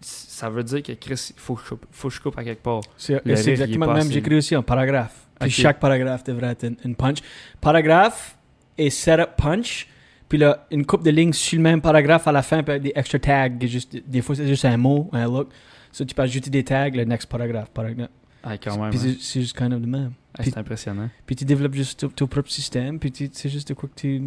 ça 0.00 0.50
veut 0.50 0.64
dire 0.64 0.82
que 0.82 0.92
Chris, 0.92 1.30
il 1.30 1.40
faut, 1.40 1.56
faut 1.56 2.08
que 2.08 2.14
je 2.14 2.20
coupe 2.20 2.36
à 2.36 2.42
quelque 2.42 2.62
part. 2.62 2.80
C'est 2.96 3.20
exactement 3.24 3.86
le 3.86 3.94
même. 3.94 4.10
J'écris 4.10 4.36
aussi 4.36 4.54
un 4.54 4.62
paragraphe. 4.62 5.14
Puis 5.38 5.50
chaque 5.50 5.78
paragraphe 5.78 6.24
devrait 6.24 6.48
être 6.48 6.66
une, 6.84 6.94
punch. 6.94 7.18
Paragraphe 7.60 8.36
et 8.78 8.90
setup 8.90 9.36
punch. 9.36 9.88
Puis 10.28 10.38
là, 10.38 10.66
une 10.70 10.86
coupe 10.86 11.04
de 11.04 11.10
lignes 11.10 11.32
sur 11.32 11.58
le 11.58 11.62
même 11.62 11.80
paragraphe 11.80 12.26
à 12.26 12.32
la 12.32 12.42
fin, 12.42 12.62
puis 12.62 12.70
avec 12.72 12.82
des 12.82 12.92
extra 12.94 13.18
tags. 13.18 13.50
Juste, 13.60 13.96
des 14.06 14.22
fois, 14.22 14.34
c'est 14.34 14.46
juste 14.48 14.64
un 14.64 14.76
mot, 14.76 15.10
un 15.12 15.26
look. 15.26 15.50
So, 15.90 16.04
tu 16.04 16.14
peux 16.14 16.22
ajouter 16.22 16.48
des 16.48 16.64
tags, 16.64 16.88
le 16.88 17.04
next 17.04 17.28
paragraphe. 17.28 17.70
paragraphe. 17.70 18.08
Ah, 18.42 18.56
quand 18.56 18.78
même. 18.78 18.90
Puis 18.90 18.98
hein. 18.98 19.02
c'est- 19.02 19.20
c'est 19.20 19.40
juste 19.42 19.56
kind 19.56 19.72
of 19.72 19.82
the 19.82 19.86
même. 19.86 20.12
Ah, 20.38 20.42
c'est 20.44 20.56
impressionnant. 20.56 21.10
Puis 21.26 21.36
tu 21.36 21.44
développes 21.44 21.74
juste 21.74 22.00
ton, 22.00 22.08
ton 22.08 22.26
propre 22.26 22.50
système, 22.50 22.98
puis 22.98 23.12
tu- 23.12 23.28
c'est 23.32 23.48
juste 23.48 23.68
de 23.68 23.74
quoi 23.74 23.88
que 23.88 24.00
tu, 24.00 24.22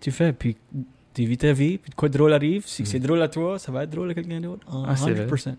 tu 0.00 0.10
fais. 0.10 0.32
Puis 0.32 0.56
tu 1.14 1.24
vis 1.24 1.36
ta 1.38 1.52
vie, 1.52 1.76
puis 1.78 1.90
de 1.90 1.94
quoi 1.94 2.08
de 2.08 2.16
drôle 2.16 2.32
arrive. 2.32 2.66
Si 2.66 2.86
c'est 2.86 2.98
drôle 3.00 3.20
à 3.20 3.28
toi, 3.28 3.58
ça 3.58 3.70
va 3.72 3.84
être 3.84 3.90
drôle 3.90 4.10
à 4.10 4.14
quelqu'un 4.14 4.40
d'autre. 4.40 4.66
Ah, 4.86 4.94
c'est 4.96 5.12
vrai. 5.12 5.26
100%. 5.26 5.56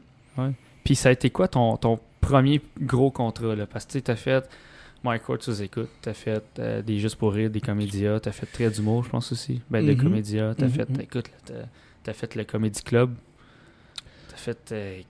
Puis 0.84 0.96
ça 0.96 1.10
a 1.10 1.12
été 1.12 1.30
quoi 1.30 1.48
ton, 1.48 1.78
ton 1.78 2.00
premier 2.20 2.62
gros 2.80 3.12
contrat, 3.12 3.56
là? 3.56 3.68
Parce 3.68 3.86
que 3.86 3.92
tu 3.92 3.98
sais, 4.00 4.02
t'as 4.02 4.16
fait 4.16 4.50
Mike 5.04 5.28
Ward 5.30 5.42
sous 5.44 5.62
écoute, 5.62 5.90
t'as 6.02 6.14
fait 6.14 6.44
euh, 6.60 6.82
des 6.82 6.98
Juste 7.00 7.16
pour 7.18 7.34
rire, 7.34 7.50
des 7.50 7.62
comédias, 7.62 8.20
t'as 8.20 8.32
fait 8.32 8.46
Très 8.48 8.70
d'humour, 8.72 9.04
je 9.04 9.10
pense 9.10 9.32
aussi. 9.32 9.62
Ben, 9.70 9.86
des 9.86 9.96
Mhm. 9.96 10.02
comédias, 10.04 10.54
t'as 10.56 10.66
Mhm, 10.66 10.72
fait, 10.72 10.90
mhm. 10.90 11.02
écoute, 11.02 11.28
là, 11.30 11.38
t'as, 11.46 11.54
t'as 12.04 12.14
fait 12.14 12.34
le 12.36 12.44
Comedy 12.44 12.82
Club. 12.82 13.14
Fait. 14.42 14.72
euh, 14.72 15.02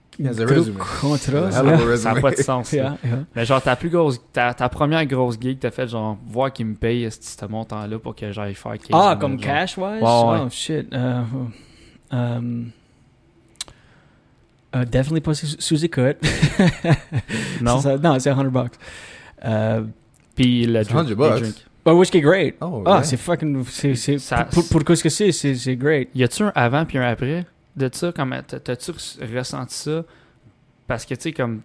contrat, 1.00 1.50
ça 1.96 2.12
n'a 2.12 2.20
pas 2.20 2.30
de 2.32 2.36
sens. 2.36 2.72
là. 2.72 2.78
Yeah, 2.78 2.96
yeah. 3.04 3.18
Mais 3.34 3.44
genre, 3.46 3.62
ta 3.62 3.76
plus 3.76 3.88
grosse, 3.88 4.20
ta, 4.32 4.52
ta 4.52 4.68
première 4.68 5.06
grosse 5.06 5.38
gig, 5.40 5.58
t'as 5.58 5.70
fait 5.70 5.88
genre, 5.88 6.18
voir 6.26 6.52
qu'il 6.52 6.66
me 6.66 6.74
paye 6.74 7.08
ce 7.10 7.46
montant-là 7.46 7.98
pour 7.98 8.14
que 8.14 8.30
j'aille 8.30 8.54
faire 8.54 8.72
15 8.72 8.88
Ah, 8.92 9.16
comme 9.18 9.38
cash-wise? 9.38 10.02
Ouais. 10.02 10.08
Oh, 10.08 10.48
shit. 10.50 10.86
Uh, 10.92 11.24
um, 12.14 12.70
uh, 14.74 14.84
definitely 14.84 15.20
pas 15.20 15.34
sous, 15.34 15.56
sous 15.58 15.84
écoute. 15.84 16.16
Non. 17.60 17.78
C'est 17.80 17.88
ça- 17.88 17.98
non, 17.98 18.18
c'est 18.18 18.30
100 18.34 18.44
bucks. 18.50 18.74
Uh, 19.44 19.82
Puis 20.34 20.66
le 20.66 20.82
C'est 20.84 20.92
drink. 20.92 21.04
100 21.06 21.08
le 21.10 21.14
bucks? 21.14 21.40
drink. 21.40 21.54
but 21.84 21.94
which 21.94 22.14
is 22.14 22.20
great. 22.20 22.54
Oh, 22.60 22.82
Ah, 22.86 22.96
yeah. 22.96 23.02
c'est 23.02 23.16
fucking... 23.16 23.64
C'est, 23.68 23.94
c'est, 23.94 24.18
Ça- 24.18 24.44
pour, 24.44 24.66
pour, 24.68 24.84
pour 24.84 24.96
ce 24.96 25.02
que 25.02 25.08
c'est, 25.08 25.32
c'est, 25.32 25.54
c'est 25.54 25.76
great. 25.76 26.08
Y 26.14 26.22
a-tu 26.24 26.42
un 26.44 26.52
avant 26.54 26.84
puis 26.84 26.98
un 26.98 27.02
après? 27.08 27.44
De 27.76 27.90
ça? 27.92 28.12
Comme, 28.12 28.34
t'as- 28.46 28.60
t'as-tu 28.60 28.90
res- 28.92 29.36
ressenti 29.38 29.74
ça? 29.74 30.04
Parce 30.86 31.04
que, 31.06 31.14
tu 31.14 31.22
sais, 31.22 31.32
comme. 31.32 31.62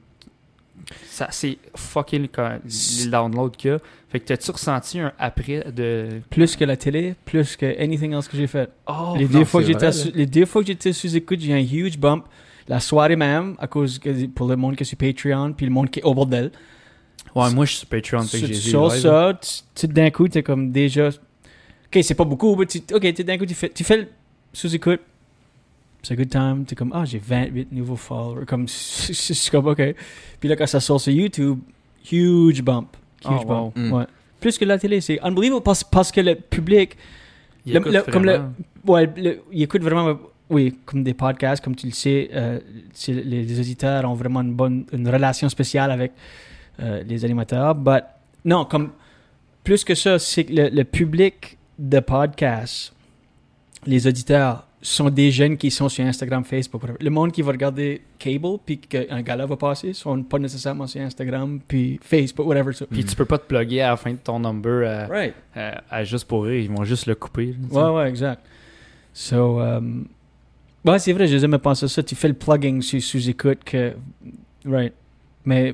Ça, 1.05 1.27
c'est 1.31 1.57
fucking 1.75 2.27
quand- 2.31 2.59
les 2.63 3.09
downloads 3.09 3.49
qu'il 3.49 3.71
y 3.71 3.73
a. 3.73 3.79
Fait 4.09 4.19
que 4.19 4.25
t'as-tu 4.25 4.51
ressenti 4.51 4.99
un 4.99 5.11
après 5.19 5.65
de. 5.71 6.21
Plus 6.29 6.55
que 6.55 6.63
la 6.63 6.77
télé, 6.77 7.15
plus 7.25 7.55
que 7.57 7.65
anything 7.81 8.13
else 8.13 8.27
que 8.27 8.37
j'ai 8.37 8.47
fait. 8.47 8.69
Oh, 8.87 9.15
les, 9.17 9.25
non, 9.25 9.39
deux 9.39 9.45
fois 9.45 9.61
que 9.61 9.67
c'est 9.67 9.73
j'étais 9.73 9.91
sous- 9.91 10.11
les 10.13 10.25
deux 10.25 10.45
fois 10.45 10.61
que 10.61 10.67
j'étais 10.67 10.93
sous 10.93 11.15
écoute, 11.15 11.39
j'ai 11.39 11.51
eu 11.51 11.55
un 11.55 11.59
huge 11.59 11.97
bump. 11.97 12.25
La 12.69 12.79
soirée 12.81 13.15
même, 13.15 13.55
à 13.59 13.67
cause 13.67 13.97
que, 13.97 14.25
pour 14.27 14.47
le 14.47 14.55
monde 14.57 14.75
qui 14.75 14.83
est 14.83 14.85
sur 14.85 14.97
Patreon, 14.97 15.53
puis 15.53 15.65
le 15.65 15.71
monde 15.71 15.89
qui 15.89 15.99
est 15.99 16.03
au 16.03 16.13
bordel. 16.13 16.51
Ouais, 17.33 17.49
moi, 17.51 17.65
je 17.65 17.71
suis 17.71 17.79
sur 17.79 17.87
Patreon. 17.87 18.21
Fait 18.23 18.39
que 18.41 18.45
Sur, 18.45 18.47
j'ai 18.47 18.53
sur 18.55 18.91
ça, 18.91 19.39
tu, 19.41 19.49
tu- 19.87 19.87
d'un 19.93 20.09
coup, 20.09 20.27
t'es 20.27 20.43
comme 20.43 20.71
déjà. 20.71 21.07
Ok, 21.09 21.99
c'est 22.01 22.15
pas 22.15 22.25
beaucoup, 22.25 22.55
mais 22.55 22.65
tu, 22.65 22.79
ok, 22.93 23.13
tu- 23.13 23.23
d'un 23.23 23.37
coup, 23.37 23.45
tu 23.45 23.53
fais, 23.53 23.69
tu 23.69 23.83
fais 23.83 23.97
le 23.97 24.07
sous-écoute. 24.53 24.99
C'est 26.07 26.13
a 26.13 26.17
good 26.17 26.29
time. 26.29 26.63
T'es 26.65 26.75
comme, 26.75 26.91
ah, 26.93 27.03
j'ai 27.03 27.19
28 27.19 27.71
nouveaux 27.71 27.95
followers. 27.97 28.45
Comme, 28.45 28.67
je 28.67 29.11
suis 29.13 29.51
comme, 29.51 29.67
ok. 29.67 29.81
Puis 30.39 30.47
là, 30.47 30.55
quand 30.55 30.65
ça 30.67 30.79
sort 30.79 31.01
sur 31.01 31.11
YouTube, 31.11 31.59
huge 32.09 32.61
bump. 32.61 32.95
Huge 33.25 33.41
Oh, 33.41 33.45
bump. 33.45 33.75
wow. 33.75 33.81
Mm. 33.83 33.91
Ouais. 33.93 34.03
Plus 34.39 34.57
que 34.57 34.65
la 34.65 34.77
télé, 34.77 35.01
c'est 35.01 35.19
unbelievable 35.21 35.63
parce, 35.63 35.83
parce 35.83 36.11
que 36.11 36.21
le 36.21 36.35
public, 36.35 36.95
Il 37.65 37.73
le- 37.73 37.79
écoute 37.79 37.91
le- 37.93 38.01
comme 38.03 38.23
le- 38.25 38.31
vraiment. 38.33 38.53
ouais, 38.85 39.09
le- 39.17 39.39
il 39.51 39.63
écoute 39.63 39.81
vraiment, 39.81 40.17
oui, 40.49 40.77
comme 40.85 41.03
des 41.03 41.13
podcasts, 41.13 41.61
comme 41.63 41.75
tu 41.75 41.87
le 41.87 41.91
sais, 41.91 42.29
euh, 42.33 42.59
les 43.09 43.59
auditeurs 43.59 44.09
ont 44.09 44.13
vraiment 44.13 44.41
une 44.41 44.53
bonne, 44.53 44.85
une 44.93 45.09
relation 45.09 45.49
spéciale 45.49 45.91
avec 45.91 46.11
euh, 46.79 47.03
les 47.03 47.25
animateurs. 47.25 47.73
But 47.75 48.03
non, 48.45 48.63
comme 48.65 48.91
plus 49.63 49.83
que 49.83 49.95
ça, 49.95 50.19
c'est 50.19 50.45
que 50.45 50.53
le, 50.53 50.69
le 50.69 50.83
public 50.85 51.57
de 51.79 51.99
podcasts, 51.99 52.93
les 53.85 54.07
auditeurs 54.07 54.66
sont 54.89 55.09
des 55.09 55.31
jeunes 55.31 55.57
qui 55.57 55.69
sont 55.71 55.89
sur 55.89 56.05
Instagram, 56.05 56.43
Facebook. 56.43 56.81
whatever. 56.81 56.97
Le 57.03 57.09
monde 57.09 57.31
qui 57.31 57.41
va 57.41 57.51
regarder 57.51 58.01
cable 58.19 58.57
puis 58.65 58.77
qu'un 58.77 59.21
gala 59.21 59.45
va 59.45 59.55
passer 59.57 59.93
sont 59.93 60.21
pas 60.23 60.39
nécessairement 60.39 60.88
sur 60.88 61.01
Instagram 61.01 61.59
puis 61.67 61.99
Facebook, 62.01 62.47
whatever. 62.47 62.71
So. 62.73 62.85
Puis 62.85 63.03
tu 63.03 63.15
peux 63.15 63.25
pas 63.25 63.38
te 63.38 63.47
plugger 63.47 63.81
à 63.81 63.89
la 63.89 63.97
fin 63.97 64.11
de 64.11 64.17
ton 64.17 64.39
number 64.39 64.88
à, 64.88 65.07
Right. 65.07 65.33
à- 65.55 65.83
à 65.89 66.03
juste 66.03 66.25
pour 66.25 66.43
rire. 66.45 66.59
Ils 66.61 66.69
vont 66.71 66.83
juste 66.83 67.05
le 67.05 67.15
couper. 67.15 67.55
là. 67.71 67.91
Ouais, 67.91 67.97
ouais, 68.03 68.09
exact. 68.09 68.41
So, 69.13 69.59
um, 69.59 70.05
ouais, 70.85 70.99
c'est 70.99 71.11
vrai, 71.13 71.27
j'ai 71.27 71.39
jamais 71.39 71.57
pensé 71.57 71.85
à 71.85 71.88
ça. 71.89 72.03
Tu 72.03 72.15
fais 72.15 72.27
le 72.27 72.33
plugging 72.35 72.81
sur 72.81 73.01
sous-écoute 73.01 73.59
que. 73.65 73.93
Right. 74.65 74.93
Mais. 75.47 75.73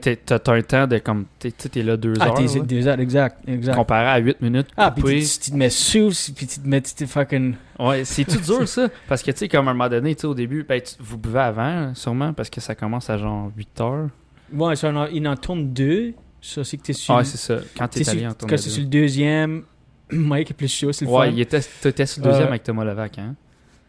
T'es- 0.00 0.16
t'as 0.16 0.38
t'as 0.38 0.54
un 0.54 0.62
temps 0.62 0.86
de 0.86 0.96
comme. 0.96 1.26
t'es- 1.38 1.52
Tu 1.52 1.68
t'es 1.68 1.82
là 1.82 1.98
deux 1.98 2.14
ah, 2.20 2.28
heures. 2.28 2.34
t'es 2.34 2.46
là. 2.46 2.64
deux 2.64 2.88
heures, 2.88 2.98
exact. 3.00 3.46
exact. 3.46 3.74
Comparé 3.74 4.06
à 4.06 4.16
8 4.18 4.40
minutes. 4.40 4.68
Ah, 4.78 4.90
puis 4.90 5.20
tu, 5.20 5.38
tu 5.40 5.50
te 5.50 5.56
mets 5.56 5.68
sous, 5.68 6.10
puis 6.34 6.46
tu 6.46 6.58
te 6.58 6.66
mets, 6.66 6.80
tu 6.80 6.94
te 6.94 7.04
fucking. 7.04 7.54
Ouais, 7.78 8.06
c'est 8.06 8.24
tout 8.24 8.40
dur 8.40 8.66
ça. 8.66 8.88
Parce 9.06 9.22
que 9.22 9.30
tu 9.30 9.36
sais, 9.40 9.48
comme 9.48 9.68
à 9.68 9.72
un 9.72 9.74
moment 9.74 9.90
donné, 9.90 10.14
tu 10.14 10.22
sais, 10.22 10.26
au 10.26 10.32
début, 10.34 10.64
ben, 10.66 10.80
tu- 10.80 10.94
vous 11.00 11.18
buvez 11.18 11.38
avant, 11.40 11.94
sûrement, 11.94 12.32
parce 12.32 12.48
que 12.48 12.62
ça 12.62 12.74
commence 12.74 13.10
à 13.10 13.18
genre 13.18 13.50
8 13.56 13.78
heures. 13.82 14.08
Ouais, 14.54 14.74
ça, 14.74 14.88
il 14.88 14.96
en- 14.96 15.06
il 15.08 15.28
en 15.28 15.36
tourne 15.36 15.68
deux. 15.70 16.14
Ça, 16.40 16.64
c'est 16.64 16.78
que 16.78 16.82
t'es 16.84 16.92
sur. 16.94 17.14
Ouais, 17.14 17.24
c'est 17.24 17.36
ça. 17.36 17.58
Quand 17.76 17.88
t'es 17.88 17.98
t'es 17.98 18.04
sur- 18.04 18.12
allé 18.14 18.26
en 18.26 18.30
Quand 18.30 18.34
tournée. 18.38 18.56
c'est 18.56 18.70
sur 18.70 18.80
le 18.82 18.88
deuxième, 18.88 19.64
Mike 20.10 20.50
est 20.52 20.54
plus 20.54 20.72
chaud, 20.74 20.92
c'est 20.92 21.04
le 21.04 21.10
Ouais, 21.10 21.26
fun. 21.26 21.32
il 21.34 21.40
était, 21.40 21.60
t'étais 21.82 22.06
sur 22.06 22.22
le 22.22 22.28
deuxième 22.30 22.46
Euh, 22.46 22.50
avec 22.52 22.62
Thomas 22.62 22.84
Levac, 22.84 23.18
hein. 23.18 23.34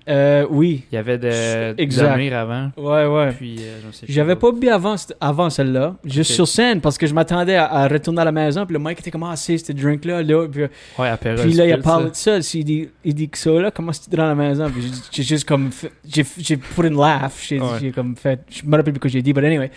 Euh, 0.10 0.48
oui. 0.50 0.84
Il 0.92 0.96
y 0.96 0.98
avait 0.98 1.18
de, 1.20 1.80
Exact. 1.80 2.32
Avant. 2.34 2.72
Ouais, 2.76 3.06
ouais. 3.06 3.32
Puis, 3.34 3.58
euh, 3.60 3.80
J'avais 4.10 4.36
pas 4.36 4.52
bu 4.52 4.68
avant, 4.70 4.96
avant 5.20 5.50
celle-là, 5.50 5.96
juste 6.04 6.32
sur 6.32 6.48
scène, 6.48 6.82
parce 6.82 6.98
que 6.98 7.06
je 7.06 7.14
m'attendais 7.14 7.56
à, 7.56 7.66
à 7.72 7.88
retourner 7.88 8.22
à 8.22 8.26
la 8.26 8.32
maison, 8.32 8.66
puis 8.66 8.74
le 8.74 8.80
mec 8.80 9.00
était 9.00 9.12
comme, 9.12 9.24
ah, 9.24 9.36
c'est 9.36 9.58
ce 9.60 9.72
drink-là, 9.72 10.24
là, 10.24 10.48
puis, 10.48 10.64
Ouais, 10.98 11.08
apéro. 11.10 11.42
puis 11.44 11.54
là, 11.54 11.66
il 11.68 11.74
a 11.74 11.78
parlé 11.78 12.10
de 12.10 12.16
ça, 12.16 12.38
il 12.38 12.64
dit, 12.66 12.90
il 13.04 13.14
dit 13.14 13.30
que 13.30 13.38
ça, 13.38 13.52
là, 13.52 13.70
comment 13.70 13.92
c'était 13.94 14.18
dans 14.18 14.26
la 14.28 14.36
maison, 14.36 14.70
puis 14.72 14.82
j'ai- 15.12 15.24
juste 15.24 15.48
comme, 15.48 15.70
j'ai 16.04 16.24
put 16.24 16.88
une 16.88 16.96
laugh, 16.96 17.32
j'ai 17.42 17.60
Ouais. 17.60 17.92
comme 17.92 18.16
fait, 18.16 18.40
je 18.50 18.64
me 18.66 18.76
rappelle 18.76 18.94
plus 18.94 19.00
que 19.00 19.10
j'ai 19.10 19.22
dit, 19.22 19.34
but 19.34 19.44
anyway, 19.46 19.70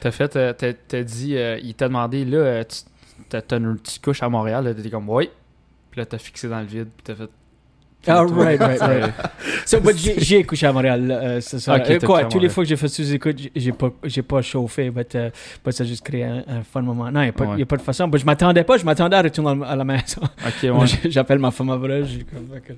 T'as 0.00 0.10
fait, 0.10 0.34
euh, 0.36 0.52
t'as 0.54 1.02
dit, 1.02 1.36
euh, 1.36 1.58
il 1.62 1.74
t'a 1.74 1.86
demandé, 1.88 2.24
là, 2.24 2.62
t'as 3.28 3.42
une 3.56 3.76
petite 3.78 4.02
couche 4.04 4.22
à 4.22 4.28
Montréal, 4.28 4.74
t'étais 4.76 4.90
comme, 4.90 5.08
ouais. 5.10 5.30
Puis 5.90 5.98
là, 6.00 6.06
t'as 6.06 6.18
fixé 6.18 6.48
dans 6.48 6.60
le 6.60 6.66
vide, 6.66 6.88
puis 6.96 7.02
t'as 7.04 7.14
fait. 7.14 7.30
Ah, 8.06 8.24
Toi, 8.26 8.44
right, 8.44 8.58
right, 8.60 8.80
right. 8.80 9.12
So, 9.66 9.78
but 9.80 9.94
j'ai 9.98 10.18
j'ai 10.18 10.42
couché 10.44 10.66
à 10.66 10.72
Montréal, 10.72 11.10
euh, 11.10 11.40
ce 11.42 11.58
soir. 11.58 11.78
Ok, 11.80 11.90
Euh, 11.90 11.98
quoi, 11.98 12.20
tous 12.24 12.38
les 12.38 12.48
Montréal. 12.48 12.50
fois 12.50 12.64
que 12.64 12.68
j'ai 12.70 12.76
fait 12.76 12.88
sous-écoute, 12.88 13.36
j'ai- 13.54 13.72
pas, 13.72 13.90
j'ai 14.04 14.22
pas 14.22 14.40
chauffé, 14.40 14.88
but, 14.90 15.14
euh, 15.14 15.28
but 15.62 15.72
ça 15.72 15.84
a 15.84 15.86
juste 15.86 16.02
créé 16.02 16.24
un, 16.24 16.42
un 16.48 16.62
fun 16.62 16.80
moment. 16.80 17.10
Non, 17.10 17.20
il 17.20 17.24
n'y 17.24 17.28
a, 17.28 17.32
pas- 17.32 17.44
Ouais. 17.44 17.58
y 17.58 17.62
a 17.62 17.66
pas 17.66 17.76
de 17.76 17.82
façon, 17.82 18.08
but 18.08 18.18
je 18.18 18.24
m'attendais 18.24 18.64
pas, 18.64 18.78
je 18.78 18.84
m'attendais 18.86 19.16
à 19.16 19.22
retourner 19.22 19.64
à 19.66 19.76
la 19.76 19.84
maison. 19.84 20.22
Ok, 20.22 20.62
ouais. 20.62 20.86
J'appelle 21.10 21.38
ma 21.40 21.50
femme 21.50 21.68
après, 21.70 22.04
j'ai 22.06 22.24
comme, 22.24 22.48
ok. 22.56 22.74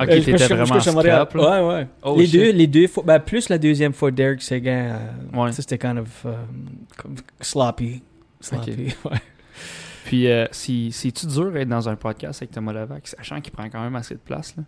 Ok, 0.00 0.08
Euh, 0.08 0.20
t'étais 0.20 0.32
vraiment 0.46 0.74
à 0.76 0.92
Montréal. 0.92 1.26
scrap, 1.26 1.34
là? 1.34 1.66
Ouais, 1.66 1.74
ouais. 1.74 1.86
Oh, 2.02 2.16
les 2.18 2.26
shit. 2.26 2.34
deux, 2.34 2.50
les 2.52 2.66
deux 2.66 2.86
fois, 2.86 3.02
ben, 3.06 3.18
plus 3.18 3.48
la 3.48 3.56
deuxième 3.56 3.94
fois, 3.94 4.10
Derek 4.10 4.42
Seguin, 4.42 4.94
euh, 5.34 5.38
Ouais. 5.42 5.52
ça 5.52 5.62
c'était 5.62 5.78
kind 5.78 5.98
of 5.98 6.24
um, 6.26 7.14
sloppy. 7.40 8.02
Sloppy, 8.40 8.72
ouais. 9.06 9.18
Puis, 10.04 10.28
euh, 10.28 10.46
si, 10.50 10.90
c'est-tu 10.92 11.26
dur 11.26 11.52
d'être 11.52 11.68
dans 11.68 11.88
un 11.88 11.96
podcast 11.96 12.42
avec 12.42 12.52
Thomas 12.52 12.72
Levac, 12.72 13.06
sachant 13.08 13.40
qu'il 13.40 13.52
prend 13.52 13.68
quand 13.68 13.82
même 13.82 13.96
assez 13.96 14.14
de 14.14 14.20
place, 14.20 14.56
là? 14.56 14.62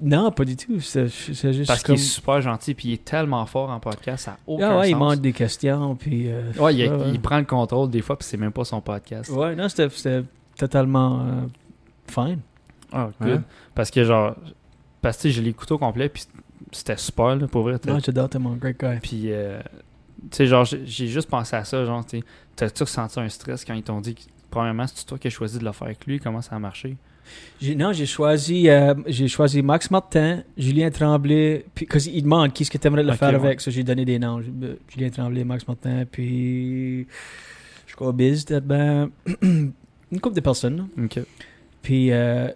Non, 0.00 0.30
pas 0.30 0.44
du 0.44 0.56
tout. 0.56 0.78
C'est 0.78 1.08
c'est 1.08 1.52
juste 1.52 1.66
Parce 1.66 1.82
qu'il 1.82 1.94
est 1.94 1.98
super 1.98 2.40
gentil, 2.40 2.72
puis 2.74 2.88
il 2.88 2.92
est 2.94 3.04
tellement 3.04 3.44
fort 3.46 3.68
en 3.68 3.80
podcast, 3.80 4.26
ça 4.26 4.30
n'a 4.32 4.38
aucun 4.46 4.70
Ah 4.70 4.78
ouais, 4.78 4.90
il 4.90 4.96
manque 4.96 5.20
des 5.20 5.32
questions, 5.32 5.96
puis. 5.96 6.30
euh, 6.30 6.52
Ouais, 6.58 6.74
il, 6.74 6.88
ouais, 6.88 6.96
ouais. 6.96 7.10
il 7.12 7.20
prend 7.20 7.38
le 7.38 7.44
contrôle 7.44 7.90
des 7.90 8.00
fois, 8.00 8.16
puis 8.16 8.26
c'est 8.26 8.36
même 8.36 8.52
pas 8.52 8.64
son 8.64 8.80
podcast. 8.80 9.28
Ouais, 9.30 9.56
non, 9.56 9.68
c'était 9.68 9.88
c'était 9.90 10.22
totalement 10.56 11.20
euh, 11.22 11.40
fine. 12.06 12.38
Ah, 12.92 13.10
Ouais. 13.20 13.32
good. 13.32 13.42
Parce 13.74 13.90
que, 13.90 14.04
genre, 14.04 14.36
parce 15.02 15.16
que 15.16 15.22
tu 15.22 15.28
sais, 15.28 15.34
j'ai 15.34 15.42
les 15.42 15.52
couteaux 15.52 15.78
complets, 15.78 16.08
puis 16.08 16.24
c'était 16.70 16.96
super, 16.96 17.34
là, 17.34 17.48
pour 17.48 17.62
vrai. 17.62 17.76
Non, 17.86 17.98
j'adore, 17.98 18.28
t'es 18.28 18.38
mon 18.38 18.54
great 18.54 18.78
guy. 18.78 19.00
Puis, 19.02 19.32
euh, 19.32 19.60
tu 20.30 20.36
sais, 20.36 20.46
genre, 20.46 20.64
j'ai 20.64 20.86
j'ai 20.86 21.08
juste 21.08 21.28
pensé 21.28 21.56
à 21.56 21.64
ça, 21.64 21.84
genre, 21.84 22.06
tu 22.06 22.18
sais, 22.20 22.24
t'as-tu 22.54 22.84
ressenti 22.84 23.18
un 23.18 23.28
stress 23.28 23.64
quand 23.64 23.74
ils 23.74 23.82
t'ont 23.82 24.00
dit 24.00 24.14
que, 24.14 24.20
premièrement, 24.50 24.86
c'est 24.86 25.04
toi 25.04 25.18
qui 25.18 25.28
as 25.28 25.30
choisi 25.30 25.58
de 25.58 25.64
le 25.64 25.72
faire 25.72 25.86
avec 25.86 26.06
lui, 26.06 26.20
comment 26.20 26.42
ça 26.42 26.56
a 26.56 26.58
marché? 26.58 26.96
Non, 27.76 27.92
j'ai 27.92 28.06
choisi, 28.06 28.68
euh, 28.68 28.94
j'ai 29.06 29.28
choisi 29.28 29.60
Max 29.62 29.90
Martin, 29.90 30.42
Julien 30.56 30.90
Tremblay, 30.90 31.66
puis 31.74 31.86
parce 31.86 32.04
qu'il 32.04 32.22
demande 32.22 32.52
qui 32.52 32.62
est-ce 32.62 32.70
que 32.70 32.78
tu 32.78 32.86
aimerais 32.86 33.02
le 33.02 33.12
faire 33.12 33.30
ouais. 33.30 33.46
avec, 33.46 33.60
ça 33.60 33.70
j'ai 33.70 33.82
donné 33.82 34.04
des 34.04 34.18
noms. 34.18 34.40
Euh, 34.40 34.76
Julien 34.88 35.10
Tremblay, 35.10 35.44
Max 35.44 35.66
Martin, 35.68 36.04
puis 36.10 37.06
je 37.86 37.94
crois 37.94 38.12
Biz, 38.12 38.44
peut-être 38.44 38.66
ben, 38.66 39.10
une 39.42 40.20
couple 40.20 40.36
de 40.36 40.40
personnes. 40.40 40.76
là. 40.78 41.04
Ok. 41.04 41.20
Puis 41.82 42.12
euh, 42.12 42.48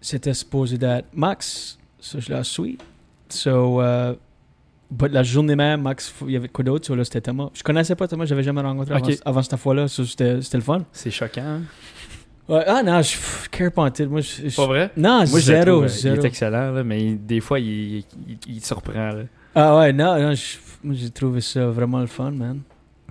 c'était 0.00 0.34
supposé 0.34 0.78
d'être 0.78 1.08
Max, 1.14 1.78
ça 2.00 2.18
je 2.18 2.32
l'ai 2.32 2.44
su. 2.44 2.78
So, 3.28 3.80
euh, 3.80 4.14
la 5.10 5.22
journée 5.22 5.56
même, 5.56 5.82
Max, 5.82 6.12
il 6.26 6.32
y 6.32 6.36
avait 6.36 6.48
quoi 6.48 6.64
d'autre? 6.64 6.94
Là, 6.94 7.04
c'était 7.04 7.20
Thomas. 7.20 7.48
Je 7.54 7.62
connaissais 7.62 7.94
pas 7.96 8.06
Thomas, 8.08 8.24
j'avais 8.24 8.42
jamais 8.42 8.60
rencontré 8.60 8.94
avant, 8.94 9.06
Ok. 9.06 9.18
avant 9.24 9.42
cette 9.42 9.56
fois-là. 9.56 9.88
c'était 9.88 10.40
c'était 10.42 10.58
le 10.58 10.62
fun. 10.62 10.84
C'est 10.92 11.10
choquant. 11.10 11.42
hein? 11.42 11.60
Ouais, 12.48 12.64
ah 12.66 12.82
non, 12.82 13.00
je 13.02 13.16
tout. 13.90 14.08
Moi, 14.08 14.20
je, 14.20 14.48
je- 14.48 14.56
Pas 14.56 14.66
vrai? 14.66 14.90
Non, 14.96 15.18
Moi, 15.18 15.26
je 15.26 15.34
le 15.34 15.40
zéro, 15.40 15.64
trouve, 15.64 15.84
euh, 15.84 15.88
zéro. 15.88 16.16
Il 16.16 16.24
est 16.24 16.28
excellent, 16.28 16.72
là, 16.72 16.82
mais 16.84 17.14
des 17.14 17.40
fois, 17.40 17.60
il, 17.60 17.98
il, 17.98 18.04
surprend. 18.64 18.92
là. 18.92 19.14
Ah 19.54 19.76
ouais, 19.78 19.92
non, 19.92 20.18
non 20.20 20.34
je- 20.34 20.56
moi 20.82 20.94
j'ai 20.98 21.10
trouvé 21.10 21.40
ça 21.40 21.66
vraiment 21.66 22.00
le 22.00 22.06
fun, 22.06 22.30
man. 22.32 22.60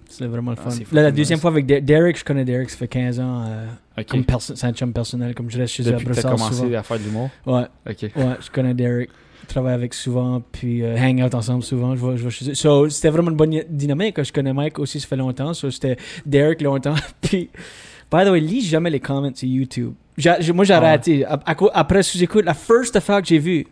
C'est 0.09 0.25
vraiment 0.25 0.51
le 0.51 0.57
Ah, 0.65 0.69
fun. 0.69 0.77
Là, 0.91 1.03
la 1.03 1.11
deuxième 1.11 1.39
fois 1.39 1.51
avec 1.51 1.65
Der- 1.65 1.81
Derek, 1.81 2.17
je 2.19 2.25
connais 2.25 2.43
Derek, 2.43 2.69
ça 2.69 2.77
fait 2.77 2.87
15 2.89 3.19
ans. 3.21 3.45
euh, 3.47 3.67
Ok. 3.97 4.07
comme 4.07 4.25
perso- 4.25 4.53
c'est 4.55 4.67
un 4.67 4.73
chum 4.73 4.91
personnel, 4.91 5.33
comme 5.33 5.49
je 5.49 5.57
reste 5.57 5.73
chez 5.75 5.83
eux 5.83 5.87
à 5.87 5.91
Depuis 5.93 6.07
que 6.07 6.13
t'as 6.13 6.21
Brossard 6.23 6.31
commencé 6.33 6.55
souvent. 6.65 6.77
à 6.79 6.83
faire 6.83 6.99
de 6.99 7.03
l'humour? 7.03 7.29
Ouais, 7.45 7.63
Ok. 7.89 8.01
ouais, 8.01 8.11
je 8.41 8.51
connais 8.51 8.73
Derek. 8.73 9.09
Travaille 9.47 9.73
avec 9.73 9.93
souvent, 9.93 10.41
puis 10.51 10.83
euh, 10.83 10.95
hang 10.97 11.21
out 11.23 11.33
ensemble 11.35 11.63
souvent. 11.63 11.95
Je 11.95 12.05
vais, 12.05 12.17
je 12.17 12.23
vais 12.23 12.29
chez 12.29 12.49
eux. 12.51 12.53
So, 12.53 12.89
c'était 12.89 13.09
vraiment 13.09 13.31
une 13.31 13.37
bonne 13.37 13.61
dynamique. 13.69 14.21
Je 14.23 14.31
connais 14.31 14.53
Mike 14.53 14.79
aussi, 14.79 14.99
ça 14.99 15.07
fait 15.07 15.15
longtemps. 15.17 15.53
So, 15.53 15.69
c'était 15.71 15.97
Derek 16.25 16.61
longtemps. 16.61 16.95
puis, 17.21 17.49
by 18.11 18.23
the 18.25 18.29
way, 18.29 18.39
lis 18.39 18.61
jamais 18.61 18.89
les 18.89 18.99
comments 18.99 19.33
sur 19.35 19.47
YouTube. 19.47 19.93
J'ai- 20.17 20.53
moi, 20.53 20.63
j'ai 20.65 20.73
Ah 20.73 20.77
arrêté. 20.77 21.25
Cau- 21.57 21.71
après 21.73 22.03
sous-écoute, 22.03 22.45
la 22.45 22.53
first 22.53 22.95
affaire 22.95 23.21
que 23.21 23.27
j'ai 23.27 23.39
vue, 23.39 23.65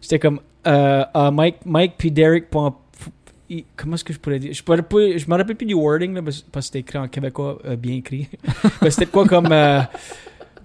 c'était 0.00 0.18
comme 0.18 0.40
euh, 0.66 1.04
euh, 1.14 1.30
Mike, 1.30 1.56
Mike 1.66 1.94
puis 1.98 2.10
Derek. 2.10 2.46
comment 2.50 3.94
est-ce 3.94 4.04
que 4.04 4.12
je 4.12 4.18
pourrais 4.18 4.38
dire 4.38 4.52
Je 4.52 4.62
pourrais 4.62 5.18
je 5.18 5.28
me 5.28 5.36
rappelle 5.36 5.56
plus 5.56 5.66
du 5.66 5.74
wording 5.74 6.14
là, 6.14 6.22
parce 6.22 6.42
que 6.52 6.60
c'était 6.60 6.78
écrit 6.80 6.98
en 6.98 7.08
québécois 7.08 7.58
euh, 7.64 7.76
bien 7.76 7.96
écrit. 7.96 8.28
C'était 8.88 9.06
quoi 9.06 9.26
comme 9.26 9.48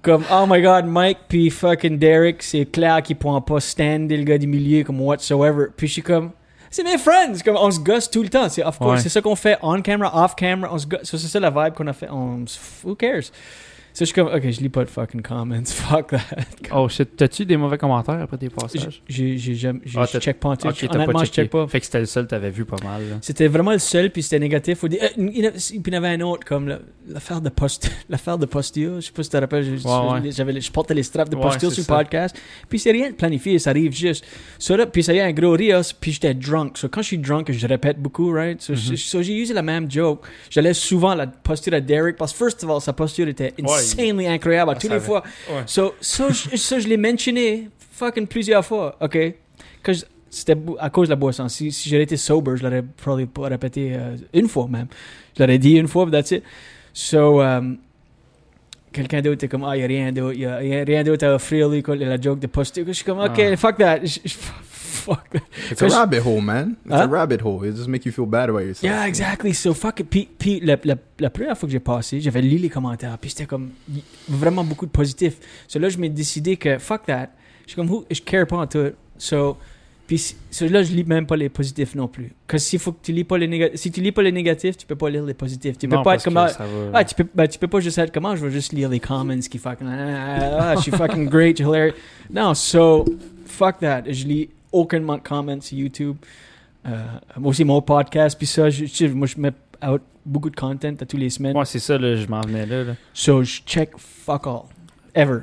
comme 0.05 0.23
oh 0.31 0.45
my 0.47 0.61
god 0.61 0.85
Mike 0.85 1.17
puis 1.27 1.49
fucking 1.49 1.97
Derek 1.97 2.43
c'est 2.43 2.65
clair 2.65 3.01
qu'ils 3.01 3.15
pourront 3.15 3.41
pas 3.41 3.59
stander 3.59 4.15
le 4.15 4.23
gars 4.23 4.37
du 4.37 4.45
milieu 4.47 4.83
comme 4.83 5.01
whatsoever. 5.01 5.65
Puis 5.75 5.87
je 5.87 5.93
suis 5.93 6.01
comme 6.03 6.31
c'est 6.69 6.83
mes 6.83 6.97
friends, 6.97 7.39
comme 7.43 7.55
on 7.55 7.71
se 7.71 7.79
gosse 7.79 8.11
tout 8.11 8.21
le 8.21 8.29
temps. 8.29 8.49
C'est 8.49 8.63
of 8.63 8.77
course, 8.77 8.91
Ouais. 8.97 8.99
c'est 8.99 9.09
ça 9.09 9.21
qu'on 9.21 9.35
fait 9.35 9.57
on 9.61 9.81
camera, 9.81 10.23
off 10.25 10.35
camera, 10.35 10.69
on 10.73 10.77
se 10.77 10.85
gosse. 10.85 10.99
C'est 11.03 11.17
ça 11.17 11.39
la 11.39 11.49
vibe 11.49 11.73
qu'on 11.73 11.87
a 11.87 11.93
fait. 11.93 12.09
On, 12.11 12.43
who 12.83 12.95
cares? 12.95 13.31
Ça, 13.95 13.99
je 14.03 14.05
suis 14.07 14.13
comme, 14.13 14.27
ok, 14.27 14.41
je 14.51 14.59
lis 14.59 14.67
pas 14.67 14.83
de 14.83 14.89
fucking 14.89 15.21
comments. 15.21 15.63
Fuck 15.67 16.07
that. 16.07 16.19
Oh 16.73 16.89
shit, 16.89 17.15
t'as-tu 17.15 17.45
des 17.45 17.55
mauvais 17.55 17.77
commentaires 17.77 18.19
après 18.21 18.37
tes 18.37 18.49
passages? 18.49 19.01
J'ai, 19.07 19.37
jamais- 19.37 19.79
Ah, 19.95 20.05
je 20.11 20.19
check 20.19 20.37
pas 20.37 20.49
en 20.49 20.57
tout. 20.57 20.67
Ok, 20.67 20.75
t'as 20.81 20.95
Honnêtement, 20.95 21.19
pas 21.19 21.23
je 21.23 21.31
check 21.31 21.49
pas. 21.49 21.65
Fait 21.67 21.79
que 21.79 21.85
c'était 21.85 22.01
le 22.01 22.05
seul 22.05 22.27
t'avais 22.27 22.49
vu 22.49 22.65
pas 22.65 22.75
mal. 22.83 23.01
C'était 23.21 23.47
vraiment 23.47 23.71
le 23.71 23.79
seul, 23.79 24.11
puis 24.11 24.21
c'était 24.21 24.39
négatif. 24.39 24.83
Euh, 24.83 24.87
il 25.17 25.45
a- 25.45 25.51
puis 25.51 25.81
il 25.85 25.87
y 25.87 25.95
en 25.95 25.97
avait 25.97 26.09
un 26.09 26.19
autre, 26.19 26.45
comme 26.45 26.77
l'affaire 27.07 27.39
de 27.39 27.47
post, 27.47 27.89
l'affaire 28.09 28.37
de 28.37 28.45
Postia. 28.45 28.99
Je 28.99 29.05
sais 29.05 29.11
pas 29.13 29.23
si 29.23 29.29
tu 29.29 29.37
te 29.37 29.41
rappelles, 29.41 29.63
je, 29.63 29.87
Ouais, 29.87 30.21
ouais. 30.23 30.31
j'avais, 30.31 30.59
je 30.59 30.71
portais 30.73 30.93
les 30.93 31.03
straps 31.03 31.29
de 31.31 31.37
Ouais, 31.37 31.43
c'est 31.57 31.69
sur 31.69 31.83
le 31.83 31.97
podcast. 31.97 32.35
Puis 32.67 32.79
c'est 32.79 32.91
rien 32.91 33.11
de 33.11 33.15
planifié, 33.15 33.59
ça 33.59 33.69
arrive 33.69 33.93
juste. 33.95 34.25
Là, 34.69 34.85
puis 34.87 35.03
ça 35.03 35.13
y 35.13 35.19
est, 35.19 35.21
un 35.21 35.31
gros 35.31 35.51
rire, 35.53 35.79
puis 36.01 36.11
j'étais 36.11 36.33
drunk. 36.33 36.77
So, 36.79 36.89
quand 36.89 37.01
je 37.01 37.07
suis 37.07 37.17
drunk, 37.17 37.49
je 37.49 37.65
répète 37.65 37.97
beaucoup, 38.01 38.29
right? 38.33 38.61
So, 38.61 38.75
so, 38.75 39.21
j'ai 39.21 39.35
usé 39.37 39.53
la 39.53 39.61
même 39.61 39.89
joke. 39.89 40.25
J'allais 40.49 40.73
souvent 40.73 41.15
la 41.15 41.27
posture 41.27 41.73
à 41.75 41.79
Derek, 41.79 42.17
parce 42.17 42.33
que 42.33 42.39
first 42.39 42.61
of 42.65 42.69
all, 42.69 42.81
sa 42.81 42.91
posture 42.91 43.29
était 43.29 43.53
insanely 43.93 44.27
incroyable 44.27 44.71
Ah, 44.75 44.79
toutes 44.79 44.89
les 44.89 44.95
avait- 44.97 45.05
fois. 45.05 45.23
Ouais. 45.49 45.63
So, 45.67 45.93
so, 46.01 46.29
je, 46.29 46.55
so, 46.57 46.79
je 46.79 46.87
l'ai 46.87 46.97
mentionné 46.97 47.69
fucking 47.91 48.27
plusieurs 48.27 48.65
fois, 48.65 48.95
ok? 49.01 49.17
Que 49.83 49.91
c'était 50.29 50.57
à 50.79 50.89
cause 50.89 51.07
de 51.07 51.13
la 51.13 51.15
boisson. 51.15 51.47
Si, 51.47 51.71
si 51.71 51.89
j'aurais 51.89 52.03
été 52.03 52.17
sober, 52.17 52.57
je 52.57 52.63
l'aurais 52.63 52.81
probablement 52.83 53.31
pas 53.31 53.47
répété 53.47 53.93
euh, 53.95 54.17
une 54.33 54.47
fois 54.49 54.67
même. 54.67 54.87
Je 55.37 55.43
l'aurais 55.43 55.57
dit 55.57 55.73
une 55.77 55.87
fois, 55.87 56.09
that's 56.11 56.31
it. 56.31 56.43
So, 56.93 57.41
um, 57.41 57.77
quelqu'un 58.95 59.21
d'autre 59.21 59.35
était 59.35 59.47
comme, 59.47 59.63
ah, 59.63 59.75
il 59.75 59.79
n'y 59.79 59.83
a 59.83 59.87
rien 59.87 60.11
d'autre, 60.11 60.33
il 60.35 60.41
y 60.41 60.45
a, 60.45 60.63
y 60.63 60.75
a 60.79 60.83
rien 60.83 61.03
d'autre 61.03 61.25
à 61.25 61.35
offrir, 61.35 61.69
lui, 61.69 61.83
quoi, 61.83 61.95
la 61.95 62.19
joke 62.19 62.39
de 62.39 62.47
posture. 62.47 62.83
Je 62.87 62.93
suis 62.93 63.03
comme, 63.05 63.19
ok, 63.19 63.39
Ah. 63.39 63.55
fuck 63.57 63.77
that. 63.77 63.99
Je- 64.05 64.19
je- 64.25 64.35
fuck 64.37 65.29
that. 65.31 65.39
It's 65.71 65.81
a 65.81 65.85
Cause- 65.85 65.93
rabbit 65.95 66.19
hole, 66.25 66.41
man. 66.41 66.75
It's 66.85 66.93
a 66.95 67.05
Huh? 67.05 67.11
rabbit 67.11 67.41
hole. 67.43 67.67
It 67.67 67.75
just 67.75 67.87
make 67.87 68.05
you 68.05 68.11
feel 68.11 68.25
bad 68.25 68.49
about 68.49 68.61
yourself. 68.61 68.83
Yeah, 68.83 69.05
exactly. 69.07 69.53
So, 69.53 69.73
fuck 69.73 69.99
it. 69.99 70.09
Puis, 70.09 70.27
puis 70.39 70.59
la, 70.61 70.77
la, 70.83 70.95
la 71.19 71.29
première 71.29 71.57
fois 71.57 71.67
que 71.67 71.73
j'ai 71.73 71.79
passé, 71.79 72.19
j'avais 72.21 72.41
lu 72.41 72.57
les 72.57 72.69
commentaires, 72.69 73.17
puis 73.19 73.29
c'était 73.29 73.45
comme 73.45 73.69
y- 73.93 74.01
vraiment 74.27 74.63
beaucoup 74.63 74.85
de 74.85 74.91
positifs. 74.91 75.37
So 75.67 75.77
là, 75.79 75.89
je 75.89 75.97
m'ai 75.97 76.09
décidé 76.09 76.57
que 76.57 76.77
fuck 76.77 77.05
that. 77.05 77.29
Je 77.65 77.71
suis 77.71 77.75
comme, 77.75 78.03
je 78.09 78.21
care 78.21 78.47
pas 78.47 78.57
en 78.57 78.67
tout. 78.67 78.91
So, 79.17 79.57
puis 80.07 80.17
si- 80.17 80.35
so 80.51 80.67
là, 80.67 80.83
je 80.83 80.91
lis 80.93 81.03
même 81.03 81.25
pas 81.25 81.35
les 81.35 81.49
positifs 81.49 81.95
non 81.95 82.07
plus. 82.07 82.31
Parce 82.47 82.63
que 82.63 82.69
s'il 82.69 82.79
faut 82.79 82.91
que 82.91 82.99
tu 83.03 83.11
lis 83.11 83.23
pas 83.23 83.37
les 83.37 83.47
négatifs, 83.47 83.79
si 83.79 83.91
tu 83.91 84.01
lis 84.01 84.11
pas 84.11 84.21
les 84.21 84.31
négatifs, 84.31 84.77
tu 84.77 84.85
peux 84.85 84.95
pas 84.95 85.09
lire 85.09 85.23
les 85.25 85.33
positifs. 85.33 85.77
Tu 85.77 85.87
peux 85.87 85.95
Non, 85.95 86.03
pas 86.03 86.15
être 86.15 86.23
comme, 86.23 86.37
ah, 86.37 86.47
ah, 86.93 87.03
tu 87.03 87.15
peux, 87.15 87.25
ben, 87.33 87.47
tu 87.47 87.57
peux 87.59 87.67
pas 87.67 87.79
juste 87.79 87.97
être 87.97 88.13
comment, 88.13 88.35
je 88.35 88.45
vais 88.45 88.51
juste 88.51 88.71
lire 88.73 88.89
les 88.89 88.99
comments 88.99 89.39
qui 89.39 89.57
fucking, 89.57 89.87
ah, 89.87 90.57
ah, 90.71 90.75
je 90.75 90.81
suis 90.81 90.91
fucking 90.91 91.27
great, 91.29 91.59
hilarious. 91.59 91.93
Non, 92.31 92.53
so, 92.53 93.05
fuck 93.45 93.79
that. 93.79 94.03
Je 94.09 94.25
lis 94.25 94.49
aucunement 94.71 95.15
de 95.17 95.21
comments 95.21 95.61
sur 95.61 95.77
YouTube. 95.77 96.17
Euh, 96.87 97.03
moi 97.37 97.49
aussi, 97.49 97.63
mon 97.63 97.81
podcast, 97.81 98.37
puis 98.37 98.45
ça, 98.47 98.69
je, 98.69 98.85
je- 98.85 99.07
moi, 99.07 99.25
je 99.27 99.39
mets 99.39 99.51
out 99.87 100.01
beaucoup 100.25 100.49
de 100.51 100.55
content 100.55 100.93
à 100.99 101.05
tous 101.05 101.17
les 101.17 101.29
semaines. 101.31 101.57
Ouais, 101.57 101.65
c'est 101.65 101.79
ça, 101.79 101.97
là, 101.97 102.15
je 102.15 102.27
m'en 102.27 102.41
venais 102.41 102.65
là, 102.65 102.83
là. 102.83 102.95
So, 103.13 103.41
je 103.43 103.61
check 103.65 103.91
fuck 103.97 104.45
all. 104.47 104.61
Ever. 105.15 105.39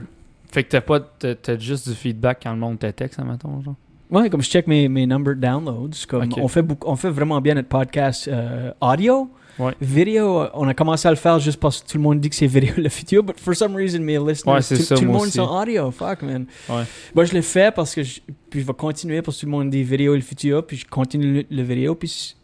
Fait 0.53 0.65
que 0.65 0.69
t'as 0.71 0.81
pas, 0.83 1.01
t'as, 1.01 1.59
juste 1.59 1.89
du 1.89 1.95
feedback 1.95 2.41
quand 2.43 2.53
le 2.53 2.59
monde 2.59 2.79
te 2.79 2.87
texte, 2.91 3.19
admettons, 3.19 3.61
genre? 3.63 3.75
Ouais, 4.13 4.29
comme 4.31 4.43
je 4.43 4.49
check 4.51 4.67
mes, 4.67 4.89
mes 4.89 5.07
number 5.07 5.35
downloads, 5.35 6.07
comme 6.07 6.29
on, 6.37 6.47
fait 6.49 6.63
beaucoup, 6.63 6.87
on 6.89 6.97
fait 6.97 7.11
vraiment 7.11 7.41
bien 7.41 7.55
notre 7.55 7.69
podcast 7.69 8.29
euh, 8.29 8.71
audio. 8.81 9.31
Ouais. 9.59 9.73
Vidéo, 9.81 10.43
euh, 10.43 10.49
on 10.55 10.69
a 10.69 10.75
commencé 10.75 11.09
à 11.09 11.11
le 11.11 11.17
faire 11.17 11.39
juste 11.39 11.59
parce 11.59 11.83
que 11.83 11.89
tout 11.91 11.97
le 11.99 12.03
monde 12.03 12.21
dit 12.21 12.29
que 12.31 12.37
c'est 12.37 12.47
vidéo 12.47 12.73
le 12.77 12.89
futur, 12.89 13.23
but 13.23 13.39
for 13.41 13.55
some 13.55 13.75
reason, 13.75 14.01
mes 14.01 14.19
listeners, 14.19 14.55
Ouais, 14.57 14.61
tout, 14.63 14.77
ça, 14.77 14.95
tout 14.97 15.03
le 15.05 15.09
monde 15.11 15.23
aussi. 15.23 15.33
sont 15.33 15.49
audio, 15.49 15.91
fuck 15.91 16.23
man. 16.23 16.47
Ouais. 16.69 16.83
Moi, 17.15 17.25
je 17.25 17.33
l'ai 17.33 17.43
fait 17.43 17.75
parce 17.75 17.95
que 17.95 18.03
je, 18.03 18.21
puis 18.51 18.61
je 18.61 18.67
vais 18.67 18.73
continuer 18.75 19.23
parce 19.23 19.37
que 19.37 19.41
tout 19.43 19.47
le 19.47 19.53
monde 19.53 19.71
dit 19.71 19.83
vidéo 19.83 20.15
le 20.15 20.21
futur, 20.21 20.67
puis 20.67 20.77
je 20.77 20.87
continue 20.87 21.33
le, 21.33 21.57
le 21.57 21.63
vidéo, 21.63 21.95
puis 21.95 22.37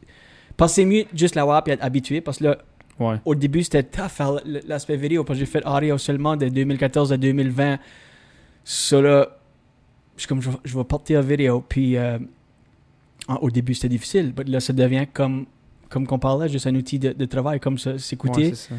parce 0.57 0.73
que 0.73 0.77
c'est 0.77 0.85
mieux 0.85 1.05
juste 1.15 1.35
l'avoir 1.35 1.63
puis 1.65 1.73
être 1.75 1.85
habitué, 1.85 2.21
parce 2.21 2.39
que 2.39 2.45
là, 2.45 2.59
Ouais. 2.99 3.15
au 3.25 3.37
début, 3.37 3.63
c'était 3.63 3.85
tough 3.85 4.43
l'aspect 4.67 4.97
vidéo 4.97 5.23
parce 5.23 5.39
que 5.39 5.45
j'ai 5.45 5.51
fait 5.51 5.65
audio 5.65 5.97
seulement 5.99 6.35
de 6.37 6.49
2014 6.49 7.13
à 7.13 7.17
2020. 7.17 7.79
Ça 8.65 9.01
là, 9.01 9.38
je 10.19 10.27
comme, 10.27 10.43
je, 10.43 10.51
vais- 10.51 10.57
je 10.65 10.77
vais 10.77 10.85
porter 10.85 11.17
en 11.17 11.23
vidéo. 11.23 11.65
Puis 11.67 11.97
euh, 11.97 12.19
en- 13.29 13.37
au 13.37 13.51
début, 13.51 13.75
c'était 13.75 13.89
difficile. 13.89 14.33
Mais 14.37 14.45
là, 14.45 14.61
ça 14.61 14.73
devient 14.73 15.07
comme, 15.13 15.47
comme 15.89 16.07
qu'on 16.07 16.19
parlait, 16.19 16.49
juste 16.49 16.67
un 16.67 16.75
outil 16.75 16.99
de, 16.99 17.13
de 17.13 17.25
travail, 17.25 17.61
comme 17.61 17.79
ça, 17.79 17.93
Ouais, 17.93 17.99
s'écouter. 17.99 18.51
c'est 18.51 18.69
ça. 18.71 18.75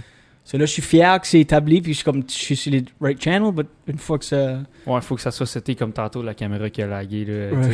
So 0.46 0.58
là, 0.58 0.66
je 0.66 0.72
suis 0.72 0.82
fier 0.82 1.20
que 1.22 1.28
c'est 1.28 1.40
établi, 1.42 1.80
puis 1.82 1.92
je 1.94 1.98
suis 1.98 2.06
comme, 2.06 2.24
je 2.28 2.34
suis 2.34 2.56
sur 2.56 2.72
les 2.72 2.84
right 3.00 3.22
channel, 3.22 3.52
mais 3.56 3.64
une 3.88 4.00
fois 4.00 4.18
que 4.18 4.26
ça. 4.26 4.62
Ouais, 4.88 5.00
faut 5.02 5.16
que 5.16 5.22
ça 5.22 5.30
soit 5.32 5.46
seté 5.46 5.76
comme 5.76 5.92
tantôt 5.94 6.24
la 6.24 6.34
caméra 6.34 6.70
qui 6.72 6.82
a 6.82 6.88
lagué, 6.88 7.26
là. 7.26 7.52
Ouais. 7.56 7.70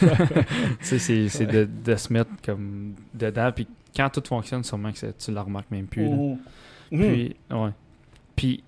tu 0.00 0.06
sais. 0.86 0.98
C'est, 0.98 1.28
c'est 1.28 1.46
de, 1.46 1.68
de 1.84 1.96
se 1.96 2.12
mettre 2.12 2.30
comme 2.44 2.94
dedans, 3.14 3.50
puis 3.52 3.66
quand 3.96 4.08
tout 4.10 4.22
fonctionne, 4.26 4.62
sûrement 4.62 4.92
que 4.92 4.98
ça- 4.98 5.12
tu 5.12 5.32
le 5.32 5.40
remarques 5.40 5.70
même 5.70 5.86
plus, 5.86 6.04
là. 6.08 6.14
Mhm. 6.16 6.36
Puis, 6.90 7.36
ouais. 7.50 7.70
Puis, 8.36 8.62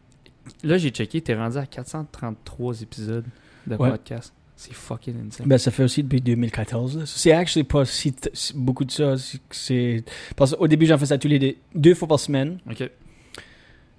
là, 0.65 0.77
j'ai 0.79 0.91
checké, 0.91 1.21
t'es 1.21 1.35
rendu 1.37 1.57
à 1.59 1.67
433 1.67 2.83
épisodes 2.83 3.27
de 3.67 3.77
Ouais. 3.77 3.91
podcast. 3.91 4.33
C'est 4.57 4.73
fucking 4.73 5.15
insane. 5.27 5.47
Ben, 5.49 5.59
ça 5.59 5.71
fait 5.73 5.83
aussi 5.83 6.03
depuis 6.05 6.21
2014. 6.21 6.99
là. 6.99 7.03
C'est 7.07 7.33
actually 7.33 7.65
pas 7.65 7.85
si, 7.85 8.15
beaucoup 8.55 8.85
de 8.85 8.91
ça. 8.93 9.15
c'est- 9.51 10.05
qu'au 10.37 10.69
début 10.69 10.87
j'en 10.87 10.97
faisais 10.97 11.19
tous 11.19 11.27
les 11.29 11.39
deux, 11.41 11.55
deux 11.75 11.95
fois 11.95 12.07
par 12.09 12.21
semaine. 12.21 12.59
Ok. 12.71 12.89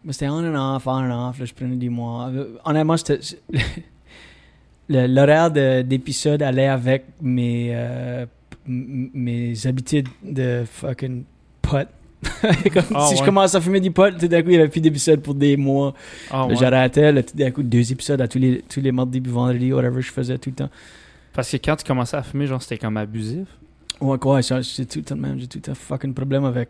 Mais 0.05 0.13
c'était 0.13 0.29
on 0.29 0.35
and 0.37 0.75
off, 0.75 0.87
on 0.87 0.91
and 0.91 1.29
off. 1.29 1.39
Là, 1.39 1.45
je 1.45 1.53
prenais 1.53 1.75
des 1.75 1.89
mois. 1.89 2.31
Honnêtement, 2.63 2.95
l'horaire 4.89 5.51
de- 5.51 5.81
d'épisode 5.81 6.41
allait 6.41 6.67
avec 6.67 7.05
mes 7.21 7.71
euh, 7.73 8.25
mes 8.67 9.67
habitudes 9.67 10.07
de 10.23 10.63
fucking 10.65 11.23
pot. 11.61 11.87
Comme 12.73 12.83
Ah, 12.93 13.07
si 13.09 13.17
je 13.17 13.23
commence 13.23 13.55
à 13.55 13.61
fumer 13.61 13.79
du 13.79 13.91
pot, 13.91 14.17
tout 14.17 14.27
d'un 14.27 14.41
coup, 14.41 14.49
il 14.49 14.53
n'y 14.55 14.59
avait 14.59 14.69
plus 14.69 14.81
d'épisodes 14.81 15.21
pour 15.21 15.33
des 15.35 15.57
mois. 15.57 15.93
Ah, 16.31 16.45
ouais. 16.47 16.55
J'arrêtais, 16.55 17.11
là, 17.11 17.23
tout 17.23 17.35
d'un 17.35 17.51
coup, 17.51 17.63
deux 17.63 17.91
épisodes 17.91 18.19
à 18.21 18.27
tous 18.27 18.37
les, 18.39 18.61
tous 18.69 18.81
les 18.81 18.91
mardis, 18.91 19.21
puis 19.21 19.31
vendredis, 19.31 19.73
whatever, 19.73 20.01
je 20.01 20.11
faisais 20.11 20.37
tout 20.37 20.49
le 20.49 20.55
temps. 20.55 20.69
Parce 21.33 21.51
que 21.51 21.57
quand 21.57 21.75
tu 21.75 21.83
commençais 21.85 22.17
à 22.17 22.23
fumer, 22.23 22.47
genre, 22.47 22.61
c'était 22.61 22.77
comme 22.77 22.97
abusif. 22.97 23.47
Ouais, 24.01 24.17
quoi, 24.17 24.41
j'ai 24.41 24.85
tout 24.85 24.99
le 24.99 25.03
temps 25.05 25.15
même, 25.15 25.39
j'ai 25.39 25.47
tout 25.47 25.57
le 25.57 25.61
temps 25.63 25.75
fucking 25.75 26.13
problème 26.13 26.45
avec. 26.45 26.69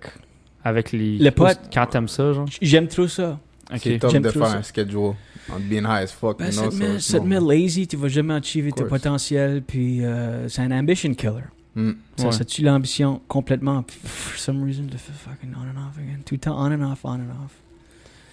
Avec 0.63 0.91
les. 0.91 1.17
Le 1.17 1.29
pot. 1.31 1.47
Quand 1.73 1.85
t'aimes 1.87 2.07
ça, 2.07 2.33
genre. 2.33 2.47
J'aime 2.61 2.87
trop 2.87 3.07
ça. 3.07 3.39
C'est 3.81 3.93
Ok. 3.95 3.99
tough 3.99 4.09
J'aime 4.11 4.21
de 4.23 4.29
trop 4.29 4.39
faire 4.41 4.49
ça. 4.49 4.57
un 4.57 4.63
schedule 4.63 5.13
en 5.51 5.59
being 5.59 5.81
high 5.83 6.03
as 6.03 6.11
fuck. 6.11 6.37
Ben, 6.37 6.45
you 6.47 6.51
ça, 6.51 6.69
know, 6.69 6.99
ça 6.99 7.19
te 7.19 7.25
met 7.25 7.39
lazy, 7.39 7.87
tu 7.87 7.95
vas 7.97 8.07
jamais 8.07 8.39
tes 8.41 8.69
course. 8.71 8.87
potentiels, 8.89 9.63
puis 9.65 10.05
euh, 10.05 10.47
c'est 10.49 10.61
un 10.61 10.71
ambition 10.71 11.11
killer. 11.15 11.41
Mm. 11.75 11.91
Ça, 12.17 12.25
Ouais. 12.27 12.31
ça 12.31 12.45
tue 12.45 12.61
l'ambition 12.61 13.21
complètement. 13.27 13.83
Puis, 13.83 13.97
For 14.03 14.39
some 14.39 14.63
reason, 14.63 14.83
de 14.83 14.97
faire 14.97 15.15
fucking 15.15 15.53
on 15.55 15.61
and 15.77 15.87
off 15.87 15.97
again. 15.97 16.19
Tout 16.25 16.35
le 16.35 16.39
temps 16.39 16.57
on 16.57 16.71
and 16.71 16.89
off, 16.91 16.99
on 17.03 17.09
and 17.15 17.29
off. 17.43 17.51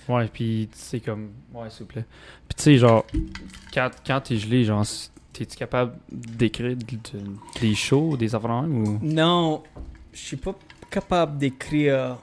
Ouais, 0.09 0.29
puis 0.33 0.69
tu 0.73 0.79
sais, 0.79 1.01
comme. 1.01 1.31
Ouais, 1.55 1.69
s'il 1.71 1.81
vous 1.81 1.87
plaît. 1.87 2.05
Puis 2.49 2.57
tu 2.57 2.63
sais, 2.63 2.77
genre, 2.79 3.05
quand, 3.75 3.91
quand 4.07 4.21
t'es 4.21 4.37
gelé, 4.37 4.65
genre, 4.65 4.85
t'es-tu 5.33 5.57
capable 5.57 5.95
d'écrire 6.11 6.77
de- 6.77 6.85
de- 6.85 7.61
des 7.61 7.75
shows, 7.75 8.17
des 8.17 8.35
affaires 8.35 8.65
ou? 8.69 8.99
Non, 9.03 9.63
je 10.13 10.19
suis 10.19 10.37
pas 10.37 10.55
capable 10.91 11.39
d'écrire. 11.39 12.19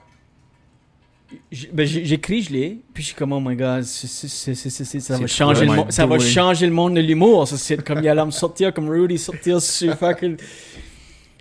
Ben, 1.72 1.86
J'écris, 1.86 2.42
je 2.42 2.50
l'ai, 2.52 2.80
puis 2.92 3.02
je 3.04 3.08
suis 3.08 3.16
comme, 3.16 3.32
oh 3.32 3.40
my 3.40 3.54
god, 3.54 3.84
c'est- 3.84 4.06
c'est- 4.08 4.26
c'est- 4.28 4.54
c'est- 4.54 4.68
c'est- 4.70 4.84
c'est- 4.84 5.00
ça, 5.00 5.14
va 5.14 5.20
C'est 5.20 5.28
changer 5.28 5.64
le 5.64 5.72
monde, 5.72 5.92
ça 5.92 6.04
va 6.04 6.18
changer 6.18 6.66
le 6.66 6.72
monde 6.72 6.94
de 6.94 7.00
l'humour. 7.00 7.46
Ça, 7.46 7.56
c'est 7.56 7.84
comme 7.84 8.00
il 8.00 8.08
allait 8.08 8.24
me 8.24 8.30
sortir, 8.32 8.74
comme 8.74 8.88
Rudy 8.88 9.16
sortir 9.16 9.62
sur 9.62 9.94
fucking. 9.96 10.36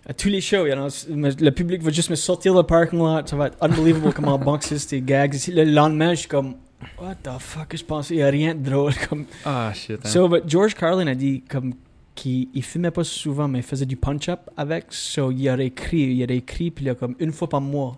À 0.10 0.14
tous 0.14 0.28
les 0.28 0.42
shows, 0.42 0.66
le 0.66 1.50
public 1.52 1.84
va 1.84 1.92
juste 1.92 2.10
me 2.10 2.16
sortir 2.16 2.56
le 2.56 2.64
parking 2.64 2.98
lot. 2.98 3.28
Ça 3.28 3.36
va 3.36 3.48
être 3.48 3.58
unbelievable 3.62 4.12
comment 4.12 4.40
boxer 4.50 4.80
ces 4.80 5.02
gags. 5.02 5.36
Ici, 5.36 5.52
le 5.52 5.64
lendemain, 5.66 6.16
je 6.16 6.22
suis 6.22 6.28
comme, 6.28 6.56
what 7.00 7.14
the 7.22 7.30
fuck, 7.40 7.76
je 7.78 7.84
pensais, 7.86 8.16
il 8.16 8.18
n'y 8.18 8.24
a 8.24 8.30
rien 8.30 8.56
de 8.56 8.68
drôle. 8.68 8.94
Comme, 9.10 9.26
Ah, 9.46 9.72
shit. 9.74 10.00
hein. 10.04 10.10
So, 10.10 10.28
but 10.28 10.44
George 10.48 10.74
Carlin 10.74 11.06
a 11.06 11.14
dit 11.14 11.44
comme 11.48 11.76
qu'il 12.16 12.48
il 12.56 12.64
fumait 12.64 12.90
pas 12.90 13.04
souvent, 13.04 13.48
mais 13.48 13.60
il 13.60 13.64
faisait 13.64 13.86
du 13.86 13.98
punch-up 13.98 14.40
avec. 14.58 14.86
So, 14.90 15.32
il 15.32 15.48
a 15.48 15.62
écrit, 15.62 16.16
il 16.16 16.24
a 16.32 16.34
écrit, 16.34 16.72
puis 16.72 16.86
il 16.86 16.90
a 16.90 16.96
comme 16.96 17.16
une 17.20 17.32
fois 17.32 17.48
par 17.48 17.62
mois. 17.62 17.96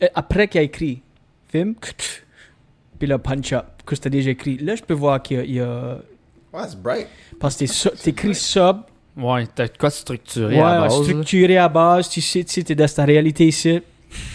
Et 0.00 0.08
après 0.14 0.48
qu'il 0.48 0.58
a 0.60 0.64
écrit, 0.64 1.02
film, 1.48 1.74
puis 2.98 3.06
le 3.06 3.18
punch-up, 3.18 3.66
que 3.84 3.94
c'était 3.94 4.08
déjà 4.10 4.30
écrit. 4.30 4.56
Là, 4.56 4.74
je 4.74 4.82
peux 4.82 4.94
voir 4.94 5.20
qu'il 5.22 5.50
y 5.52 5.60
a, 5.60 5.98
Ouais, 6.54 6.62
c'est 6.66 6.80
bright. 6.80 7.08
parce 7.38 7.56
que 7.56 7.88
t'écris 8.02 8.34
sub, 8.34 8.78
Ouais, 9.16 9.46
t'as 9.54 9.68
quoi 9.68 9.90
structuré 9.90 10.56
ouais, 10.56 10.62
à 10.62 10.80
base. 10.82 11.02
structuré 11.02 11.58
à 11.58 11.68
base, 11.68 12.08
tu 12.08 12.20
sais, 12.20 12.44
tu 12.44 12.52
sais, 12.52 12.62
t'es 12.62 12.74
dans 12.74 12.88
ta 12.88 13.04
réalité 13.04 13.46
ici. 13.46 13.80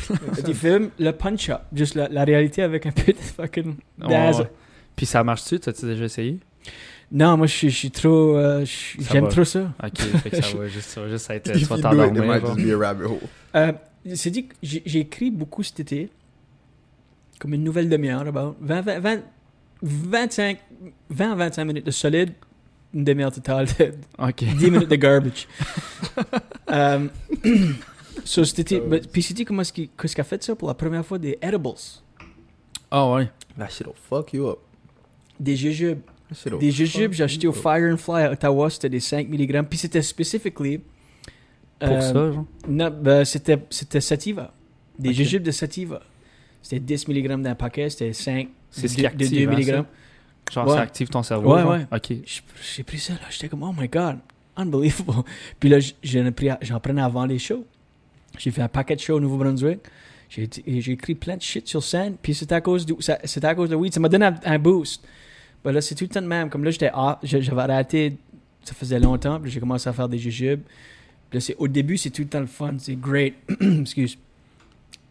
tu 0.45 0.53
filmes 0.53 0.89
le 0.99 1.11
punch-up, 1.11 1.61
juste 1.73 1.95
la, 1.95 2.07
la 2.09 2.23
réalité 2.23 2.61
avec 2.63 2.85
un 2.85 2.91
peu 2.91 3.11
de 3.13 3.17
fucking 3.17 3.75
Ouais, 4.01 4.07
dazzle. 4.07 4.41
ouais. 4.43 4.51
Puis 4.95 5.05
ça 5.05 5.23
marche-tu? 5.23 5.59
T'as-tu 5.59 5.85
déjà 5.85 6.05
essayé? 6.05 6.37
Non, 7.11 7.37
moi, 7.37 7.47
je 7.47 7.67
suis- 7.69 7.91
trop, 7.91 8.35
euh, 8.37 8.65
j'aime 9.11 9.29
trop 9.29 9.45
ça. 9.45 9.71
Ok, 9.83 9.97
fait 9.99 10.29
que 10.29 10.41
ça 10.41 10.57
va 10.57 10.67
juste, 10.67 10.89
ça 10.89 11.01
va 11.01 11.09
juste 11.09 11.29
être. 11.29 11.49
If 11.55 11.67
vas 11.69 11.77
you 11.77 11.81
do 11.81 11.87
it, 11.89 11.93
it 12.07 12.13
t'endormir. 12.13 12.23
might 12.23 12.41
genre. 12.41 12.55
just 12.57 12.67
be 12.67 12.71
a 12.73 12.77
rabbit 12.77 13.03
hole. 13.05 13.19
Euh, 13.55 13.71
c'est 14.15 14.29
dit 14.31 14.47
que 14.47 14.55
j'ai 14.61 14.99
écrit 14.99 15.31
beaucoup 15.31 15.63
cet 15.63 15.79
été, 15.79 16.09
comme 17.39 17.53
une 17.53 17.63
nouvelle 17.63 17.87
demi-heure, 17.89 18.27
about 18.27 18.55
20, 18.61 18.81
20, 18.81 18.99
20, 18.99 19.19
25, 19.81 20.57
20 21.09 21.31
à 21.31 21.35
25 21.35 21.65
minutes 21.65 21.85
de 21.85 21.91
solide, 21.91 22.31
une 22.93 23.03
demi-heure 23.03 23.31
totale, 23.31 23.67
de 23.79 23.93
Ok. 24.17 24.43
10 24.57 24.71
minutes 24.71 24.89
de 24.89 24.95
garbage. 24.95 25.47
euh, 26.71 27.07
so, 28.23 28.41
puis 29.11 29.23
c'était 29.23 29.45
comment 29.45 29.61
est-ce 29.61 29.73
qu'il 29.73 29.89
qu'est-ce 29.89 30.15
qu'il 30.15 30.21
a 30.21 30.25
fait 30.25 30.43
ça 30.43 30.55
pour 30.55 30.67
la 30.67 30.73
première 30.73 31.05
fois 31.05 31.17
des 31.19 31.37
edibles, 31.41 31.69
Ah 32.91 33.11
ouais. 33.11 33.29
That 33.57 33.69
shit'll 33.69 33.93
fuck 33.95 34.33
you 34.33 34.47
up. 34.47 34.59
des 35.39 35.55
jujubes. 35.55 35.99
Des 36.59 36.71
jujubes, 36.71 37.13
j'ai 37.13 37.23
acheté 37.23 37.47
au. 37.47 37.53
Fire 37.53 37.93
and 37.93 37.97
Fly 37.97 38.23
à 38.23 38.31
Ottawa, 38.33 38.69
c'était 38.69 38.89
des 38.89 38.99
5 38.99 39.29
mg, 39.29 39.63
puis 39.69 39.79
c'était 39.79 40.01
specifically... 40.01 40.81
Pour 41.79 41.89
euh, 41.89 42.01
ça, 42.01 42.13
genre? 42.33 42.45
Non, 42.67 42.89
ben, 42.91 43.23
c'était, 43.23 43.57
c'était 43.69 44.01
sativa. 44.01 44.53
Des 44.99 45.09
Ok. 45.09 45.15
jujubes 45.15 45.43
de 45.43 45.51
sativa. 45.51 46.01
C'était 46.61 46.79
10 46.81 47.07
mg 47.07 47.41
d'un 47.43 47.55
paquet, 47.55 47.89
c'était 47.89 48.11
5 48.11 48.49
C'est 48.71 48.87
ce 48.89 48.95
de, 48.95 48.99
qui 48.99 49.05
active. 49.05 49.29
de 49.31 49.45
2 49.45 49.51
hein, 49.51 49.55
mg. 49.57 49.65
ça? 49.65 49.85
Genre, 50.51 50.67
Ouais. 50.67 50.73
ça 50.75 50.81
active 50.81 51.09
ton 51.09 51.23
cerveau. 51.23 51.53
Ouais, 51.55 51.61
genre? 51.61 51.71
ouais. 51.71 51.85
Ok. 51.91 52.13
J'ai 52.75 52.83
pris 52.83 52.99
ça, 52.99 53.13
là. 53.13 53.19
J'étais 53.29 53.49
comme, 53.49 53.63
oh 53.63 53.73
my 53.77 53.87
god, 53.87 54.17
unbelievable. 54.55 55.23
Puis 55.59 55.69
là, 55.69 55.77
j'en 56.61 56.79
prenais 56.79 57.01
avant 57.01 57.25
les 57.25 57.39
shows. 57.39 57.65
J'ai 58.37 58.51
fait 58.51 58.61
un 58.61 58.67
paquet 58.67 58.95
de 58.95 59.01
shows 59.01 59.15
au 59.15 59.19
Nouveau-Brunswick. 59.19 59.79
J'ai 60.29 60.91
écrit 60.91 61.15
plein 61.15 61.37
de 61.37 61.41
shit 61.41 61.67
sur 61.67 61.81
scène. 61.83 62.15
Puis 62.21 62.33
c'était 62.33 62.55
à 62.55 62.61
cause 62.61 62.85
ça- 62.99 63.17
c'était 63.23 63.47
à 63.47 63.55
cause 63.55 63.69
de 63.69 63.75
weed. 63.75 63.93
Ça 63.93 63.99
m'a 63.99 64.09
donné 64.09 64.25
un, 64.25 64.35
un 64.43 64.59
boost. 64.59 65.03
Ben 65.63 65.71
là, 65.71 65.81
c'est 65.81 65.95
tout 65.95 66.03
le 66.03 66.09
temps 66.09 66.21
de 66.21 66.27
même. 66.27 66.49
Comme 66.49 66.63
là, 66.63 66.71
j'étais 66.71 66.91
ah, 66.93 67.17
j'avais 67.23 67.61
arrêté, 67.61 68.17
ça 68.63 68.73
faisait 68.73 68.99
longtemps. 68.99 69.39
Puis 69.39 69.51
j'ai 69.51 69.59
commencé 69.59 69.87
à 69.89 69.93
faire 69.93 70.09
des 70.09 70.19
jujubes. 70.19 70.61
Puis 71.29 71.37
là, 71.37 71.41
c'est, 71.41 71.55
au 71.57 71.67
début, 71.67 71.97
c'est 71.97 72.09
tout 72.09 72.21
le 72.21 72.27
temps 72.27 72.39
le 72.41 72.45
fun. 72.45 72.75
C'est 72.77 72.95
great. 72.99 73.35
Excuse. 73.61 74.17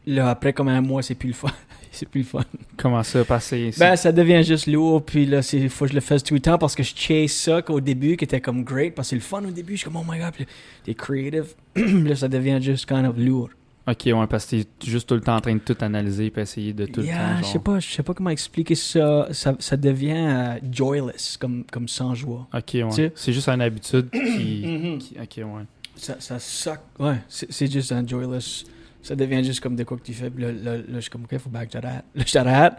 Là, 0.06 0.30
après, 0.30 0.52
comme 0.52 0.68
un 0.68 0.80
mois, 0.82 1.02
c'est 1.02 1.14
plus 1.14 1.28
le 1.28 1.34
fun. 1.34 1.48
c'est 1.96 2.08
plus 2.08 2.20
le 2.20 2.26
fun. 2.26 2.40
Comment 2.76 3.02
ça 3.02 3.24
passer 3.24 3.70
Ben, 3.78 3.96
ça 3.96 4.12
devient 4.12 4.42
juste 4.44 4.66
lourd, 4.66 5.04
puis 5.04 5.26
là, 5.26 5.40
il 5.52 5.68
faut 5.70 5.84
que 5.86 5.90
je 5.90 5.94
le 5.94 6.00
fasse 6.00 6.22
tout 6.22 6.34
le 6.34 6.40
temps 6.40 6.58
parce 6.58 6.74
que 6.74 6.82
je 6.82 6.94
chase 6.94 7.30
ça 7.32 7.62
qu'au 7.62 7.80
début, 7.80 8.16
qui 8.16 8.24
était 8.24 8.40
comme 8.40 8.62
great, 8.64 8.94
parce 8.94 9.08
que 9.08 9.10
c'est 9.10 9.16
le 9.16 9.22
fun 9.22 9.42
au 9.46 9.50
début, 9.50 9.72
je 9.74 9.78
suis 9.80 9.84
comme, 9.90 9.96
oh 9.96 10.04
my 10.10 10.18
god, 10.18 10.32
puis 10.32 10.46
t'es 10.84 10.94
creative, 10.94 11.54
Puis 11.74 12.02
là, 12.08 12.16
ça 12.16 12.28
devient 12.28 12.58
juste 12.60 12.86
kind 12.86 13.06
of 13.06 13.16
lourd. 13.18 13.48
Ok, 13.88 14.02
ouais, 14.06 14.26
parce 14.28 14.46
que 14.46 14.56
t'es 14.62 14.66
juste 14.90 15.08
tout 15.08 15.14
le 15.14 15.20
temps 15.20 15.36
en 15.36 15.40
train 15.40 15.54
de 15.54 15.60
tout 15.60 15.76
analyser 15.80 16.32
et 16.36 16.40
essayer 16.40 16.72
de 16.72 16.86
tout 16.86 17.02
Yeah, 17.02 17.14
le 17.36 17.40
temps. 17.40 17.46
je 17.46 17.52
sais 17.52 17.58
pas, 17.60 17.78
je 17.78 17.88
sais 17.88 18.02
pas 18.02 18.14
comment 18.14 18.30
expliquer 18.30 18.74
ça, 18.74 19.28
ça, 19.30 19.54
ça 19.60 19.76
devient 19.76 20.12
euh, 20.16 20.54
joyless, 20.72 21.36
comme, 21.36 21.62
comme 21.70 21.86
sans 21.86 22.12
joie. 22.14 22.48
Ok, 22.52 22.70
ouais. 22.74 22.90
sais? 22.90 23.12
C'est 23.14 23.32
juste 23.32 23.48
une 23.48 23.60
habitude 23.62 24.10
qui, 24.10 24.18
qui- 24.98 25.16
Ok, 25.22 25.36
ouais. 25.36 25.62
Ça, 25.94 26.16
ça 26.18 26.38
suck, 26.40 26.80
ouais, 26.98 27.14
c'est 27.28 27.50
c'est 27.52 27.70
juste 27.72 27.90
un 27.92 28.04
joyless, 28.06 28.64
ça 29.06 29.14
devient 29.14 29.44
juste 29.44 29.60
comme 29.60 29.76
de 29.76 29.84
quoi 29.84 29.96
que 29.96 30.02
tu 30.02 30.12
fais, 30.12 30.30
puis 30.30 30.42
là, 30.42 30.52
là, 30.52 30.76
là, 30.76 30.82
je 30.94 31.00
suis 31.00 31.10
comme, 31.10 31.24
ok, 31.24 31.38
faut 31.38 31.50
que 31.50 31.56
j'arrête. 31.70 32.04
Là, 32.14 32.24
je 32.26 32.32
t'arrête, 32.32 32.72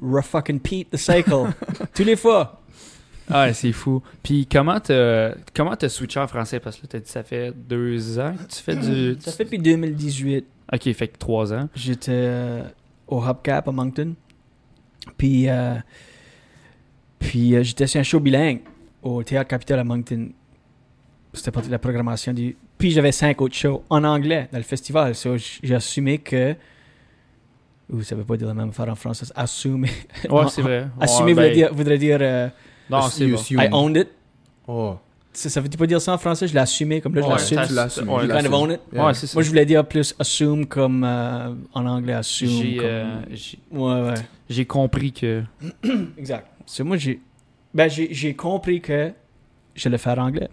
re 0.00 0.24
fucking 0.24 0.60
Pete 0.60 0.90
the 0.90 0.96
cycle, 0.96 1.52
tous 1.94 2.04
les 2.04 2.16
fois. 2.16 2.62
Ah, 3.28 3.46
ouais, 3.46 3.54
c'est 3.54 3.72
fou. 3.72 4.02
Puis 4.22 4.46
comment 4.46 4.78
t'as 4.78 5.32
comment 5.52 5.74
t'as 5.74 5.88
switché 5.88 6.20
en 6.20 6.28
français? 6.28 6.60
Parce 6.60 6.76
que 6.76 6.82
là, 6.82 6.88
t'as 6.92 7.00
dit 7.00 7.10
ça 7.10 7.24
fait 7.24 7.52
deux 7.52 8.20
ans 8.20 8.34
que 8.36 8.54
tu 8.54 8.62
fais 8.62 8.76
du. 8.76 9.16
Ça 9.20 9.32
fait 9.32 9.44
depuis 9.44 9.58
2018. 9.58 10.46
Ok, 10.72 10.92
fait 10.92 11.08
que 11.08 11.18
trois 11.18 11.52
ans. 11.52 11.68
J'étais 11.74 12.12
euh, 12.12 12.62
au 13.08 13.20
Hubcap 13.24 13.66
à 13.66 13.72
Moncton. 13.72 14.14
Puis, 15.16 15.48
euh, 15.48 15.74
puis 17.18 17.54
euh, 17.54 17.62
j'étais 17.62 17.86
sur 17.86 18.00
un 18.00 18.04
show 18.04 18.20
bilingue 18.20 18.60
au 19.02 19.22
Théâtre 19.22 19.48
Capitole 19.48 19.80
à 19.80 19.84
Moncton. 19.84 20.30
C'était 21.32 21.50
partie 21.50 21.68
de 21.68 21.72
la 21.72 21.78
programmation 21.78 22.32
du. 22.32 22.56
Puis 22.78 22.90
j'avais 22.90 23.12
cinq 23.12 23.40
autres 23.40 23.54
shows 23.54 23.82
en 23.88 24.04
anglais 24.04 24.48
dans 24.52 24.58
le 24.58 24.64
festival. 24.64 25.14
So, 25.14 25.36
j'ai 25.36 25.74
assumé 25.74 26.18
que. 26.18 26.54
Ou 27.90 28.02
ça 28.02 28.16
veut 28.16 28.24
pas 28.24 28.36
dire 28.36 28.48
la 28.48 28.54
même 28.54 28.70
affaire 28.70 28.88
en 28.88 28.94
français. 28.96 29.26
Assumer. 29.34 29.90
Ouais, 30.28 30.44
c'est 30.50 30.62
vrai. 30.68 30.88
Assumer 31.00 31.28
Ouais, 31.28 31.32
voudrait 31.34 31.48
ben, 31.48 31.54
dire. 31.54 31.74
Voudrait 31.74 31.98
dire 31.98 32.18
euh, 32.20 32.48
Non, 32.90 33.02
c'est 33.02 33.26
bon. 33.28 33.40
I 33.50 33.68
owned 33.72 33.96
it. 33.96 34.08
Oh. 34.66 34.96
Ça, 35.32 35.48
ça 35.50 35.60
veut 35.60 35.68
pas 35.68 35.86
dire 35.86 36.00
ça 36.00 36.14
en 36.14 36.18
français. 36.18 36.48
Je 36.48 36.54
l'ai 36.54 36.60
assumé 36.60 37.00
comme 37.00 37.14
là, 37.14 37.20
je 37.22 37.26
Ouais, 37.26 37.32
l'assume. 37.34 37.62
Tu 37.66 37.74
l'assumes. 37.74 38.08
ouais, 38.08 38.26
kind 38.26 38.46
of 38.46 38.52
own 38.54 38.70
it. 38.72 38.80
Yeah. 38.92 39.06
Ouais, 39.06 39.14
c'est 39.14 39.26
ça. 39.26 39.34
Moi, 39.36 39.42
je 39.42 39.48
voulais 39.50 39.66
dire 39.66 39.86
plus 39.86 40.14
assume 40.18 40.66
comme 40.66 41.04
euh, 41.04 41.54
en 41.74 41.86
anglais 41.86 42.14
assume. 42.14 42.48
J'ai 42.48 42.76
comme- 42.76 42.84
euh, 42.86 43.20
j'ai- 43.30 43.58
Ouais, 43.70 44.00
ouais. 44.02 44.14
j'ai 44.48 44.64
compris 44.64 45.12
que. 45.12 45.42
Exact. 46.18 46.46
C'est 46.66 46.82
moi, 46.82 46.96
j'ai. 46.96 47.20
Ben, 47.72 47.88
j'ai 47.88 48.08
j'ai 48.12 48.34
compris 48.34 48.80
que 48.80 49.12
j'allais 49.74 49.98
faire 49.98 50.18
anglais. 50.18 50.48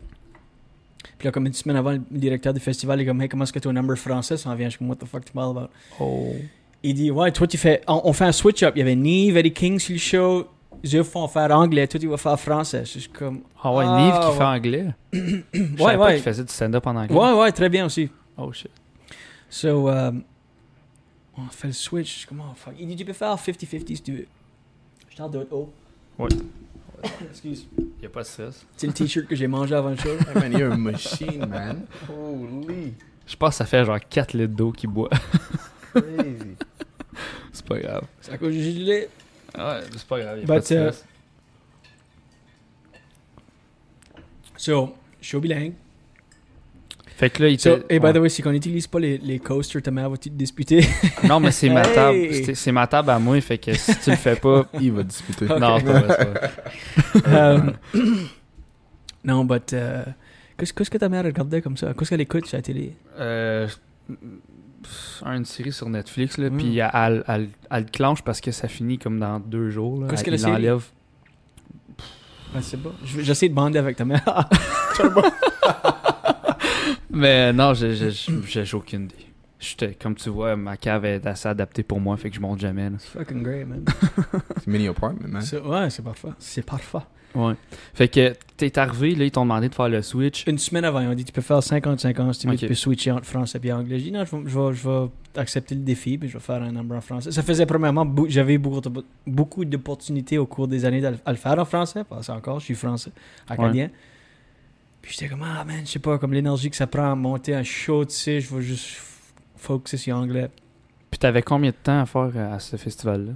Puis 1.18 1.28
là, 1.28 1.32
comme 1.32 1.46
une 1.46 1.54
semaine 1.54 1.76
avant, 1.78 1.92
le 1.92 2.02
directeur 2.12 2.54
du 2.54 2.60
festival 2.60 3.00
est 3.02 3.06
comme, 3.06 3.22
hey, 3.22 3.30
comment 3.30 3.44
est-ce 3.44 3.54
que 3.54 3.60
ton 3.60 3.74
number 3.74 3.98
français 3.98 4.38
s'en 4.38 4.56
vient? 4.56 4.68
Je 4.68 4.72
suis 4.72 4.80
comme, 4.80 4.90
what 4.90 4.96
the 4.98 5.06
fuck 5.06 5.26
tu 5.26 5.32
parles 5.34 5.58
about? 5.58 5.70
Oh. 6.00 6.34
Il 6.82 6.94
dit, 6.96 7.12
ouais, 7.12 7.32
toi, 7.32 7.48
tu 7.48 7.58
fais. 7.58 7.82
On, 7.88 8.02
on 8.06 8.14
fait 8.14 8.26
un 8.26 8.32
switch-up. 8.32 8.74
Il 8.76 8.80
y 8.80 8.82
avait 8.82 8.96
Neve, 8.96 9.38
Eddie 9.38 9.54
King 9.54 9.80
sur 9.80 9.94
le 9.94 10.00
show. 10.00 10.48
Ils 10.84 11.00
vont 11.02 11.28
faire 11.30 11.52
anglais. 11.58 11.88
Toi, 11.88 12.00
tu 12.00 12.08
vas 12.08 12.18
faire 12.18 12.38
français. 12.40 12.84
Je 12.86 13.00
suis 13.00 13.10
comme, 13.10 13.42
Ah 13.62 13.74
ouais, 13.74 13.86
Ah, 13.88 14.02
Nive 14.02 14.20
qui 14.20 14.28
ouais. 14.28 14.38
fait 14.38 14.44
anglais? 14.44 14.86
Je 15.14 15.20
ouais, 15.20 15.78
savais 15.78 15.98
pas 15.98 16.06
ouais. 16.08 16.14
qu'il 16.16 16.24
faisait 16.24 16.44
du 16.44 16.52
stand-up 16.52 16.86
en 16.88 16.96
anglais. 16.96 17.16
Ouais, 17.18 17.32
ouais, 17.34 17.52
très 17.54 17.70
bien 17.70 17.86
aussi. 17.86 18.10
Oh 18.38 18.52
shit. 18.52 18.72
So, 19.50 19.88
euh, 19.88 20.12
on 21.38 21.44
fait 21.50 21.68
le 21.68 21.74
switch. 21.74 22.08
Je 22.14 22.18
suis 22.20 22.28
comme, 22.28 22.42
oh 22.42 22.54
fuck. 22.56 22.74
Il 22.80 22.88
dit, 22.88 22.96
tu 22.98 23.06
peux 23.06 23.14
faire 23.14 23.34
50-50 23.36 23.96
si 23.96 24.02
tu 24.02 24.12
veux. 24.14 24.28
Je 25.10 25.16
t'en 25.16 25.30
donne 25.30 25.48
haut. 25.52 25.72
Ouais. 26.20 26.28
Excuse. 27.30 27.68
Y 28.02 28.06
a 28.06 28.10
pas 28.10 28.22
de 28.22 28.26
stress. 28.28 28.66
C'est 28.78 28.88
le 28.88 28.94
t-shirt 28.94 29.28
que 29.28 29.36
j'ai 29.36 29.48
mangé 29.48 29.76
avant 29.76 29.90
le 29.90 29.98
show. 29.98 30.10
Hey 30.10 30.36
man, 30.36 30.52
you're 30.54 30.72
a 30.72 30.78
machine, 30.78 31.46
man. 31.46 31.86
Holy. 32.10 32.94
Je 33.26 33.36
pense 33.36 33.52
que 33.52 33.56
ça 33.58 33.66
fait 33.66 33.86
genre 33.86 34.00
4 34.00 34.34
litres 34.34 34.54
d'eau 34.54 34.72
qu'il 34.72 34.90
boit. 34.90 35.10
Crazy. 35.94 36.56
c'est 37.52 37.66
pas 37.66 37.80
grave. 37.80 38.04
C'est 38.22 38.32
à 38.34 38.38
cause 38.38 38.54
du 38.54 38.62
gilet. 38.62 39.10
Ouais, 39.58 39.82
c'est 39.92 40.08
pas 40.08 40.20
grave. 40.20 40.40
Y 40.40 40.42
a 40.42 40.46
But, 40.46 40.48
pas 40.48 40.60
de 40.60 40.66
stress. 40.66 41.06
So, 44.58 44.96
show 45.22 45.40
bilingue. 45.40 45.74
Fait 47.16 47.30
que 47.30 47.44
là, 47.44 47.50
il 47.50 47.60
So, 47.60 47.78
te. 47.78 47.94
et 47.94 48.00
by 48.00 48.12
the 48.12 48.18
way, 48.18 48.30
si 48.30 48.46
on 48.46 48.52
n'utilise 48.52 48.88
pas 48.88 49.00
les, 49.00 49.18
les 49.20 49.40
coasters, 49.40 49.82
ta 49.82 49.92
mère 49.92 50.10
va-tu 50.10 50.30
te 50.30 50.36
disputer? 50.36 50.86
Non, 51.24 51.40
mais 51.40 51.52
c'est 51.52 51.70
ma 51.70 51.84
table. 51.84 52.18
Hey! 52.18 52.44
C'est- 52.46 52.56
C'est 52.56 52.72
ma 52.72 52.88
table 52.88 53.10
à 53.12 53.20
moi, 53.20 53.40
fait 53.42 53.58
que 53.60 53.74
si 53.74 53.98
tu 54.00 54.10
le 54.10 54.16
fais 54.16 54.36
pas. 54.36 54.66
Il 54.82 54.92
va 54.92 55.04
disputer. 55.04 55.46
Non, 55.46 55.78
c'est 55.80 55.86
pas 55.86 56.00
vrai, 56.00 56.18
c'est. 57.14 57.28
Euh, 57.28 57.60
non, 59.24 59.46
but... 59.46 59.76
Qu'est-ce 60.58 60.90
que 60.90 60.98
ta 60.98 61.10
mère 61.10 61.24
regardait 61.24 61.62
comme 61.62 61.78
ça? 61.78 61.94
Qu'est-ce 61.98 62.10
qu'elle 62.12 62.22
écoute 62.22 62.46
sur 62.46 62.58
la 62.58 62.62
télé? 62.62 62.96
Euh, 63.20 63.68
une 65.26 65.46
série 65.46 65.72
sur 65.72 65.90
Netflix, 65.90 66.38
là, 66.38 66.50
Mm. 66.50 66.58
puis 66.58 66.78
elle, 66.80 66.90
elle, 66.94 67.24
elle, 67.28 67.50
elle 67.72 67.84
le 67.84 67.90
clenche 67.90 68.22
parce 68.24 68.40
que 68.42 68.52
ça 68.52 68.68
finit 68.68 68.98
comme 68.98 69.20
dans 69.20 69.40
deux 69.40 69.70
jours. 69.70 70.06
Qu'est-ce 70.10 70.24
que 70.24 70.30
Elle- 70.30 70.36
la 70.36 70.38
il 70.38 70.40
série? 70.42 70.54
l'enlève. 70.54 70.84
Je 72.56 72.62
sais 72.62 72.78
pas. 72.78 72.92
Je 73.04 73.18
vais- 73.18 73.24
J'essaie 73.24 73.50
de 73.50 73.54
bander 73.56 73.80
avec 73.80 73.98
ta 73.98 74.06
mère. 74.06 74.24
Mais 77.14 77.54
non, 77.54 77.74
j'ai- 77.74 78.74
aucune 78.74 79.04
idée. 79.06 79.16
J'étais- 79.60 79.94
Comme 79.94 80.16
tu 80.16 80.30
vois, 80.30 80.58
ma 80.58 80.76
cave 80.76 81.06
est 81.06 81.26
assez 81.26 81.48
adaptée 81.48 81.84
pour 81.84 82.00
moi, 82.02 82.18
fait 82.18 82.30
que 82.30 82.36
je 82.36 82.42
monte 82.42 82.60
jamais. 82.60 82.90
là. 82.90 82.98
fucking 83.00 83.44
great, 83.44 83.66
man. 83.66 83.86
C'est 84.58 84.68
mini 84.68 84.88
apartment, 84.90 85.28
man. 85.30 85.42
C'est- 85.42 85.62
Ouais, 85.62 85.90
c'est 85.90 86.04
parfait. 86.04 86.30
C'est 86.38 86.66
parfait. 86.66 86.98
Ouais. 87.34 87.54
Fait 87.94 88.10
que 88.10 88.34
t'es 88.58 88.78
arrivé, 88.78 89.16
là, 89.16 89.24
ils 89.26 89.32
t'ont 89.32 89.42
demandé 89.44 89.68
de 89.70 89.74
faire 89.74 89.90
le 89.90 90.02
switch. 90.02 90.46
Une 90.48 90.58
semaine 90.60 90.84
avant, 90.86 91.00
ils 91.00 91.08
ont 91.08 91.14
dit 91.16 91.24
tu 91.26 91.32
peux 91.32 91.42
faire 91.42 91.60
50-50 91.64 92.34
si 92.34 92.42
tu 92.42 92.48
veux, 92.48 92.56
tu 92.58 92.68
peux 92.68 92.74
switcher 92.76 93.12
entre 93.12 93.26
français 93.26 93.60
et 93.64 93.72
anglais. 93.72 93.98
J'ai 94.00 94.06
dit 94.06 94.12
non, 94.12 94.24
je 94.26 94.36
vais, 94.36 94.44
je, 94.50 94.60
vais, 94.60 94.74
je 94.76 94.88
vais 94.88 95.08
accepter 95.42 95.74
le 95.76 95.82
défi 95.82 96.18
puis 96.20 96.28
je 96.30 96.34
vais 96.34 96.40
faire 96.44 96.62
un 96.62 96.72
number 96.72 96.96
en 96.98 97.02
français. 97.02 97.32
Ça 97.32 97.42
faisait 97.42 97.66
premièrement, 97.66 98.06
j'avais 98.28 98.58
beaucoup, 98.60 98.82
beaucoup 99.26 99.66
d'opportunités 99.66 100.38
au 100.38 100.46
cours 100.46 100.68
des 100.68 100.86
années 100.86 101.04
à 101.26 101.32
le 101.32 101.38
faire 101.38 101.58
en 101.58 101.66
français, 101.66 102.04
parce 102.08 102.28
que 102.28 102.32
encore, 102.34 102.60
je 102.60 102.66
suis 102.66 102.76
français, 102.76 103.12
acadien. 103.50 103.90
Puis 105.04 105.12
j'étais 105.14 105.28
comme, 105.28 105.44
ah 105.44 105.64
man, 105.66 105.82
je 105.86 105.92
sais 105.92 106.00
pas, 106.00 106.18
comme 106.18 106.34
l'énergie 106.34 106.70
que 106.72 106.76
ça 106.76 106.88
prend 106.88 107.12
à 107.12 107.16
monter 107.16 107.54
un 107.54 107.62
show, 107.64 108.04
tu 108.06 108.16
sais, 108.16 108.40
je 108.42 108.56
vais 108.56 108.62
juste 108.64 108.98
focuser 109.58 109.98
sur 109.98 110.16
anglais. 110.16 110.50
Puis 111.12 111.20
t'avais 111.20 111.42
combien 111.44 111.70
de 111.70 111.76
temps 111.76 112.02
à 112.02 112.06
faire 112.08 112.32
à 112.54 112.58
ce 112.60 112.76
festival-là? 112.78 113.34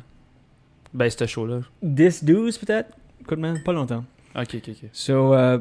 Ben, 0.93 1.09
ce 1.09 1.27
show-là. 1.27 1.59
10, 1.83 2.23
12 2.23 2.57
peut-être? 2.57 2.89
Écoute, 3.21 3.37
man, 3.37 3.61
pas 3.63 3.73
longtemps. 3.73 4.03
Ok, 4.35 4.55
ok, 4.55 4.69
ok. 4.69 4.89
So, 4.93 5.33
euh, 5.35 5.59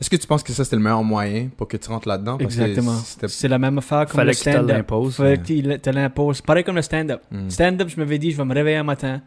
Est-ce 0.00 0.08
que 0.08 0.16
tu 0.16 0.26
penses 0.26 0.42
que 0.42 0.52
ça, 0.54 0.64
c'était 0.64 0.76
le 0.76 0.82
meilleur 0.82 1.04
moyen 1.04 1.50
pour 1.54 1.68
que 1.68 1.76
tu 1.76 1.88
rentres 1.90 2.08
là-dedans? 2.08 2.38
Parce 2.38 2.54
exactement. 2.54 2.96
c'était- 2.96 3.28
C'est 3.28 3.48
la 3.48 3.58
même 3.58 3.76
affaire 3.76 4.06
comme 4.06 4.16
Fallait 4.16 4.30
le 4.32 4.32
que 4.32 4.38
tu 4.38 4.44
te 4.44 4.50
stand-up. 4.50 4.76
l'imposes. 4.76 5.14
Fallait 5.16 5.36
que 5.36 5.42
tu 5.42 5.62
te 5.80 5.90
l'imposes. 5.90 6.40
Pareil 6.40 6.64
comme 6.64 6.76
le 6.76 6.82
stand-up. 6.82 7.20
Hmm. 7.30 7.50
Stand-up, 7.50 7.88
je 7.90 7.96
m'avais 8.00 8.18
dit, 8.18 8.30
je 8.30 8.38
vais 8.38 8.44
me 8.46 8.54
réveiller 8.54 8.78
un 8.78 8.82
matin, 8.84 9.20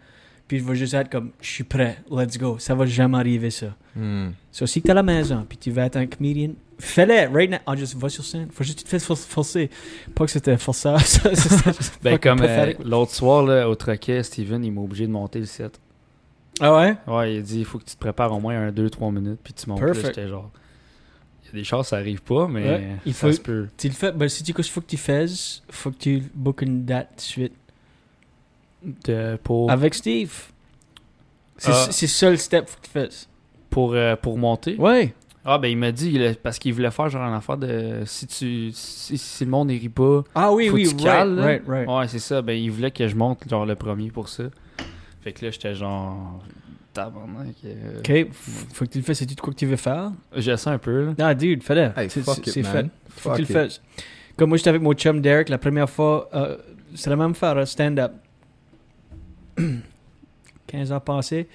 puis 0.48 0.60
je 0.60 0.64
vais 0.64 0.76
juste 0.76 0.94
être 0.94 1.10
comme, 1.10 1.32
je 1.42 1.50
suis 1.50 1.64
prêt, 1.64 1.98
let's 2.12 2.38
go. 2.38 2.58
Ça 2.60 2.74
va 2.76 2.86
jamais 2.86 3.18
arriver, 3.18 3.50
ça. 3.52 3.76
Hmm. 3.96 4.30
So, 4.52 4.66
si 4.66 4.82
t'es 4.82 4.92
à 4.92 4.94
la 4.94 5.04
maison, 5.04 5.46
puis 5.48 5.58
tu 5.58 5.72
vas 5.72 5.86
être 5.86 5.98
un 5.98 6.06
comedian, 6.06 6.52
fais-le, 6.80 7.34
right 7.36 7.50
now. 7.52 7.58
Ah, 7.66 7.76
juste 7.76 7.96
va 7.96 8.10
sur 8.10 8.24
scène. 8.24 8.48
Faut 8.52 8.64
juste 8.64 8.78
que 8.80 8.84
tu 8.84 8.86
te 8.86 8.90
fasses 8.92 9.06
for- 9.06 9.18
forcer. 9.18 9.70
Pas 10.16 10.26
que 10.26 10.32
c'était 10.32 10.58
forçable, 10.58 11.02
ça. 11.02 11.34
ça, 11.36 11.72
Ben, 12.02 12.18
comme 12.18 12.40
euh, 12.42 12.74
l'autre 12.86 13.14
soir, 13.14 13.44
là, 13.44 13.68
au 13.70 13.76
troquet, 13.76 14.24
Steven, 14.24 14.64
il 14.64 14.72
m'a 14.72 14.82
obligé 14.82 15.06
de 15.08 15.12
monter 15.12 15.40
le 15.40 15.46
set. 15.46 15.80
Ah 16.60 16.76
ouais? 16.76 16.96
Ouais, 17.08 17.36
il 17.36 17.40
a 17.40 17.42
dit, 17.42 17.60
il 17.60 17.66
faut 17.66 17.78
que 17.78 17.86
tu 17.86 17.94
te 17.96 18.00
prépares 18.00 18.34
au 18.34 18.40
moins 18.40 18.58
un 18.68 18.72
2-3 18.72 19.14
minutes, 19.14 19.40
puis 19.44 19.54
tu 19.54 19.70
montes. 19.70 19.82
J'étais 19.94 20.28
genre, 20.28 20.50
il 21.44 21.48
y 21.48 21.50
a 21.50 21.54
des 21.54 21.64
chances, 21.64 21.90
ça 21.90 21.98
arrive 21.98 22.22
pas, 22.24 22.48
mais 22.48 22.64
Ouais, 22.68 22.88
il 23.06 23.14
ça 23.14 23.28
faut- 23.28 23.34
se 23.34 23.40
peut. 23.42 23.68
Tu 23.78 23.88
le 23.90 23.94
fais, 23.94 24.12
ben, 24.12 24.28
si 24.28 24.44
tu 24.44 24.52
dis 24.54 24.64
faut 24.64 24.82
que 24.82 24.88
tu 24.88 24.98
fasses, 24.98 25.62
faut 25.70 25.92
que 25.92 25.98
tu 25.98 26.24
book 26.34 26.62
une 26.64 26.84
date 26.86 27.10
de 27.18 27.22
suite. 27.22 27.54
De- 28.84 29.38
pour, 29.44 29.72
Avec 29.72 29.94
Steve. 29.96 30.32
C'est 31.58 31.72
Ah. 31.74 31.88
c'est 31.90 32.08
ça 32.08 32.30
le 32.30 32.38
step 32.38 32.68
faut 32.70 32.78
que 32.80 32.86
tu 32.86 32.92
fasses. 32.92 33.28
pour, 33.70 33.94
euh, 33.94 34.16
pour 34.16 34.38
monter. 34.38 34.76
Ouais. 34.78 35.14
Ah, 35.44 35.58
ben, 35.58 35.68
il 35.70 35.78
m'a 35.78 35.92
dit, 35.92 36.12
il 36.14 36.24
a- 36.24 36.34
parce 36.36 36.60
qu'il 36.60 36.74
voulait 36.74 36.92
faire 36.92 37.10
genre 37.10 37.24
une 37.24 37.34
affaire 37.34 37.58
de. 37.58 38.04
Si 38.06 38.28
tu. 38.28 38.70
Si, 38.74 39.18
si 39.18 39.46
le 39.46 39.50
monde 39.52 39.70
ne 39.70 39.74
rit 39.74 39.90
pas. 39.90 40.24
Ah 40.36 40.52
oui, 40.52 40.68
Faut 40.68 40.76
oui, 40.76 40.84
que 40.84 40.90
tu 40.90 40.96
right, 40.96 41.06
cales, 41.06 41.36
là. 41.36 41.42
right, 41.44 41.64
right. 41.68 41.88
Ouais, 41.90 42.08
c'est 42.08 42.20
ça. 42.20 42.42
Ben, 42.42 42.54
il 42.54 42.70
voulait 42.70 42.92
que 42.92 43.08
je 43.08 43.16
monte, 43.16 43.48
genre, 43.50 43.66
le 43.66 43.76
premier 43.76 44.12
pour 44.12 44.30
ça. 44.30 44.44
Fait 45.22 45.32
que 45.32 45.46
là, 45.46 45.52
j'étais 45.52 45.74
genre. 45.74 46.44
Tabarnak. 46.94 47.56
euh, 47.66 48.00
Ok, 48.00 48.10
f- 48.10 48.26
faut 48.74 48.86
que 48.86 48.90
tu 48.92 48.98
le 49.00 49.04
fasses. 49.04 49.20
C'est 49.20 49.26
tout 49.28 49.36
quoi 49.42 49.54
que 49.54 49.60
tu 49.60 49.66
veux 49.68 49.76
faire? 49.76 50.12
Je 50.36 50.56
sens 50.56 50.68
un 50.68 50.78
peu, 50.80 51.06
là. 51.06 51.14
Ah, 51.20 51.34
dude, 51.36 51.64
fais-le. 51.64 51.92
Hey, 51.96 52.10
C'est- 52.10 52.22
fuck 52.22 52.36
c'est 52.44 52.48
it, 52.48 52.54
c'est 52.54 52.62
man. 52.64 52.90
fait. 52.90 52.92
Faut 53.22 53.30
que 53.32 53.36
tu 53.36 53.42
le 53.42 53.48
Fuck 53.48 53.56
it. 53.56 53.72
fasses. 53.72 53.82
Comme 54.36 54.50
moi, 54.50 54.58
j'étais 54.58 54.70
avec 54.70 54.82
mon 54.82 54.94
chum 54.94 55.22
Derek 55.22 55.50
la 55.50 55.58
première 55.60 55.90
fois. 55.90 56.28
euh, 56.34 56.58
c'est 56.96 57.10
la 57.10 57.16
même 57.16 57.32
affaire, 57.32 57.58
hein, 57.58 57.66
stand-up. 57.66 58.12
15 60.68 60.92
ans 60.92 61.00
passés. 61.00 61.48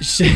J'ai- 0.00 0.26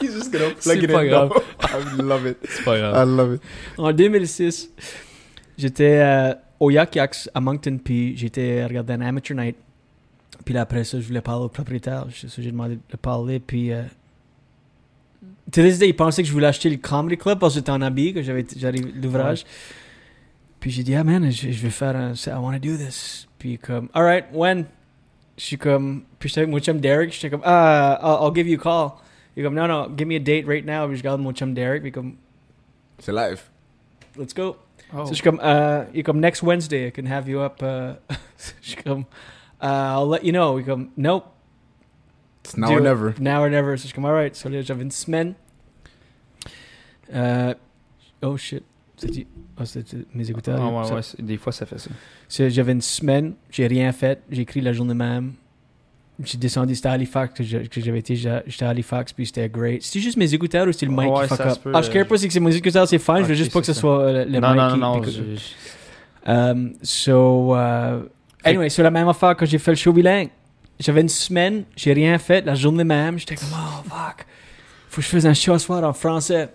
He's 0.00 0.12
just 0.14 0.32
gonna 0.32 0.46
C'est 0.58 0.72
plug 0.78 0.84
it 0.84 0.90
pas 0.92 1.02
in. 1.02 1.06
grave. 1.06 1.32
I 1.98 2.02
love 2.02 2.26
it. 2.26 2.38
C'est 2.48 2.64
pas 2.64 2.76
I 2.76 2.80
grave. 2.80 3.08
love 3.16 3.34
it. 3.34 3.42
en 3.78 3.92
2006, 3.92 4.70
j'étais 5.56 5.98
euh, 6.02 6.34
au 6.58 6.70
Yak 6.70 6.94
Yaks 6.96 7.28
à 7.34 7.40
Moncton, 7.40 7.78
puis 7.82 8.16
j'étais 8.16 8.60
à 8.62 8.66
regarder 8.68 8.94
un 8.94 9.00
amateur 9.02 9.36
night. 9.36 9.56
Puis 10.44 10.54
là, 10.54 10.62
après 10.62 10.84
ça, 10.84 10.98
je 11.00 11.06
voulais 11.06 11.20
parler 11.20 11.44
au 11.44 11.48
propriétaire. 11.48 12.06
C'est 12.14 12.28
ça, 12.28 12.40
J'ai 12.42 12.50
demandé 12.50 12.76
de 12.90 12.96
parler, 12.96 13.38
puis... 13.40 13.72
Euh, 13.72 13.82
to 15.52 15.62
this 15.62 15.78
day, 15.78 15.88
il 15.88 15.94
pensait 15.96 16.22
que 16.22 16.28
je 16.28 16.32
voulais 16.32 16.46
acheter 16.46 16.70
le 16.70 16.76
Comedy 16.78 17.16
Club 17.16 17.38
parce 17.38 17.52
que 17.54 17.60
j'étais 17.60 17.70
en 17.72 17.82
habit, 17.82 18.14
que 18.14 18.22
j'avais 18.22 18.44
l'ouvrage. 19.00 19.44
Puis 20.58 20.70
j'ai 20.70 20.82
dit, 20.82 20.94
ah 20.94 21.04
man, 21.04 21.30
je, 21.30 21.50
je 21.50 21.62
vais 21.62 21.70
faire 21.70 21.94
un... 21.94 22.12
I 22.14 22.30
want 22.38 22.52
to 22.54 22.58
do 22.58 22.76
this. 22.76 23.28
Puis 23.38 23.58
comme, 23.58 23.88
alright, 23.94 24.24
when? 24.32 24.64
Je 25.40 25.46
suis 25.46 25.56
comme... 25.56 26.02
Puis 26.18 26.28
j'étais 26.28 26.42
avec 26.42 26.50
mon 26.50 26.58
chum 26.58 26.78
Derek, 26.80 27.10
j'étais 27.14 27.30
comme, 27.30 27.40
ah, 27.44 27.98
I'll, 28.02 28.26
I'll 28.26 28.34
give 28.34 28.46
you 28.46 28.60
a 28.60 28.62
call. 28.62 28.98
Il 29.34 29.40
est 29.40 29.44
comme, 29.44 29.54
non, 29.54 29.66
non, 29.66 29.88
give 29.96 30.06
me 30.06 30.16
a 30.16 30.18
date 30.18 30.44
right 30.46 30.66
now. 30.66 30.86
Puis 30.86 30.98
je 30.98 31.02
regarde 31.02 31.22
mon 31.22 31.32
chum 31.32 31.54
Derek, 31.54 31.80
puis 31.80 31.90
comme, 31.90 32.16
C'est 32.98 33.10
live. 33.10 33.40
let's 34.18 34.34
go. 34.34 34.56
Oh. 34.92 35.06
So 35.06 35.12
je 35.12 35.14
suis 35.14 35.22
comme, 35.22 35.40
uh, 35.42 35.88
il 35.94 36.00
est 36.00 36.02
comme, 36.02 36.20
next 36.20 36.42
Wednesday, 36.42 36.88
I 36.88 36.90
can 36.90 37.06
have 37.06 37.26
you 37.26 37.40
up. 37.40 37.62
Uh, 37.62 37.94
je 38.60 38.68
suis 38.72 38.82
comme, 38.82 39.06
uh, 39.62 39.96
I'll 39.96 40.06
let 40.10 40.24
you 40.24 40.32
know. 40.32 40.58
Il 40.58 40.62
est 40.62 40.66
comme, 40.66 40.90
nope, 40.98 41.24
It's 42.44 42.58
now 42.58 42.68
Do 42.68 42.74
or 42.74 42.78
it. 42.80 42.82
never. 42.82 43.14
now 43.18 43.42
or 43.42 43.48
never. 43.48 43.78
So 43.78 43.84
je 43.84 43.86
suis 43.86 43.94
comme, 43.94 44.04
alright. 44.04 44.36
So 44.36 44.50
là, 44.50 44.60
j'avais 44.60 44.82
une 44.82 44.90
semaine. 44.90 45.34
Euh, 47.14 47.54
oh 48.22 48.36
shit. 48.36 48.62
C'était 49.00 49.26
oh, 49.58 49.64
c'était 49.64 49.96
mes 50.14 50.30
écouteurs. 50.30 50.60
Ah, 50.60 50.68
ouais, 50.86 50.92
ouais, 50.92 51.00
des 51.18 51.36
fois, 51.38 51.52
ça 51.52 51.64
fait 51.66 51.78
ça. 51.78 51.90
J'avais 52.48 52.72
une 52.72 52.80
semaine, 52.82 53.34
j'ai 53.50 53.66
rien 53.66 53.90
fait. 53.92 54.20
J'ai 54.30 54.42
écrit 54.42 54.60
la 54.60 54.72
journée 54.72 54.94
même. 54.94 55.32
J'ai 56.22 56.36
descendu, 56.36 56.74
c'était 56.74 56.88
à 56.88 56.92
Halifax, 56.92 57.32
que 57.32 57.66
que 57.66 57.80
j'avais 57.80 58.00
été, 58.00 58.14
j'étais 58.14 58.64
à 58.66 58.68
Halifax, 58.68 59.14
puis 59.14 59.24
c'était 59.24 59.48
great. 59.48 59.82
C'était 59.82 60.00
juste 60.00 60.18
mes 60.18 60.34
écouteurs 60.34 60.68
ou 60.68 60.72
c'était 60.72 60.84
le 60.84 60.92
mic 60.92 61.10
Ouais, 61.10 61.22
qui 61.22 61.28
fuck 61.28 61.40
up? 61.40 61.58
peut, 61.64 61.72
ah, 61.74 61.80
je 61.80 61.90
euh, 61.98 62.04
pas, 62.04 62.18
c'est 62.18 62.26
que 62.26 62.32
c'est 62.34 62.40
mes 62.40 62.54
écouteurs, 62.54 62.86
c'est 62.86 62.98
fine, 62.98 63.20
je 63.20 63.22
veux 63.24 63.34
juste 63.34 63.50
pas 63.52 63.60
que 63.60 63.66
ce 63.66 63.72
soit 63.72 64.00
euh, 64.00 64.24
le 64.26 64.38
non, 64.38 64.50
mic 64.50 64.56
non, 64.58 64.76
non, 64.76 65.00
que- 65.00 65.10
je- 65.10 65.22
Um, 66.26 66.74
so, 66.82 67.56
uh, 67.56 68.02
anyway, 68.44 68.68
c'est 68.68 68.82
la 68.82 68.90
même 68.90 69.08
affaire 69.08 69.34
quand 69.34 69.46
j'ai 69.46 69.56
fait 69.56 69.70
le 69.70 69.76
show 69.78 69.94
bilingue. 69.94 70.28
J'avais 70.78 71.00
une 71.00 71.08
semaine, 71.08 71.64
j'ai 71.74 71.94
rien 71.94 72.18
fait. 72.18 72.44
La 72.44 72.54
journée 72.54 72.84
même, 72.84 73.18
j'étais 73.18 73.36
comme, 73.36 73.48
oh 73.54 73.82
fuck, 73.88 74.26
faut 74.90 74.96
que 75.00 75.02
je 75.02 75.08
fasse 75.08 75.24
un 75.24 75.32
show 75.32 75.56
ce 75.58 75.64
soir 75.64 75.82
en 75.82 75.94
français. 75.94 76.50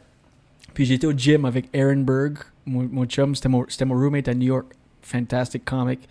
Puis 0.76 0.86
j'étais 0.86 1.08
au 1.08 1.14
gym 1.14 1.46
avec 1.46 1.76
Aaron 1.76 2.02
Berg, 2.02 2.38
mon, 2.68 2.84
mon 2.92 3.06
chum, 3.06 3.34
c'était 3.34 3.50
mon, 3.50 3.66
mon 3.86 3.96
roommate 3.96 4.28
à 4.28 4.36
New 4.36 4.48
York. 4.48 4.68
Fantastic 5.02 5.66
comic, 5.66 6.08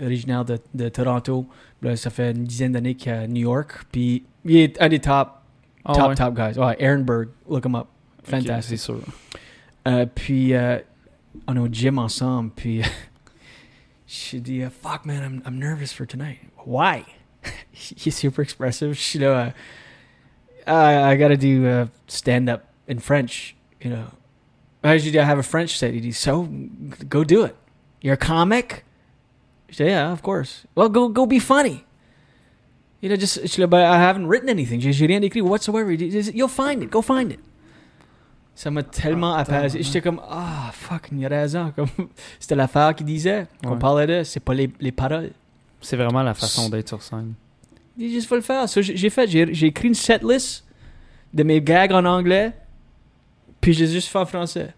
originaire 0.00 0.44
de, 0.44 0.58
de 0.72 0.88
Toronto. 0.88 1.46
Là, 1.82 1.96
ça 1.96 2.08
fait 2.10 2.30
une 2.30 2.44
dizaine 2.44 2.72
d'années 2.72 2.94
qu'il 2.94 3.12
est 3.12 3.16
à 3.16 3.26
New 3.26 3.42
York. 3.42 3.84
Puis 3.92 4.24
il 4.46 4.56
est 4.56 4.80
un 4.80 4.88
des 4.88 5.00
top, 5.00 5.30
Ah, 5.84 5.92
top, 5.92 6.08
ouais. 6.08 6.14
top 6.14 6.34
guys. 6.34 6.58
Ouais, 6.58 6.76
Aaron 6.82 7.02
Berg, 7.02 7.28
look 7.48 7.66
him 7.66 7.74
up. 7.74 7.88
Ok, 8.20 8.30
Fantastic. 8.30 8.62
c'est 8.62 8.76
sûr. 8.82 9.00
Euh, 9.86 10.06
puis 10.06 10.54
euh, 10.54 10.78
on 11.46 11.56
est 11.56 11.60
au 11.60 11.68
gym 11.68 11.98
ensemble. 11.98 12.50
Puis 12.54 12.80
j'ai 14.06 14.40
dit, 14.40 14.58
uh, 14.62 14.68
fuck 14.70 15.04
man, 15.04 15.22
I'm, 15.22 15.42
I'm 15.44 15.58
nervous 15.58 15.92
for 15.92 16.06
tonight. 16.06 16.38
Why? 16.64 17.04
He's 17.72 18.14
super 18.16 18.42
expressive. 18.42 18.92
Je 18.94 19.00
suis 19.00 19.18
là, 19.18 19.48
uh, 19.48 20.70
I, 20.70 21.12
I 21.12 21.16
gotta 21.16 21.36
do 21.36 21.66
uh, 21.66 21.86
stand 22.06 22.48
up 22.48 22.62
in 22.88 22.98
French, 23.00 23.53
you 23.84 23.90
know. 23.90 24.06
I 24.82 24.96
I 24.96 25.24
have 25.24 25.38
a 25.38 25.42
French 25.42 25.78
set. 25.78 25.94
He 25.94 26.00
dit, 26.00 26.12
so 26.14 26.48
go 27.08 27.24
do 27.24 27.44
it. 27.44 27.54
You're 28.02 28.14
a 28.14 28.18
comic? 28.18 28.84
Je 29.70 29.76
dis, 29.84 29.90
yeah, 29.90 30.12
of 30.12 30.20
course. 30.22 30.66
Well, 30.76 30.88
go 30.90 31.08
go 31.08 31.26
be 31.26 31.38
funny. 31.38 31.84
You 33.00 33.08
know, 33.10 33.16
just, 33.16 33.38
là, 33.58 33.66
but 33.68 33.80
I 33.80 33.98
haven't 33.98 34.26
written 34.28 34.48
anything. 34.48 34.80
J'ai 34.80 35.06
rien 35.06 35.20
écrit 35.22 35.40
whatsoever. 35.42 35.90
You'll 35.92 36.48
find 36.48 36.82
it. 36.82 36.90
Go 36.90 37.02
find 37.02 37.32
it. 37.32 37.40
Ça 38.56 38.70
m'a 38.70 38.82
tellement 38.82 39.34
Ah, 39.34 39.40
apaisé. 39.40 39.82
J'étais 39.82 40.00
comme, 40.00 40.20
ah, 40.28 40.70
fuck, 40.72 41.08
il 41.12 41.24
a 41.26 41.28
raison. 41.28 41.72
C'était 42.38 42.54
l'affaire 42.54 42.94
qu'il 42.94 43.04
disait. 43.06 43.46
Qu'on 43.62 43.72
Ouais. 43.72 43.78
parlait 43.78 44.06
de, 44.06 44.22
c'est 44.22 44.40
pas 44.40 44.54
les, 44.54 44.70
les 44.80 44.92
paroles. 44.92 45.32
C'est 45.80 45.96
vraiment 45.96 46.22
la 46.22 46.34
façon 46.34 46.68
d'être 46.68 46.88
sur 46.88 47.02
scène. 47.02 47.34
Il 47.98 48.08
dit, 48.08 48.14
juste 48.14 48.28
faut 48.28 48.36
le 48.36 48.40
faire. 48.42 48.66
J'ai 48.68 49.10
fait, 49.10 49.28
j'ai 49.28 49.66
écrit 49.66 49.88
une 49.88 49.94
setlist 49.94 50.64
de 51.34 51.42
mes 51.42 51.60
gags 51.60 51.92
en 51.92 52.04
anglais, 52.04 52.52
puis 53.64 53.72
j'ai 53.72 53.86
juste 53.86 54.08
fait 54.08 54.18
en 54.18 54.26
français. 54.26 54.74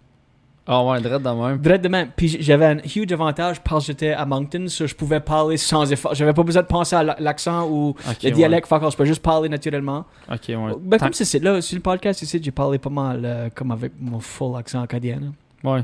Ah 0.68 0.84
ouais, 0.84 1.00
direct 1.00 1.22
de 1.24 1.28
même. 1.30 1.58
Direct 1.58 1.82
de 1.84 1.88
même. 1.88 2.10
Puis 2.16 2.38
j'avais 2.40 2.66
un 2.66 2.78
huge 2.78 3.10
avantage 3.12 3.60
parce 3.60 3.84
que 3.84 3.92
j'étais 3.92 4.12
à 4.12 4.24
Moncton, 4.26 4.66
so 4.68 4.86
je 4.86 4.94
pouvais 4.94 5.18
parler 5.20 5.56
sans 5.56 5.90
effort. 5.92 6.14
J'avais 6.14 6.32
pas 6.32 6.42
besoin 6.44 6.62
de 6.62 6.66
penser 6.68 6.94
à 6.96 7.02
la- 7.02 7.16
l'accent 7.18 7.68
ou 7.68 7.88
Ok, 7.90 8.22
le 8.22 8.28
ouais. 8.28 8.30
dialecte, 8.32 8.72
all, 8.72 8.90
je 8.90 8.96
peux 8.96 9.04
juste 9.04 9.22
parler 9.22 9.48
naturellement. 9.48 10.04
Ok, 10.30 10.42
ouais. 10.48 10.72
Ben, 10.80 10.98
comme 10.98 11.12
c'est 11.12 11.38
là, 11.40 11.60
sur 11.60 11.76
le 11.76 11.82
podcast 11.82 12.22
ici, 12.22 12.40
j'ai 12.42 12.50
parlé 12.52 12.78
pas 12.78 12.90
mal 12.90 13.22
euh, 13.24 13.48
comme 13.54 13.70
avec 13.72 13.92
mon 14.00 14.18
full 14.20 14.56
accent 14.56 14.82
acadien. 14.82 15.20
Ouais. 15.64 15.82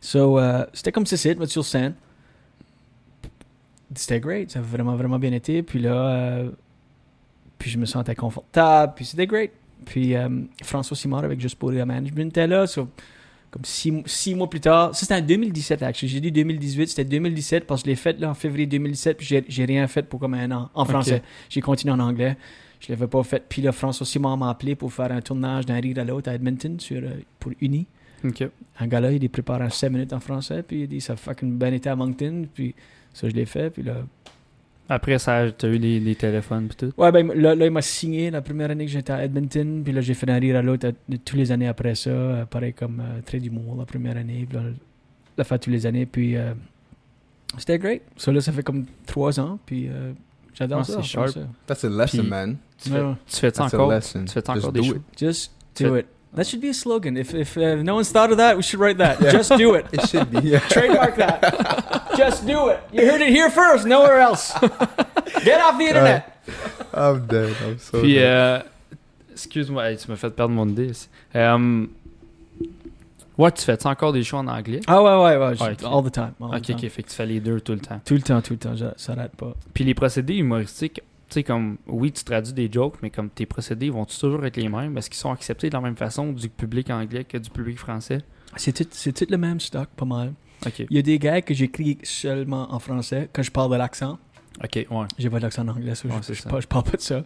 So, 0.00 0.38
euh, 0.38 0.64
c'était 0.72 0.92
comme 0.92 1.06
c'est 1.06 1.38
mais 1.38 1.46
sur 1.46 1.64
scène. 1.64 1.94
C'était 3.94 4.20
great, 4.20 4.50
ça 4.50 4.58
a 4.58 4.62
vraiment, 4.62 4.96
vraiment 4.96 5.18
bien 5.18 5.32
été. 5.32 5.62
Puis 5.62 5.78
là, 5.80 5.92
euh, 5.94 6.50
puis 7.58 7.70
je 7.70 7.78
me 7.78 7.84
sentais 7.86 8.14
confortable, 8.14 8.92
puis 8.96 9.04
c'était 9.04 9.26
great. 9.26 9.50
Puis 9.84 10.14
euh, 10.14 10.28
François 10.62 10.96
Simard 10.96 11.24
avec 11.24 11.40
Just 11.40 11.56
pour 11.56 11.70
Management 11.72 12.28
était 12.28 12.46
là. 12.46 12.66
so, 12.66 12.88
comme 13.50 13.64
six, 13.64 13.92
six 14.06 14.34
mois 14.34 14.50
plus 14.50 14.60
tard, 14.60 14.94
ça 14.94 15.00
c'était 15.06 15.14
en 15.14 15.22
2017, 15.24 15.82
actually. 15.82 16.12
J'ai 16.12 16.20
dit 16.20 16.30
2018, 16.32 16.88
c'était 16.88 17.04
2017 17.04 17.66
parce 17.66 17.82
que 17.82 17.86
je 17.86 17.90
l'ai 17.92 17.96
fait 17.96 18.18
là, 18.20 18.30
en 18.30 18.34
février 18.34 18.66
2017, 18.66 19.16
puis 19.16 19.26
j'ai- 19.26 19.44
j'ai 19.48 19.64
rien 19.64 19.86
fait 19.86 20.02
pour 20.02 20.20
comme 20.20 20.34
un 20.34 20.50
an 20.50 20.68
en 20.74 20.84
français. 20.84 21.22
J'ai 21.48 21.60
continué 21.62 21.92
en 21.94 22.00
anglais. 22.00 22.36
Je 22.80 22.92
l'avais 22.92 23.06
pas 23.08 23.22
fait. 23.22 23.42
Puis 23.48 23.62
là, 23.62 23.72
François 23.72 24.06
Simard 24.06 24.36
m'a 24.36 24.50
appelé 24.50 24.74
pour 24.76 24.92
faire 24.92 25.10
un 25.10 25.20
tournage 25.20 25.66
d'un 25.66 25.80
rire 25.80 25.98
à 25.98 26.04
l'autre 26.04 26.30
à 26.30 26.34
Edmonton 26.34 26.78
sur, 26.78 26.98
euh, 26.98 27.10
pour 27.40 27.52
Uni 27.60 27.86
un 28.80 28.86
gars 28.86 29.00
là, 29.00 29.12
il 29.12 29.24
est 29.24 29.28
préparé 29.28 29.64
en 29.64 29.70
5 29.70 29.90
minutes 29.90 30.12
en 30.12 30.20
français, 30.20 30.62
puis 30.62 30.82
il 30.82 30.88
dit 30.88 31.00
ça 31.00 31.16
fucking 31.16 31.56
bien 31.58 31.72
été 31.72 31.88
à 31.88 31.96
Moncton, 31.96 32.46
puis 32.52 32.74
ça 33.14 33.28
je 33.28 33.34
l'ai 33.34 33.46
fait, 33.46 33.70
puis 33.70 33.82
là. 33.82 34.04
Après 34.90 35.18
ça, 35.18 35.50
t'as 35.52 35.68
eu 35.68 35.78
des, 35.78 36.00
des 36.00 36.14
téléphones 36.14 36.68
pis 36.68 36.76
tout. 36.76 36.92
Ouais, 36.96 37.12
ben 37.12 37.30
là, 37.34 37.54
là, 37.54 37.66
il 37.66 37.70
m'a 37.70 37.82
signé 37.82 38.30
la 38.30 38.40
première 38.40 38.70
année 38.70 38.86
que 38.86 38.90
j'étais 38.90 39.12
à 39.12 39.22
Edmonton, 39.24 39.82
puis 39.84 39.92
là 39.92 40.00
j'ai 40.00 40.14
fait 40.14 40.30
un 40.30 40.38
rire 40.38 40.56
à 40.56 40.62
l'autre 40.62 40.88
euh, 40.88 40.92
de- 41.08 41.16
tous 41.18 41.36
les 41.36 41.52
années 41.52 41.68
après 41.68 41.94
ça, 41.94 42.08
euh, 42.10 42.44
pareil 42.46 42.72
comme 42.72 43.00
euh, 43.00 43.20
Trait 43.24 43.38
d'humour 43.38 43.76
la 43.78 43.84
première 43.84 44.16
année, 44.16 44.46
puis 44.48 44.56
là, 44.56 44.64
la 45.36 45.44
fait 45.44 45.58
tous 45.58 45.70
les 45.70 45.84
années, 45.84 46.06
puis 46.06 46.36
euh, 46.36 46.54
c'était 47.58 47.78
great. 47.78 48.02
Ça 48.16 48.32
là, 48.32 48.40
ça 48.40 48.50
fait 48.52 48.62
comme 48.62 48.86
3 49.06 49.38
ans, 49.40 49.58
puis 49.66 49.88
euh, 49.88 50.12
j'adore 50.54 50.80
Ah, 50.80 50.84
ça. 50.84 50.92
c'est 51.02 51.02
sharp. 51.02 51.28
français. 51.28 51.46
That's 51.66 51.84
a 51.84 51.88
lesson, 51.90 52.18
Puis- 52.20 52.28
man. 52.28 52.56
Tu 52.82 52.90
Ouais, 52.90 52.96
fais, 52.96 53.04
ouais. 53.04 53.14
tu 53.26 53.36
fais 53.36 53.50
ça 53.54 53.64
encore? 53.64 53.92
Tu 54.00 54.08
fais 54.08 54.20
Just 54.26 54.48
encore 54.48 54.72
do 54.72 54.80
des 54.80 54.86
it. 54.86 54.94
shows? 54.94 55.00
Just 55.18 55.52
Tu 55.74 55.84
do 55.84 55.96
it. 55.96 56.06
That 56.38 56.46
should 56.46 56.60
be 56.62 56.68
a 56.68 56.74
slogan. 56.74 57.16
If 57.16 57.34
if 57.34 57.56
uh, 57.56 57.82
no 57.82 57.96
one's 57.96 58.12
thought 58.12 58.30
of 58.30 58.36
that, 58.38 58.56
we 58.56 58.62
should 58.62 58.78
write 58.78 58.98
that. 58.98 59.20
Yeah. 59.20 59.32
Just 59.32 59.50
do 59.58 59.74
it. 59.74 59.86
It 59.92 60.06
should 60.08 60.30
be. 60.30 60.38
Yeah. 60.50 60.60
Trademark 60.70 61.16
that. 61.16 61.40
Just 62.16 62.46
do 62.46 62.68
it. 62.70 62.78
You 62.92 63.04
heard 63.10 63.20
it 63.20 63.30
here 63.30 63.50
first. 63.50 63.84
Nowhere 63.86 64.20
else. 64.20 64.52
Get 65.44 65.60
off 65.60 65.76
the 65.78 65.86
internet. 65.88 66.22
I'm 66.94 67.26
dead. 67.26 67.56
I'm 67.60 67.78
so 67.80 68.00
Puis, 68.00 68.14
dead. 68.14 68.24
euh, 68.24 68.60
excuse-moi, 69.32 69.96
tu 69.96 70.08
m'as 70.10 70.16
fait 70.16 70.30
perdre 70.30 70.54
mon 70.54 70.68
idée. 70.68 70.92
Euh, 71.34 71.86
ouais, 73.36 73.52
tu 73.52 73.62
fais 73.64 73.86
encore 73.86 74.12
des 74.12 74.22
shows 74.22 74.38
en 74.38 74.46
anglais? 74.48 74.80
Ah 74.86 75.02
ouais 75.02 75.10
ouais 75.10 75.36
ouais. 75.36 75.46
Ouais, 75.48 75.56
je- 75.56 75.84
ok. 75.86 75.92
All 75.92 76.04
the 76.04 76.12
time. 76.12 76.32
all 76.40 76.50
the 76.50 76.54
Ok, 76.56 76.62
time. 76.62 76.76
ok, 76.76 76.88
fait 76.88 77.02
que 77.02 77.08
tu 77.08 77.14
fais 77.16 77.26
les 77.26 77.40
deux 77.40 77.60
tout 77.60 77.72
le 77.72 77.80
temps. 77.80 78.00
Tout 78.04 78.14
le 78.14 78.22
temps, 78.22 78.40
tout 78.42 78.52
le 78.54 78.58
temps. 78.58 78.74
je- 78.76 78.84
Ça 78.96 79.12
arrête 79.12 79.34
pas. 79.36 79.54
Puis 79.74 79.84
les 79.84 79.94
procédés 79.94 80.36
humoristiques, 80.36 81.00
tu 81.28 81.34
sais, 81.34 81.42
comme, 81.42 81.76
oui, 81.86 82.10
tu 82.12 82.24
traduis 82.24 82.52
des 82.54 82.70
jokes, 82.72 82.96
mais 83.02 83.10
comme 83.10 83.28
tes 83.30 83.44
procédés 83.46 83.90
vont 83.90 84.04
toujours 84.06 84.44
être 84.46 84.56
les 84.56 84.68
mêmes? 84.68 84.96
Est-ce 84.96 85.10
qu'ils 85.10 85.18
sont 85.18 85.30
acceptés 85.30 85.68
de 85.68 85.74
la 85.74 85.80
même 85.80 85.96
façon 85.96 86.32
du 86.32 86.48
public 86.48 86.88
anglais 86.90 87.24
que 87.24 87.36
du 87.38 87.50
public 87.50 87.78
français? 87.78 88.18
C'est 88.56 88.72
tout, 88.72 89.26
le 89.30 89.36
même 89.36 89.60
stock, 89.60 89.88
pas 89.96 90.06
mal. 90.06 90.32
Ok, 90.66 90.80
Il 90.90 90.96
y 90.96 90.98
a 90.98 91.02
des 91.02 91.18
gars 91.18 91.40
que 91.42 91.52
j'écris 91.54 91.98
seulement 92.02 92.72
en 92.72 92.78
français 92.78 93.28
quand 93.32 93.42
je 93.42 93.50
parle 93.50 93.70
de 93.72 93.76
l'accent. 93.76 94.18
ok, 94.64 94.86
ouais. 94.90 95.06
J'ai 95.18 95.30
pas 95.30 95.38
d'accent 95.38 95.62
en 95.62 95.68
anglais, 95.68 95.94
ça, 95.94 96.08
Ouais, 96.08 96.14
je, 96.26 96.32
je 96.32 96.40
ça. 96.42 96.48
parle, 96.48 96.62
je 96.62 96.66
parle 96.66 96.84
pas 96.84 96.96
de 96.96 97.02
ça. 97.02 97.22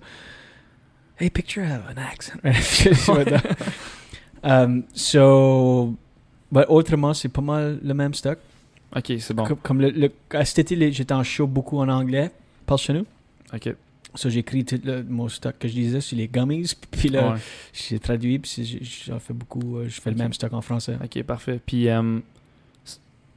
Hey, 1.18 1.30
picture 1.30 1.62
have 1.64 1.84
an 1.88 2.00
accent. 2.00 2.34
Um, 4.44 4.82
so, 4.92 5.94
but 6.50 6.64
autrement, 6.68 7.14
c'est 7.14 7.28
pas 7.28 7.40
mal 7.40 7.78
le 7.82 7.94
même 7.94 8.12
stock. 8.12 8.38
Ok, 8.96 9.12
c'est 9.20 9.32
bon. 9.34 9.44
Comme, 9.44 9.58
comme 9.58 9.80
le, 9.80 9.90
le- 9.90 10.10
j'étais 10.42 11.12
en 11.12 11.22
show 11.22 11.46
beaucoup 11.46 11.78
en 11.78 11.88
anglais. 11.88 12.30
Parle 12.66 12.80
chez 12.80 12.92
nous. 12.92 13.06
Ok, 13.54 13.72
So, 14.14 14.28
j'écris 14.28 14.64
tout 14.64 14.78
le, 14.84 15.02
mon 15.04 15.28
stock 15.28 15.56
que 15.58 15.66
je 15.68 15.72
disais 15.72 16.00
sur 16.00 16.16
les 16.18 16.28
gummies. 16.28 16.70
Puis 16.90 17.08
là, 17.08 17.32
ouais. 17.32 17.38
j'ai 17.72 17.98
traduit. 17.98 18.38
Puis 18.38 18.80
j'en 19.06 19.18
fais 19.18 19.32
beaucoup. 19.32 19.78
euh, 19.78 19.88
Je 19.88 20.00
fais 20.00 20.10
le 20.10 20.16
même 20.16 20.32
stock 20.32 20.52
en 20.52 20.60
français. 20.60 20.96
Ok, 21.02 21.22
parfait. 21.22 21.60
Puis, 21.64 21.88
euh, 21.88 22.18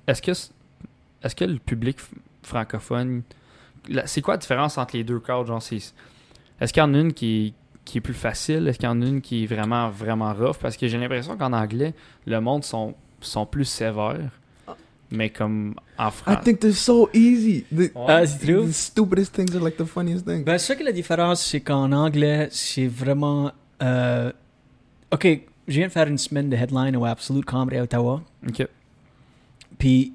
est-ce 0.07 0.21
que, 0.21 0.31
est-ce 0.31 1.35
que 1.35 1.45
le 1.45 1.57
public 1.59 1.97
francophone, 2.43 3.23
c'est 4.05 4.21
quoi 4.21 4.35
la 4.35 4.37
différence 4.39 4.77
entre 4.77 4.97
les 4.97 5.03
deux 5.03 5.19
cadres? 5.19 5.47
Genre, 5.47 5.61
c'est, 5.61 5.77
est-ce 6.59 6.73
qu'il 6.73 6.81
y 6.81 6.83
en 6.83 6.93
a 6.93 6.99
une 6.99 7.13
qui, 7.13 7.53
qui 7.85 7.99
est 7.99 8.01
plus 8.01 8.13
facile? 8.13 8.67
Est-ce 8.67 8.77
qu'il 8.77 8.87
y 8.87 8.91
en 8.91 9.01
a 9.01 9.05
une 9.05 9.21
qui 9.21 9.43
est 9.43 9.47
vraiment, 9.47 9.89
vraiment 9.89 10.33
rough? 10.33 10.57
Parce 10.59 10.75
que 10.77 10.87
j'ai 10.87 10.97
l'impression 10.97 11.37
qu'en 11.37 11.53
anglais, 11.53 11.93
le 12.27 12.39
monde 12.41 12.63
sont, 12.63 12.93
sont 13.21 13.45
plus 13.45 13.65
sévères. 13.65 14.31
Mais 15.11 15.29
comme 15.29 15.75
en 15.97 16.07
I 16.09 16.11
français. 16.11 16.39
think 16.43 16.59
they're 16.59 16.73
so 16.73 17.09
easy. 17.13 17.63
The, 17.73 17.91
Ah, 18.07 18.25
c'est 18.25 18.45
true? 18.45 18.67
the 18.67 18.71
stupidest 18.73 19.33
things 19.33 19.55
are 19.55 19.63
like 19.63 19.77
the 19.77 19.85
funniest 19.85 20.25
things. 20.25 20.43
Ben, 20.43 20.57
ça 20.57 20.75
que 20.75 20.83
la 20.83 20.91
différence, 20.91 21.43
c'est 21.45 21.61
qu'en 21.61 21.91
anglais, 21.91 22.47
c'est 22.51 22.87
vraiment. 22.87 23.51
euh, 23.83 24.31
ok, 25.11 25.27
je 25.67 25.73
viens 25.77 25.87
de 25.87 25.91
faire 25.91 26.07
une 26.07 26.17
semaine 26.17 26.49
de 26.49 26.55
headline 26.55 26.95
au 26.95 27.05
Absolute 27.05 27.45
Comedy 27.45 27.77
à 27.77 27.83
Ottawa. 27.83 28.21
Ok. 28.47 28.67
Puis, 29.77 30.13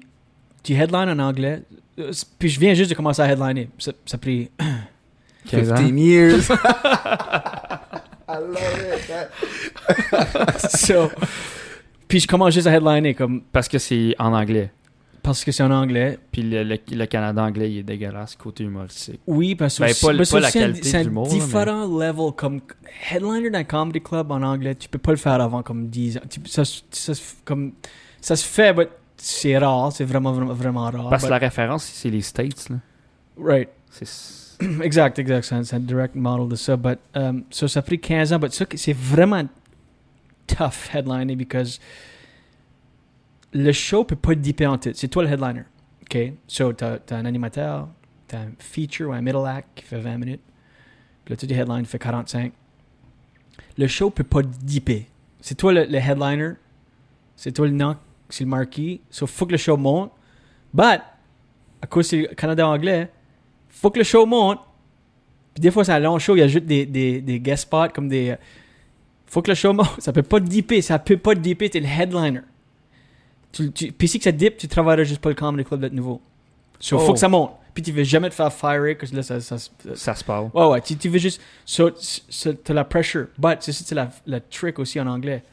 tu 0.63 0.73
headline 0.73 1.09
en 1.09 1.19
anglais. 1.19 1.61
Puis, 2.39 2.49
je 2.49 2.59
viens 2.59 2.73
juste 2.73 2.89
de 2.89 2.95
commencer 2.95 3.21
à 3.21 3.29
headliner. 3.31 3.69
Ça, 3.77 3.91
ça 4.05 4.15
a 4.15 4.17
pris. 4.17 4.49
15 5.47 5.71
ans. 5.71 5.75
15 5.75 5.91
years. 5.99 6.49
I 8.27 8.37
love 8.39 8.57
it. 8.93 10.69
So, 10.77 11.09
puis, 12.07 12.19
je 12.19 12.27
commence 12.27 12.53
juste 12.53 12.67
à 12.67 12.71
headliner 12.75 13.13
comme, 13.13 13.41
Parce 13.51 13.67
que 13.67 13.77
c'est 13.79 14.15
en 14.19 14.33
anglais. 14.33 14.69
Parce 15.23 15.43
que 15.43 15.51
c'est 15.51 15.63
en 15.63 15.71
anglais. 15.71 16.17
Puis 16.31 16.41
le, 16.41 16.63
le- 16.63 16.77
le 16.91 17.05
Canada 17.05 17.43
anglais, 17.43 17.71
il 17.71 17.77
est 17.79 17.83
dégueulasse 17.83 18.35
côté 18.35 18.63
humoristique. 18.63 19.19
Oui, 19.27 19.55
parce 19.55 19.77
que 19.77 19.83
Ben, 19.83 19.93
pas 20.01 20.13
mais 20.13 20.25
c'est 20.25 20.31
pas 20.35 20.39
la 20.41 20.47
un- 20.47 20.51
qualité 20.51 20.89
c'est 20.89 20.97
un 20.97 21.03
là, 21.11 21.23
différent 21.29 21.85
level. 21.85 22.31
Comme 22.35 22.61
headliner 23.11 23.49
d'un 23.49 23.63
comedy 23.63 24.01
club 24.01 24.31
en 24.31 24.41
anglais, 24.41 24.75
tu 24.75 24.89
peux 24.89 24.99
pas 24.99 25.11
le 25.11 25.17
faire 25.17 25.39
avant 25.41 25.61
comme 25.63 25.87
10 25.87 26.17
ans. 26.17 26.21
Ça, 26.45 26.65
se- 26.65 26.81
ça, 26.91 27.13
comme, 27.45 27.73
ça 28.19 28.35
se 28.35 28.45
fait, 28.45 28.73
mais 28.73 28.87
c'est 29.17 29.57
rare. 29.57 29.91
C'est 29.91 30.05
vraiment, 30.05 30.31
vraiment, 30.33 30.53
vraiment 30.53 30.89
rare. 30.89 31.09
Parce 31.09 31.23
que 31.23 31.27
but- 31.27 31.31
la 31.31 31.37
référence, 31.37 31.83
c'est 31.85 32.09
les 32.09 32.21
States. 32.21 32.69
Là. 32.69 32.77
Right. 33.37 33.69
C'est... 33.91 34.07
exact, 34.83 35.17
exact. 35.19 35.43
C'est 35.43 35.55
un, 35.55 35.63
c'est 35.63 35.85
direct 35.85 36.15
model 36.15 36.47
de 36.47 36.55
ça. 36.55 36.75
But, 36.77 36.99
um, 37.15 37.43
so, 37.49 37.67
ça 37.67 37.79
a 37.79 37.83
pris 37.83 37.99
15 37.99 38.31
ans. 38.33 38.39
But 38.39 38.53
ça, 38.53 38.65
c'est 38.75 38.95
vraiment 38.95 39.43
tough 40.47 40.93
headliner 40.93 41.35
because 41.35 41.79
le 43.53 43.71
show 43.71 44.03
peut 44.03 44.15
pas 44.15 44.33
en 44.67 44.77
tête. 44.77 44.95
C'est 44.95 45.07
toi 45.07 45.23
le 45.23 45.29
headliner. 45.29 45.63
OK? 46.03 46.33
So, 46.47 46.73
t'as 46.73 46.97
as 47.09 47.15
un 47.15 47.25
animateur, 47.25 47.87
t'as 48.27 48.39
un 48.39 48.51
feature 48.59 49.09
ou 49.09 49.13
un 49.13 49.21
middle 49.21 49.45
act 49.45 49.69
qui 49.75 49.83
fait 49.85 49.99
20 49.99 50.17
minutes. 50.17 50.41
Puis 51.25 51.33
là, 51.33 51.37
tu 51.37 51.45
dis 51.45 51.53
headline 51.53 51.85
fait 51.85 51.99
45. 51.99 52.51
Le 53.77 53.87
show 53.87 54.09
peut 54.09 54.23
pas 54.23 54.41
dipper. 54.43 55.07
C'est 55.39 55.55
toi 55.55 55.71
le, 55.73 55.85
le 55.85 55.97
headliner. 55.97 56.53
C'est 57.35 57.51
toi 57.51 57.65
le 57.65 57.73
nom, 57.73 57.95
c'est 58.29 58.43
le 58.43 58.49
marquis. 58.49 59.01
So, 59.09 59.25
faut 59.27 59.45
que 59.45 59.51
le 59.53 59.57
show 59.57 59.77
monte. 59.77 60.11
But, 60.73 61.01
à 61.81 61.87
cause 61.89 62.11
le 62.13 62.27
Canada 62.35 62.67
anglais, 62.67 63.09
faut 63.69 63.89
que 63.89 63.97
le 63.97 64.03
show 64.03 64.25
monte. 64.25 64.59
Puis 65.53 65.61
des 65.61 65.71
fois, 65.71 65.83
c'est 65.83 65.91
un 65.93 65.99
long 65.99 66.17
show, 66.19 66.35
il 66.35 66.39
y 66.39 66.43
a 66.43 66.47
juste 66.47 66.65
des, 66.65 66.85
des, 66.85 67.19
des 67.21 67.39
guest 67.39 67.63
spots 67.63 67.89
comme 67.93 68.07
des. 68.07 68.29
euh, 68.31 68.35
Faut 69.25 69.41
que 69.41 69.49
le 69.51 69.55
show 69.55 69.73
monte. 69.73 69.89
Ça 69.99 70.13
peut 70.13 70.23
pas 70.23 70.39
dipper, 70.39 70.81
ça 70.81 70.99
peut 70.99 71.17
pas 71.17 71.35
dipper, 71.35 71.69
t'es 71.69 71.79
le 71.79 71.87
headliner. 71.87 72.41
Tu, 73.51 73.71
tu, 73.71 73.91
puis 73.91 74.07
si 74.07 74.17
que 74.17 74.23
ça 74.23 74.31
dip, 74.31 74.57
tu 74.57 74.67
travailleras 74.67 75.03
juste 75.03 75.21
pas 75.21 75.29
le 75.29 75.35
comedy 75.35 75.63
club 75.65 75.81
de 75.81 75.89
nouveau. 75.89 76.21
So, 76.79 76.97
faut 76.97 77.09
Oh. 77.09 77.13
que 77.13 77.19
ça 77.19 77.27
monte. 77.29 77.51
Puis 77.73 77.83
tu 77.83 77.91
veux 77.91 78.03
jamais 78.03 78.29
te 78.29 78.35
faire 78.35 78.51
firer, 78.51 78.95
parce 78.95 79.11
que 79.11 79.15
là, 79.17 79.23
ça, 79.23 79.39
ça, 79.39 79.57
ça- 79.57 79.69
Ça 79.95 80.15
se 80.15 80.23
parle. 80.23 80.49
Ouais, 80.53 80.65
ouais, 80.67 80.81
tu, 80.81 80.95
tu 80.97 81.07
veux 81.09 81.19
juste. 81.19 81.41
So, 81.65 81.91
so, 81.95 82.53
t'as 82.53 82.73
la 82.73 82.83
pressure. 82.83 83.27
But, 83.37 83.57
c'est 83.61 83.71
ça, 83.71 83.83
c'est 83.85 83.95
la, 83.95 84.09
la 84.25 84.39
trick 84.41 84.77
aussi 84.79 84.99
en 84.99 85.07
anglais. 85.07 85.43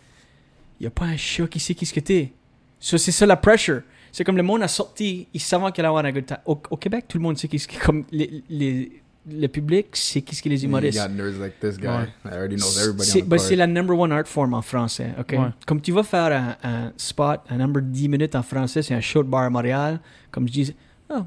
Il 0.80 0.86
a 0.86 0.90
pas 0.90 1.05
un 1.05 1.16
chat 1.16 1.46
qui 1.46 1.61
sait 1.61 1.74
qui 1.74 1.86
ce 1.86 1.92
que 1.92 2.01
t'es. 2.01 2.32
So, 2.80 2.99
c'est 2.99 3.12
ça 3.12 3.26
la 3.26 3.36
pressure. 3.36 3.82
C'est 4.11 4.24
comme 4.24 4.36
le 4.36 4.42
monde 4.42 4.62
a 4.62 4.68
sorti, 4.68 5.28
ils 5.34 5.40
savaient 5.40 5.70
qu'il 5.70 5.80
allait 5.84 5.88
avoir 5.88 6.05
un 6.05 6.12
good 6.12 6.26
time. 6.26 6.38
Au, 6.46 6.59
au 6.70 6.76
Québec, 6.76 7.05
tout 7.09 7.18
le 7.18 7.22
monde 7.22 7.36
sait 7.38 7.46
qui 7.46 7.59
ce 7.59 7.68
qui 7.68 7.76
Comme 7.76 8.05
les, 8.11 8.42
les, 8.49 9.03
le 9.31 9.47
public 9.49 9.89
sait 9.95 10.22
qui 10.22 10.35
ce 10.35 10.43
qui 10.43 10.49
les 10.49 10.62
You 10.62 10.68
humoristes. 10.68 10.99
got 10.99 11.09
nerds 11.14 11.39
like 11.41 11.59
this 11.61 11.76
guy. 11.79 11.87
Ouais. 11.89 12.09
I 12.24 12.29
already 12.35 12.57
knows 12.57 12.79
everybody 12.81 13.09
C'est 13.09 13.22
ben, 13.22 13.39
c'est 13.39 13.57
la 13.57 13.66
number 13.66 13.99
one 13.99 14.12
art 14.12 14.26
form 14.26 14.55
en 14.55 14.62
français, 14.62 15.11
ok? 15.18 15.33
Ouais. 15.39 15.49
Comme 15.66 15.81
tu 15.81 15.93
vas 15.93 16.03
faire 16.03 16.57
un, 16.62 16.68
un 16.68 16.93
spot, 16.97 17.41
un 17.51 17.57
number 17.59 17.83
10 17.83 18.09
minutes 18.09 18.35
en 18.35 18.43
français, 18.43 18.83
c'est 18.83 18.95
un 18.95 19.01
show 19.01 19.22
de 19.22 19.29
bar 19.29 19.43
à 19.45 19.51
Montréal. 19.51 20.01
Comme 20.31 20.47
je 20.49 20.53
dis, 20.53 20.74
oh, 21.11 21.20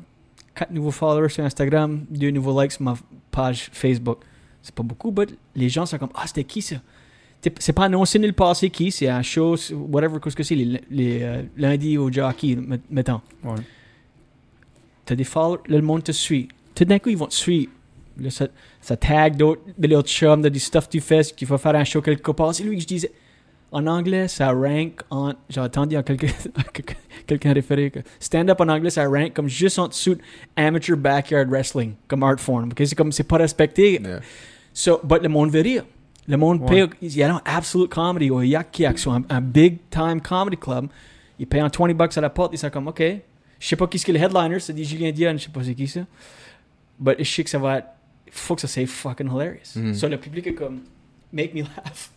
4 0.56 0.72
nouveaux 0.72 0.92
followers 0.92 1.30
sur 1.30 1.44
Instagram, 1.44 2.06
2 2.10 2.30
nouveaux 2.32 2.60
likes 2.62 2.74
sur 2.74 2.84
ma 2.84 2.96
page 3.32 3.70
Facebook. 3.72 4.20
C'est 4.62 4.76
pas 4.76 4.84
beaucoup, 4.84 5.14
mais 5.18 5.26
les 5.56 5.70
gens 5.70 5.86
sont 5.86 5.98
comme, 5.98 6.12
ah, 6.16 6.28
c'était 6.28 6.44
qui 6.44 6.62
ça? 6.62 6.76
C'est 7.58 7.74
pas 7.74 7.86
annoncé 7.86 8.20
nulle 8.20 8.34
part, 8.36 8.56
c'est 8.56 8.70
qui? 8.70 8.92
C'est 8.92 9.08
un 9.08 9.24
show, 9.24 9.58
c'est- 9.58 9.74
whatever, 9.74 10.20
qu'est-ce 10.24 10.36
que 10.36 10.44
c'est, 10.44 10.54
les, 10.54 10.80
les 10.92 11.24
euh, 11.24 11.42
lundis 11.58 11.98
au 11.98 12.12
jockey, 12.12 12.56
met- 12.56 12.80
mettons. 12.92 13.22
Ouais. 13.44 13.56
T'as 15.06 15.16
des 15.16 15.24
followers, 15.24 15.62
le 15.68 15.82
monde 15.82 16.04
te 16.04 16.12
suit. 16.12 16.50
Tout 16.76 16.86
d'un 16.86 17.00
coup, 17.00 17.10
ils 17.10 17.18
vont 17.18 17.26
te 17.28 17.34
suivre. 17.34 17.72
Là, 18.18 18.30
ça, 18.30 18.48
ça 18.82 18.98
tag 18.98 19.36
d'autres, 19.38 19.62
de 19.78 19.88
l'autre 19.88 20.10
chum, 20.10 20.42
de 20.42 20.50
du 20.50 20.60
stuff 20.60 20.86
que 20.88 20.92
tu 20.92 21.02
fais, 21.02 21.24
qu'il 21.24 21.48
faut 21.48 21.58
faire 21.58 21.76
un 21.76 21.84
show 21.84 22.02
quelque 22.02 22.32
part. 22.32 22.54
C'est 22.54 22.64
lui 22.64 22.76
que 22.76 22.82
je 22.82 22.88
disais. 22.88 23.12
En 23.74 23.88
anglais, 23.88 24.28
ça 24.28 24.52
rank 24.52 25.02
en. 25.10 25.32
J'ai 25.50 25.62
entendu 25.62 25.96
à 25.96 26.04
quelqu'un 26.04 26.28
quelqu'un 27.28 27.54
référer 27.54 27.90
que 27.90 28.00
stand-up 28.20 28.60
en 28.60 28.68
anglais, 28.68 28.90
ça 28.90 29.08
rank 29.08 29.34
comme 29.34 29.48
juste 29.48 29.80
en 29.80 29.88
dessous 29.88 30.16
de 30.16 30.22
amateur 30.58 30.98
backyard 30.98 31.48
wrestling, 31.50 31.94
comme 32.08 32.22
art 32.24 32.40
form. 32.40 32.66
ok? 32.72 32.82
C'est 32.86 32.96
comme, 32.96 33.14
c'est 33.14 33.24
pas 33.24 33.38
respecté. 33.38 34.02
Yeah. 34.02 34.20
So, 34.74 35.00
but 35.04 35.22
le 35.24 35.30
monde 35.30 35.52
veut 35.52 35.62
rire. 35.62 35.86
Le 36.28 36.36
monde 36.36 36.62
Ouais. 36.64 36.86
paye. 36.86 36.90
Il 37.02 37.16
y 37.16 37.24
a 37.24 37.34
un 37.34 37.42
Absolute 37.46 37.90
Comedy 37.90 38.30
ou 38.30 38.42
Yak 38.42 38.78
Yak, 38.78 39.00
sur 39.00 39.14
un, 39.14 39.24
un 39.30 39.40
big 39.42 39.78
time 39.90 40.20
comedy 40.22 40.58
club. 40.58 40.88
Ils 41.40 41.48
payent 41.48 41.64
en 41.64 41.70
20 41.70 41.94
bucks 41.96 42.18
à 42.18 42.22
la 42.22 42.30
porte. 42.30 42.52
Ils 42.54 42.58
sont 42.58 42.70
comme, 42.70 42.90
OK. 42.90 43.02
Je 43.02 43.68
sais 43.68 43.76
pas 43.78 43.88
qui 43.88 44.00
c'est 44.00 44.12
le 44.12 44.20
headliner. 44.20 44.60
C'est 44.60 44.74
dit 44.74 44.84
Julien 44.84 45.12
Dion. 45.12 45.32
Je 45.38 45.44
sais 45.46 45.50
pas 45.50 45.64
c'est 45.64 45.74
qui 45.76 45.88
ça. 45.88 46.02
But 47.00 47.16
je 47.20 47.24
sais 47.24 47.44
que 47.46 47.50
ça 47.50 47.58
va 47.58 47.78
être. 47.78 47.88
Faut 48.32 48.56
que 48.56 48.62
ça 48.62 48.68
soit 48.68 48.86
fucking 48.88 49.28
hilarious. 49.28 49.76
Mhm. 49.76 49.94
So, 49.94 50.08
le 50.08 50.18
public 50.18 50.48
est 50.48 50.54
comme, 50.54 50.80
make 51.34 51.54
me 51.54 51.62
laugh. 51.62 52.10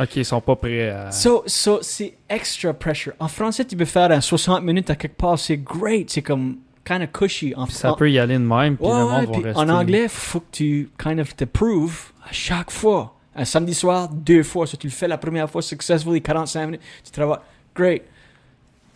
Ok, 0.00 0.16
ils 0.16 0.24
sont 0.24 0.40
pas 0.40 0.56
prêts 0.56 0.88
à. 0.90 1.10
So, 1.10 1.42
so 1.46 1.80
c'est 1.82 2.14
extra 2.28 2.72
pressure. 2.72 3.12
En 3.18 3.28
français, 3.28 3.64
tu 3.64 3.76
peux 3.76 3.84
faire 3.84 4.10
un 4.10 4.20
60 4.20 4.62
minutes 4.62 4.90
à 4.90 4.96
quelque 4.96 5.16
part. 5.16 5.38
C'est 5.38 5.56
great. 5.58 6.08
C'est 6.10 6.22
comme 6.22 6.58
kind 6.84 7.02
of 7.02 7.12
cushy. 7.12 7.52
En, 7.56 7.66
Puis 7.66 7.74
ça 7.74 7.92
en- 7.92 7.96
peut 7.96 8.10
y 8.10 8.18
aller 8.18 8.34
de 8.34 8.38
même, 8.38 8.76
puis 8.76 8.86
Ouais, 8.86 8.92
le 8.92 9.04
ouais, 9.04 9.10
monde 9.12 9.26
va 9.26 9.32
puis 9.32 9.42
rester. 9.42 9.60
en 9.60 9.68
anglais, 9.68 10.06
faut 10.08 10.40
que 10.40 10.46
tu 10.52 10.88
kind 11.02 11.18
of 11.20 11.34
te 11.36 11.44
prouves 11.44 12.12
à 12.24 12.32
chaque 12.32 12.70
fois. 12.70 13.14
Un 13.34 13.44
samedi 13.44 13.74
soir, 13.74 14.08
deux 14.08 14.42
fois. 14.42 14.66
Si 14.66 14.76
tu 14.78 14.86
le 14.86 14.92
fais 14.92 15.06
la 15.08 15.18
première 15.18 15.50
fois 15.50 15.62
successfully, 15.62 16.22
45 16.22 16.64
minutes, 16.66 16.80
tu 17.04 17.10
travailles. 17.10 17.38
Great. 17.74 18.02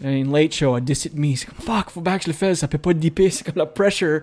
Une 0.02 0.32
late 0.32 0.52
show, 0.54 0.74
à 0.74 0.80
17 0.80 1.14
me. 1.14 1.34
C'est 1.36 1.46
comme 1.46 1.58
fuck, 1.58 1.90
faut 1.90 2.00
bien 2.00 2.16
que 2.18 2.24
je 2.24 2.28
le 2.30 2.34
fasse. 2.34 2.58
Ça 2.60 2.68
peut 2.68 2.78
pas 2.78 2.92
te 2.92 2.98
dipper. 2.98 3.30
C'est 3.30 3.44
comme 3.44 3.56
la 3.56 3.66
pressure. 3.66 4.20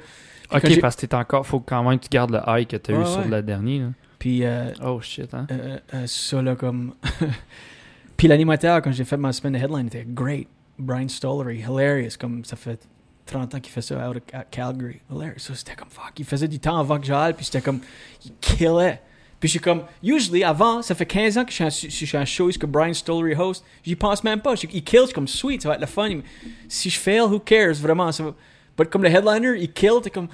Ok, 0.51 0.79
parce 0.81 0.95
que 0.95 1.05
t'es 1.05 1.15
encore. 1.15 1.45
Faut 1.45 1.59
quand 1.59 1.83
même 1.87 1.99
que 1.99 2.03
tu 2.05 2.09
gardes 2.09 2.31
le 2.31 2.39
high 2.47 2.67
que 2.67 2.77
t'as 2.77 2.93
Ouais, 2.93 3.01
eu 3.01 3.05
sur 3.05 3.25
le 3.27 3.41
dernier. 3.41 3.79
là. 3.79 3.87
Puis 4.17 4.43
euh, 4.43 4.71
Oh 4.83 4.99
shit, 5.01 5.33
hein. 5.33 5.47
euh, 5.51 5.77
euh, 5.93 6.03
ça 6.07 6.41
là 6.41 6.55
comme. 6.55 6.93
Puis 8.17 8.27
l'animateur, 8.27 8.81
quand 8.81 8.91
j'ai 8.91 9.05
fait 9.05 9.17
ma 9.17 9.31
semaine 9.31 9.53
de 9.53 9.59
headline, 9.59 9.87
était 9.87 10.05
great. 10.07 10.47
Brian 10.77 11.07
Stollery, 11.07 11.59
hilarious. 11.59 12.17
Comme 12.19 12.43
ça 12.43 12.55
fait 12.55 12.79
30 13.25 13.55
ans 13.55 13.59
qu'il 13.59 13.71
fait 13.71 13.81
ça 13.81 14.09
out 14.09 14.17
à 14.33 14.43
Calgary. 14.43 14.99
Hilarious. 15.11 15.39
Ça, 15.39 15.55
c'était 15.55 15.75
comme 15.75 15.89
fuck. 15.89 16.13
Il 16.17 16.25
faisait 16.25 16.47
du 16.47 16.59
temps 16.59 16.77
avant 16.77 16.99
que 16.99 17.05
j'aille, 17.05 17.33
puis 17.33 17.45
c'était 17.45 17.61
comme. 17.61 17.79
Il 18.25 18.31
killait. 18.41 19.01
Puis 19.39 19.47
je 19.47 19.51
suis 19.51 19.59
comme, 19.61 19.83
usually, 20.03 20.43
avant, 20.43 20.81
ça 20.81 20.93
fait 20.95 21.05
15 21.05 21.37
ans 21.37 21.45
que 21.45 21.51
je 21.51 21.55
suis 21.55 21.63
un, 21.63 21.69
je 21.69 21.87
suis 22.05 22.17
un 22.17 22.25
show 22.25 22.49
que 22.49 22.65
Brian 22.65 22.93
Stollery 22.93 23.35
host. 23.35 23.63
J'y 23.85 23.95
pense 23.95 24.21
même 24.21 24.41
pas. 24.41 24.53
Je- 24.55 24.67
il 24.73 24.83
kill, 24.83 24.99
je 25.01 25.05
suis 25.05 25.13
comme, 25.13 25.29
sweet, 25.29 25.61
ça 25.61 25.69
va 25.69 25.75
être 25.75 25.81
le 25.81 25.87
fun. 25.87 26.09
Si 26.67 26.89
je 26.89 26.99
fail, 26.99 27.21
who 27.21 27.39
cares, 27.39 27.75
vraiment. 27.75 28.11
Ça 28.11 28.23
va... 28.25 28.33
But 28.79 28.89
comme 28.89 29.03
le 29.03 29.09
headliner, 29.09 29.59
il 29.61 29.71
kill, 29.73 29.99
t'es 30.01 30.09
comme, 30.09 30.29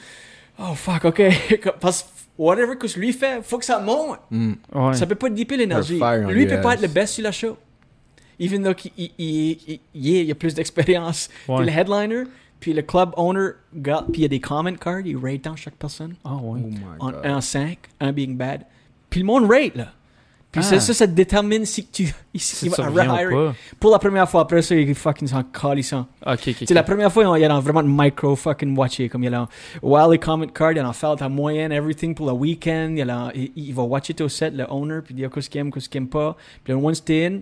oh 0.59 0.73
fuck, 0.75 1.03
ok. 1.05 1.21
Parce 1.81 2.03
que 2.03 2.07
whatever 2.37 2.75
que 2.77 2.87
lui 2.99 3.11
fait, 3.11 3.41
faut 3.43 3.57
que 3.57 3.65
ça 3.65 3.79
monte. 3.79 4.19
Mm. 4.29 4.53
Ouais. 4.73 4.93
Ça 4.93 5.05
peut 5.07 5.15
pas 5.15 5.29
dipper 5.29 5.57
l'énergie. 5.57 5.99
Lui, 6.27 6.43
il 6.43 6.47
peut 6.47 6.61
pas 6.61 6.75
être 6.75 6.81
le 6.81 6.87
best 6.87 7.15
sur 7.15 7.23
la 7.23 7.31
show. 7.31 7.57
Even 8.39 8.63
though 8.63 8.75
il, 8.97 9.11
il, 9.17 9.79
il, 9.95 10.07
il- 10.25 10.31
a 10.31 10.35
plus 10.35 10.53
d'expérience. 10.53 11.29
Ouais. 11.47 11.55
Puis 11.57 11.65
le 11.65 11.71
headliner, 11.71 12.23
puis 12.59 12.73
le 12.73 12.81
club 12.81 13.11
owner, 13.17 13.49
puis 13.73 13.91
il 14.15 14.21
y 14.21 14.25
a 14.25 14.27
des 14.27 14.39
comment 14.41 14.73
cards, 14.75 14.99
il 15.05 15.15
rate 15.17 15.43
dans 15.45 15.55
chaque 15.55 15.75
personne. 15.75 16.15
Ah 16.25 16.31
Oh 16.35 16.53
ouais. 16.53 16.59
my 16.59 16.77
En 16.99 17.11
god. 17.11 17.21
1 17.23 17.35
en 17.37 17.41
5, 17.41 17.77
un 18.01 18.11
being 18.11 18.35
bad. 18.35 18.65
Puis 19.09 19.21
le 19.21 19.25
monde 19.25 19.49
rate, 19.49 19.75
là. 19.75 19.87
Puis 20.55 20.63
Ah. 20.63 20.69
ça, 20.69 20.79
ça, 20.79 20.93
ça 20.93 21.05
détermine 21.07 21.65
si 21.65 21.85
tu. 21.85 22.13
Si, 22.37 22.69
ou 22.69 22.71
pas. 22.71 23.53
Pour 23.77 23.91
la 23.91 23.99
première 23.99 24.29
fois, 24.29 24.41
après 24.41 24.61
ça, 24.61 24.73
il 24.73 24.95
fucking 24.95 25.27
s'en 25.27 25.43
calissant. 25.43 26.07
Ok, 26.25 26.47
ok. 26.47 26.55
C'est 26.65 26.73
la 26.73 26.83
première 26.83 27.11
fois, 27.11 27.37
il 27.37 27.41
y 27.41 27.45
a 27.45 27.59
vraiment 27.59 27.83
micro 27.83 28.35
fucking 28.37 28.77
watcher. 28.77 29.09
Comme 29.09 29.23
il 29.23 29.31
y 29.31 29.35
a 29.35 29.47
les 30.09 30.17
comment 30.17 30.47
card, 30.47 30.71
il 30.71 30.77
y 30.77 30.79
a 30.79 30.93
fait 30.93 31.15
ta 31.17 31.27
moyenne, 31.27 31.73
everything 31.73 32.15
pour 32.15 32.27
le 32.27 32.33
week-end. 32.33 32.93
Il, 32.97 33.09
a 33.09 33.31
il, 33.35 33.51
il 33.55 33.73
va 33.73 33.83
watcher 33.83 34.15
au 34.21 34.29
set, 34.29 34.53
le 34.53 34.65
owner, 34.69 34.99
puis 35.03 35.13
dire 35.13 35.29
qu'est-ce 35.29 35.49
qu'il 35.49 35.59
aime, 35.59 35.71
qu'est-ce 35.73 35.89
qu'il 35.89 35.99
aime 36.01 36.07
pas. 36.07 36.37
Puis 36.63 36.73
once 36.73 37.03
t'es 37.03 37.25
in, 37.25 37.39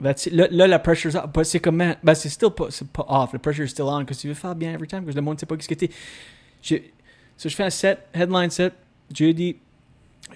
that's 0.00 0.28
là, 0.30 0.46
là, 0.50 0.68
la 0.68 0.78
pressure's 0.78 1.16
off. 1.16 1.26
But 1.32 1.44
c'est 1.44 1.58
comme, 1.60 1.78
ben, 1.78 2.14
c'est 2.14 2.28
still 2.28 2.50
pas, 2.50 2.66
c'est 2.70 2.88
pas 2.88 3.04
off. 3.08 3.32
Le 3.32 3.40
pressure 3.40 3.64
is 3.64 3.68
still 3.70 3.86
on, 3.86 4.04
parce 4.04 4.18
que 4.18 4.22
tu 4.22 4.28
veux 4.28 4.34
faire 4.34 4.54
bien 4.54 4.72
every 4.74 4.86
time, 4.86 5.00
parce 5.00 5.14
que 5.14 5.18
le 5.20 5.24
monde 5.24 5.40
sait 5.40 5.46
pas 5.46 5.56
qu'est-ce 5.56 5.68
que 5.68 5.74
t'es. 5.74 5.90
Je, 6.62 6.76
so, 7.36 7.48
je 7.48 7.54
fais 7.56 7.64
un 7.64 7.70
set, 7.70 7.98
headline 8.14 8.50
set, 8.50 8.74
jeudi. 9.12 9.56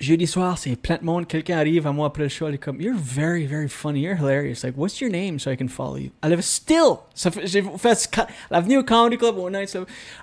Jeudi 0.01 0.27
soir, 0.27 0.59
c'est 0.59 0.75
plein 0.75 0.97
de 0.97 1.05
monde. 1.05 1.27
Quelqu'un 1.29 1.59
arrive 1.59 1.87
à 1.87 1.93
moi 1.93 2.07
après 2.09 2.25
le 2.25 2.29
show, 2.29 2.49
elle 2.49 2.55
est 2.55 2.59
comme, 2.59 2.81
You're 2.81 2.97
very, 2.97 3.47
very 3.47 3.69
funny, 3.69 4.01
you're 4.01 4.17
hilarious. 4.17 4.65
Like, 4.65 4.77
what's 4.77 5.01
your 5.01 5.11
name 5.11 5.39
so 5.39 5.51
I 5.51 5.57
can 5.57 5.69
follow 5.69 5.97
you? 5.97 6.11
Elle 6.23 6.33
avait 6.33 6.43
still, 6.43 6.97
j'ai 7.45 7.63
fait, 7.63 8.09
elle 8.51 8.57
est 8.57 8.61
venue 8.63 8.79
au 8.79 8.85
Comedy 8.85 9.17
Club 9.17 9.39
one 9.39 9.53
night, 9.53 9.77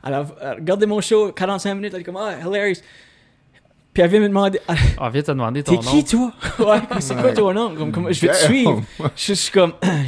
elle 0.04 0.14
a 0.14 0.26
elle 0.42 0.54
regardé 0.56 0.86
mon 0.86 1.00
show 1.02 1.32
45 1.32 1.76
minutes, 1.76 1.94
elle 1.94 2.02
est 2.02 2.04
comme, 2.04 2.18
ah, 2.18 2.34
hilarious. 2.46 2.82
Puis 3.94 4.04
elle 4.04 4.10
vient 4.10 4.20
me 4.20 4.28
demander, 4.28 4.60
Ah, 4.68 4.76
Ah, 5.00 5.10
viens 5.10 5.22
te 5.22 5.32
demander 5.32 5.64
t'es 5.64 5.76
ton 5.76 5.82
nom. 5.82 5.92
qui 5.92 6.04
toi? 6.04 6.34
ouais, 6.60 6.80
c'est 7.00 7.16
quoi 7.16 7.32
ton 7.32 7.54
nom? 7.54 7.76
Comme, 7.76 7.92
comme, 7.92 8.12
je 8.14 8.22
vais 8.22 8.34
te 8.34 8.38
suivre. 8.38 8.84
Je 9.16 9.34
suis 9.34 9.52
comme 9.52 9.74
euh, 9.84 10.04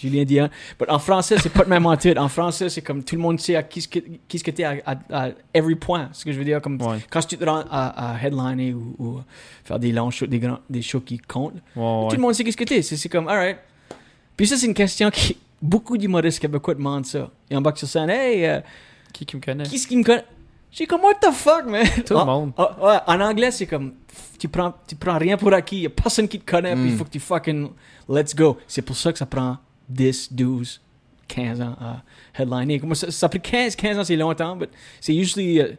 Julien 0.00 0.24
Dion. 0.24 0.48
Mais 0.80 0.90
en 0.90 0.98
français, 0.98 1.36
c'est 1.38 1.52
pas 1.52 1.64
de 1.64 1.68
même 1.70 1.86
attitude. 1.86 2.18
En 2.18 2.28
français, 2.28 2.68
c'est 2.68 2.82
comme 2.82 3.04
tout 3.04 3.14
le 3.16 3.20
monde 3.20 3.38
sait 3.38 3.56
à 3.56 3.62
qui 3.62 3.82
ce 3.82 3.88
que 3.88 3.98
qui 4.28 4.38
ce 4.38 4.44
que 4.44 4.50
t'es 4.50 4.64
à, 4.64 4.76
à, 4.86 4.96
à 5.26 5.28
every 5.54 5.74
point. 5.74 6.08
Ce 6.12 6.24
que 6.24 6.32
je 6.32 6.38
veux 6.38 6.44
dire, 6.44 6.60
comme 6.62 6.80
Ouais. 6.80 6.98
quand 7.10 7.20
tu 7.26 7.36
te 7.36 7.44
rends 7.44 7.64
à, 7.70 8.12
à 8.14 8.22
headliner 8.24 8.72
ou, 8.74 8.94
ou 8.98 9.20
faire 9.64 9.78
des 9.78 9.92
longs 9.92 10.10
shows, 10.10 10.26
des, 10.26 10.38
grands, 10.38 10.58
des 10.70 10.82
shows 10.82 11.00
qui 11.00 11.18
comptent, 11.18 11.54
Ouais, 11.76 12.08
tout 12.08 12.16
le 12.16 12.22
monde 12.22 12.34
sait 12.34 12.42
qu'est-ce 12.44 12.56
que 12.56 12.64
t'es. 12.64 12.82
C'est 12.82 12.96
c'est 12.96 13.08
comme, 13.08 13.28
alright. 13.28 13.58
Puis 14.36 14.46
ça, 14.46 14.56
c'est 14.56 14.66
une 14.66 14.74
question 14.74 15.10
qui. 15.10 15.36
Beaucoup 15.62 15.98
d'humoristes 15.98 16.38
québécois 16.40 16.74
demandent 16.74 17.04
ça. 17.04 17.30
Ils 17.50 17.56
embarquent 17.58 17.76
sur 17.76 17.86
scène, 17.88 18.08
hey, 18.08 18.46
euh, 18.46 18.60
Qui 19.12 19.26
qui 19.26 19.36
me 19.36 19.42
connaît? 19.42 19.64
qui 19.64 19.74
est-ce 19.74 19.86
qui 19.86 19.94
me 19.96 20.02
connaît? 20.02 20.24
J'ai 20.72 20.86
comme, 20.86 21.02
what 21.02 21.16
the 21.16 21.30
fuck, 21.32 21.66
man? 21.66 21.84
Tout 22.06 22.14
le 22.14 22.20
Ah, 22.20 22.24
monde. 22.24 22.52
ah, 22.56 22.76
ouais, 22.80 22.96
en 23.06 23.20
anglais, 23.20 23.50
c'est 23.50 23.66
comme, 23.66 23.92
tu 24.38 24.48
prends, 24.48 24.72
tu 24.86 24.94
prends 24.96 25.18
rien 25.18 25.36
pour 25.36 25.52
acquis. 25.52 25.76
Il 25.76 25.82
y 25.82 25.86
a 25.86 25.90
personne 25.90 26.26
qui 26.28 26.40
te 26.40 26.50
connaît, 26.50 26.74
puis 26.74 26.84
il 26.86 26.94
Mm. 26.94 26.96
faut 26.96 27.04
que 27.04 27.10
tu 27.10 27.20
fucking, 27.20 27.68
let's 28.08 28.34
go. 28.34 28.56
C'est 28.66 28.80
pour 28.80 28.96
ça 28.96 29.12
que 29.12 29.18
ça 29.18 29.26
prend 29.26 29.58
10, 29.90 30.32
12, 30.32 30.80
15 31.28 31.60
ans 31.60 31.76
à 31.80 32.02
headliner. 32.40 32.80
Comme 32.80 32.94
ça, 32.94 33.10
ça 33.10 33.28
prend 33.28 33.38
15, 33.38 33.76
15 33.76 33.98
ans, 33.98 34.04
c'est 34.04 34.16
longtemps, 34.16 34.56
mais 34.56 34.68
c'est 35.00 35.14
usually 35.14 35.60
euh, 35.60 35.72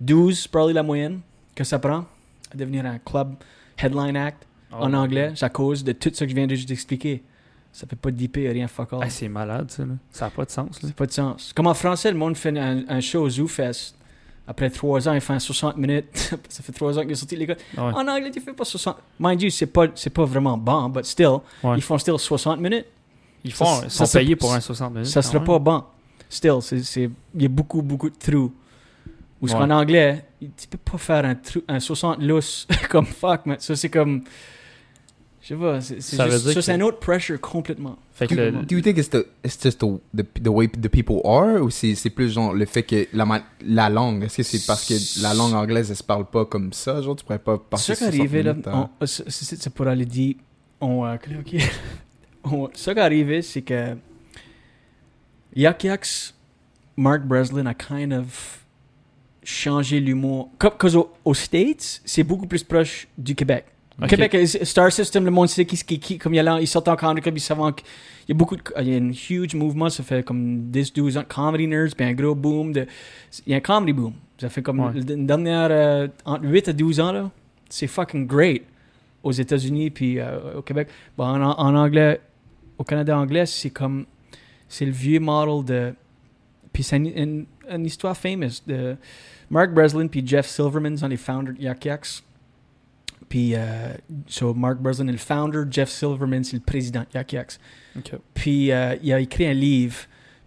12, 0.00 0.46
probably 0.48 0.74
la 0.74 0.82
moyenne, 0.82 1.20
que 1.54 1.64
ça 1.64 1.78
prend 1.78 2.04
à 2.52 2.56
devenir 2.56 2.86
un 2.86 2.98
club 2.98 3.34
headline 3.78 4.16
act 4.16 4.46
Ah, 4.72 4.82
en 4.82 4.94
anglais. 4.94 5.32
C'est 5.34 5.44
à 5.46 5.48
cause 5.50 5.82
de 5.84 5.92
tout 5.92 6.10
ce 6.12 6.24
que 6.24 6.30
je 6.30 6.34
viens 6.34 6.46
de 6.46 6.54
juste 6.54 6.70
expliquer. 6.70 7.22
Ça 7.72 7.86
fait 7.86 7.96
pas 7.96 8.10
de 8.10 8.16
DP, 8.16 8.36
rien 8.50 8.66
fuck 8.68 8.92
all. 8.94 9.00
Ah, 9.02 9.10
c'est 9.10 9.28
malade, 9.28 9.70
ça. 9.70 9.84
Là. 9.84 9.94
Ça 10.10 10.24
n'a 10.26 10.30
pas 10.30 10.44
de 10.44 10.50
sens. 10.50 10.82
Là. 10.82 10.88
C'est 10.88 10.94
pas 10.96 11.06
de 11.06 11.12
sens. 11.12 11.52
Comme 11.54 11.66
en 11.66 11.74
français, 11.74 12.10
le 12.10 12.16
monde 12.16 12.36
fait 12.36 12.56
un, 12.58 12.84
un 12.88 13.00
show 13.00 13.22
au 13.22 13.28
ZooFest. 13.30 13.94
Après 14.46 14.70
trois 14.70 15.06
ans, 15.06 15.12
il 15.12 15.20
fait 15.20 15.34
un 15.34 15.38
60 15.38 15.76
minutes. 15.76 16.34
ça 16.48 16.62
fait 16.62 16.72
trois 16.72 16.98
ans 16.98 17.02
qu'il 17.02 17.10
est 17.10 17.14
sorti, 17.14 17.36
les 17.36 17.44
gars. 17.46 17.56
Ouais. 17.76 17.82
En 17.82 18.08
anglais, 18.08 18.30
tu 18.30 18.40
fais 18.40 18.54
pas 18.54 18.64
60. 18.64 18.96
Mind 19.20 19.42
you, 19.42 19.50
c'est 19.50 19.66
pas, 19.66 19.86
pas 19.88 20.24
vraiment 20.24 20.56
bon, 20.56 20.88
but 20.88 21.04
still, 21.04 21.36
Ouais. 21.62 21.76
ils 21.76 21.82
font 21.82 21.98
still 21.98 22.18
60 22.18 22.58
minutes. 22.58 22.86
Ils 23.44 23.52
font, 23.52 23.64
ça- 23.64 23.80
ils 23.84 23.90
ça 23.90 24.06
sont 24.06 24.18
payés 24.18 24.36
pour 24.36 24.52
un 24.54 24.60
60 24.60 24.92
minutes. 24.92 25.06
Ça 25.06 25.20
quand 25.22 25.26
sera 25.28 25.38
même. 25.38 25.46
pas 25.46 25.58
bon. 25.58 25.84
Still, 26.28 26.58
c'est, 26.60 26.82
c'est, 26.82 27.10
il 27.34 27.42
y 27.42 27.46
a 27.46 27.48
beaucoup, 27.48 27.80
beaucoup 27.82 28.10
de 28.10 28.16
trous. 28.16 28.52
Ou 29.40 29.46
ce 29.48 29.52
Ouais. 29.54 29.60
qu'en 29.60 29.70
anglais, 29.70 30.24
tu 30.40 30.66
peux 30.68 30.78
pas 30.78 30.98
faire 30.98 31.24
un, 31.24 31.34
trou, 31.36 31.60
un 31.68 31.78
60 31.80 32.20
lousse 32.20 32.66
comme 32.90 33.06
fuck, 33.06 33.46
man. 33.46 33.56
Ça, 33.60 33.76
c'est 33.76 33.88
comme. 33.88 34.22
Je 35.40 35.54
sais 35.54 35.54
pas, 35.54 35.80
c'est, 35.80 36.02
c'est 36.02 36.16
Ça 36.16 36.24
veut 36.26 36.32
juste- 36.32 36.42
dire 36.44 36.52
ça, 36.54 36.58
que- 36.58 36.60
c'est 36.62 36.72
un 36.72 36.80
autre 36.80 36.98
pressure 36.98 37.40
complètement. 37.40 37.96
Fait 38.12 38.26
que 38.26 38.34
Do, 38.34 38.40
le- 38.58 38.66
do 38.66 38.74
you 38.76 38.82
think 38.82 38.98
it's 38.98 39.08
the 39.08 39.24
it's 39.44 39.56
just 39.62 39.78
the 39.78 39.86
the, 40.14 40.42
the 40.42 40.48
way 40.48 40.66
the 40.68 40.88
people 40.88 41.20
are 41.24 41.62
ou 41.62 41.70
c'est 41.70 41.94
c'est 41.94 42.10
plus 42.10 42.30
genre 42.32 42.52
le 42.52 42.66
fait 42.66 42.82
que 42.82 43.06
la 43.14 43.24
ma- 43.24 43.44
la 43.64 43.88
langue? 43.88 44.24
Est-ce 44.24 44.38
que 44.38 44.42
c'est 44.42 44.66
parce 44.66 44.84
que 44.84 44.94
la 45.22 45.32
langue 45.34 45.54
anglaise 45.54 45.88
elle 45.90 45.96
se 45.96 46.02
parle 46.02 46.26
pas 46.26 46.44
comme 46.44 46.72
ça 46.72 47.00
genre 47.00 47.14
tu 47.16 47.24
pourrais 47.24 47.38
pas 47.38 47.56
passer 47.56 47.94
Ce 47.94 47.98
qui 48.00 48.04
60 48.06 48.18
arrivait 48.20 48.42
là, 48.42 48.54
on- 48.66 49.06
c'est 49.06 49.30
c'est- 49.30 49.62
c'est 49.62 49.70
pour 49.72 49.86
aller 49.86 50.04
dire, 50.04 50.34
on, 50.80 51.06
euh, 51.06 51.14
ok, 51.14 51.54
on- 52.44 52.68
ce 52.74 52.90
qui 52.90 53.00
arrivait, 53.00 53.42
c'est 53.42 53.62
que 53.62 53.96
Yak 55.54 55.84
Yaks, 55.84 56.34
Mark 56.96 57.22
Breslin 57.22 57.66
a 57.66 57.74
kind 57.74 58.12
of 58.12 58.64
changé 59.42 60.00
l'humour. 60.00 60.50
Comme 60.58 60.72
aux 61.24 61.34
States, 61.34 62.00
c'est 62.04 62.22
beaucoup 62.22 62.46
plus 62.46 62.62
proche 62.62 63.08
du 63.16 63.34
Québec. 63.34 63.64
Ok. 64.00 64.08
Québec, 64.10 64.34
euh, 64.36 64.46
Star 64.46 64.92
System, 64.92 65.24
le 65.24 65.30
monde 65.32 65.48
sait 65.48 65.64
qui, 65.64 65.76
qui, 65.76 65.98
qui 65.98 66.18
comme 66.18 66.32
il 66.32 66.36
y 66.36 66.40
a 66.40 66.42
là, 66.44 66.60
ils 66.60 66.68
sortent 66.68 66.86
en 66.86 66.94
comedy 66.94 67.20
club, 67.20 67.36
ils 67.36 67.40
savent 67.40 67.58
qu'il 67.74 67.84
y 68.28 68.32
a 68.32 68.34
beaucoup 68.34 68.54
de, 68.54 68.62
il 68.80 68.88
y 68.88 68.94
a 68.94 68.98
un 68.98 69.10
huge 69.10 69.54
mouvement, 69.56 69.88
ça 69.88 70.04
fait 70.04 70.22
comme 70.24 70.70
10, 70.70 70.92
12 70.92 71.16
ans, 71.16 71.24
comedy 71.28 71.66
nerds, 71.66 71.96
puis 71.96 72.06
un 72.06 72.12
gros 72.12 72.36
boom 72.36 72.72
de, 72.72 72.86
il 73.44 73.50
y 73.50 73.54
a 73.54 73.56
un 73.56 73.60
comedy 73.60 73.92
boom. 73.92 74.12
Ça 74.40 74.48
fait 74.50 74.62
comme 74.62 74.78
Ouais. 74.78 74.92
une 75.00 75.26
dernière, 75.26 75.68
euh, 75.72 76.06
entre 76.24 76.44
8 76.44 76.68
à 76.68 76.72
12 76.72 77.00
ans, 77.00 77.10
là, 77.10 77.28
c'est 77.68 77.88
fucking 77.88 78.24
great 78.28 78.62
aux 79.24 79.32
États-Unis, 79.32 79.90
puis 79.90 80.20
euh, 80.20 80.58
au 80.58 80.62
Québec. 80.62 80.88
Bon, 81.16 81.24
en, 81.24 81.42
en 81.58 81.74
anglais, 81.74 82.20
au 82.78 82.84
Canada 82.84 83.18
anglais, 83.18 83.46
c'est 83.46 83.70
comme, 83.70 84.06
c'est 84.68 84.86
le 84.86 84.92
vieux 84.92 85.20
model 85.20 85.64
de, 85.64 85.94
puis 86.72 86.82
c'est 86.82 86.96
une, 86.96 87.06
une, 87.06 87.46
une 87.70 87.84
histoire 87.84 88.16
famous 88.16 88.62
de 88.66 88.96
Mark 89.50 89.72
Breslin 89.72 90.06
puis 90.06 90.26
Jeff 90.26 90.46
Silverman 90.46 90.96
sont 90.96 91.08
les 91.08 91.16
founders 91.16 91.54
de 91.54 91.62
Yak 91.62 91.84
Yaks. 91.84 92.22
Puis, 93.28 93.54
euh, 93.54 93.92
so 94.26 94.54
Mark 94.54 94.78
Breslin 94.78 95.08
est 95.08 95.12
le 95.12 95.18
founder, 95.18 95.64
Jeff 95.70 95.90
Silverman, 95.90 96.42
c'est 96.44 96.56
le 96.56 96.62
président 96.62 97.00
de 97.00 97.06
Yak 97.14 97.32
Yaks. 97.32 97.58
Puis, 98.32 98.72
euh, 98.72 98.96
il 99.02 99.12
a 99.12 99.20
écrit 99.20 99.46
un 99.46 99.52
livre. 99.52 99.96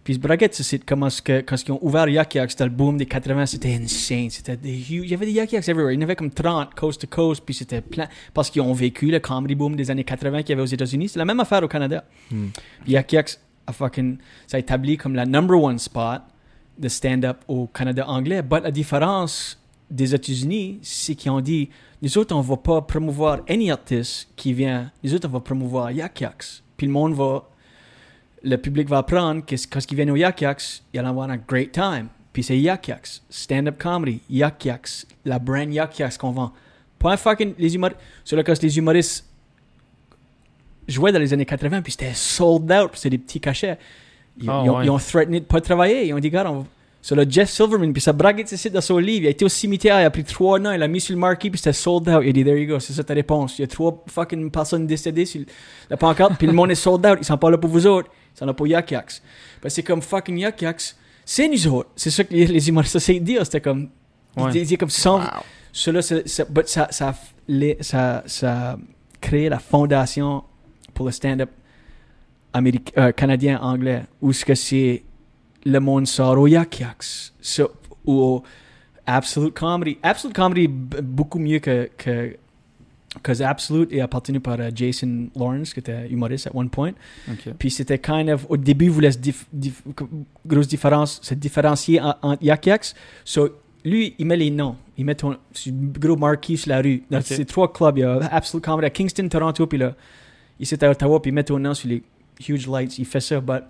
Puis, 0.04 0.14
ce 0.14 0.18
braguette, 0.18 0.54
c'est 0.54 0.84
comment 0.84 1.10
ce 1.10 1.22
que, 1.22 1.40
quand 1.40 1.56
ils 1.56 1.72
ont 1.72 1.78
ouvert 1.80 2.08
Yak 2.08 2.36
c'était 2.48 2.64
le 2.64 2.70
boom 2.70 2.96
des 2.96 3.06
80, 3.06 3.46
c'était 3.46 3.74
insane. 3.74 4.30
C'était 4.30 4.56
des 4.56 4.74
huge. 4.74 5.04
Il 5.04 5.10
y 5.10 5.14
avait 5.14 5.26
des 5.26 5.32
Yak 5.32 5.52
Yaks 5.52 5.68
everywhere. 5.68 5.92
Il 5.92 5.96
y 5.96 5.98
en 5.98 6.02
avait 6.02 6.16
comme 6.16 6.30
30, 6.30 6.74
coast 6.74 7.00
to 7.00 7.06
coast. 7.06 7.42
Puis, 7.44 7.54
c'était 7.54 7.80
plein. 7.80 8.08
Parce 8.34 8.50
qu'ils 8.50 8.62
ont 8.62 8.72
vécu 8.72 9.10
le 9.10 9.20
comedy 9.20 9.54
boom 9.54 9.76
des 9.76 9.90
années 9.90 10.04
80 10.04 10.42
qu'il 10.42 10.50
y 10.50 10.52
avait 10.54 10.62
aux 10.62 10.66
États-Unis. 10.66 11.10
C'est 11.10 11.18
la 11.18 11.24
même 11.24 11.40
affaire 11.40 11.62
au 11.62 11.68
Canada. 11.68 12.04
Hmm. 12.30 12.48
Yak 12.86 13.12
Yaks 13.12 13.38
a 13.66 13.72
fucking. 13.72 14.18
Ça 14.46 14.56
a 14.56 14.60
établi 14.60 14.96
comme 14.96 15.14
la 15.14 15.26
number 15.26 15.60
one 15.60 15.78
spot 15.78 16.22
de 16.78 16.88
stand-up 16.88 17.38
au 17.46 17.66
Canada 17.68 18.08
anglais. 18.08 18.42
But 18.42 18.64
la 18.64 18.70
différence 18.70 19.58
des 19.90 20.14
États-Unis, 20.14 20.78
c'est 20.82 21.14
qu'ils 21.14 21.30
ont 21.30 21.40
dit 21.40 21.68
nous 22.02 22.18
autres, 22.18 22.34
on 22.34 22.40
va 22.40 22.56
pas 22.56 22.82
promouvoir 22.82 23.42
any 23.48 23.70
artiste 23.70 24.28
qui 24.34 24.52
vient. 24.52 24.90
Nous 25.04 25.14
autres, 25.14 25.28
on 25.28 25.32
va 25.32 25.40
promouvoir 25.40 25.92
Yak 25.92 26.20
Yaks. 26.20 26.62
Puis 26.76 26.88
le 26.88 26.92
monde 26.92 27.14
va. 27.14 27.48
Le 28.44 28.56
public 28.56 28.88
va 28.88 28.98
apprendre 28.98 29.44
que 29.44 29.54
quand 29.70 29.80
ils 29.90 29.94
viennent 29.94 30.10
au 30.10 30.16
Yak 30.16 30.40
Yaks, 30.40 30.82
ils 30.92 31.00
vont 31.00 31.06
avoir 31.08 31.30
un 31.30 31.36
great 31.36 31.72
time. 31.72 32.08
Puis 32.32 32.42
c'est 32.42 32.58
Yak 32.58 32.88
Yaks. 32.88 33.22
Stand-up 33.30 33.78
comedy. 33.78 34.20
Yak 34.28 34.64
Yaks. 34.64 35.06
La 35.24 35.38
brand 35.38 35.72
Yak 35.72 35.98
Yaks 35.98 36.18
qu'on 36.18 36.32
vend. 36.32 36.52
Pas 36.98 37.12
un 37.12 37.16
fucking. 37.16 37.54
Les 37.58 37.74
humoristes. 37.74 38.00
Sur 38.24 38.36
le 38.36 38.42
cas, 38.42 38.54
les 38.60 38.78
humoristes 38.78 39.26
jouaient 40.88 41.12
dans 41.12 41.18
les 41.18 41.32
années 41.32 41.46
80, 41.46 41.82
puis 41.82 41.92
c'était 41.92 42.14
sold 42.14 42.70
out, 42.72 42.90
puis 42.90 43.00
c'était 43.00 43.16
des 43.16 43.18
petits 43.18 43.40
cachets. 43.40 43.78
Ils, 44.40 44.48
Ah, 44.50 44.62
ils 44.64 44.70
ont, 44.70 44.78
ouais. 44.78 44.86
ils 44.86 44.90
ont 44.90 44.98
threatené 44.98 45.40
de 45.40 45.44
pas 45.44 45.60
travailler. 45.60 46.06
Ils 46.08 46.14
ont 46.14 46.18
dit, 46.18 46.30
gars, 46.30 46.50
on 46.50 46.66
sur 47.04 47.16
le 47.16 47.26
Jeff 47.28 47.50
Silverman, 47.50 47.92
puis 47.92 48.00
ça 48.00 48.12
braguait 48.12 48.44
ici 48.44 48.70
dans 48.70 48.80
son 48.80 48.96
livre. 48.98 49.24
Il 49.24 49.26
a 49.26 49.30
été 49.30 49.44
au 49.44 49.48
cimetière, 49.48 50.00
il 50.00 50.04
a 50.04 50.10
pris 50.10 50.22
trois 50.22 50.60
noms, 50.60 50.70
il 50.70 50.78
l'a 50.78 50.86
mis 50.86 51.00
sur 51.00 51.12
le 51.12 51.18
marquis, 51.18 51.50
puis 51.50 51.58
c'était 51.58 51.72
sold 51.72 52.08
out. 52.08 52.20
Il 52.22 52.28
a 52.28 52.32
dit, 52.32 52.44
there 52.44 52.56
you 52.56 52.68
go, 52.68 52.78
c'est 52.78 52.92
ça 52.92 53.02
ta 53.02 53.12
réponse. 53.12 53.58
Il 53.58 53.62
y 53.62 53.64
a 53.64 53.66
trois 53.66 54.04
fucking 54.06 54.52
personnes 54.52 54.86
décédées 54.86 55.26
sur 55.26 55.40
la 55.90 55.96
pancarte, 55.96 56.34
puis 56.38 56.46
le 56.46 56.52
monde 56.52 56.70
est 56.70 56.76
sold 56.76 57.04
out. 57.04 57.18
Ils 57.20 57.24
sont 57.24 57.36
pas 57.36 57.50
là 57.50 57.58
pour 57.58 57.70
vous 57.70 57.88
autres. 57.88 58.08
Ils 58.34 58.46
là 58.46 58.54
pour 58.54 58.66
Yak 58.66 58.90
Yaks. 58.90 59.22
Ben, 59.62 59.68
c'est 59.68 59.82
comme 59.82 60.02
fucking 60.02 60.38
Yak 60.38 60.60
Yaks. 60.62 60.94
C'est 61.24 61.48
nous 61.48 61.66
autres. 61.68 61.90
C'est 61.96 62.10
ça 62.10 62.24
que 62.24 62.32
les, 62.32 62.46
les 62.46 62.68
humoristes 62.68 62.96
essaient 62.96 63.20
de 63.20 63.24
dire. 63.24 63.44
C'était 63.44 63.60
comme. 63.60 63.88
Ils 64.36 64.42
Ouais. 64.44 64.50
disaient 64.50 64.76
comme 64.76 64.90
sans, 64.90 65.18
Wow. 65.18 65.24
cela, 65.72 66.00
ça, 66.02 66.16
ça, 66.90 67.14
les- 67.46 67.76
ça, 67.80 68.22
créé 69.20 69.48
la 69.48 69.58
fondation 69.58 70.42
pour 70.94 71.06
le 71.06 71.12
stand-up 71.12 71.50
euh, 72.98 73.12
canadien, 73.12 73.58
anglais, 73.60 74.02
où 74.20 74.32
ce 74.32 74.44
que 74.44 74.54
c'est 74.54 75.02
le 75.64 75.78
monde 75.80 76.06
sort 76.06 76.38
au 76.38 76.46
Yak 76.46 76.80
Yaks, 76.80 77.32
so- 77.40 77.70
ou 78.04 78.12
au 78.20 78.42
Absolute 79.06 79.54
Comedy. 79.54 79.98
Absolute 80.02 80.34
Comedy, 80.34 80.66
beaucoup 80.68 81.38
mieux 81.38 81.58
que, 81.60 81.88
que 81.96 82.36
Cause 83.22 83.42
Absolute 83.42 83.92
est 83.92 84.00
appartenu 84.00 84.40
par 84.40 84.58
euh, 84.58 84.70
Jason 84.74 85.28
Lawrence, 85.36 85.74
qui 85.74 85.80
était 85.80 86.08
humoriste 86.08 86.46
at 86.46 86.50
one 86.54 86.70
point. 86.70 86.92
Puis 87.58 87.70
c'était 87.70 87.98
kind 87.98 88.30
of, 88.30 88.46
au 88.48 88.56
début, 88.56 88.86
il 88.86 88.90
voulait 88.90 89.12
se 89.12 89.18
dif- 89.18 89.44
dif- 89.54 89.82
grosse 90.46 90.66
différence, 90.68 91.20
se 91.22 91.34
différencier 91.34 92.00
en- 92.00 92.14
entre 92.22 92.42
Yak 92.42 92.64
Yaks. 92.66 92.94
So, 93.24 93.50
lui, 93.84 94.14
il 94.18 94.26
met 94.26 94.36
les 94.36 94.50
noms. 94.50 94.76
Il 94.96 95.04
met 95.04 95.14
ton 95.14 95.36
sur 95.52 95.72
le 95.72 95.98
gros 95.98 96.16
marquis 96.16 96.56
sur 96.56 96.70
la 96.70 96.80
rue. 96.80 97.02
Dans 97.10 97.18
ces 97.36 97.44
trois 97.44 97.70
clubs, 97.70 97.98
il 97.98 98.00
y 98.00 98.04
a 98.04 98.14
Absolute 98.30 98.64
Comedy 98.64 98.86
à 98.86 98.90
Kingston, 98.90 99.28
Toronto, 99.28 99.66
puis 99.66 99.78
là, 99.78 99.94
ici 100.58 100.74
à 100.80 100.90
Ottawa, 100.90 101.20
puis 101.20 101.30
il 101.30 101.34
met 101.34 101.44
ton 101.44 101.58
nom 101.58 101.74
sur 101.74 101.88
les 101.90 102.02
huge 102.48 102.66
lights. 102.66 102.98
Il 102.98 103.04
fait 103.04 103.20
ça, 103.20 103.40
but 103.40 103.62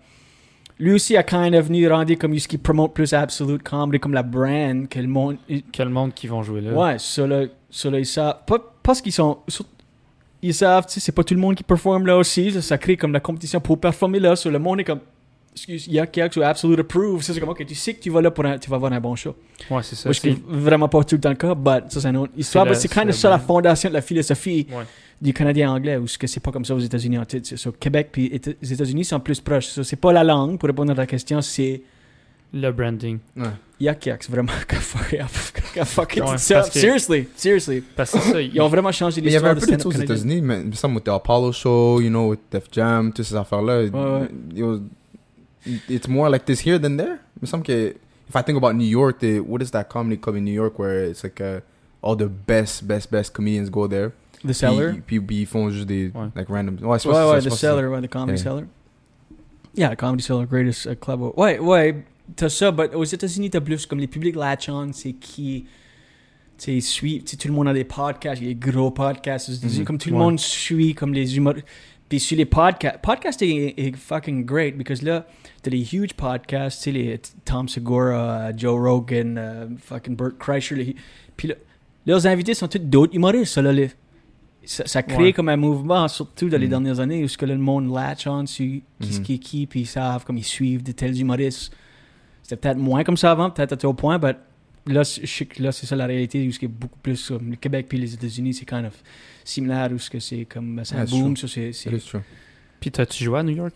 lui 0.79 0.93
aussi 0.93 1.17
a 1.17 1.23
kind 1.23 1.55
of 1.55 1.67
venu 1.67 1.87
rendre 1.89 2.15
comme 2.15 2.39
ce 2.39 2.47
qui 2.49 2.59
promote 2.59 2.95
plus 2.95 3.13
Absolute 3.13 3.63
Comedy, 3.63 3.99
comme 3.99 4.15
la 4.15 4.23
brand, 4.23 4.89
que 4.89 4.99
le 5.01 5.07
monde. 5.09 5.37
il- 5.49 5.63
Quel 5.73 5.89
monde 5.89 6.15
qui 6.15 6.27
vont 6.29 6.43
jouer 6.43 6.61
là. 6.61 6.73
Ouais, 6.73 6.97
ça 6.99 7.27
là, 7.27 7.45
ça 7.71 7.91
là, 7.91 7.99
ils 7.99 8.07
savent. 8.07 8.37
Pas 8.47 8.72
parce 8.83 9.01
qu'ils 9.01 9.13
sont. 9.13 9.39
Ils 10.45 10.53
savent, 10.55 10.87
tu 10.87 10.95
sais, 10.95 11.01
c'est 11.01 11.13
pas 11.13 11.23
tout 11.23 11.35
le 11.35 11.41
monde 11.41 11.55
qui 11.55 11.63
performe 11.63 12.07
là 12.07 12.17
aussi. 12.17 12.61
Ça, 12.61 12.77
crée 12.77 12.97
comme 12.97 13.13
la 13.13 13.21
compétition 13.21 13.61
pour 13.61 13.79
performer 13.79 14.19
là. 14.19 14.35
Sur 14.35 14.51
le 14.51 14.59
monde 14.59 14.81
est 14.81 14.85
comme. 14.85 15.01
Excuse, 15.55 15.87
Yak 15.87 16.17
Yak 16.17 16.33
ou 16.37 16.43
Absolute 16.43 16.81
Approve. 16.81 17.23
Ça, 17.23 17.35
C'est 17.35 17.41
comme, 17.41 17.51
ok, 17.51 17.65
tu 17.67 17.75
sais 17.75 17.93
que 17.93 18.01
tu 18.01 18.09
vas 18.09 18.23
là 18.23 18.31
pour 18.31 18.45
un- 18.47 18.57
tu 18.59 18.71
vas 18.71 18.77
avoir 18.77 18.91
un 18.93 19.01
bon 19.01 19.15
show. 19.15 19.37
Ouais, 19.71 19.83
c'est 19.83 19.95
ça. 19.95 20.09
Moi, 20.09 20.15
ce 20.15 20.21
qui 20.23 20.29
c'est- 20.33 20.33
est 20.39 20.43
vraiment 20.47 20.89
pas 20.89 21.05
tout 21.05 21.15
le 21.15 21.21
temps 21.21 21.29
le 21.29 21.35
cas, 21.37 21.55
but 21.55 21.85
ça, 21.91 22.01
c'est 22.01 22.09
une 22.09 22.17
autre 22.17 22.33
histoire. 22.37 22.65
C'est 22.75 22.97
la 22.97 23.03
of 23.11 23.15
ça 23.15 23.29
la 23.31 23.39
fondation 23.39 23.89
de 23.91 23.95
la 23.95 24.01
philosophie 24.01 24.67
Ouais. 24.73 24.85
du 25.21 25.35
Canadien 25.35 25.71
anglais, 25.71 25.99
ou 25.99 26.07
ce 26.09 26.17
que 26.17 26.27
c'est 26.27 26.41
pas 26.41 26.51
comme 26.53 26.65
ça 26.65 26.75
aux 26.75 26.79
États-Unis 26.81 27.19
en 27.19 27.27
titre. 27.27 27.55
So, 27.57 27.71
Québec 27.73 28.09
puis 28.11 28.41
les 28.63 28.73
États-Unis 28.73 29.05
sont 29.05 29.21
plus 29.21 29.41
proches. 29.41 29.67
C'est 29.83 29.97
pas 29.97 30.11
la 30.13 30.25
langue, 30.25 30.59
pour 30.59 30.69
répondre 30.69 30.91
à 30.93 30.95
ta 30.95 31.07
question, 31.07 31.43
c'est 31.43 31.83
Le 32.55 32.71
branding. 32.71 33.19
Ouais. 33.37 33.47
Yak 33.81 34.05
Yak. 34.07 34.23
C'est 34.23 34.31
vraiment 34.33 34.53
qu'a 34.69 34.77
fuck- 34.81 35.73
qu'a 35.75 35.85
fucking 35.85 36.23
Ouais, 36.23 36.29
parce 36.49 36.71
que- 36.71 36.79
Seriously, 36.79 37.29
seriously. 37.35 37.81
Parce 37.97 38.11
que 38.13 38.19
c'est 38.21 38.33
ça. 38.33 38.41
Ils 38.43 38.61
ont 38.61 38.69
vraiment 38.69 38.93
changé 38.93 39.21
Mais 39.23 39.29
il 39.29 39.33
y 39.33 39.37
avait 39.37 39.55
l'histoire 39.55 39.75
un 39.75 39.79
de 39.79 39.83
peu 39.83 39.89
de 39.91 39.95
ça 39.95 39.99
stand-up 39.99 40.11
aux. 40.11 40.13
États-Unis, 40.15 40.43
mais 40.43 40.61
il 40.61 40.67
me 40.67 40.73
semble 40.73 41.01
que 41.01 41.11
Apollo 41.11 41.53
Show, 41.53 42.01
you 42.01 42.09
know, 42.11 42.29
with 42.31 42.41
Def 42.51 42.65
Jam, 42.71 43.13
toutes 43.13 43.25
ces 43.25 43.35
affaires-là. 43.35 43.85
ouais. 43.85 44.29
Yo, 44.55 44.81
It's 45.89 46.09
more 46.09 46.29
like 46.29 46.45
this 46.45 46.61
here 46.67 46.79
than 46.79 46.97
there. 46.97 47.19
Il 47.37 47.43
me 47.43 47.47
semble 47.47 47.65
que, 47.65 47.95
if 48.29 48.35
I 48.35 48.43
think 48.43 48.59
about 48.59 48.75
New 48.75 48.87
York, 48.87 49.19
they, 49.21 49.39
what 49.41 49.63
is 49.63 49.71
that 49.71 49.85
comedy 49.85 50.17
club 50.19 50.37
in 50.37 50.45
New 50.45 50.53
York 50.55 50.79
where 50.79 51.09
it's 51.09 51.23
like 51.23 51.41
uh, 51.41 51.61
all 52.03 52.17
the 52.17 52.29
best, 52.29 52.87
best, 52.87 53.11
best 53.11 53.33
comedians 53.33 53.71
go 53.71 53.87
there? 53.87 54.11
The 54.45 54.53
Cellar. 54.55 54.95
Puis, 55.07 55.21
puis 55.21 55.43
ils 55.43 55.47
font 55.47 55.71
juste 55.71 55.87
des, 55.87 56.11
Ouais. 56.15 56.29
like 56.35 56.49
random. 56.49 56.77
Ouais, 56.83 56.99
c'est 56.99 57.09
Ouais, 57.09 57.15
ouais, 57.31 57.41
c'est 57.41 57.49
The. 57.49 57.55
Cellar, 57.55 57.91
ouais, 57.91 58.03
The 58.03 58.11
Comedy 58.11 58.33
Yeah. 58.33 58.43
Cellar. 58.43 58.63
Yeah, 59.75 59.95
Comedy 59.97 60.23
Cellar, 60.23 60.47
greatest 60.47 60.85
uh, 60.87 60.97
club. 60.97 61.21
Ouais, 61.37 61.59
ouais, 61.61 62.05
t'as 62.37 62.49
ça, 62.49 62.71
but 62.71 62.95
aux 62.95 63.05
États-Unis, 63.05 63.51
t'as 63.51 63.61
plus 63.61 63.87
comme 63.87 63.99
les 64.01 64.07
publics 64.07 64.37
latch-on, 64.37 64.93
c'est 64.93 65.13
qui. 65.13 65.67
Tu 66.59 66.81
sais, 66.81 67.37
tout 67.37 67.49
le 67.49 67.55
monde 67.55 67.69
a 67.69 67.73
des 67.73 67.85
podcasts, 67.85 68.41
il 68.41 68.49
y 68.49 68.51
a 68.51 68.55
des 68.55 68.71
gros 68.71 68.91
podcasts 68.91 69.49
aux 69.49 69.53
États-Unis, 69.53 69.81
Mhm. 69.81 69.85
comme 69.85 69.99
tout 69.99 70.11
le 70.11 70.17
monde 70.17 70.39
suit, 70.39 70.95
comme 70.95 71.13
les 71.13 71.37
humoristes. 71.37 71.67
Puis 72.09 72.21
sur 72.21 72.37
les 72.37 72.45
podcasts, 72.45 72.99
podcast 73.03 73.41
est, 73.43 73.97
fucking 73.97 74.45
great, 74.45 74.77
because 74.77 75.03
là, 75.03 75.27
t'as 75.63 75.71
les 75.71 75.81
huge 75.93 76.13
podcasts, 76.15 76.79
tu 76.83 76.85
sais, 76.85 76.93
les 76.93 77.21
Tom 77.45 77.69
Segura, 77.69 78.55
Joe 78.57 78.79
Rogan, 78.79 79.39
uh, 79.73 79.75
fucking 79.81 80.15
Burt 80.15 80.39
Kreischer, 80.39 80.75
les- 80.77 80.95
puis 81.37 81.49
là, 81.49 81.55
leurs 82.07 82.27
invités 82.27 82.53
sont 82.55 82.69
tous 82.69 82.79
d'autres 82.79 83.15
humoristes, 83.15 83.55
ça, 83.55 83.63
là, 83.63 83.73
les- 83.73 83.91
ça, 84.65 84.87
ça 84.87 85.03
crée 85.03 85.17
Ouais. 85.25 85.33
comme 85.33 85.49
un 85.49 85.57
mouvement, 85.57 86.07
surtout 86.07 86.49
dans 86.51 86.59
les 86.59 86.67
Mhm. 86.67 86.71
dernières 86.71 87.01
années, 87.01 87.25
où 87.25 87.29
ce 87.29 87.39
que 87.39 87.47
le 87.47 87.57
monde 87.57 87.93
latch 87.93 88.27
on 88.29 88.45
sur 88.47 88.65
qui, 88.67 88.83
Mhm. 89.01 89.23
qui 89.23 89.35
est 89.35 89.39
qui, 89.39 89.67
puis 89.67 89.81
ils 89.81 89.87
savent, 89.87 90.25
comme 90.25 90.37
ils 90.37 90.45
suivent 90.45 90.83
de 90.85 90.93
tels 90.93 91.19
humoristes. 91.19 91.75
C'était 92.53 92.69
peut-être 92.69 92.79
moins 92.79 93.03
comme 93.03 93.17
ça 93.17 93.31
avant, 93.31 93.49
peut-être 93.49 93.73
à 93.73 93.77
tel 93.79 93.95
point, 93.95 94.19
mais 94.19 94.37
là, 94.93 95.05
c'est- 95.05 95.25
je 95.25 95.33
sais 95.33 95.47
que 95.47 95.63
là, 95.63 95.73
c'est 95.73 95.87
ça 95.87 95.97
la 95.97 96.05
réalité, 96.05 96.47
où 96.47 96.53
ce 96.53 96.59
qui 96.59 96.67
est 96.67 96.69
beaucoup 96.69 96.99
plus 97.03 97.29
comme 97.29 97.49
le 97.51 97.57
Québec 97.57 97.87
puis 97.89 97.97
les 97.97 98.13
États-Unis, 98.13 98.53
c'est 98.53 98.67
kind 98.67 98.85
of 98.85 98.93
similaire, 99.43 99.89
où 99.91 99.99
ce 99.99 100.11
que 100.11 100.21
c'est 100.21 100.45
comme, 100.45 100.77
ben, 100.77 100.85
c'est 100.85 100.95
un 100.97 100.99
Yeah, 100.99 101.05
it's 101.07 101.13
boom, 101.19 101.37
ça, 101.37 101.49
c'est... 101.49 101.73
Puis 102.79 102.91
t'as-tu 102.91 103.25
joué 103.25 103.39
à 103.39 103.43
New 103.43 103.57
York? 103.57 103.73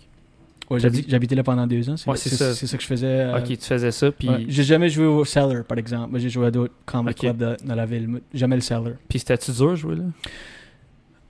Ouais, 0.68 0.78
J'habitais 0.80 1.34
là 1.36 1.42
pendant 1.44 1.66
deux 1.66 1.88
ans, 1.88 1.96
c'est 1.96 2.10
Ouais, 2.10 2.16
ça. 2.18 2.52
c'est 2.52 2.66
ça 2.66 2.76
que 2.76 2.82
je 2.82 2.88
faisais. 2.88 3.06
euh, 3.06 3.38
Ok, 3.38 3.46
tu 3.46 3.56
faisais 3.64 3.92
ça, 3.92 4.12
puis 4.12 4.28
ouais. 4.28 4.44
J'ai 4.48 4.64
jamais 4.64 4.90
joué 4.90 5.06
au 5.06 5.24
Cellar, 5.24 5.64
par 5.64 5.78
exemple, 5.78 6.10
mais 6.12 6.20
j'ai 6.20 6.28
joué 6.28 6.48
à 6.48 6.50
d'autres 6.50 6.74
comedy 6.84 7.14
clubs 7.14 7.36
de- 7.38 7.56
dans 7.64 7.74
la 7.76 7.86
ville, 7.86 8.08
mais 8.08 8.20
jamais 8.34 8.56
le 8.56 8.62
Cellar. 8.62 8.92
puis 9.08 9.18
c'était-tu 9.20 9.52
dur 9.52 9.70
de 9.70 9.76
jouer 9.76 9.94
là? 9.96 10.02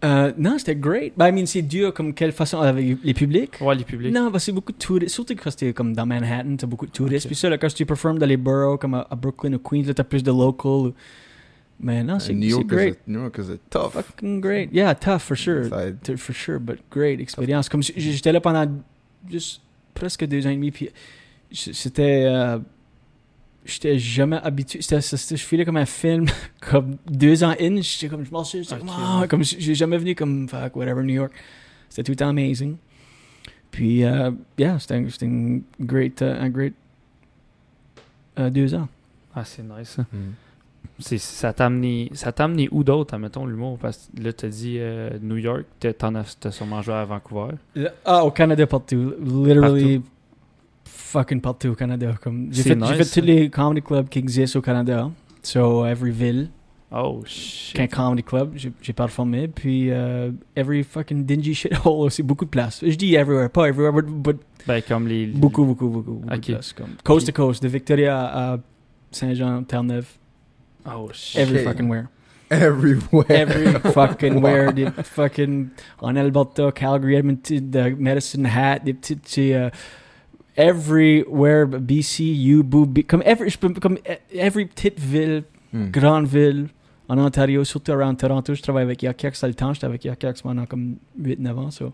Euh, 0.06 0.32
non, 0.38 0.56
c'était 0.58 0.76
great. 0.76 1.12
Ben, 1.16 1.28
I 1.28 1.32
mean, 1.32 1.46
c'est 1.46 1.62
dur 1.62 1.92
comme 1.92 2.14
quelle 2.14 2.32
façon 2.32 2.60
avec 2.60 2.96
les 3.02 3.14
publics. 3.14 3.54
Ouais, 3.60 3.74
les 3.74 3.84
publics. 3.84 4.12
Non, 4.14 4.30
bah, 4.30 4.38
c'est 4.38 4.52
beaucoup 4.52 4.72
de 4.72 4.78
touristes. 4.78 5.14
Surtout 5.14 5.34
quand 5.34 5.50
c'était 5.50 5.72
comme 5.72 5.94
dans 5.94 6.06
Manhattan, 6.06 6.56
t'as 6.56 6.66
beaucoup 6.66 6.86
de 6.86 6.92
touristes. 6.92 7.26
Ok. 7.26 7.30
Puis 7.30 7.36
ça, 7.36 7.48
là, 7.48 7.58
quand 7.58 7.72
tu 7.74 7.84
performes 7.84 8.18
dans 8.18 8.26
les 8.26 8.36
boroughs, 8.36 8.78
comme 8.78 8.94
à, 8.94 9.06
à 9.10 9.16
Brooklyn 9.16 9.54
ou 9.54 9.58
Queens, 9.58 9.84
là, 9.86 9.94
t'as 9.94 10.04
plus 10.04 10.22
de 10.22 10.30
local. 10.30 10.92
Mais 11.80 12.02
non, 12.02 12.18
c'est 12.18 12.32
York, 12.32 12.66
great. 12.66 12.94
is 12.94 12.96
a, 12.96 13.10
New 13.10 13.20
York 13.20 13.38
is 13.38 13.58
tough. 13.68 13.92
Fucking 13.92 14.40
great. 14.40 14.70
Yeah, 14.72 14.94
tough 14.94 15.18
for 15.20 15.36
sure. 15.36 15.64
T- 16.02 16.16
For 16.16 16.34
sure, 16.34 16.58
but 16.60 16.78
great 16.90 17.20
expérience. 17.20 17.68
Comme 17.68 17.82
j'étais 17.82 18.32
là 18.32 18.40
pendant 18.40 18.66
juste 19.28 19.60
presque 19.92 20.24
deux 20.26 20.46
ans 20.46 20.50
et 20.50 20.54
demi, 20.56 20.70
puis 20.70 20.88
c'était. 21.52 22.24
euh, 22.26 22.58
J'étais 23.66 23.98
jamais 23.98 24.36
habitué. 24.42 24.80
C'était, 24.80 25.00
c'était- 25.00 25.36
je 25.36 25.44
filais 25.44 25.64
comme 25.64 25.76
un 25.76 25.86
film, 25.86 26.26
comme 26.60 26.96
deux 27.10 27.42
ans 27.44 27.54
in. 27.60 27.80
J'étais 27.82 28.08
comme, 28.08 28.24
je 28.24 28.30
m'en 28.30 28.44
suis, 28.44 28.62
j'étais 28.62 28.74
Ok, 28.74 28.80
comme, 28.80 28.90
ah, 28.96 29.20
ouais. 29.20 29.28
comme 29.28 29.42
j'ai 29.42 29.74
jamais 29.74 29.98
venu 29.98 30.14
comme, 30.14 30.48
fuck, 30.48 30.76
whatever, 30.76 31.02
New 31.02 31.14
York. 31.14 31.32
C'était 31.88 32.04
tout 32.04 32.12
le 32.12 32.16
temps 32.16 32.28
amazing. 32.28 32.76
Puis, 33.70 34.04
euh, 34.04 34.30
yeah, 34.58 34.78
c'était, 34.78 34.94
un- 35.26 35.60
great, 35.80 36.22
euh, 36.22 36.40
un 36.40 36.48
great 36.48 36.74
euh, 38.38 38.50
deux 38.50 38.74
ans. 38.74 38.88
Ah, 39.34 39.44
c'est 39.44 39.62
nice. 39.62 39.90
ça. 39.96 40.02
Mm. 40.12 40.32
Ça 41.18 41.52
t'a 41.52 41.66
amené, 41.66 42.10
ça 42.14 42.32
t'a 42.32 42.44
amené 42.44 42.68
où 42.70 42.82
d'autre, 42.82 43.12
admettons, 43.14 43.44
l'humour? 43.44 43.78
Parce 43.78 44.08
que 44.16 44.22
là, 44.22 44.32
t'as 44.32 44.48
dit 44.48 44.76
euh, 44.78 45.10
New 45.20 45.36
York, 45.36 45.64
t'as, 45.78 45.92
t'en 45.92 46.14
as, 46.14 46.36
t'as 46.40 46.50
sûrement 46.50 46.80
joué 46.80 46.94
à 46.94 47.04
Vancouver. 47.04 47.52
Ah, 48.04 48.24
au 48.24 48.30
Canada, 48.30 48.66
partout. 48.66 49.12
Literally, 49.22 50.00
fucking 51.06 51.40
partout 51.40 51.68
au 51.68 51.74
Canada. 51.74 52.14
Comme, 52.20 52.48
j'ai, 52.50 52.62
C'est 52.62 52.68
fait, 52.70 52.76
nice, 52.76 52.88
j'ai 52.90 53.04
fait 53.04 53.20
tous 53.20 53.26
les 53.26 53.50
comedy 53.50 53.82
clubs 53.82 54.08
qui 54.08 54.18
existent 54.18 54.58
au 54.58 54.62
Canada. 54.62 55.10
So, 55.42 55.84
every 55.86 56.10
ville, 56.10 56.50
Oh, 56.90 57.22
shit. 57.26 57.74
qu'un 57.76 57.86
comedy 57.88 58.22
club, 58.22 58.52
j'ai, 58.56 58.72
j'ai 58.82 58.92
performé. 58.92 59.48
Puis, 59.48 59.90
euh, 59.90 60.30
every 60.56 60.82
fucking 60.84 61.24
dingy 61.24 61.54
shithole 61.54 62.06
aussi, 62.06 62.22
beaucoup 62.22 62.44
de 62.44 62.50
places. 62.50 62.80
Je 62.84 62.96
dis 62.96 63.14
everywhere, 63.14 63.48
pas 63.50 63.68
everywhere, 63.68 63.92
but, 63.92 64.06
but 64.06 64.36
Ben, 64.66 64.80
comme 64.82 65.06
les... 65.06 65.26
beaucoup, 65.26 65.64
beaucoup, 65.64 65.88
beaucoup, 65.88 66.12
beaucoup 66.12 66.34
Ok. 66.34 66.40
de 66.40 66.52
places. 66.54 66.72
Comme, 66.72 66.90
coast 67.04 67.26
to 67.26 67.32
coast, 67.32 67.62
de 67.62 67.68
Victoria 67.68 68.18
à 68.24 68.58
Saint-Jean, 69.12 69.62
Terre-Neuve, 69.64 70.06
Oh, 70.88 71.08
shit. 71.12 71.40
every 71.40 71.64
fucking 71.64 71.88
where. 71.88 72.08
Everywhere. 72.50 73.26
Every 73.28 73.72
fucking 73.92 74.34
where, 74.42 74.72
des 74.72 74.86
fucking 75.02 75.68
en 76.00 76.16
Alberta, 76.16 76.70
Calgary, 76.72 77.16
Edmonton, 77.16 77.70
de 77.70 77.94
Medicine 77.98 78.46
Hat, 78.46 78.78
des 78.84 78.94
petites, 78.94 79.26
c'est, 79.26 79.52
euh, 79.54 79.68
everywhere, 80.56 81.66
BC, 81.66 82.24
Yubu, 82.24 82.86
B- 82.86 83.06
comme 83.06 83.22
every, 83.24 83.50
je 83.50 83.58
peux- 83.58 83.72
comme 83.74 83.98
every 84.34 84.66
petite 84.66 84.98
ville, 84.98 85.44
Mm. 85.72 85.90
grande 85.90 86.26
ville, 86.26 86.68
en 87.08 87.18
Ontario, 87.18 87.62
surtout 87.64 87.92
around 87.92 88.16
Toronto, 88.18 88.54
je 88.54 88.62
travaille 88.62 88.84
avec 88.84 89.02
Yakax 89.02 89.40
dans 89.42 89.48
le 89.48 89.54
temps, 89.54 89.72
j'étais 89.74 89.86
avec 89.86 90.04
Yakax 90.04 90.42
pendant 90.42 90.66
comme 90.66 90.96
8-9 91.20 91.58
ans, 91.58 91.70
so. 91.70 91.92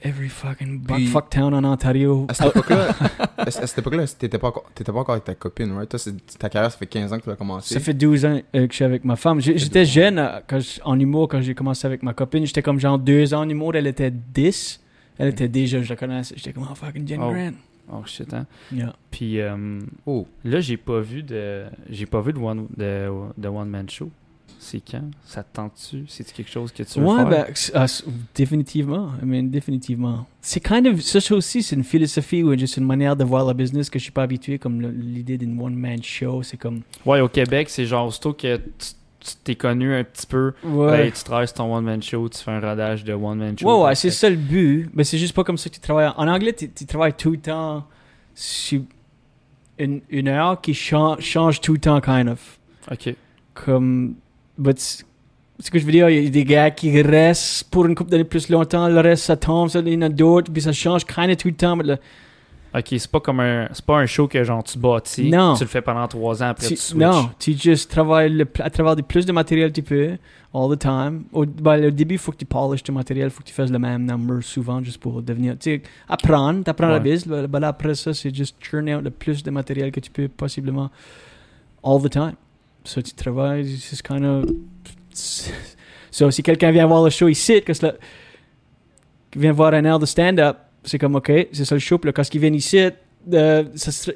Every 0.00 0.28
fucking 0.28 0.84
Puis- 0.84 1.06
fuck 1.06 1.28
town 1.28 1.52
en 1.54 1.64
Ontario. 1.64 2.26
À 2.28 2.34
cette 2.34 2.46
époque-là, 2.54 2.90
à, 3.36 3.42
à 3.42 3.50
cette 3.50 3.78
époque-là, 3.80 4.06
t'étais 4.06 4.38
pas, 4.38 4.52
pas 4.52 4.92
encore 4.92 5.10
avec 5.10 5.24
ta 5.24 5.34
copine, 5.34 5.72
right? 5.72 5.88
Toi, 5.88 5.98
ta 6.38 6.48
carrière, 6.48 6.70
ça 6.70 6.78
fait 6.78 6.86
15 6.86 7.12
ans 7.12 7.18
que 7.18 7.24
tu 7.24 7.30
as 7.30 7.34
commencé. 7.34 7.74
Ça 7.74 7.80
fait 7.80 7.94
12 7.94 8.24
ans 8.24 8.40
euh, 8.54 8.66
que 8.68 8.72
je 8.72 8.76
suis 8.76 8.84
avec 8.84 9.04
ma 9.04 9.16
femme. 9.16 9.40
J'étais 9.40 9.84
jeune 9.84 10.18
euh, 10.20 10.38
quand 10.46 10.60
je- 10.60 10.80
en 10.84 10.96
humour 11.00 11.26
quand 11.26 11.40
j'ai 11.40 11.52
commencé 11.54 11.84
avec 11.84 12.04
ma 12.04 12.14
copine. 12.14 12.46
J'étais 12.46 12.62
comme 12.62 12.78
genre 12.78 12.96
2 12.96 13.34
ans 13.34 13.40
en 13.40 13.48
humour. 13.48 13.74
Elle 13.74 13.88
était 13.88 14.12
10. 14.12 14.80
Elle 15.18 15.28
était 15.28 15.48
déjà, 15.48 15.82
je 15.82 15.88
la 15.88 15.96
connaissais. 15.96 16.34
J'étais 16.36 16.52
comme, 16.52 16.66
oh 16.70 16.74
fucking 16.74 17.06
Jen 17.06 17.20
Oh. 17.22 17.32
Grant. 17.32 17.52
Oh, 17.90 18.02
shit, 18.04 18.32
hein. 18.34 18.46
Yeah. 18.72 18.94
Puis 19.10 19.40
euh, 19.40 19.80
Oh, 20.06 20.26
là, 20.44 20.60
j'ai 20.60 20.76
pas 20.76 21.00
vu 21.00 21.22
de... 21.22 21.64
J'ai 21.88 22.04
pas 22.06 22.20
vu 22.20 22.32
de 22.34 22.38
one, 22.38 22.66
de, 22.76 23.10
de 23.38 23.48
one 23.48 23.68
Man 23.68 23.88
Show. 23.88 24.10
C'est 24.60 24.80
quand? 24.80 25.04
Ça 25.24 25.42
te 25.42 25.54
tente-tu? 25.54 26.04
C'est 26.08 26.30
quelque 26.32 26.50
chose 26.50 26.70
que 26.72 26.82
tu 26.82 26.98
veux 27.00 27.06
Ouais, 27.06 27.16
faire? 27.16 27.28
ben, 27.28 27.46
c- 27.54 28.04
définitivement. 28.34 29.10
I 29.22 29.24
mean, 29.24 29.44
définitivement. 29.50 30.26
C'est 30.40 30.60
kind 30.60 30.86
of, 30.86 31.00
ça 31.00 31.34
aussi, 31.34 31.62
c'est 31.62 31.76
une 31.76 31.84
philosophie 31.84 32.42
ou 32.42 32.56
juste 32.58 32.76
une 32.76 32.84
manière 32.84 33.14
de 33.16 33.24
voir 33.24 33.44
la 33.46 33.54
business 33.54 33.88
que 33.88 33.98
je 33.98 34.04
suis 34.04 34.12
pas 34.12 34.22
habitué, 34.24 34.58
comme 34.58 34.80
l'idée 34.82 35.38
d'une 35.38 35.60
one-man 35.60 36.02
show. 36.02 36.42
C'est 36.42 36.56
comme, 36.56 36.80
Ouais, 37.06 37.20
au 37.20 37.28
Québec, 37.28 37.68
c'est 37.70 37.86
genre, 37.86 38.06
aussitôt 38.08 38.32
que 38.32 38.56
tu 38.56 38.88
tu 39.28 39.34
t'es 39.44 39.54
connu 39.54 39.94
un 39.94 40.04
petit 40.04 40.26
peu, 40.26 40.52
ouais. 40.64 40.90
ben, 41.04 41.12
tu 41.12 41.22
travailles 41.24 41.46
sur 41.48 41.56
ton 41.56 41.74
one-man 41.74 42.02
show, 42.02 42.28
tu 42.28 42.38
fais 42.38 42.50
un 42.50 42.60
rodage 42.60 43.04
de 43.04 43.12
one-man 43.12 43.58
show. 43.58 43.66
Ouais, 43.82 43.88
ouais, 43.88 43.94
c'est 43.94 44.10
ça 44.10 44.28
le 44.30 44.36
but. 44.36 44.88
Mais 44.94 45.04
c'est 45.04 45.18
juste 45.18 45.34
pas 45.34 45.44
comme 45.44 45.58
ça 45.58 45.68
que 45.68 45.74
tu 45.74 45.80
travailles. 45.80 46.10
En 46.16 46.28
anglais, 46.28 46.52
tu, 46.52 46.70
tu 46.70 46.86
travailles 46.86 47.14
tout 47.14 47.30
le 47.32 47.38
temps 47.38 47.86
sur 48.34 48.80
une, 49.78 50.00
une 50.10 50.28
heure 50.28 50.60
qui 50.60 50.74
change, 50.74 51.20
change 51.20 51.60
tout 51.60 51.72
le 51.74 51.78
temps, 51.78 52.00
kind 52.00 52.28
of. 52.28 52.58
Ok. 52.90 53.14
Comme. 53.54 54.14
But 54.56 54.78
c'est 54.78 55.04
ce 55.60 55.70
que 55.70 55.78
je 55.78 55.84
veux 55.84 55.92
dire, 55.92 56.08
il 56.08 56.24
y 56.24 56.26
a 56.26 56.30
des 56.30 56.44
gars 56.44 56.70
qui 56.70 57.00
restent 57.02 57.68
pour 57.70 57.86
une 57.86 57.94
couple 57.94 58.10
d'années 58.10 58.24
plus 58.24 58.48
longtemps, 58.48 58.88
le 58.88 59.00
reste 59.00 59.24
ça 59.24 59.36
tombe, 59.36 59.68
ça, 59.68 59.80
il 59.80 59.92
y 59.92 59.96
en 59.96 60.02
a 60.02 60.08
d'autres, 60.08 60.52
puis 60.52 60.62
ça 60.62 60.72
change 60.72 61.04
kind 61.04 61.30
of 61.30 61.36
tout 61.36 61.48
le 61.48 61.54
temps. 61.54 61.74
mais 61.76 61.84
le- 61.84 61.98
Ok, 62.78 62.86
c'est 62.90 63.10
pas 63.10 63.20
comme 63.20 63.40
un. 63.40 63.68
C'est 63.72 63.84
pas 63.84 63.96
un 63.98 64.06
show 64.06 64.28
que 64.28 64.44
genre 64.44 64.62
tu 64.62 64.78
bâtis. 64.78 65.30
Non. 65.30 65.54
Tu 65.54 65.64
le 65.64 65.68
fais 65.68 65.82
pendant 65.82 66.06
trois 66.06 66.42
ans 66.42 66.48
après 66.48 66.68
Tu- 66.68 66.74
tu 66.74 66.80
switches. 66.80 67.00
non, 67.02 67.30
tu 67.38 67.54
juste 67.54 67.90
travailles 67.90 68.30
le, 68.30 68.46
à 68.60 68.70
travers 68.70 68.94
le 68.94 69.02
plus 69.02 69.26
de 69.26 69.32
matériel 69.32 69.72
tu 69.72 69.82
peux, 69.82 70.16
all 70.54 70.76
the 70.76 70.78
time. 70.78 71.24
Au, 71.32 71.44
ben, 71.44 71.86
au 71.86 71.90
début, 71.90 72.14
il 72.14 72.18
faut 72.18 72.30
que 72.30 72.36
tu 72.36 72.44
polishes 72.44 72.82
ton 72.82 72.92
matériel, 72.92 73.28
il 73.28 73.30
faut 73.30 73.42
que 73.42 73.48
tu 73.48 73.54
fasses 73.54 73.70
le 73.70 73.78
même 73.78 74.04
number 74.04 74.42
souvent, 74.42 74.82
juste 74.82 74.98
pour 75.00 75.22
devenir. 75.22 75.54
Tu 75.58 75.76
sais, 75.76 75.82
apprendre, 76.08 76.62
t'apprends 76.62 76.88
la 76.88 76.98
bise. 77.00 77.26
Ben, 77.26 77.46
ben 77.46 77.60
là, 77.60 77.68
après 77.68 77.94
ça, 77.94 78.14
c'est 78.14 78.34
juste 78.34 78.56
churn 78.60 78.88
out 78.90 79.02
le 79.02 79.10
plus 79.10 79.42
de 79.42 79.50
matériel 79.50 79.90
que 79.90 80.00
tu 80.00 80.10
peux 80.10 80.28
possiblement, 80.28 80.90
all 81.82 82.00
the 82.02 82.10
time. 82.10 82.34
Ça, 82.84 83.02
tu 83.02 83.12
travailles, 83.12 83.76
c'est 83.78 84.00
kind 84.02 84.24
of. 84.24 84.44
So, 86.10 86.30
si 86.30 86.42
quelqu'un 86.42 86.70
vient 86.70 86.86
voir 86.86 87.02
le 87.04 87.10
show 87.10 87.28
ici, 87.28 87.60
que 87.62 87.74
cela, 87.74 87.94
vient 89.34 89.52
voir 89.52 89.74
un 89.74 89.84
air 89.84 89.98
de 89.98 90.06
stand-up, 90.06 90.56
c'est 90.84 90.98
comme, 90.98 91.16
ok, 91.16 91.30
c'est 91.52 91.64
ça 91.64 91.74
le 91.74 91.80
show. 91.80 91.98
Puis 91.98 92.08
là, 92.08 92.12
quand 92.12 92.34
ils 92.34 92.40
viennent 92.40 92.54
ici, 92.54 92.78
euh, 93.32 93.64
ça 93.74 94.12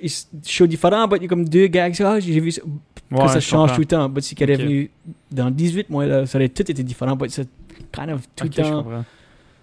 show 0.46 0.66
différent, 0.66 1.08
il 1.16 1.22
y 1.22 1.24
a 1.24 1.28
comme 1.28 1.48
deux 1.48 1.66
gags. 1.66 1.94
Ah, 2.02 2.20
j'ai 2.20 2.40
vu 2.40 2.50
ça. 2.52 2.62
Ouais, 3.10 3.24
que 3.26 3.30
ça 3.30 3.40
change 3.40 3.70
comprends. 3.70 3.74
tout 3.74 3.80
le 3.80 3.86
temps. 3.86 4.08
But 4.08 4.22
si 4.24 4.34
qu'elle 4.34 4.50
est 4.50 4.56
venue 4.56 4.90
dans 5.30 5.50
18 5.50 5.90
mois, 5.90 6.06
là, 6.06 6.26
ça 6.26 6.38
aurait 6.38 6.48
tout 6.48 6.62
été 6.70 6.82
différent. 6.82 7.14
But 7.14 7.30
c'est 7.30 7.48
kind 7.92 8.10
of 8.10 8.22
tout 8.34 8.44
le 8.44 8.50
temps. 8.50 9.04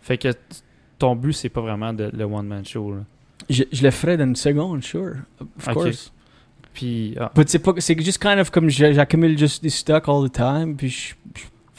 Fait 0.02 0.18
que 0.18 0.30
ton 0.98 1.16
but, 1.16 1.34
c'est 1.34 1.50
pas 1.50 1.62
vraiment 1.62 1.94
de- 1.94 2.12
le 2.14 2.24
one-man 2.26 2.66
show. 2.66 2.92
Là. 2.94 3.00
Je, 3.50 3.64
je 3.72 3.84
le 3.84 3.92
ferais 3.92 4.18
dans 4.18 4.26
une 4.26 4.36
seconde, 4.36 4.84
sure. 4.84 5.16
Of 5.40 5.74
course. 5.74 6.12
Puis, 6.74 7.16
ah, 7.20 7.32
c'est 7.48 7.60
pas, 7.60 7.74
c'est 7.80 8.00
juste 8.00 8.22
kind 8.22 8.40
of 8.40 8.52
comme 8.52 8.70
j'accumule 8.70 9.38
juste 9.38 9.64
des 9.64 9.70
stocks 9.70 10.08
all 10.08 10.30
the 10.30 10.34
time. 10.34 10.76
Puis 10.78 10.90
je, 10.90 11.14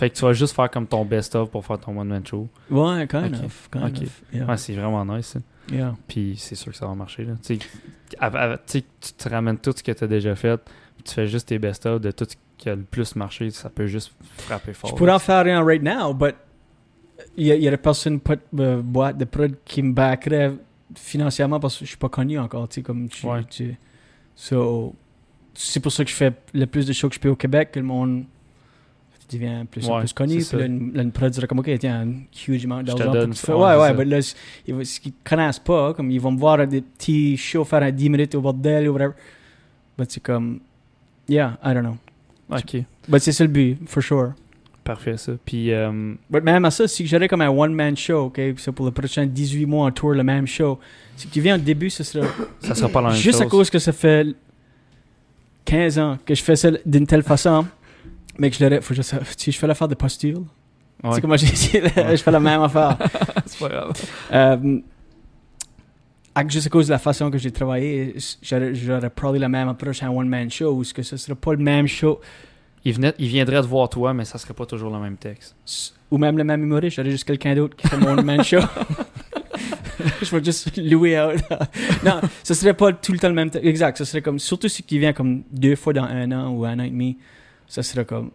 fait 0.00 0.10
que 0.10 0.16
tu 0.16 0.22
vas 0.24 0.32
juste 0.32 0.54
faire 0.56 0.70
comme 0.70 0.86
ton 0.86 1.04
best-of 1.04 1.50
pour 1.50 1.64
faire 1.64 1.78
ton 1.78 1.96
one-man 1.98 2.26
show. 2.26 2.48
ouais, 2.70 3.06
kind 3.06 3.34
Ok. 3.36 3.44
of. 3.44 3.68
Kind 3.70 3.84
Ok. 3.84 4.02
of. 4.02 4.22
Yeah. 4.32 4.46
Ouais, 4.46 4.56
c'est 4.56 4.74
vraiment 4.74 5.04
nice. 5.04 5.36
yeah. 5.70 5.94
Puis 6.08 6.34
c'est 6.38 6.54
sûr 6.56 6.72
que 6.72 6.78
ça 6.78 6.86
va 6.86 6.94
marcher. 6.94 7.24
Là. 7.24 7.34
Tu 7.44 7.56
sais, 7.56 7.66
av- 8.18 8.34
av- 8.36 8.58
tu 8.66 8.82
te 8.82 9.28
ramènes 9.28 9.58
tout 9.58 9.72
ce 9.76 9.82
que 9.82 9.92
tu 9.92 10.04
as 10.04 10.06
déjà 10.06 10.34
fait, 10.34 10.60
tu 11.04 11.14
fais 11.14 11.26
juste 11.26 11.48
tes 11.48 11.58
best-of 11.58 12.00
de 12.00 12.10
tout 12.10 12.24
ce 12.28 12.34
qui 12.58 12.68
a 12.68 12.74
le 12.74 12.82
plus 12.82 13.14
marché, 13.16 13.50
ça 13.50 13.70
peut 13.70 13.86
juste 13.86 14.12
frapper 14.38 14.72
fort. 14.72 14.90
Je 14.90 14.94
pourrais 14.96 15.12
en 15.12 15.18
faire 15.18 15.44
rien 15.44 15.62
right 15.64 15.82
now, 15.82 16.12
but 16.14 16.34
il 17.36 17.46
y, 17.46 17.52
a- 17.52 17.56
il 17.56 17.62
y 17.62 17.68
a 17.68 17.70
des 17.70 17.76
personnes, 17.76 18.20
de 18.52 18.80
boîte 18.80 19.16
de 19.18 19.24
prod 19.24 19.54
qui 19.64 19.82
me 19.82 19.92
backeraient 19.92 20.52
financièrement 20.96 21.60
parce 21.60 21.78
que 21.78 21.84
je 21.84 21.90
suis 21.90 21.98
pas 21.98 22.08
connu 22.08 22.38
encore, 22.38 22.68
comme 22.84 23.08
tu, 23.08 23.26
Ouais. 23.26 23.44
tu- 23.48 23.76
So, 24.34 24.94
c'est 25.54 25.80
pour 25.80 25.92
ça 25.92 26.02
que 26.04 26.10
je 26.10 26.14
fais 26.16 26.32
le 26.54 26.64
plus 26.66 26.86
de 26.86 26.92
shows 26.94 27.08
que 27.10 27.14
je 27.16 27.20
peux 27.20 27.28
au 27.28 27.36
Québec, 27.36 27.72
que 27.72 27.78
le 27.80 27.84
monde 27.84 28.24
devient 29.38 29.64
plus, 29.70 29.86
Ouais, 29.88 30.00
plus 30.00 30.12
connu. 30.12 30.34
Puis 30.36 30.44
c'est 30.44 30.56
là, 30.58 30.66
là, 30.68 31.30
dirait 31.30 31.46
comme, 31.46 31.58
OK, 31.60 31.70
tiens, 31.78 32.02
un 32.06 32.12
huge 32.48 32.64
amount 32.64 32.82
d'argent 32.82 33.12
ouais, 33.12 33.24
Ouais, 33.24 33.32
c'est 33.36 33.52
ouais, 33.52 33.94
mais 33.94 34.04
là, 34.04 34.34
ils, 34.66 34.86
ce 34.86 35.00
qu'ils 35.00 35.12
connaissent 35.24 35.58
pas, 35.58 35.94
comme 35.94 36.10
ils 36.10 36.20
vont 36.20 36.32
me 36.32 36.38
voir 36.38 36.60
à 36.60 36.66
des 36.66 36.80
petits 36.80 37.36
shows 37.36 37.64
faire 37.64 37.82
un 37.82 37.90
10 37.90 38.08
minutes 38.10 38.34
au 38.34 38.40
bordel 38.40 38.88
ou 38.88 38.92
whatever. 38.92 39.12
But 39.98 40.10
c'est 40.10 40.22
comme, 40.22 40.60
yeah, 41.28 41.58
I 41.64 41.74
don't 41.74 41.82
know. 41.82 41.96
Ok, 42.50 42.82
But 43.08 43.20
c'est 43.20 43.32
ça 43.32 43.44
le 43.44 43.50
but, 43.50 43.78
for 43.86 44.02
sure. 44.02 44.32
parfait 44.82 45.16
ça. 45.16 45.32
Puis, 45.44 45.72
euh, 45.72 46.14
Mais 46.30 46.40
même 46.40 46.64
à 46.64 46.70
ça, 46.72 46.88
si 46.88 47.06
j'aurais 47.06 47.28
comme 47.28 47.42
un 47.42 47.48
one-man 47.50 47.96
show, 47.96 48.24
OK, 48.26 48.40
ça 48.56 48.72
pour 48.72 48.86
le 48.86 48.90
prochain 48.92 49.24
18 49.26 49.66
mois 49.66 49.86
en 49.86 49.90
tour, 49.92 50.12
le 50.14 50.24
même 50.24 50.46
show, 50.48 50.80
si 51.16 51.28
tu 51.28 51.40
viens 51.40 51.54
au 51.54 51.58
début, 51.58 51.90
ce 51.90 52.02
sera 52.02 52.26
ça 52.60 52.74
sera 52.74 52.88
pas 52.88 53.00
la 53.02 53.08
même 53.10 53.16
juste 53.16 53.38
chose. 53.38 53.46
à 53.46 53.50
cause 53.50 53.70
que 53.70 53.78
ça 53.78 53.92
fait 53.92 54.34
15 55.64 55.98
ans 55.98 56.18
que 56.24 56.34
je 56.34 56.42
fais 56.42 56.56
ça 56.56 56.70
d'une 56.84 57.06
telle 57.06 57.22
façon, 57.22 57.66
mais 58.40 58.50
que 58.50 58.56
je 58.56 58.64
l'aurais, 58.64 58.80
faut 58.80 58.94
sa- 59.02 59.20
si 59.36 59.52
je 59.52 59.58
fais 59.58 59.66
l'affaire 59.66 59.86
de 59.88 59.94
postule, 59.94 60.38
Ouais. 61.02 61.12
c'est 61.14 61.20
comme 61.20 61.28
moi 61.28 61.36
j'ai 61.36 61.46
dit, 61.46 61.70
je 61.72 62.16
fais 62.16 62.30
la 62.30 62.40
même 62.40 62.62
affaire. 62.62 62.96
c'est 63.46 63.58
pas 63.58 63.68
grave. 63.68 63.92
Euh, 64.32 64.80
juste 66.48 66.66
à 66.66 66.70
cause 66.70 66.86
de 66.86 66.92
la 66.92 66.98
façon 66.98 67.30
que 67.30 67.38
j'ai 67.38 67.50
travaillé, 67.50 68.14
j'aurais, 68.42 69.10
probablement 69.10 69.40
la 69.42 69.48
même 69.48 69.68
approche 69.68 70.02
à 70.02 70.06
un 70.06 70.10
one-man 70.10 70.50
show, 70.50 70.72
où 70.72 70.84
ce 70.84 70.92
que 70.94 71.02
ce 71.02 71.16
serait 71.16 71.34
pas 71.34 71.52
le 71.52 71.58
même 71.62 71.86
show, 71.86 72.20
Il, 72.84 72.94
venait, 72.94 73.12
il 73.18 73.28
viendrait 73.28 73.60
te 73.60 73.66
voir 73.66 73.88
toi, 73.90 74.14
mais 74.14 74.24
ça 74.24 74.38
serait 74.38 74.54
pas 74.54 74.64
toujours 74.66 74.90
le 74.90 74.98
même 74.98 75.16
texte. 75.16 75.54
ou 76.10 76.16
même 76.18 76.36
le 76.38 76.44
même 76.44 76.62
humoriste, 76.62 76.96
j'aurais 76.96 77.10
juste 77.10 77.24
quelqu'un 77.24 77.54
d'autre 77.54 77.76
qui 77.76 77.86
fait 77.88 77.96
mon 77.98 78.12
one-man 78.18 78.42
show. 78.42 78.60
je 80.22 80.34
vais 80.34 80.42
juste 80.44 80.76
louer 80.78 81.20
out. 81.20 81.40
non, 82.04 82.20
ce 82.42 82.54
serait 82.54 82.72
pas 82.74 82.90
tout 82.92 83.12
le 83.12 83.18
temps 83.18 83.28
le 83.28 83.34
même. 83.34 83.50
te- 83.50 83.58
Exact, 83.58 83.98
ce 83.98 84.04
serait 84.04 84.22
comme, 84.22 84.38
surtout 84.38 84.68
si 84.68 84.82
qui 84.82 84.98
vient 84.98 85.12
comme 85.12 85.42
deux 85.52 85.76
fois 85.76 85.92
dans 85.92 86.04
un 86.04 86.30
an 86.32 86.48
ou 86.50 86.64
un 86.64 86.78
an 86.78 86.82
et 86.84 86.90
demi, 86.90 87.18
ça 87.70 87.82
serait 87.82 88.04
comme. 88.04 88.30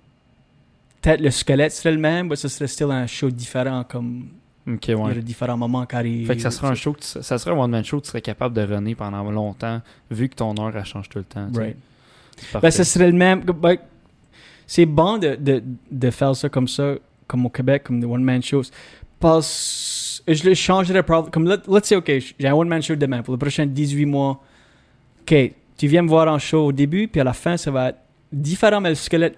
Peut-être 1.02 1.22
le 1.22 1.30
squelette 1.30 1.72
serait 1.72 1.92
le 1.92 2.00
même, 2.00 2.30
mais 2.30 2.36
ce 2.36 2.48
serait 2.48 2.68
still 2.68 2.90
un 2.92 3.06
show 3.08 3.30
différent, 3.30 3.84
comme. 3.88 4.30
Ok, 4.68 4.88
Il 4.88 4.92
y 4.92 4.94
ouais. 4.96 5.02
aurait 5.02 5.16
différents 5.22 5.58
moments 5.58 5.86
qui 5.86 5.96
arrivent. 5.96 6.26
Fait 6.26 6.36
que 6.36 6.42
ça 6.42 6.50
serait 6.50 6.68
un 6.68 6.74
show, 6.74 6.94
que 6.94 7.02
tu- 7.02 7.22
ça 7.24 7.38
serait 7.38 7.52
un 7.52 7.60
one-man 7.60 7.84
show 7.86 8.00
que 8.00 8.06
tu 8.06 8.10
serais 8.10 8.22
capable 8.22 8.56
de 8.56 8.62
runner 8.64 8.96
pendant 8.96 9.24
longtemps, 9.30 9.80
vu 10.10 10.28
que 10.28 10.34
ton 10.36 10.56
heure, 10.58 10.76
elle 10.76 10.84
change 10.86 11.08
tout 11.10 11.20
le 11.20 11.24
temps. 11.24 11.48
Right. 11.54 11.78
Ben, 12.60 12.72
ça 12.72 12.84
serait 12.84 13.12
le 13.12 13.18
même. 13.18 13.42
ben, 13.42 13.78
c'est 14.66 14.88
bon 14.88 15.20
de, 15.20 15.36
de, 15.36 15.62
de 15.92 16.10
faire 16.10 16.36
ça 16.36 16.50
comme 16.50 16.68
ça, 16.68 16.96
comme 17.28 17.46
au 17.46 17.50
Québec, 17.50 17.84
comme 17.84 18.00
des 18.00 18.08
one-man 18.08 18.42
shows. 18.42 18.64
Parce 19.20 20.24
je 20.28 20.44
le 20.44 20.56
changerais 20.56 21.04
probablement. 21.04 21.32
Comme, 21.32 21.48
let, 21.48 21.58
let's 21.68 21.88
say, 21.88 21.96
OK, 21.96 22.12
j'ai 22.40 22.48
un 22.48 22.54
one-man 22.56 22.82
show 22.82 22.96
demain 22.96 23.22
pour 23.22 23.36
les 23.36 23.38
prochains 23.40 23.68
18 23.68 24.06
mois. 24.08 24.42
OK, 25.22 25.36
tu 25.78 25.88
viens 25.88 26.02
me 26.02 26.10
voir 26.10 26.28
en 26.28 26.40
show 26.40 26.66
au 26.66 26.72
début, 26.72 27.08
puis 27.08 27.22
à 27.22 27.24
la 27.24 27.34
fin, 27.34 27.58
ça 27.58 27.70
va 27.70 27.90
être 27.90 27.98
différent, 28.36 28.82
mais 28.82 28.90
le 28.90 28.96
squelette 28.96 29.38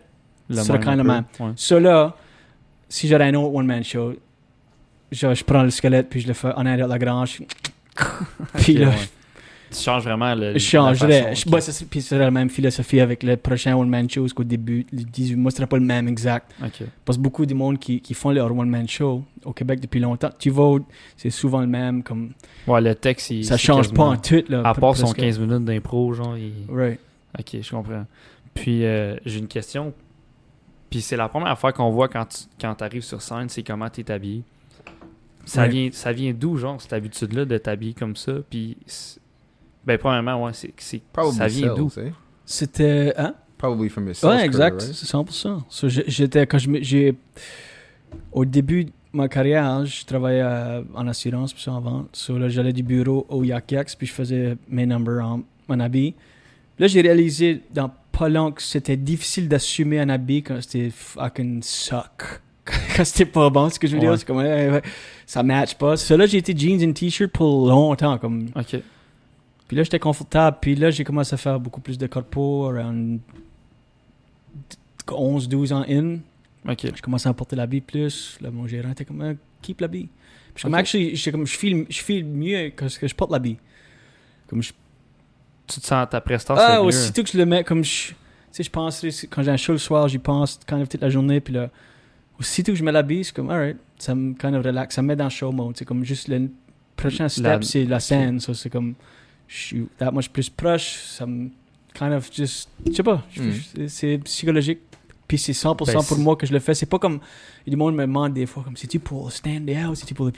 Le 0.50 0.58
serait 0.58 0.78
même 0.80 0.84
quand 0.98 1.04
même 1.04 1.24
peu, 1.38 1.44
ouais. 1.46 1.52
Ça 1.56 1.80
là, 1.80 2.16
si 2.90 3.08
j'aurais 3.08 3.26
un 3.30 3.34
autre 3.36 3.54
one-man 3.54 3.84
show, 3.84 4.14
je, 5.12 5.34
je 5.34 5.44
prends 5.44 5.64
le 5.64 5.70
squelette, 5.70 6.10
puis 6.10 6.22
je 6.22 6.28
le 6.28 6.34
fais 6.34 6.52
en 6.56 6.66
arrière 6.66 6.88
de 6.88 6.94
la 6.94 7.00
grange. 7.00 7.42
puis 8.56 8.74
Ok, 8.74 8.80
là, 8.80 8.90
ouais. 8.90 8.96
Tu 9.70 9.80
changes 9.84 10.04
vraiment 10.04 10.34
le. 10.34 10.54
je 10.54 10.60
changerais. 10.60 11.36
Je- 11.36 11.50
bah, 11.50 11.58
puis 11.90 12.02
ce 12.02 12.08
serait 12.10 12.20
la 12.24 12.32
même 12.32 12.50
philosophie 12.50 13.02
avec 13.02 13.22
le 13.22 13.36
prochain 13.36 13.76
one-man 13.76 14.10
show 14.10 14.26
qu'au 14.34 14.46
début, 14.46 14.86
les 14.94 15.04
18 15.04 15.36
mois, 15.36 15.52
ce 15.52 15.58
serait 15.58 15.68
pas 15.68 15.76
le 15.78 15.84
même 15.84 16.08
exact. 16.08 16.54
Parce 17.04 17.18
que 17.18 17.22
beaucoup 17.22 17.46
de 17.46 17.54
monde 17.54 17.78
qui, 17.78 18.00
qui 18.00 18.14
font 18.14 18.32
leur 18.32 18.50
one-man 18.56 18.88
show 18.88 19.26
au 19.44 19.52
Québec 19.52 19.82
depuis 19.82 20.00
longtemps, 20.00 20.30
tu 20.40 20.52
au- 20.52 20.80
c'est 21.18 21.30
souvent 21.32 21.60
le 21.60 21.68
même, 21.68 22.02
comme 22.02 22.32
Ouais, 22.66 22.80
le 22.80 22.96
texte, 22.96 23.30
il. 23.32 23.44
ça 23.44 23.58
change 23.58 23.92
pas 23.92 24.04
en 24.06 24.16
tout. 24.16 24.42
Là, 24.48 24.62
À 24.64 24.74
part 24.74 24.96
son 24.96 25.08
presque. 25.08 25.18
15 25.20 25.40
minutes 25.40 25.66
d'impro, 25.66 26.14
genre. 26.14 26.38
il- 26.38 26.54
Right. 26.74 27.00
Ok, 27.38 27.58
je 27.62 27.70
comprends. 27.70 28.06
Puis, 28.58 28.86
euh, 28.86 29.16
j'ai 29.26 29.40
une 29.40 29.48
question. 29.48 29.94
Puis, 30.90 31.02
c'est 31.02 31.18
la 31.18 31.28
première 31.30 31.58
fois 31.60 31.74
qu'on 31.74 31.90
voit 31.92 32.08
quand 32.08 32.26
tu 32.26 32.44
quand 32.60 32.82
arrives 32.82 33.04
sur 33.04 33.22
scène, 33.22 33.50
c'est 33.50 33.64
comment 33.64 33.90
tu 33.90 34.02
es 34.02 34.12
habillé. 34.12 34.44
Ça 35.46 35.62
Ouais. 35.64 35.70
vient, 35.70 35.90
ça 35.92 36.12
vient 36.12 36.34
d'où, 36.34 36.58
genre, 36.58 36.82
cette 36.82 36.94
habitude-là 36.94 37.46
de 37.46 37.58
t'habiller 37.58 37.94
comme 37.94 38.16
ça? 38.16 38.34
Puis, 38.50 38.78
ben, 39.86 39.98
premièrement, 39.98 40.44
ouais, 40.44 40.52
c'est, 40.54 40.74
ça 41.32 41.48
vient 41.48 41.74
d'où? 41.74 41.88
tu 41.90 41.96
sais. 41.96 42.14
C'était. 42.46 43.14
Hein? 43.18 43.34
Probably 43.58 43.90
from 43.90 44.06
your 44.06 44.16
sales 44.16 44.36
Ouais, 44.38 44.46
exact, 44.46 44.82
right? 44.82 44.94
c'est 44.94 45.06
100%. 45.08 45.64
So, 45.70 45.88
j'étais, 45.90 46.46
quand 46.46 46.58
j'ai. 46.60 47.16
Au 48.32 48.46
début 48.46 48.86
de 48.86 48.92
ma 49.14 49.28
carrière, 49.28 49.86
je 49.86 50.06
travaillais 50.06 50.42
euh, 50.44 50.82
en 50.94 51.08
assurance 51.08 51.54
puis 51.54 51.64
ça, 51.64 51.72
en 51.74 51.82
vente. 51.82 52.10
So, 52.14 52.38
là, 52.38 52.48
j'allais 52.50 52.74
du 52.74 52.84
bureau 52.84 53.26
au 53.30 53.44
Yak 53.44 53.72
Yaks 53.72 53.96
puis 53.98 54.08
je 54.08 54.14
faisais 54.14 54.58
mes 54.70 54.86
numbers 54.86 55.24
en, 55.26 55.42
en 55.68 55.80
habit. 55.80 56.14
Là, 56.80 56.88
j'ai 56.88 57.02
réalisé 57.02 57.64
dans 57.74 57.90
pas 58.18 58.30
long 58.30 58.52
que 58.52 58.62
c'était 58.62 58.98
difficile 58.98 59.48
d'assumer 59.48 60.00
un 60.00 60.10
habit 60.10 60.44
quand 60.44 60.62
c'était 60.62 60.90
fucking 60.90 61.62
suck. 61.64 62.42
quand 62.96 63.06
c'était 63.06 63.26
pas 63.26 63.50
bon, 63.50 63.70
ce 63.70 63.80
que 63.80 63.88
je 63.88 63.96
veux 63.96 64.02
Ouais. 64.02 64.08
dire, 64.08 64.18
c'est 64.20 64.26
comme 64.26 64.82
ça 65.26 65.44
match 65.44 65.76
pas. 65.76 65.96
Là, 66.10 66.26
j'ai 66.26 66.38
été 66.38 66.56
jeans 66.58 66.82
et 66.82 66.94
t-shirt 66.94 67.32
pour 67.32 67.68
longtemps. 67.70 68.18
Comme, 68.18 68.50
Ok. 68.56 68.78
puis 69.68 69.78
là, 69.78 69.84
j'étais 69.84 70.00
confortable. 70.00 70.58
Puis 70.62 70.76
là, 70.76 70.90
j'ai 70.92 71.04
commencé 71.04 71.34
à 71.34 71.38
faire 71.38 71.60
beaucoup 71.60 71.82
plus 71.82 71.98
de 71.98 72.08
corpo, 72.08 72.66
around 72.70 73.20
11-12 75.08 75.74
ans 75.74 75.86
in. 75.88 76.18
Ok. 76.70 76.88
Je 76.96 77.02
commençais 77.02 77.30
à 77.30 77.34
porter 77.34 77.56
l'habit 77.56 77.82
plus. 77.82 78.38
Là, 78.42 78.52
mon 78.52 78.68
gérant 78.68 78.92
était 78.92 79.06
comme, 79.06 79.22
Ah, 79.22 79.34
keep 79.62 79.80
l'habit. 79.82 80.10
Puis 80.54 80.54
je 80.56 80.60
suis 80.60 80.64
comme, 80.66 80.74
actually, 80.74 81.32
comme, 81.32 81.48
je 81.48 81.58
file, 81.58 81.86
je 81.90 82.02
file 82.02 82.26
mieux 82.26 82.70
que 82.70 82.88
ce 82.90 83.00
que 83.00 83.08
je 83.08 83.16
porte 83.16 83.32
l'habit. 83.32 83.58
Comme 84.48 84.62
je, 84.64 84.74
Tu 85.68 85.80
te 85.82 85.86
sens 85.86 86.08
ta 86.10 86.22
prestance, 86.22 86.58
ah, 86.62 86.82
aussitôt 86.82 87.24
que 87.24 87.30
je 87.30 87.38
le 87.38 87.46
mets, 87.46 87.64
comme 87.64 87.84
je, 87.84 88.08
tu 88.10 88.16
sais, 88.52 88.64
je 88.64 88.70
pense, 88.70 89.04
quand 89.30 89.44
j'ai 89.44 89.52
un 89.52 89.58
show 89.58 89.74
le 89.74 89.78
soir, 89.78 90.08
j'y 90.08 90.18
pense 90.18 90.60
quand 90.68 90.78
même 90.78 90.88
toute 90.88 91.02
la 91.02 91.10
journée. 91.10 91.40
Puis 91.42 91.54
là, 91.54 91.70
aussitôt 92.40 92.72
que 92.72 92.78
je 92.78 92.84
mets 92.84 92.92
l'habit, 92.92 93.24
c'est 93.24 93.36
comme, 93.36 93.50
alright, 93.50 93.78
ça 93.98 94.16
me 94.16 94.34
kind 94.34 94.56
of 94.56 94.64
relax, 94.66 94.96
ça 94.96 95.02
me 95.02 95.08
met 95.10 95.16
dans 95.16 95.26
le 95.26 95.30
show 95.30 95.52
mode. 95.52 95.76
C'est 95.78 95.86
comme 95.86 96.04
juste 96.06 96.28
le 96.30 96.50
prochain 96.96 97.28
step, 97.28 97.44
La- 97.44 97.62
c'est 97.62 97.84
la 97.86 98.00
scène. 98.00 98.40
Ça, 98.40 98.54
c'est 98.54 98.70
comme, 98.70 98.94
je 99.48 99.56
suis 99.58 99.88
that 99.98 100.12
much 100.12 100.30
plus 100.30 100.50
proche, 100.50 100.96
ça 101.06 101.26
me 101.26 101.50
kind 101.94 102.14
of 102.14 102.30
just, 102.34 102.70
je 102.88 102.94
sais 102.94 103.04
pas, 103.04 103.24
je- 103.32 103.42
Mm. 103.44 103.88
c'est- 103.90 104.18
psychologique. 104.20 104.80
Puis 105.28 105.38
c'est 105.38 105.52
100% 105.52 105.86
Ben, 105.92 105.94
pour 105.94 106.16
c'est- 106.16 106.24
moi 106.24 106.36
que 106.38 106.46
je 106.48 106.54
le 106.54 106.60
fais. 106.60 106.74
C'est 106.74 106.86
pas 106.86 107.00
comme. 107.00 107.20
Du 107.68 107.76
monde 107.76 107.96
me 107.96 108.04
demande 108.04 108.34
des 108.34 108.46
fois, 108.46 108.64
comme, 108.64 108.78
c'est-tu 108.78 108.98
pour 108.98 109.26
le 109.26 109.32
stand 109.32 109.70
out, 109.70 109.98
c'est-tu 109.98 110.14
pour 110.14 110.28
le. 110.28 110.32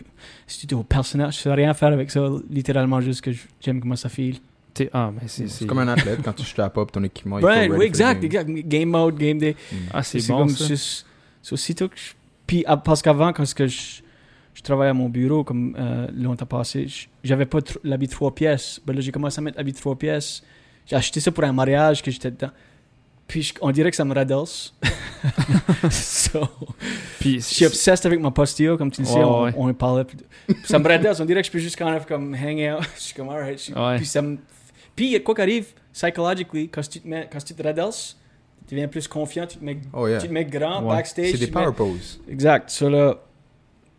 C'est-tu 0.47 0.73
au 0.73 0.81
personnage. 0.81 1.35
Je 1.37 1.41
sais 1.41 1.53
rien 1.53 1.75
faire 1.75 1.89
avec 1.93 2.09
ça, 2.09 2.27
littéralement, 2.49 2.99
juste 2.99 3.21
que 3.21 3.29
j'aime 3.61 3.79
comment 3.81 3.95
ça 3.95 4.09
file. 4.09 4.37
T'es- 4.73 4.89
Ah, 4.93 5.11
mais 5.13 5.27
c'est, 5.27 5.47
C'est 5.49 5.65
comme 5.65 5.79
un 5.79 5.87
athlète, 5.87 6.19
quand 6.23 6.33
tu 6.33 6.43
strap 6.45 6.77
up 6.77 6.91
ton 6.91 7.03
équipement, 7.03 7.39
il 7.39 7.41
faut 7.41 7.75
oui, 7.75 7.85
exact, 7.85 8.21
game. 8.21 8.25
exact. 8.57 8.67
Game 8.67 8.89
mode, 8.89 9.17
game 9.17 9.37
day. 9.37 9.55
Mm. 9.71 9.75
Ah, 9.93 10.03
c'est 10.03 10.19
C'est 10.19 10.31
bon, 10.31 10.47
C'est 10.47 11.53
aussitôt 11.53 11.87
que 11.89 11.95
je. 11.97 12.13
Puis, 12.45 12.63
ah, 12.67 12.77
parce 12.77 13.01
qu'avant, 13.01 13.31
quand 13.33 13.51
que 13.53 13.67
je, 13.67 14.01
je 14.53 14.61
travaillais 14.61 14.89
à 14.91 14.93
mon 14.93 15.09
bureau 15.09 15.43
comme 15.43 15.75
euh, 15.79 16.07
longtemps 16.15 16.45
passé. 16.45 16.87
J'avais 17.23 17.45
pas 17.45 17.59
tr- 17.59 17.77
l'habit 17.83 18.07
trois 18.07 18.33
pièces. 18.33 18.79
Ben 18.85 18.93
là, 18.93 19.01
j'ai 19.01 19.11
commencé 19.11 19.39
à 19.39 19.41
mettre 19.41 19.57
l'habit 19.57 19.73
trois 19.73 19.95
pièces. 19.97 20.43
J'ai 20.85 20.95
acheté 20.95 21.19
ça 21.19 21.31
pour 21.31 21.43
un 21.43 21.53
mariage 21.53 22.01
que 22.01 22.09
j'étais 22.11 22.31
dedans. 22.31 22.49
Puis 23.27 23.43
je- 23.43 23.53
on 23.61 23.71
dirait 23.71 23.89
que 23.91 23.95
ça 23.95 24.03
me 24.05 24.13
radelse. 24.13 24.73
so, 25.91 26.47
Puis, 27.19 27.35
je 27.35 27.39
suis 27.39 27.65
obsessed 27.65 28.05
avec 28.05 28.19
ma 28.19 28.31
posture, 28.31 28.77
comme 28.77 28.89
tu 28.91 29.01
le 29.01 29.07
sais, 29.07 29.13
on, 29.15 29.43
ouais. 29.43 29.53
on 29.55 29.69
en 29.69 29.73
parlait. 29.73 30.05
Ça 30.63 30.79
me 30.79 30.87
radesse. 30.87 31.19
On 31.19 31.25
dirait 31.25 31.41
que 31.41 31.47
je 31.47 31.51
peux 31.51 31.59
juste 31.59 31.77
quand 31.77 31.89
même 31.91 32.03
comme 32.05 32.33
hang 32.33 32.77
out. 32.77 32.87
Je 32.95 33.01
suis 33.01 33.13
comme 33.13 33.29
alright. 33.29 33.61
Je- 33.63 33.73
Ouais. 33.73 33.97
Puis 33.97 34.05
ça 34.05 34.21
me. 34.21 34.37
Puis 34.99 35.23
quoi 35.23 35.33
qu'arrive, 35.33 35.67
psychologically, 35.93 36.67
quand 36.67 36.81
tu 36.89 36.99
te 36.99 37.07
mets, 37.07 37.29
quand 37.31 37.39
tu 37.43 37.53
te 37.53 37.63
radelses, 37.63 38.17
tu 38.67 38.75
deviens 38.75 38.89
plus 38.89 39.07
confiant, 39.07 39.47
tu 39.47 39.57
te 39.57 39.63
mets, 39.63 39.77
Oh 39.93 40.07
yeah. 40.09 40.17
tu 40.19 40.27
te 40.27 40.33
mets 40.33 40.43
grand 40.43 40.83
Ouais. 40.83 40.95
backstage. 40.97 41.27
C'est 41.27 41.31
tu 41.33 41.37
des 41.39 41.45
mets- 41.45 41.51
power 41.51 41.73
poses. 41.73 42.19
Exact. 42.29 42.69
Ça 42.69 42.89
là. 42.89 43.15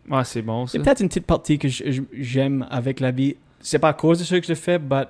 ouais, 0.09 0.23
c'est 0.23 0.43
bon, 0.43 0.67
ça. 0.67 0.73
C'est 0.73 0.79
peut-être 0.83 0.99
une 1.01 1.07
petite 1.07 1.25
partie 1.25 1.57
que 1.57 1.67
j'aime 2.13 2.67
avec 2.69 2.99
l'habit. 2.99 3.35
C'est 3.61 3.79
pas 3.79 3.89
à 3.89 3.93
cause 3.93 4.19
de 4.19 4.23
ce 4.23 4.35
que 4.35 4.45
je 4.45 4.53
fais, 4.53 4.77
mais 4.77 5.05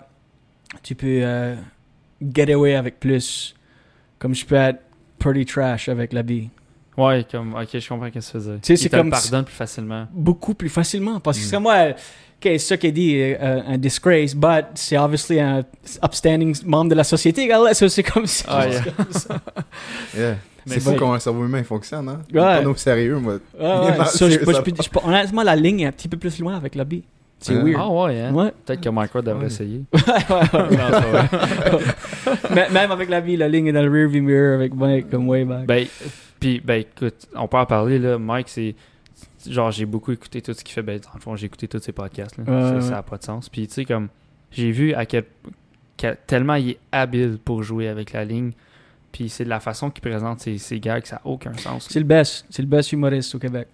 tu 0.81 0.95
peux 0.95 1.19
euh, 1.23 1.55
get 2.33 2.51
away 2.53 2.75
avec 2.75 2.97
plus. 2.99 3.53
Comme 4.17 4.33
je 4.33 4.45
peux 4.45 4.55
être 4.55 4.79
pretty 5.19 5.45
trash 5.45 5.89
avec 5.89 6.13
l'habit. 6.13 6.49
Ouais, 6.97 7.25
comme, 7.29 7.53
ok, 7.55 7.67
je 7.79 7.89
comprends 7.89 8.07
ce 8.07 8.11
que 8.11 8.19
tu 8.19 8.25
faisais. 8.31 8.59
sais, 8.61 8.73
Il 8.75 8.77
c'est 8.77 8.89
comme- 8.89 9.09
pardonne 9.09 9.43
plus 9.45 9.53
facilement. 9.55 10.07
Beaucoup 10.13 10.53
plus 10.53 10.69
facilement. 10.69 11.19
Parce 11.19 11.37
que 11.39 11.43
Mm. 11.43 11.47
c'est 11.49 11.59
moi, 11.59 11.87
euh, 12.45 12.53
ok, 12.53 12.59
c'est 12.59 12.67
ça 12.67 12.77
qui 12.77 12.87
est 12.87 12.91
dit, 12.91 13.15
euh, 13.19 13.61
un 13.67 13.77
disgrace, 13.77 14.33
but 14.35 14.65
c'est 14.75 14.97
obviously 14.97 15.39
un 15.39 15.63
upstanding 16.03 16.55
membre 16.65 16.91
de 16.91 16.95
la 16.95 17.03
société. 17.03 17.43
Regarde, 17.43 17.73
ça, 17.73 17.89
c'est 17.89 18.03
comme 18.03 18.25
ça. 18.27 18.45
Ah, 18.47 18.63
c'est 18.69 18.83
yeah. 18.83 18.83
comme 18.95 19.11
ça. 19.11 19.37
Yeah. 20.17 20.35
C'est 20.67 20.79
fou 20.79 20.93
comment 20.95 21.13
le 21.15 21.19
cerveau 21.19 21.43
humain 21.45 21.63
fonctionne, 21.63 22.07
hein? 22.07 22.21
Ouais. 22.31 22.39
Pas 22.39 22.61
nos 22.61 22.75
sérieux, 22.75 23.17
moi. 23.17 23.33
Ouais, 23.59 23.65
ouais. 23.65 23.93
Je- 24.13 24.29
je 24.29 24.83
je 24.83 25.07
honnêtement, 25.07 25.41
la 25.41 25.55
ligne 25.55 25.79
est 25.79 25.85
un 25.87 25.91
petit 25.91 26.07
peu 26.07 26.17
plus 26.17 26.37
loin 26.39 26.55
avec 26.55 26.75
l'habit. 26.75 27.03
C'est 27.39 27.55
Hein? 27.55 27.63
weird. 27.63 27.79
Ah 27.81 27.89
ouais, 27.89 28.19
hein? 28.21 28.31
Ouais. 28.31 28.51
Peut-être 28.63 28.81
que 28.81 28.89
Mike 28.89 29.15
Ward 29.15 29.25
devrait 29.25 29.41
Ouais. 29.45 29.47
essayer. 29.47 29.81
ouais. 29.93 30.77
Non. 30.77 31.79
Mais- 32.53 32.69
Même 32.69 32.91
avec 32.91 33.09
l'habit, 33.09 33.37
la 33.37 33.47
ligne 33.47 33.67
est 33.67 33.71
dans 33.71 33.81
le 33.81 33.89
rearview 33.91 34.21
mirror 34.21 34.53
avec 34.55 34.75
Mike 34.75 35.09
comme 35.09 35.27
way 35.27 35.43
back. 35.45 35.65
Ben, 35.65 35.87
puis, 36.39 36.61
ben, 36.63 36.81
écoute, 36.81 37.27
on 37.35 37.47
peut 37.47 37.57
en 37.57 37.65
parler, 37.65 37.97
là. 37.97 38.19
Mike, 38.19 38.47
c'est. 38.49 38.75
Genre, 39.49 39.71
j'ai 39.71 39.85
beaucoup 39.85 40.11
écouté 40.11 40.41
tout 40.41 40.53
ce 40.53 40.63
qu'il 40.63 40.73
fait. 40.73 40.81
Ben, 40.83 40.99
dans 40.99 41.09
le 41.15 41.19
fond, 41.19 41.35
j'ai 41.35 41.45
écouté 41.47 41.67
tous 41.67 41.79
ses 41.79 41.91
podcasts, 41.91 42.37
là. 42.37 42.43
Ouais, 42.43 42.61
ça, 42.69 42.75
ouais. 42.75 42.81
ça 42.81 42.97
a 42.99 43.03
pas 43.03 43.17
de 43.17 43.23
sens. 43.23 43.49
Puis, 43.49 43.67
tu 43.67 43.73
sais, 43.73 43.85
comme, 43.85 44.07
j'ai 44.51 44.71
vu 44.71 44.93
à 44.93 45.05
quel. 45.05 45.25
quel- 45.97 46.17
tellement 46.27 46.55
il 46.55 46.71
est 46.71 46.79
habile 46.91 47.37
pour 47.43 47.63
jouer 47.63 47.87
avec 47.87 48.13
la 48.13 48.25
ligne. 48.25 48.51
Puis, 49.11 49.29
c'est 49.29 49.43
de 49.43 49.49
la 49.49 49.59
façon 49.59 49.89
qu'il 49.89 50.01
présente 50.01 50.39
ses, 50.41 50.57
ses 50.57 50.79
gags, 50.79 51.05
ça 51.05 51.17
n'a 51.17 51.21
aucun 51.25 51.53
sens. 51.57 51.87
C'est 51.89 51.99
le 51.99 52.05
best. 52.05 52.45
C'est 52.49 52.61
le 52.61 52.67
best 52.67 52.91
humoriste 52.93 53.35
au 53.35 53.39
Québec. 53.39 53.67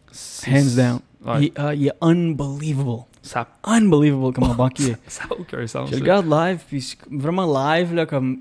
Hands 0.47 0.75
down. 0.75 0.99
Ouais, 1.25 1.45
Il, 1.47 1.51
ah, 1.55 1.73
il 1.75 1.87
est 1.87 1.93
unbelievable. 2.01 3.03
ça 3.21 3.47
Unbelievable 3.63 4.33
comme 4.33 4.45
un 4.45 4.53
banquier. 4.55 4.91
n'a 4.91 5.35
aucun 5.37 5.65
sens. 5.67 5.89
Je 5.91 5.95
le 5.97 6.05
là. 6.05 6.17
regarde 6.17 6.49
live, 6.49 6.59
puis 6.67 6.97
vraiment 7.11 7.45
live, 7.73 7.93
là, 7.93 8.05
comme. 8.05 8.39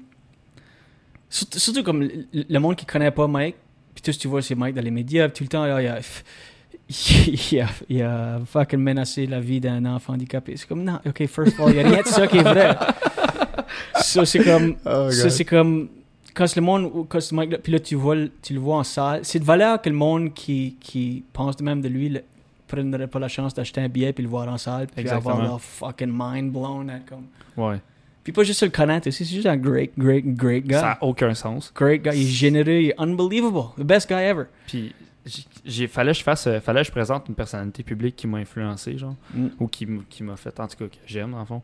Surtout, 1.28 1.59
surtout 1.59 1.82
comme 1.82 2.03
le, 2.03 2.27
le 2.32 2.59
monde 2.61 2.77
qui 2.77 2.86
connaît 2.86 3.11
pas 3.11 3.27
Mike, 3.27 3.57
puis 3.94 4.03
tout 4.03 4.12
ce 4.12 4.16
que 4.16 4.23
tu 4.23 4.28
vois, 4.28 4.43
c'est 4.43 4.55
Mike 4.55 4.74
dans 4.77 4.82
les 4.85 4.90
médias, 4.90 5.28
puis 5.28 5.39
tout 5.39 5.44
le 5.44 5.48
temps, 5.48 5.78
il 5.78 5.86
a, 5.86 5.98
il 7.53 7.61
a, 7.61 7.66
il 7.89 8.03
a 8.03 8.40
fucking 8.47 8.78
menacé 8.81 9.27
la 9.27 9.40
vie 9.40 9.61
d'un 9.61 9.85
enfant 9.86 10.12
handicapé. 10.15 10.57
C'est 10.57 10.66
comme, 10.69 10.85
non, 10.85 10.98
ok, 11.07 11.27
first 11.27 11.59
of 11.59 11.61
all, 11.66 11.70
il 11.73 11.77
y 11.77 11.81
a 11.81 11.89
rien 11.89 12.03
de 12.03 12.07
ça 12.09 12.27
qui 12.27 12.39
est 12.39 12.43
vrai. 12.43 12.77
Ça, 13.97 14.24
c'est 14.24 14.44
comme. 14.44 14.77
Oh, 14.85 15.11
Ça, 15.11 15.31
c'est 15.31 15.44
comme. 15.44 15.89
Quand 16.35 16.55
le 16.55 16.62
monde. 16.62 17.07
Quand 17.09 17.32
Mike, 17.32 17.59
puis 17.62 17.73
là, 17.73 17.81
tu, 17.81 17.94
vois, 17.94 18.15
le- 18.15 18.31
tu 18.43 18.55
le 18.55 18.61
vois 18.61 18.77
en 18.77 18.85
salle. 18.85 19.20
C'est 19.23 19.39
de 19.39 19.44
valeur 19.44 19.81
que 19.81 19.89
le 19.89 19.97
monde 19.97 20.32
qui, 20.35 20.77
qui 20.81 21.24
pense 21.32 21.57
de 21.57 21.65
même 21.65 21.81
de 21.81 21.89
lui 21.89 22.11
ne 22.11 22.19
prendrait 22.69 23.07
pas 23.07 23.19
la 23.19 23.28
chance 23.28 23.55
d'acheter 23.55 23.81
un 23.81 23.89
billet 23.89 24.12
puis 24.12 24.23
le 24.23 24.28
voir 24.28 24.48
en 24.48 24.59
salle. 24.59 24.86
Puis 24.86 25.01
Exactement. 25.01 25.31
avoir 25.35 25.47
leur 25.47 25.61
fucking 25.61 26.11
mind 26.12 26.53
blown. 26.53 26.93
comme... 27.09 27.24
Ouais. 27.57 27.81
Puis 28.23 28.32
pas 28.32 28.43
juste 28.43 28.61
se 28.61 28.65
le 28.65 28.70
connaître 28.70 29.09
aussi. 29.09 29.24
C'est 29.24 29.35
juste 29.35 29.47
un 29.47 29.57
great, 29.57 29.93
great, 29.98 30.27
great 30.27 30.65
guy. 30.66 30.74
Ça 30.74 30.82
n'a 30.82 30.98
aucun 31.01 31.32
sens. 31.35 31.73
Great 31.74 32.03
guy. 32.03 32.11
Il 32.15 32.23
est 32.27 32.31
généreux. 32.31 32.70
Il 32.73 32.89
est 32.90 33.01
unbelievable. 33.01 33.70
The 33.78 33.82
best 33.85 34.09
guy 34.09 34.15
ever. 34.23 34.44
Puis, 34.66 34.94
j'ai- 35.65 35.89
fallait 35.89 36.12
que 36.12 36.19
je 36.19 36.23
fasse. 36.23 36.47
euh, 36.47 36.61
fallait 36.61 36.81
que 36.82 36.86
je 36.86 36.93
présente 36.93 37.28
une 37.28 37.35
personnalité 37.35 37.82
publique 37.82 38.16
qui 38.16 38.27
m'a 38.27 38.39
influencé, 38.39 38.97
genre. 38.97 39.16
Mm. 39.35 39.48
ou 39.61 39.66
qui, 39.69 39.86
qui 40.09 40.23
m'a 40.23 40.36
fait, 40.36 40.59
en 40.61 40.69
tout 40.69 40.77
cas, 40.77 40.86
que 40.86 40.97
j'aime, 41.07 41.35
en 41.35 41.44
fond. 41.44 41.62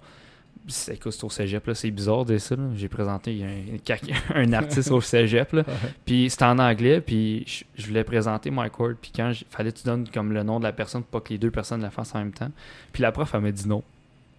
C'est 0.68 1.24
au 1.24 1.30
cégep, 1.30 1.66
là, 1.66 1.74
c'est 1.74 1.90
bizarre 1.90 2.24
de 2.24 2.38
ça. 2.38 2.54
J'ai 2.76 2.88
présenté 2.88 3.44
un, 4.34 4.52
artiste 4.52 4.92
au 4.92 5.00
cégep, 5.00 5.52
là. 5.52 5.64
puis 6.04 6.30
c'était 6.30 6.44
en 6.44 6.58
anglais, 6.60 7.00
puis 7.00 7.44
je, 7.48 7.64
je 7.82 7.86
voulais 7.88 8.04
présenter 8.04 8.50
Mike 8.52 8.78
Ward, 8.78 8.96
puis 9.00 9.10
quand 9.14 9.30
il 9.32 9.46
fallait 9.50 9.72
que 9.72 9.78
tu 9.78 9.84
donnes 9.84 10.08
comme 10.08 10.32
le 10.32 10.44
nom 10.44 10.58
de 10.60 10.64
la 10.64 10.72
personne 10.72 11.02
pour 11.02 11.20
pas 11.20 11.26
que 11.26 11.32
les 11.32 11.38
deux 11.38 11.50
personnes 11.50 11.80
la 11.82 11.90
fassent 11.90 12.14
en 12.14 12.18
même 12.18 12.32
temps. 12.32 12.50
Puis 12.92 13.02
la 13.02 13.10
prof, 13.10 13.30
elle 13.34 13.40
m'a 13.40 13.50
dit 13.50 13.66
non. 13.66 13.82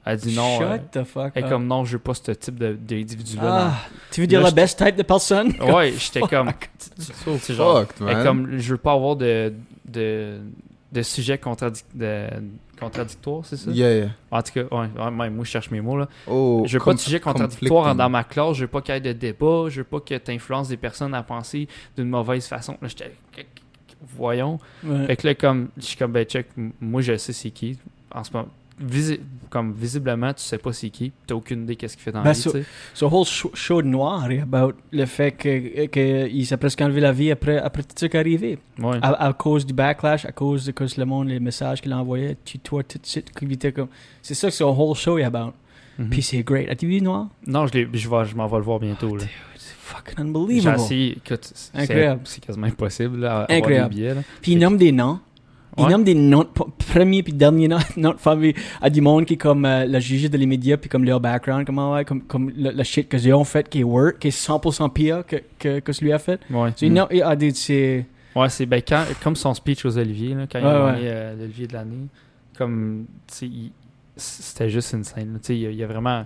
Elle 0.05 0.13
a 0.13 0.15
dit 0.17 0.35
non. 0.35 0.57
Shut 0.59 0.67
euh, 0.67 0.77
the 0.91 1.03
fuck 1.05 1.31
elle 1.35 1.45
est 1.45 1.49
comme 1.49 1.65
non, 1.65 1.85
je 1.85 1.93
veux 1.93 1.99
pas 1.99 2.13
ce 2.13 2.31
type 2.31 2.57
de- 2.59 2.73
d'individu-là. 2.73 3.71
Ah, 3.71 3.73
tu 4.11 4.21
veux 4.21 4.27
dire 4.27 4.39
Là, 4.41 4.47
la 4.47 4.51
best 4.51 4.77
type 4.83 4.95
de 4.95 5.03
personne? 5.03 5.53
Ouais, 5.61 5.93
j'étais 5.97 6.21
comme. 6.21 6.51
So 6.99 7.37
c'est 7.39 7.53
genre- 7.53 7.85
elle 8.01 8.09
est 8.19 8.23
comme, 8.23 8.57
je 8.57 8.71
veux 8.73 8.77
pas 8.77 8.93
avoir 8.93 9.15
de, 9.15 9.53
de, 9.85 10.39
de 10.91 11.01
sujets 11.01 11.37
contradic- 11.37 11.85
de- 11.93 12.27
contradictoires, 12.79 13.45
c'est 13.45 13.55
ça? 13.55 13.71
Yeah, 13.71 13.95
yeah. 13.95 14.07
En 14.29 14.41
tout 14.41 14.51
cas, 14.53 14.63
ouais, 14.63 14.87
ouais, 14.99 15.11
même 15.11 15.35
moi, 15.35 15.45
je 15.45 15.49
cherche 15.51 15.71
mes 15.71 15.79
mots, 15.79 15.97
là. 15.97 16.09
Oh, 16.27 16.63
Je 16.65 16.77
veux 16.77 16.83
pas 16.83 16.93
de 16.93 16.99
sujet 16.99 17.19
contradictoire 17.21 17.95
dans 17.95 18.09
ma 18.09 18.25
classe, 18.25 18.57
je 18.57 18.61
veux 18.61 18.67
pas 18.67 18.81
qu'il 18.81 18.93
y 18.93 18.97
ait 18.97 19.01
de 19.01 19.13
débat, 19.13 19.65
je 19.69 19.77
veux 19.81 19.83
pas 19.85 20.01
que 20.01 20.15
tu 20.17 20.31
influences 20.31 20.67
des 20.67 20.75
personnes 20.77 21.13
à 21.13 21.23
penser 21.23 21.67
d'une 21.95 22.09
mauvaise 22.09 22.45
façon. 22.45 22.75
Là, 22.81 22.89
j'étais. 22.89 23.13
Voyons. 24.17 24.59
Ouais. 24.83 25.05
Fait 25.07 25.15
que 25.15 25.27
là, 25.27 25.35
comme, 25.35 25.69
je 25.77 25.83
suis 25.83 25.97
comme, 25.97 26.11
ben, 26.11 26.25
check, 26.25 26.47
moi, 26.81 27.01
je 27.01 27.15
sais 27.15 27.31
c'est 27.31 27.51
qui. 27.51 27.77
En 28.13 28.23
ce 28.23 28.31
moment, 28.33 28.49
visi- 28.81 29.19
comme, 29.49 29.73
visiblement, 29.73 30.33
tu 30.33 30.41
sais 30.41 30.57
pas 30.57 30.73
c'est 30.73 30.89
qui, 30.89 31.11
t'as 31.27 31.35
aucune 31.35 31.63
idée 31.63 31.75
qu'est-ce 31.75 31.95
qu'il 31.95 32.03
fait 32.03 32.11
dans 32.11 32.23
Ben, 32.23 32.29
la 32.29 32.33
vie. 32.33 32.63
Ce 32.93 33.05
whole 33.05 33.25
show, 33.25 33.51
show 33.53 33.81
de 33.81 33.87
noir 33.87 34.29
est 34.31 34.39
about 34.41 34.73
le 34.91 35.05
fait 35.05 35.31
que, 35.31 35.85
que 35.87 36.27
s'est 36.45 36.57
presque 36.57 36.81
enlevé 36.81 37.01
la 37.01 37.11
vie 37.11 37.29
après, 37.31 37.57
après 37.59 37.83
tout 37.83 37.89
ce 37.95 38.05
qui 38.05 38.17
est 38.17 38.19
arrivé. 38.19 38.57
Ouais. 38.79 38.97
À, 39.01 39.27
à 39.27 39.33
cause 39.33 39.65
du 39.65 39.73
backlash, 39.73 40.25
à 40.25 40.31
cause 40.31 40.65
de 40.65 40.71
cause 40.71 40.97
le 40.97 41.05
monde, 41.05 41.27
les 41.29 41.39
messages 41.39 41.81
qu'il 41.81 41.93
envoyait, 41.93 42.35
tu 42.43 42.57
toi 42.59 42.81
tout 42.83 42.97
de 42.97 43.05
suite, 43.05 43.31
qu'il 43.31 43.47
comme. 43.73 43.89
C'est 44.21 44.33
ça 44.33 44.47
que 44.47 44.53
ce 44.53 44.63
whole 44.63 44.95
show 44.95 45.17
est 45.17 45.23
about. 45.23 45.53
Mhm. 45.99 46.09
Puis 46.09 46.21
c'est 46.23 46.41
great. 46.41 46.67
As-tu 46.69 46.87
vu 46.87 46.99
Noir? 47.01 47.27
Non, 47.45 47.67
je, 47.67 47.73
je, 47.93 48.09
vais- 48.09 48.25
je 48.25 48.35
m'en 48.35 48.47
vais 48.47 48.57
le 48.57 48.63
voir 48.63 48.79
bientôt, 48.79 49.15
là. 49.15 49.25
C'est 49.55 49.75
fucking 49.75 50.15
J'ai 50.17 50.23
unbelievable. 50.23 50.79
essayé, 50.81 51.17
c'est- 51.43 51.71
quasiment 52.41 52.65
impossible, 52.65 53.19
là, 53.19 53.27
à 53.27 53.43
avoir 53.43 53.57
Incroyable. 53.59 53.89
des 53.93 53.95
billets, 54.01 54.13
là. 54.15 54.21
Puis 54.41 54.53
il 54.53 54.57
nomme 54.57 54.77
des 54.77 54.91
noms. 54.91 55.19
Il 55.77 55.83
Ouais. 55.85 55.89
nomme 55.89 56.03
des 56.03 56.13
noms, 56.13 56.45
p- 56.53 56.63
premier 56.93 57.23
puis 57.23 57.33
dernier 57.33 57.67
nom, 57.67 57.77
nom 57.97 58.11
de 58.11 58.17
famille 58.17 58.53
à 58.81 58.89
du 58.89 59.01
monde 59.01 59.25
qui 59.25 59.33
est 59.33 59.37
comme 59.37 59.65
euh, 59.65 59.85
la 59.85 59.99
juge 59.99 60.29
de 60.29 60.37
les 60.37 60.45
médias 60.45 60.77
puis 60.77 60.89
comme 60.89 61.03
leur 61.03 61.19
background, 61.19 61.65
comment 61.65 61.93
ouais, 61.93 62.05
comme, 62.05 62.21
comme 62.21 62.51
le, 62.55 62.71
le 62.71 62.83
shit 62.83 63.07
que 63.09 63.17
ils 63.17 63.33
ont 63.33 63.43
fait 63.43 63.67
qui 63.67 63.79
est 63.79 63.83
work, 63.83 64.19
qui 64.19 64.27
est 64.27 64.31
100% 64.47 64.91
pire 64.93 65.25
que, 65.25 65.37
que, 65.57 65.79
que 65.79 65.91
celui 65.93 66.13
a 66.13 66.19
fait. 66.19 66.39
Ouais. 66.51 66.69
So, 66.75 66.85
il 66.85 66.93
nomme- 66.93 67.07
il 67.11 67.21
a 67.23 67.35
des, 67.35 67.51
c'est, 67.51 68.05
Ouais, 68.35 68.49
c'est 68.49 68.65
ben, 68.65 68.81
quand, 68.87 69.03
comme 69.23 69.35
son 69.35 69.53
speech 69.53 69.85
aux 69.85 69.97
Olivier, 69.97 70.33
là, 70.35 70.45
quand 70.51 70.59
il 70.59 70.65
Ouais, 70.65 70.71
a 70.71 70.85
ouais. 70.85 70.91
gagné 70.93 71.07
euh, 71.09 71.35
l'Olivier 71.37 71.67
de 71.67 71.73
l'année, 71.73 72.07
comme, 72.57 73.05
tu 73.27 73.33
sais, 73.33 73.45
il- 73.47 73.71
c'était 74.15 74.69
juste 74.69 74.93
une 74.93 75.03
scène. 75.03 75.39
Tu 75.41 75.47
sais, 75.47 75.55
il 75.55 75.61
y 75.61 75.65
a- 75.67 75.71
il 75.71 75.77
y 75.77 75.83
a 75.83 75.87
vraiment. 75.87 76.23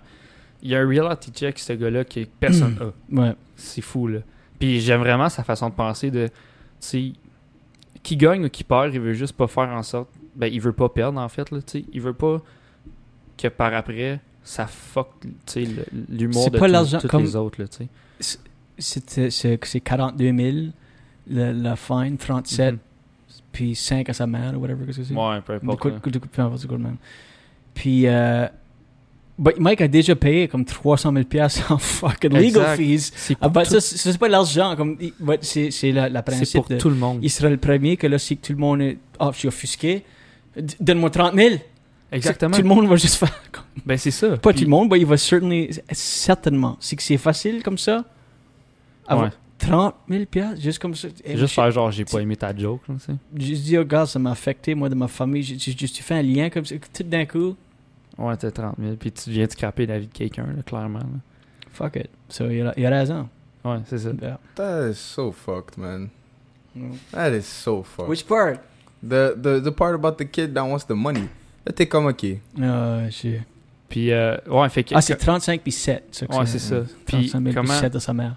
Il 0.61 0.69
y 0.71 0.75
a 0.75 0.79
un 0.79 0.87
reality 0.87 1.31
check, 1.31 1.59
ce 1.59 1.73
gars-là, 1.73 2.03
que 2.03 2.21
personne 2.39 2.75
a. 2.81 3.15
ouais. 3.21 3.33
C'est 3.55 3.81
fou, 3.81 4.07
là. 4.07 4.19
Puis 4.59 4.81
j'aime 4.81 4.99
vraiment 5.01 5.29
sa 5.29 5.43
façon 5.43 5.69
de 5.69 5.73
penser 5.75 6.09
de, 6.11 6.27
tu 6.27 6.33
sais, 6.79 7.11
qui 8.07 8.15
gagne 8.17 8.45
ou 8.45 8.49
qui 8.49 8.63
perd, 8.63 8.93
il 8.93 9.01
veut 9.01 9.13
juste 9.13 9.33
pas 9.35 9.47
faire 9.47 9.67
en 9.69 9.83
sorte. 9.83 10.09
Ben, 10.35 10.47
il 10.51 10.61
veut 10.61 10.71
pas 10.73 10.87
perdre, 10.87 11.19
en 11.19 11.27
fait, 11.29 11.51
là, 11.51 11.61
tu 11.61 11.79
sais. 11.81 11.85
Il 11.91 11.99
veut 12.01 12.13
pas 12.13 12.41
que 13.37 13.47
par 13.49 13.73
après, 13.73 14.19
ça 14.43 14.65
fuck, 14.65 15.09
tu 15.21 15.29
sais, 15.45 15.61
le- 15.65 15.85
l'humour 16.09 16.43
C'est 16.45 16.49
de 16.51 16.57
tous- 16.57 16.97
tous 17.01 17.07
comme- 17.09 17.21
les 17.23 17.35
autres, 17.35 17.61
là, 17.61 17.67
tu 17.67 17.85
sais. 18.19 18.39
C'était, 18.79 19.29
c'est, 19.29 19.59
c'est 19.65 19.79
42 19.81 20.31
000, 20.31 20.67
le, 21.29 21.51
la 21.51 21.75
fine, 21.75 22.15
37, 22.17 22.73
Mhm. 22.75 22.79
puis 23.51 23.75
5 23.75 24.07
à 24.09 24.13
sa 24.13 24.25
mère, 24.27 24.53
ou 24.55 24.61
whatever, 24.61 24.85
que 24.85 25.03
c'est. 25.03 25.13
Ouais, 25.13 25.41
peu 25.41 25.53
importe. 25.55 25.85
là. 25.85 25.91
de 26.11 26.19
quoi- 26.19 26.29
peu 26.31 26.41
importe, 26.43 26.61
c'est 26.61 26.67
même. 26.77 26.97
Puis, 27.73 28.07
euh, 28.07 28.47
Mike 29.59 29.81
a 29.81 29.87
déjà 29.87 30.15
payé 30.15 30.47
comme 30.47 30.65
300 30.65 31.11
000 31.13 31.25
piastres 31.25 31.71
en 31.71 31.77
fucking 31.77 32.31
legal 32.33 32.75
fees. 32.75 33.11
C'est 33.15 33.37
Ah, 33.39 33.49
pour, 33.49 33.61
tout, 33.63 33.69
ça, 33.69 33.81
c'est, 33.81 33.97
ça, 33.97 34.11
c'est 34.11 34.17
pas 34.17 34.27
l'argent, 34.27 34.75
comme, 34.75 34.97
ouais, 35.19 35.37
c'est, 35.41 35.69
c'est 35.69 35.91
la, 35.91 36.09
la 36.09 36.19
c'est 36.19 36.25
principe 36.35 36.61
pour 36.61 36.69
de, 36.69 36.77
tout 36.77 36.89
le 36.89 36.95
monde. 36.95 37.19
il 37.21 37.29
sera 37.29 37.49
le 37.49 37.57
premier 37.57 37.97
que 37.97 38.07
là, 38.07 38.17
si 38.17 38.37
tout 38.37 38.53
le 38.53 38.57
monde 38.57 38.81
est, 38.81 38.97
ah, 39.19 39.29
je 39.33 39.37
suis 39.39 39.47
offusqué, 39.47 40.03
donne-moi 40.79 41.09
30 41.11 41.35
000. 41.35 41.55
Exactement. 42.11 42.55
Tout 42.55 42.61
le 42.63 42.67
monde 42.67 42.87
va 42.87 42.95
juste 42.95 43.15
faire, 43.15 43.43
Ben, 43.85 43.97
c'est 43.97 44.11
ça. 44.11 44.37
pas 44.37 44.51
Puis- 44.51 44.59
tout 44.59 44.63
le 44.65 44.69
monde, 44.71 44.89
mais 44.91 44.97
il 44.99 45.05
va 45.05 45.17
certainly, 45.17 45.69
certainement. 45.91 46.77
C'est 46.79 46.95
que 46.95 47.03
c'est 47.03 47.17
facile 47.17 47.61
comme 47.63 47.77
ça. 47.77 48.05
avoir 49.07 49.25
Ouais. 49.27 49.31
30 49.59 49.93
000 50.09 50.25
piastres, 50.25 50.61
juste 50.61 50.79
comme 50.79 50.95
ça. 50.95 51.07
C'est 51.25 51.37
juste 51.37 51.53
faire 51.53 51.69
genre, 51.71 51.91
j'ai 51.91 52.05
pas 52.05 52.19
aimé 52.21 52.35
ta 52.35 52.55
joke, 52.55 52.81
là, 52.87 52.95
tu 52.99 53.05
sais. 53.11 53.17
Juste 53.45 53.63
dire, 53.63 53.79
regarde, 53.79 54.07
ça 54.07 54.19
m'a 54.19 54.31
affecté, 54.31 54.73
moi, 54.75 54.87
de 54.89 54.95
ma 54.95 55.07
famille. 55.07 55.43
J'ai 55.43 55.57
j'ai- 55.59 55.75
j'ai 55.77 55.87
fait 56.01 56.15
un 56.15 56.21
lien 56.21 56.49
comme 56.49 56.65
ça, 56.65 56.75
tout 56.93 57.03
d'un 57.03 57.25
coup. 57.25 57.55
Ouais, 58.17 58.35
t'as 58.37 58.51
30 58.51 58.75
000. 58.81 58.95
Puis 58.95 59.11
tu 59.11 59.29
viens 59.29 59.45
de 59.45 59.51
scraper 59.51 59.85
la 59.85 59.99
vie 59.99 60.07
de 60.07 60.13
quelqu'un, 60.13 60.45
là, 60.47 60.63
clairement. 60.65 60.99
là. 60.99 61.05
Fuck 61.71 61.95
it. 61.97 62.09
So, 62.29 62.49
il 62.49 62.61
a, 62.65 62.73
il 62.77 62.85
a 62.85 62.89
raison. 62.89 63.29
Ouais, 63.63 63.77
c'est 63.85 63.99
ça. 63.99 64.09
Yeah. 64.21 64.39
That 64.55 64.89
is 64.89 64.95
so 64.95 65.31
fucked, 65.31 65.77
man. 65.77 66.09
Mm. 66.75 66.91
That 67.11 67.31
is 67.35 67.43
so 67.43 67.83
fucked. 67.83 68.09
Which 68.09 68.25
part? 68.25 68.59
The, 69.03 69.35
the, 69.35 69.61
the 69.63 69.69
part 69.71 69.93
about 69.93 70.13
the 70.17 70.25
kid 70.29 70.53
that 70.55 70.63
wants 70.65 70.85
the 70.87 70.95
money. 70.95 71.27
Là, 71.65 71.71
t'es 71.73 71.85
comme, 71.87 72.07
ok. 72.07 72.25
Ah, 72.61 73.09
je- 73.09 73.39
Puis, 73.89 74.11
euh, 74.11 74.37
ouais, 74.47 74.67
fait 74.69 74.83
que. 74.83 74.95
Ah, 74.95 75.01
c'est 75.01 75.15
35 75.15 75.61
puis 75.61 75.71
7. 75.71 76.03
ça 76.11 76.25
que 76.27 76.35
Ouais, 76.35 76.45
c'est 76.45 76.59
ça. 76.59 76.77
Puis, 77.05 77.29
35 77.29 77.31
000 77.31 77.43
puis 77.43 77.53
comment, 77.53 77.73
7 77.79 77.93
de 77.93 77.99
sa 77.99 78.13
mère. 78.13 78.35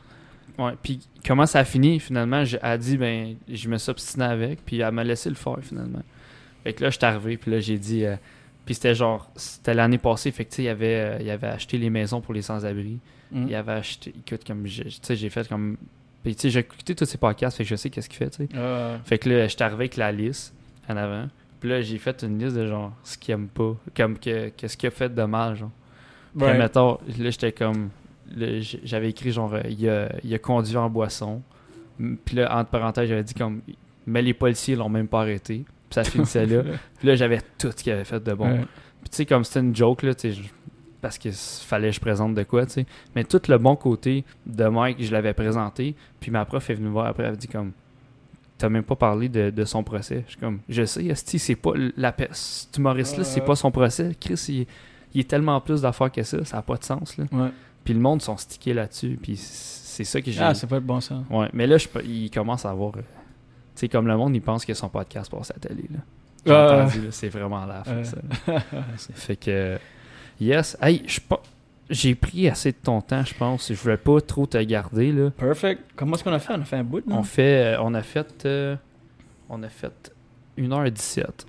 ouais, 0.59 0.73
puis 0.83 1.01
comment 1.27 1.47
ça 1.47 1.61
a 1.61 1.65
fini, 1.65 1.99
finalement, 2.01 2.45
j'ai- 2.45 2.59
elle 2.63 2.71
a 2.73 2.79
dit, 2.79 2.97
ben, 2.97 3.37
je 3.49 3.69
me 3.69 3.79
suis 3.79 3.91
obstiné 3.91 4.27
avec, 4.27 4.65
puis 4.65 4.81
elle 4.81 4.93
m'a 4.93 5.05
laissé 5.05 5.29
le 5.31 5.35
faire, 5.37 5.57
finalement. 5.63 6.03
Fait 6.65 6.73
que 6.75 6.83
là, 6.85 6.91
je 6.91 6.97
suis 6.99 7.07
arrivé, 7.07 7.37
puis 7.39 7.51
là, 7.51 7.61
j'ai 7.61 7.79
dit. 7.79 8.05
euh, 8.05 8.17
puis 8.65 8.75
c'était 8.75 8.95
genre, 8.95 9.31
c'était 9.37 9.75
l'année 9.75 9.99
passée, 9.99 10.31
fait 10.31 10.45
que, 10.45 10.51
tu 10.51 10.57
sais, 10.57 10.63
il 10.65 10.69
avait, 10.69 10.95
euh, 10.95 11.19
il 11.21 11.31
avait 11.31 11.49
acheté 11.49 11.79
les 11.79 11.91
maisons 11.91 12.21
pour 12.21 12.35
les 12.35 12.43
sans-abri. 12.43 12.99
Mm. 13.33 13.47
Il 13.49 13.55
avait 13.55 13.73
acheté, 13.73 14.13
écoute, 14.27 14.45
comme, 14.47 14.65
tu 14.65 14.85
sais, 15.03 15.17
j'ai 15.17 15.31
fait 15.31 15.49
comme. 15.49 15.77
Puis, 16.23 16.35
tu 16.35 16.43
sais, 16.43 16.51
j'ai 16.51 16.61
écouté 16.61 16.95
tous 16.95 17.05
ses 17.07 17.17
podcasts, 17.19 17.57
fait 17.57 17.65
que 17.65 17.71
je 17.71 17.77
sais 17.77 17.89
qu'est-ce 17.91 18.09
qu'il 18.09 18.19
fait, 18.19 18.31
tu 18.31 18.47
sais. 18.47 18.49
Fait 19.05 19.19
que 19.19 19.29
là, 19.31 19.47
j'étais 19.49 19.63
arrivé 19.65 19.83
avec 19.85 19.97
la 19.97 20.13
liste 20.13 20.55
en 20.89 20.97
avant. 20.97 21.29
Puis 21.61 21.69
là, 21.69 21.81
j'ai 21.83 21.99
fait 21.99 22.23
une 22.23 22.39
liste 22.39 22.57
de 22.57 22.67
genre 22.67 22.93
ce 23.05 23.17
qu'il 23.19 23.33
aime 23.35 23.49
pas. 23.49 23.77
Comme 23.97 24.19
que, 24.19 24.49
qu'est-ce 24.51 24.77
qu'il 24.77 24.87
a 24.89 24.91
fait 24.91 25.15
de 25.15 25.23
mal, 25.23 25.57
genre. 25.57 25.71
Puis 26.37 26.47
Right. 26.47 26.59
mettons, 26.59 26.99
là, 27.19 27.31
j'étais 27.31 27.53
comme. 27.53 27.91
j'avais 28.85 29.11
écrit 29.11 29.33
genre, 29.33 29.55
euh, 29.55 29.61
il, 29.69 29.89
a, 29.89 30.11
il 30.23 30.33
a 30.35 30.39
conduit 30.39 30.77
en 30.77 30.89
boisson. 30.89 31.43
Puis 32.25 32.37
là, 32.37 32.57
entre 32.59 32.71
parenthèses, 32.71 33.09
j'avais 33.09 33.25
dit 33.25 33.35
comme. 33.35 33.61
Mais 34.07 34.23
les 34.23 34.35
policiers 34.35 34.75
l'ont 34.77 34.89
même 34.89 35.09
pas 35.09 35.21
arrêté. 35.21 35.65
Puis 35.91 35.95
ça 35.95 36.05
finissait 36.05 36.47
là. 36.47 36.63
Puis 36.99 37.09
là, 37.09 37.17
j'avais 37.17 37.41
tout 37.59 37.71
ce 37.77 37.83
qu'il 37.83 37.93
avait 37.93 38.05
fait 38.05 38.23
de 38.23 38.33
bon. 38.33 38.51
Ouais. 38.51 38.65
Puis 39.01 39.11
tu 39.11 39.17
sais, 39.17 39.27
comme 39.27 39.45
c'était 39.45 39.61
une 39.61 39.75
joke, 39.75 40.03
là, 40.03 40.15
tu 40.15 40.33
sais, 40.33 40.41
parce 41.01 41.19
qu'il 41.19 41.33
fallait 41.33 41.89
que 41.89 41.95
je 41.97 42.01
présente 42.01 42.35
de 42.35 42.43
quoi, 42.43 42.67
tu 42.67 42.73
sais. 42.73 42.87
Mais 43.17 43.25
tout 43.25 43.41
le 43.49 43.59
bon 43.59 43.75
côté 43.75 44.25
de 44.47 44.65
Mike, 44.65 45.03
je 45.03 45.11
l'avais 45.13 45.35
présenté. 45.35 45.97
Puis 46.21 46.31
ma 46.31 46.45
prof 46.45 46.69
est 46.71 46.75
venue 46.75 46.89
me 46.89 46.93
voir 46.93 47.07
après, 47.07 47.25
elle 47.25 47.33
a 47.33 47.37
dit 47.37 47.49
comme, 47.49 47.73
t'as 48.59 48.69
même 48.69 48.85
pas 48.85 48.97
parlé 48.97 49.29
de, 49.29 49.51
de 49.51 49.65
son 49.65 49.83
procès. 49.83 50.23
Je 50.27 50.33
suis 50.33 50.41
comme, 50.41 50.61
je 50.69 50.85
sais, 50.85 51.05
Esti, 51.07 51.39
c'est 51.39 51.57
pas 51.57 51.73
la 51.97 52.15
cet 52.33 52.77
humoriste-là, 52.77 53.25
c'est 53.25 53.41
pas 53.41 53.57
son 53.57 53.71
procès. 53.71 54.15
Chris, 54.21 54.45
il, 54.49 54.67
il 55.15 55.21
est 55.21 55.29
tellement 55.29 55.61
plus 55.61 55.81
d'affaires 55.83 56.13
que 56.13 56.23
ça, 56.23 56.45
ça 56.45 56.59
a 56.59 56.63
pas 56.63 56.77
de 56.77 56.85
sens, 56.85 57.17
là. 57.17 57.25
Ouais. 57.33 57.49
Puis 57.83 57.95
le 57.95 58.01
monde 58.01 58.21
sont 58.21 58.37
stickés 58.37 58.75
là-dessus, 58.75 59.19
puis 59.21 59.37
c'est 59.37 60.05
ça 60.05 60.21
que 60.21 60.31
j'ai... 60.31 60.41
Ah, 60.41 60.55
c'est 60.55 60.67
pas 60.67 60.81
de 60.81 60.85
bon 60.85 61.01
sens. 61.01 61.25
Ouais, 61.31 61.49
mais 61.55 61.67
là, 61.67 61.79
je, 61.79 61.89
il 62.05 62.31
commence 62.31 62.67
à 62.67 62.71
avoir... 62.71 62.93
euh, 63.81 63.87
tu 63.87 63.87
sais, 63.87 63.89
comme 63.89 64.07
le 64.07 64.17
monde, 64.17 64.35
il 64.35 64.43
pense 64.43 64.65
que 64.65 64.75
son 64.75 64.89
podcast 64.89 65.31
passe 65.31 65.51
à 65.51 65.55
la 65.55 65.69
télé, 65.69 65.85
là. 65.93 65.99
J'ai 66.47 66.53
Ah. 66.53 66.85
entendu, 66.87 67.03
là, 67.07 67.09
c'est 67.11 67.29
vraiment 67.29 67.65
la 67.67 67.85
fin, 67.85 68.03
ça. 68.05 68.17
C'est- 68.97 69.17
Fait 69.17 69.37
que, 69.37 69.79
yes. 70.41 70.77
Hey, 70.81 71.03
je 71.07 71.21
pas- 71.21 71.43
j'ai 71.91 72.15
pris 72.15 72.49
assez 72.49 72.73
de 72.73 72.77
ton 72.83 73.01
temps, 73.01 73.25
je 73.25 73.35
pense. 73.35 73.69
Je 73.69 73.75
voulais 73.79 73.97
pas 73.97 74.21
trop 74.21 74.47
te 74.47 74.57
garder, 74.59 75.13
là. 75.13 75.31
Perfect. 75.31 75.83
Comment 75.97 76.15
est-ce 76.17 76.25
qu'on 76.25 76.33
a 76.33 76.39
fait? 76.39 76.53
On 76.55 76.61
a 76.61 76.65
fait 76.65 76.77
un 76.77 76.85
bout, 76.85 77.07
non? 77.07 77.19
On 77.19 77.23
fait, 77.23 77.75
euh, 77.75 77.83
on 77.83 77.93
a 77.95 78.03
fait, 78.03 78.47
euh, 78.47 78.77
on 79.49 79.63
a 79.63 79.69
fait 79.69 80.13
1h17. 80.57 81.47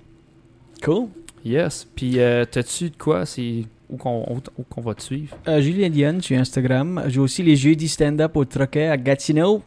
Cool. 0.82 1.08
Yes. 1.44 1.86
Puis, 1.94 2.18
euh, 2.20 2.44
t'as-tu 2.44 2.90
de 2.90 2.96
quoi? 2.96 3.24
C'est 3.24 3.64
où 3.88 3.96
qu'on 3.96 4.24
où, 4.30 4.40
où 4.58 4.62
qu'on 4.64 4.80
va 4.80 4.94
te 4.94 5.02
suivre? 5.02 5.36
Euh, 5.48 5.60
Julien 5.60 5.88
Diane 5.90 6.20
sur 6.20 6.38
Instagram. 6.38 7.02
J'ai 7.08 7.20
aussi 7.20 7.42
les 7.42 7.56
jeudis 7.56 7.88
stand-up 7.88 8.36
au 8.36 8.44
Troquet 8.44 8.88
à 8.88 8.96
Gatineau. 8.96 9.62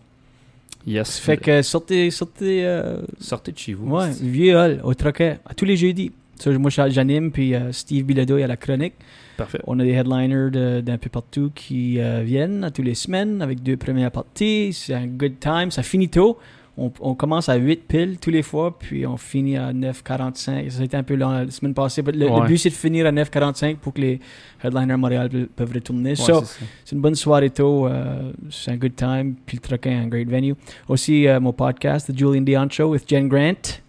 Yes. 0.88 1.18
Fait 1.20 1.38
que 1.38 1.62
sortez, 1.64 2.12
sortez, 2.12 2.66
euh, 2.66 2.98
Sortez 3.20 3.52
de 3.52 3.58
chez 3.58 3.74
vous. 3.74 3.90
ouais, 3.96 4.12
vieux 4.22 4.56
hall 4.56 4.82
au 4.84 4.94
Troquet, 4.94 5.40
à 5.46 5.54
tous 5.56 5.66
les 5.66 5.78
jeudis. 5.78 6.12
Ça, 6.38 6.52
moi, 6.52 6.70
je- 6.70 6.90
j'anime, 6.90 7.32
puis 7.32 7.56
euh, 7.56 7.72
Steve 7.72 8.06
Bilodeau 8.06 8.36
à 8.38 8.46
la 8.48 8.58
chronique. 8.58 8.94
Parfait. 9.38 9.60
On 9.68 9.80
a 9.80 9.84
des 9.84 9.92
headliners 9.92 10.82
d'un 10.82 10.98
peu 10.98 11.10
partout 11.10 11.52
qui 11.56 12.00
euh, 12.00 12.22
viennent 12.24 12.64
à 12.64 12.72
tous 12.72 12.84
les 12.84 12.94
semaines 12.94 13.42
avec 13.42 13.64
deux 13.64 13.78
premières 13.78 14.12
parties. 14.12 14.72
C'est 14.74 14.94
un 14.94 15.08
good 15.08 15.40
time. 15.40 15.72
Ça 15.72 15.82
finit 15.82 16.10
tôt. 16.10 16.38
On, 16.78 16.92
on 17.00 17.16
commence 17.16 17.48
à 17.48 17.56
8 17.56 17.88
piles 17.88 18.18
tous 18.20 18.32
les 18.32 18.42
fois, 18.44 18.78
puis 18.78 19.08
on 19.08 19.16
finit 19.16 19.56
à 19.56 19.72
9,45. 19.72 20.70
Ça 20.70 20.82
a 20.82 20.84
été 20.84 20.98
un 20.98 21.04
peu 21.04 21.16
long 21.16 21.30
la 21.32 21.50
semaine 21.50 21.74
passée. 21.74 22.02
Le, 22.02 22.12
le 22.12 22.48
but, 22.48 22.58
c'est 22.58 22.70
de 22.70 22.74
finir 22.74 23.06
à 23.06 23.12
9,45 23.14 23.78
pour 23.78 23.94
que 23.94 24.02
les 24.02 24.20
headliners 24.62 24.98
Montréal 24.98 25.30
pe- 25.30 25.46
peuvent 25.56 25.72
retourner. 25.74 26.10
Ouais, 26.10 26.16
So, 26.16 26.44
c'est 26.84 26.94
une 26.96 27.02
bonne 27.02 27.16
soirée 27.16 27.50
tôt. 27.50 27.88
euh, 27.88 28.32
c'est 28.50 28.72
un 28.72 28.76
good 28.78 28.94
time. 28.96 29.36
Puis 29.46 29.56
le 29.58 29.62
Troquin 29.62 29.92
est 29.92 30.04
un 30.04 30.08
great 30.08 30.28
venue. 30.30 30.54
Aussi, 30.90 31.28
euh, 31.28 31.40
mon 31.40 31.54
podcast, 31.54 32.12
The 32.14 32.18
Julian 32.18 32.42
Dion 32.42 32.68
Show 32.70 32.90
with 32.90 33.08
Jen 33.10 33.30
Grant. 33.30 33.80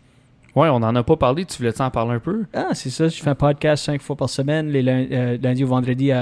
Ouais, 0.55 0.69
on 0.71 0.77
en 0.77 0.95
a 0.95 1.03
pas 1.03 1.17
parlé. 1.17 1.45
Tu 1.45 1.59
voulais-tu 1.59 1.83
en 1.83 1.91
parler 1.91 2.13
un 2.15 2.19
peu? 2.21 2.45
Ah, 2.55 2.69
c'est 2.73 2.89
ça. 2.91 3.09
Je 3.09 3.21
fais 3.21 3.29
un 3.31 3.35
podcast 3.35 3.85
cinq 3.85 4.01
fois 4.01 4.15
par 4.17 4.31
semaine. 4.31 4.69
Les 4.71 4.81
lun- 4.83 5.07
euh, 5.11 5.37
lundi 5.43 5.65
au 5.65 5.67
vendredi, 5.67 6.13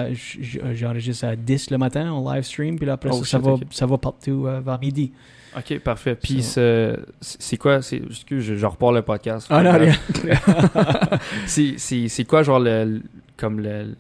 j'enregistre 0.73 1.27
à 1.27 1.37
10 1.37 1.71
le 1.71 1.79
matin 1.79 2.11
en 2.11 2.33
live 2.33 2.43
stream. 2.43 2.77
Puis 2.77 2.87
là, 2.87 2.95
après 2.95 3.11
Oh, 3.13 3.23
ça, 3.25 3.39
va, 3.39 3.57
ça 3.71 3.87
va 3.87 3.99
partout 3.99 4.45
euh, 4.47 4.61
vers 4.65 4.81
midi. 4.81 5.13
Ok, 5.57 5.79
parfait. 5.81 6.17
Puis, 6.17 6.43
ce- 6.43 6.97
c'est 7.21 7.57
quoi? 7.57 7.77
Excuse, 7.77 8.43
je, 8.45 8.55
je 8.57 8.67
repars 8.67 8.93
le 8.93 9.03
podcast. 9.03 9.47
Ah 9.51 9.63
non, 9.63 9.73
rien. 9.73 9.95
C'est- 11.47 11.75
C'est 11.79 12.09
c'est 12.09 12.25
quoi, 12.25 12.43
genre, 12.43 12.59
le, 12.61 13.01
comme 13.37 13.61
le, 13.61 13.95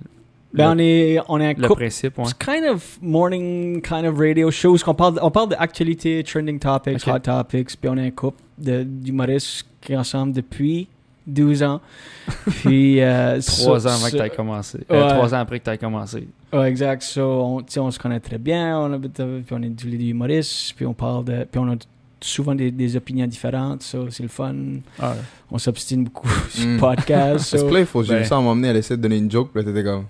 Ben, 0.52 0.70
on 0.70 0.74
le, 0.74 0.80
est, 0.82 1.18
on 1.28 1.40
est 1.40 1.46
un 1.56 1.60
le 1.60 1.68
principe, 1.68 2.18
ouais. 2.18 2.24
It's 2.24 2.34
kind 2.34 2.64
of 2.64 2.98
morning 3.02 3.80
kind 3.82 4.04
of 4.06 4.18
radio 4.18 4.50
shows 4.50 4.78
qu'on 4.84 4.94
parle 4.94 5.18
on 5.22 5.30
parle 5.30 5.48
d'actualité, 5.50 6.22
trending 6.24 6.58
topics, 6.58 7.06
Ok. 7.06 7.14
hot 7.14 7.18
topics, 7.20 7.76
puis 7.80 7.88
on 7.88 7.96
est 7.96 8.06
un 8.06 8.10
couple 8.10 8.40
d'humoristes 8.58 9.66
qui 9.80 9.92
est 9.92 9.96
ensemble 9.96 10.32
depuis 10.32 10.88
12 11.26 11.62
ans. 11.62 11.80
puis 12.64 13.00
euh, 13.00 13.40
Trois 13.40 13.80
ça- 13.80 13.88
ans 13.88 13.92
avant 13.94 14.04
que 14.06 14.10
ça- 14.10 14.16
tu 14.18 14.22
aies 14.24 14.30
commencé. 14.30 14.78
Euh, 14.90 15.02
Ouais. 15.02 15.08
Trois 15.14 15.34
ans 15.34 15.38
après 15.38 15.58
que 15.60 15.64
tu 15.64 15.70
aies 15.70 15.78
commencé. 15.78 16.26
Ouais, 16.52 16.68
exact. 16.68 17.02
So, 17.02 17.22
on, 17.22 17.58
tu 17.60 17.72
sais, 17.72 17.80
on 17.80 17.90
se 17.90 17.98
connaît 17.98 18.20
très 18.20 18.38
bien, 18.38 18.78
on, 18.78 18.92
euh, 18.92 18.98
puis 19.44 19.54
on 19.56 19.62
est 19.62 19.70
tous 19.70 19.86
les 19.86 19.96
deux 19.98 20.04
humoristes, 20.04 20.74
puis 20.76 20.86
on 20.86 20.94
parle 20.94 21.24
de, 21.24 21.44
puis 21.50 21.58
on 21.60 21.70
a 21.72 21.76
souvent 22.20 22.54
des, 22.54 22.70
des 22.70 22.96
opinions 22.96 23.26
différentes, 23.26 23.82
so, 23.82 24.08
c'est 24.10 24.22
le 24.22 24.28
fun. 24.30 24.54
Ah, 24.98 25.14
On 25.50 25.58
s'obstine 25.58 26.04
beaucoup 26.04 26.28
sur 26.48 26.66
Mm. 26.66 26.74
le 26.74 26.80
podcast. 26.80 27.44
C'est 27.50 27.58
so- 27.58 27.68
playful. 27.68 28.04
J'ai 28.04 28.14
ben- 28.14 28.18
vu 28.20 28.24
ça 28.26 28.36
à 28.36 28.40
m'emmener, 28.40 28.68
elle 28.68 28.76
essaie 28.76 28.96
de 28.96 29.02
donner 29.02 29.18
une 29.18 29.30
joke, 29.30 29.50
puis 29.52 29.62
là, 29.62 29.70
t'étais 29.70 29.84
comme. 29.84 30.04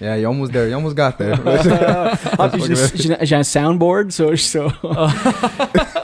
Yeah, 0.00 0.16
you 0.16 0.28
almost 0.28 0.52
there, 0.52 0.68
you 0.70 0.76
almost 0.76 0.96
got 0.96 1.12
there. 1.18 1.34
ah, 2.38 2.48
j'ai- 3.24 3.34
un 3.34 3.42
soundboard, 3.42 4.12
so, 4.12 4.34
so, 4.36 4.68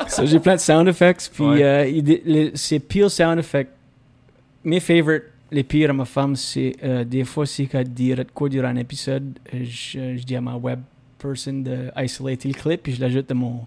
so 0.08 0.26
j'ai 0.26 0.40
plein 0.40 0.56
de 0.56 0.60
sound 0.60 0.88
effects, 0.88 1.30
puis 1.32 1.44
Ouais. 1.44 1.62
euh, 1.62 1.84
les- 2.24 2.52
ces 2.56 2.82
sound 3.08 3.38
effects, 3.38 3.70
mes 4.64 4.80
favorites, 4.80 5.24
les 5.50 5.62
pires 5.62 5.90
à 5.90 5.92
ma 5.92 6.04
femme, 6.04 6.36
c'est 6.36 6.74
euh, 6.82 7.04
des 7.04 7.24
fois, 7.24 7.46
c'est 7.46 7.66
qu'elle 7.66 7.88
dit 7.88 8.14
quoi 8.32 8.48
durant 8.48 8.68
un 8.68 8.76
épisode, 8.76 9.38
euh, 9.52 9.58
je, 9.62 10.16
je 10.16 10.22
dis 10.24 10.36
à 10.36 10.40
ma 10.40 10.56
web 10.56 10.80
person 11.18 11.62
de 11.62 11.90
isolater 11.96 12.48
le 12.48 12.54
clip, 12.54 12.82
puis 12.82 12.92
je 12.94 13.00
l'ajoute 13.00 13.28
dans 13.28 13.34
mon 13.34 13.60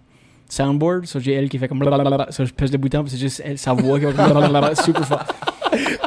soundboard, 0.50 1.06
so 1.06 1.20
j'ai 1.20 1.34
elle 1.34 1.50
qui 1.50 1.58
fait 1.58 1.68
comme 1.68 1.80
blablabla, 1.80 2.28
so 2.32 2.46
je 2.46 2.54
pèse 2.54 2.72
le 2.72 2.78
bouton, 2.78 3.04
puis 3.04 3.12
c'est 3.12 3.18
juste 3.18 3.42
elle, 3.44 3.58
sa 3.58 3.74
voix 3.74 4.00
qui 4.00 4.06
va 4.06 4.14
comme 4.14 4.32
blablabla, 4.32 4.76
super 4.84 5.06
fort. 5.06 5.26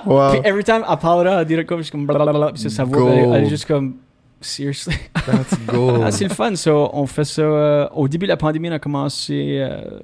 wow, 0.06 0.30
Puis 0.32 0.40
every 0.44 0.64
time 0.64 0.82
elle 0.88 0.98
parlera, 0.98 1.40
elle 1.40 1.46
dira 1.46 1.64
comme, 1.64 1.78
je 1.78 1.84
suis 1.84 1.92
comme 1.92 2.06
blablabla, 2.06 2.52
puis 2.52 2.62
c'est 2.62 2.70
sa 2.70 2.84
voix, 2.84 3.10
elle, 3.12 3.32
elle 3.34 3.44
est 3.44 3.48
juste 3.48 3.66
comme, 3.66 3.96
seriously. 4.40 4.94
that's 5.26 5.58
gold. 5.66 6.02
Ah, 6.04 6.10
c'est 6.10 6.24
le 6.24 6.34
fun, 6.34 6.54
ça. 6.54 6.72
On 6.72 7.06
fait 7.06 7.24
ça. 7.24 7.42
euh, 7.42 7.88
au 7.94 8.08
début 8.08 8.26
de 8.26 8.30
la 8.30 8.36
pandémie, 8.36 8.68
on 8.70 8.72
a 8.72 8.78
commencé 8.78 9.58
euh, 9.60 10.00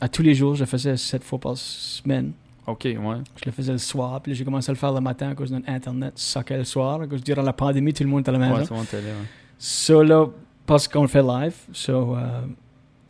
à 0.00 0.08
tous 0.08 0.22
les 0.22 0.34
jours. 0.34 0.54
Je 0.54 0.64
faisais 0.64 0.96
sept 0.96 1.24
fois 1.24 1.38
par 1.38 1.56
semaine. 1.56 2.32
Ok, 2.66 2.82
ouais. 2.84 2.96
Je 3.36 3.44
le 3.46 3.52
faisais 3.52 3.72
le 3.72 3.78
soir. 3.78 4.20
Puis 4.20 4.34
j'ai 4.34 4.44
commencé 4.44 4.70
à 4.70 4.72
le 4.74 4.78
faire 4.78 4.92
le 4.92 5.00
matin 5.00 5.30
à 5.30 5.34
cause 5.34 5.50
de 5.50 5.56
notre 5.56 5.68
Internet 5.70 6.12
suckait 6.16 6.58
le 6.58 6.64
soir. 6.64 7.00
À 7.00 7.06
cause 7.06 7.22
durant 7.22 7.42
la 7.42 7.52
pandémie, 7.52 7.92
tout 7.92 8.02
le 8.04 8.08
monde 8.10 8.20
était 8.20 8.30
à 8.30 8.32
la 8.32 8.38
Ouais, 8.38 8.48
maison. 8.58 8.64
tout 8.66 8.72
le 8.72 8.76
monde 8.78 8.86
était 8.86 9.00
là, 9.02 9.08
ouais. 9.08 9.26
Ça, 9.58 10.02
là, 10.02 10.26
parce 10.66 10.86
qu'on 10.88 11.02
le 11.02 11.08
fait 11.08 11.22
live. 11.22 11.54
So, 11.72 12.16
euh, 12.16 12.42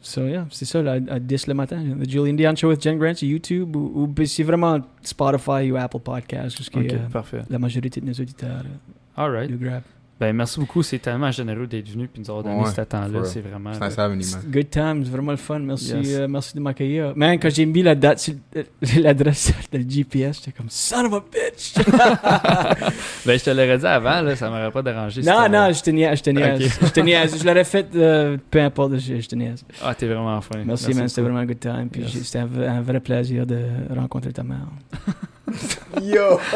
so 0.01 0.27
yeah, 0.27 0.47
c'est 0.51 0.65
ça, 0.65 0.81
là, 0.83 0.99
à 1.09 1.19
10 1.19 1.47
le 1.47 1.55
matin. 1.55 1.83
The 2.03 2.09
Julian 2.11 2.35
Dion 2.35 2.57
Show 2.57 2.69
with 2.71 2.83
Jen 2.83 2.99
Grant 2.99 3.15
sur 3.15 3.29
YouTube. 3.29 3.77
Ou, 3.77 4.09
ou 4.19 4.25
c'est 4.27 4.43
vraiment 4.43 4.79
Spotify 5.03 5.71
ou 5.71 5.77
Apple 5.77 6.01
Podcasts. 6.01 6.57
Parce 6.57 6.71
que 6.71 6.79
Ok, 6.81 6.93
euh, 7.35 7.43
la 7.51 7.59
majorité 7.59 8.01
de 8.01 8.07
nos 8.07 8.13
auditeurs 8.13 8.63
euh, 8.65 9.23
Alright. 9.23 9.51
le 9.51 9.57
grab. 9.59 9.83
Ben, 10.21 10.37
merci 10.37 10.61
beaucoup. 10.61 10.83
C'est 10.83 10.99
tellement 10.99 11.31
généreux 11.31 11.67
d'être 11.67 11.89
venu 11.89 12.07
puis 12.07 12.21
de 12.21 12.27
nous 12.27 12.31
avoir 12.31 12.45
donné 12.45 12.63
Ouais, 12.63 12.71
ce 12.71 12.83
temps-là. 12.83 13.25
C'est 13.25 13.41
vraiment. 13.41 13.73
C'est. 13.73 14.51
Good 14.51 14.69
times, 14.69 15.03
vraiment 15.05 15.31
le 15.31 15.39
fun. 15.39 15.59
Merci, 15.61 15.95
Yes. 15.97 16.09
euh, 16.11 16.29
merci 16.29 16.55
de 16.55 16.61
m'accueillir. 16.61 17.15
Man, 17.17 17.39
quand 17.39 17.49
j'ai 17.49 17.65
mis 17.65 17.83
la 17.83 17.95
date 17.95 18.19
sur 18.19 18.35
l'adresse 19.01 19.53
de 19.73 19.79
le 19.79 19.85
GPS, 19.89 20.37
j'étais 20.37 20.53
comme 20.53 20.67
son 20.69 21.07
of 21.07 21.15
a 21.15 21.21
bitch. 21.21 21.73
Ben, 23.25 23.39
je 23.39 23.45
te 23.45 23.51
l'aurais 23.51 23.79
dit 23.79 23.87
avant, 23.87 24.21
là, 24.21 24.37
ça 24.37 24.51
m'aurait 24.51 24.71
pas 24.71 24.83
dérangé. 24.83 25.23
non, 25.23 25.45
si 25.45 25.51
non, 25.51 25.73
je 25.73 25.83
te 25.83 25.91
niaise, 25.91 26.19
je 26.19 26.23
te 26.23 26.31
niaise. 26.31 26.79
Je 26.83 26.89
te 26.91 27.01
niaise. 27.01 27.39
Je 27.41 27.47
l'aurais 27.47 27.65
fait, 27.65 27.87
euh, 27.95 28.37
peu 28.51 28.61
importe, 28.61 28.99
je, 28.99 29.21
je 29.21 29.27
te 29.29 29.35
niaise. 29.35 29.65
Ah, 29.83 29.95
t'es 29.95 30.07
vraiment 30.07 30.41
fin. 30.43 30.63
Merci, 30.67 30.93
man, 30.93 31.09
c'était 31.09 31.23
vraiment 31.23 31.39
un 31.39 31.47
good 31.47 31.61
time. 31.61 31.89
Puis 31.91 32.03
Yes. 32.03 32.25
c'était 32.25 32.41
un, 32.41 32.49
un 32.77 32.81
vrai 32.83 33.01
plaisir 33.01 33.47
de 33.47 33.61
rencontrer 33.97 34.33
ta 34.33 34.43
mère. 34.43 34.67
Yo! 36.03 36.39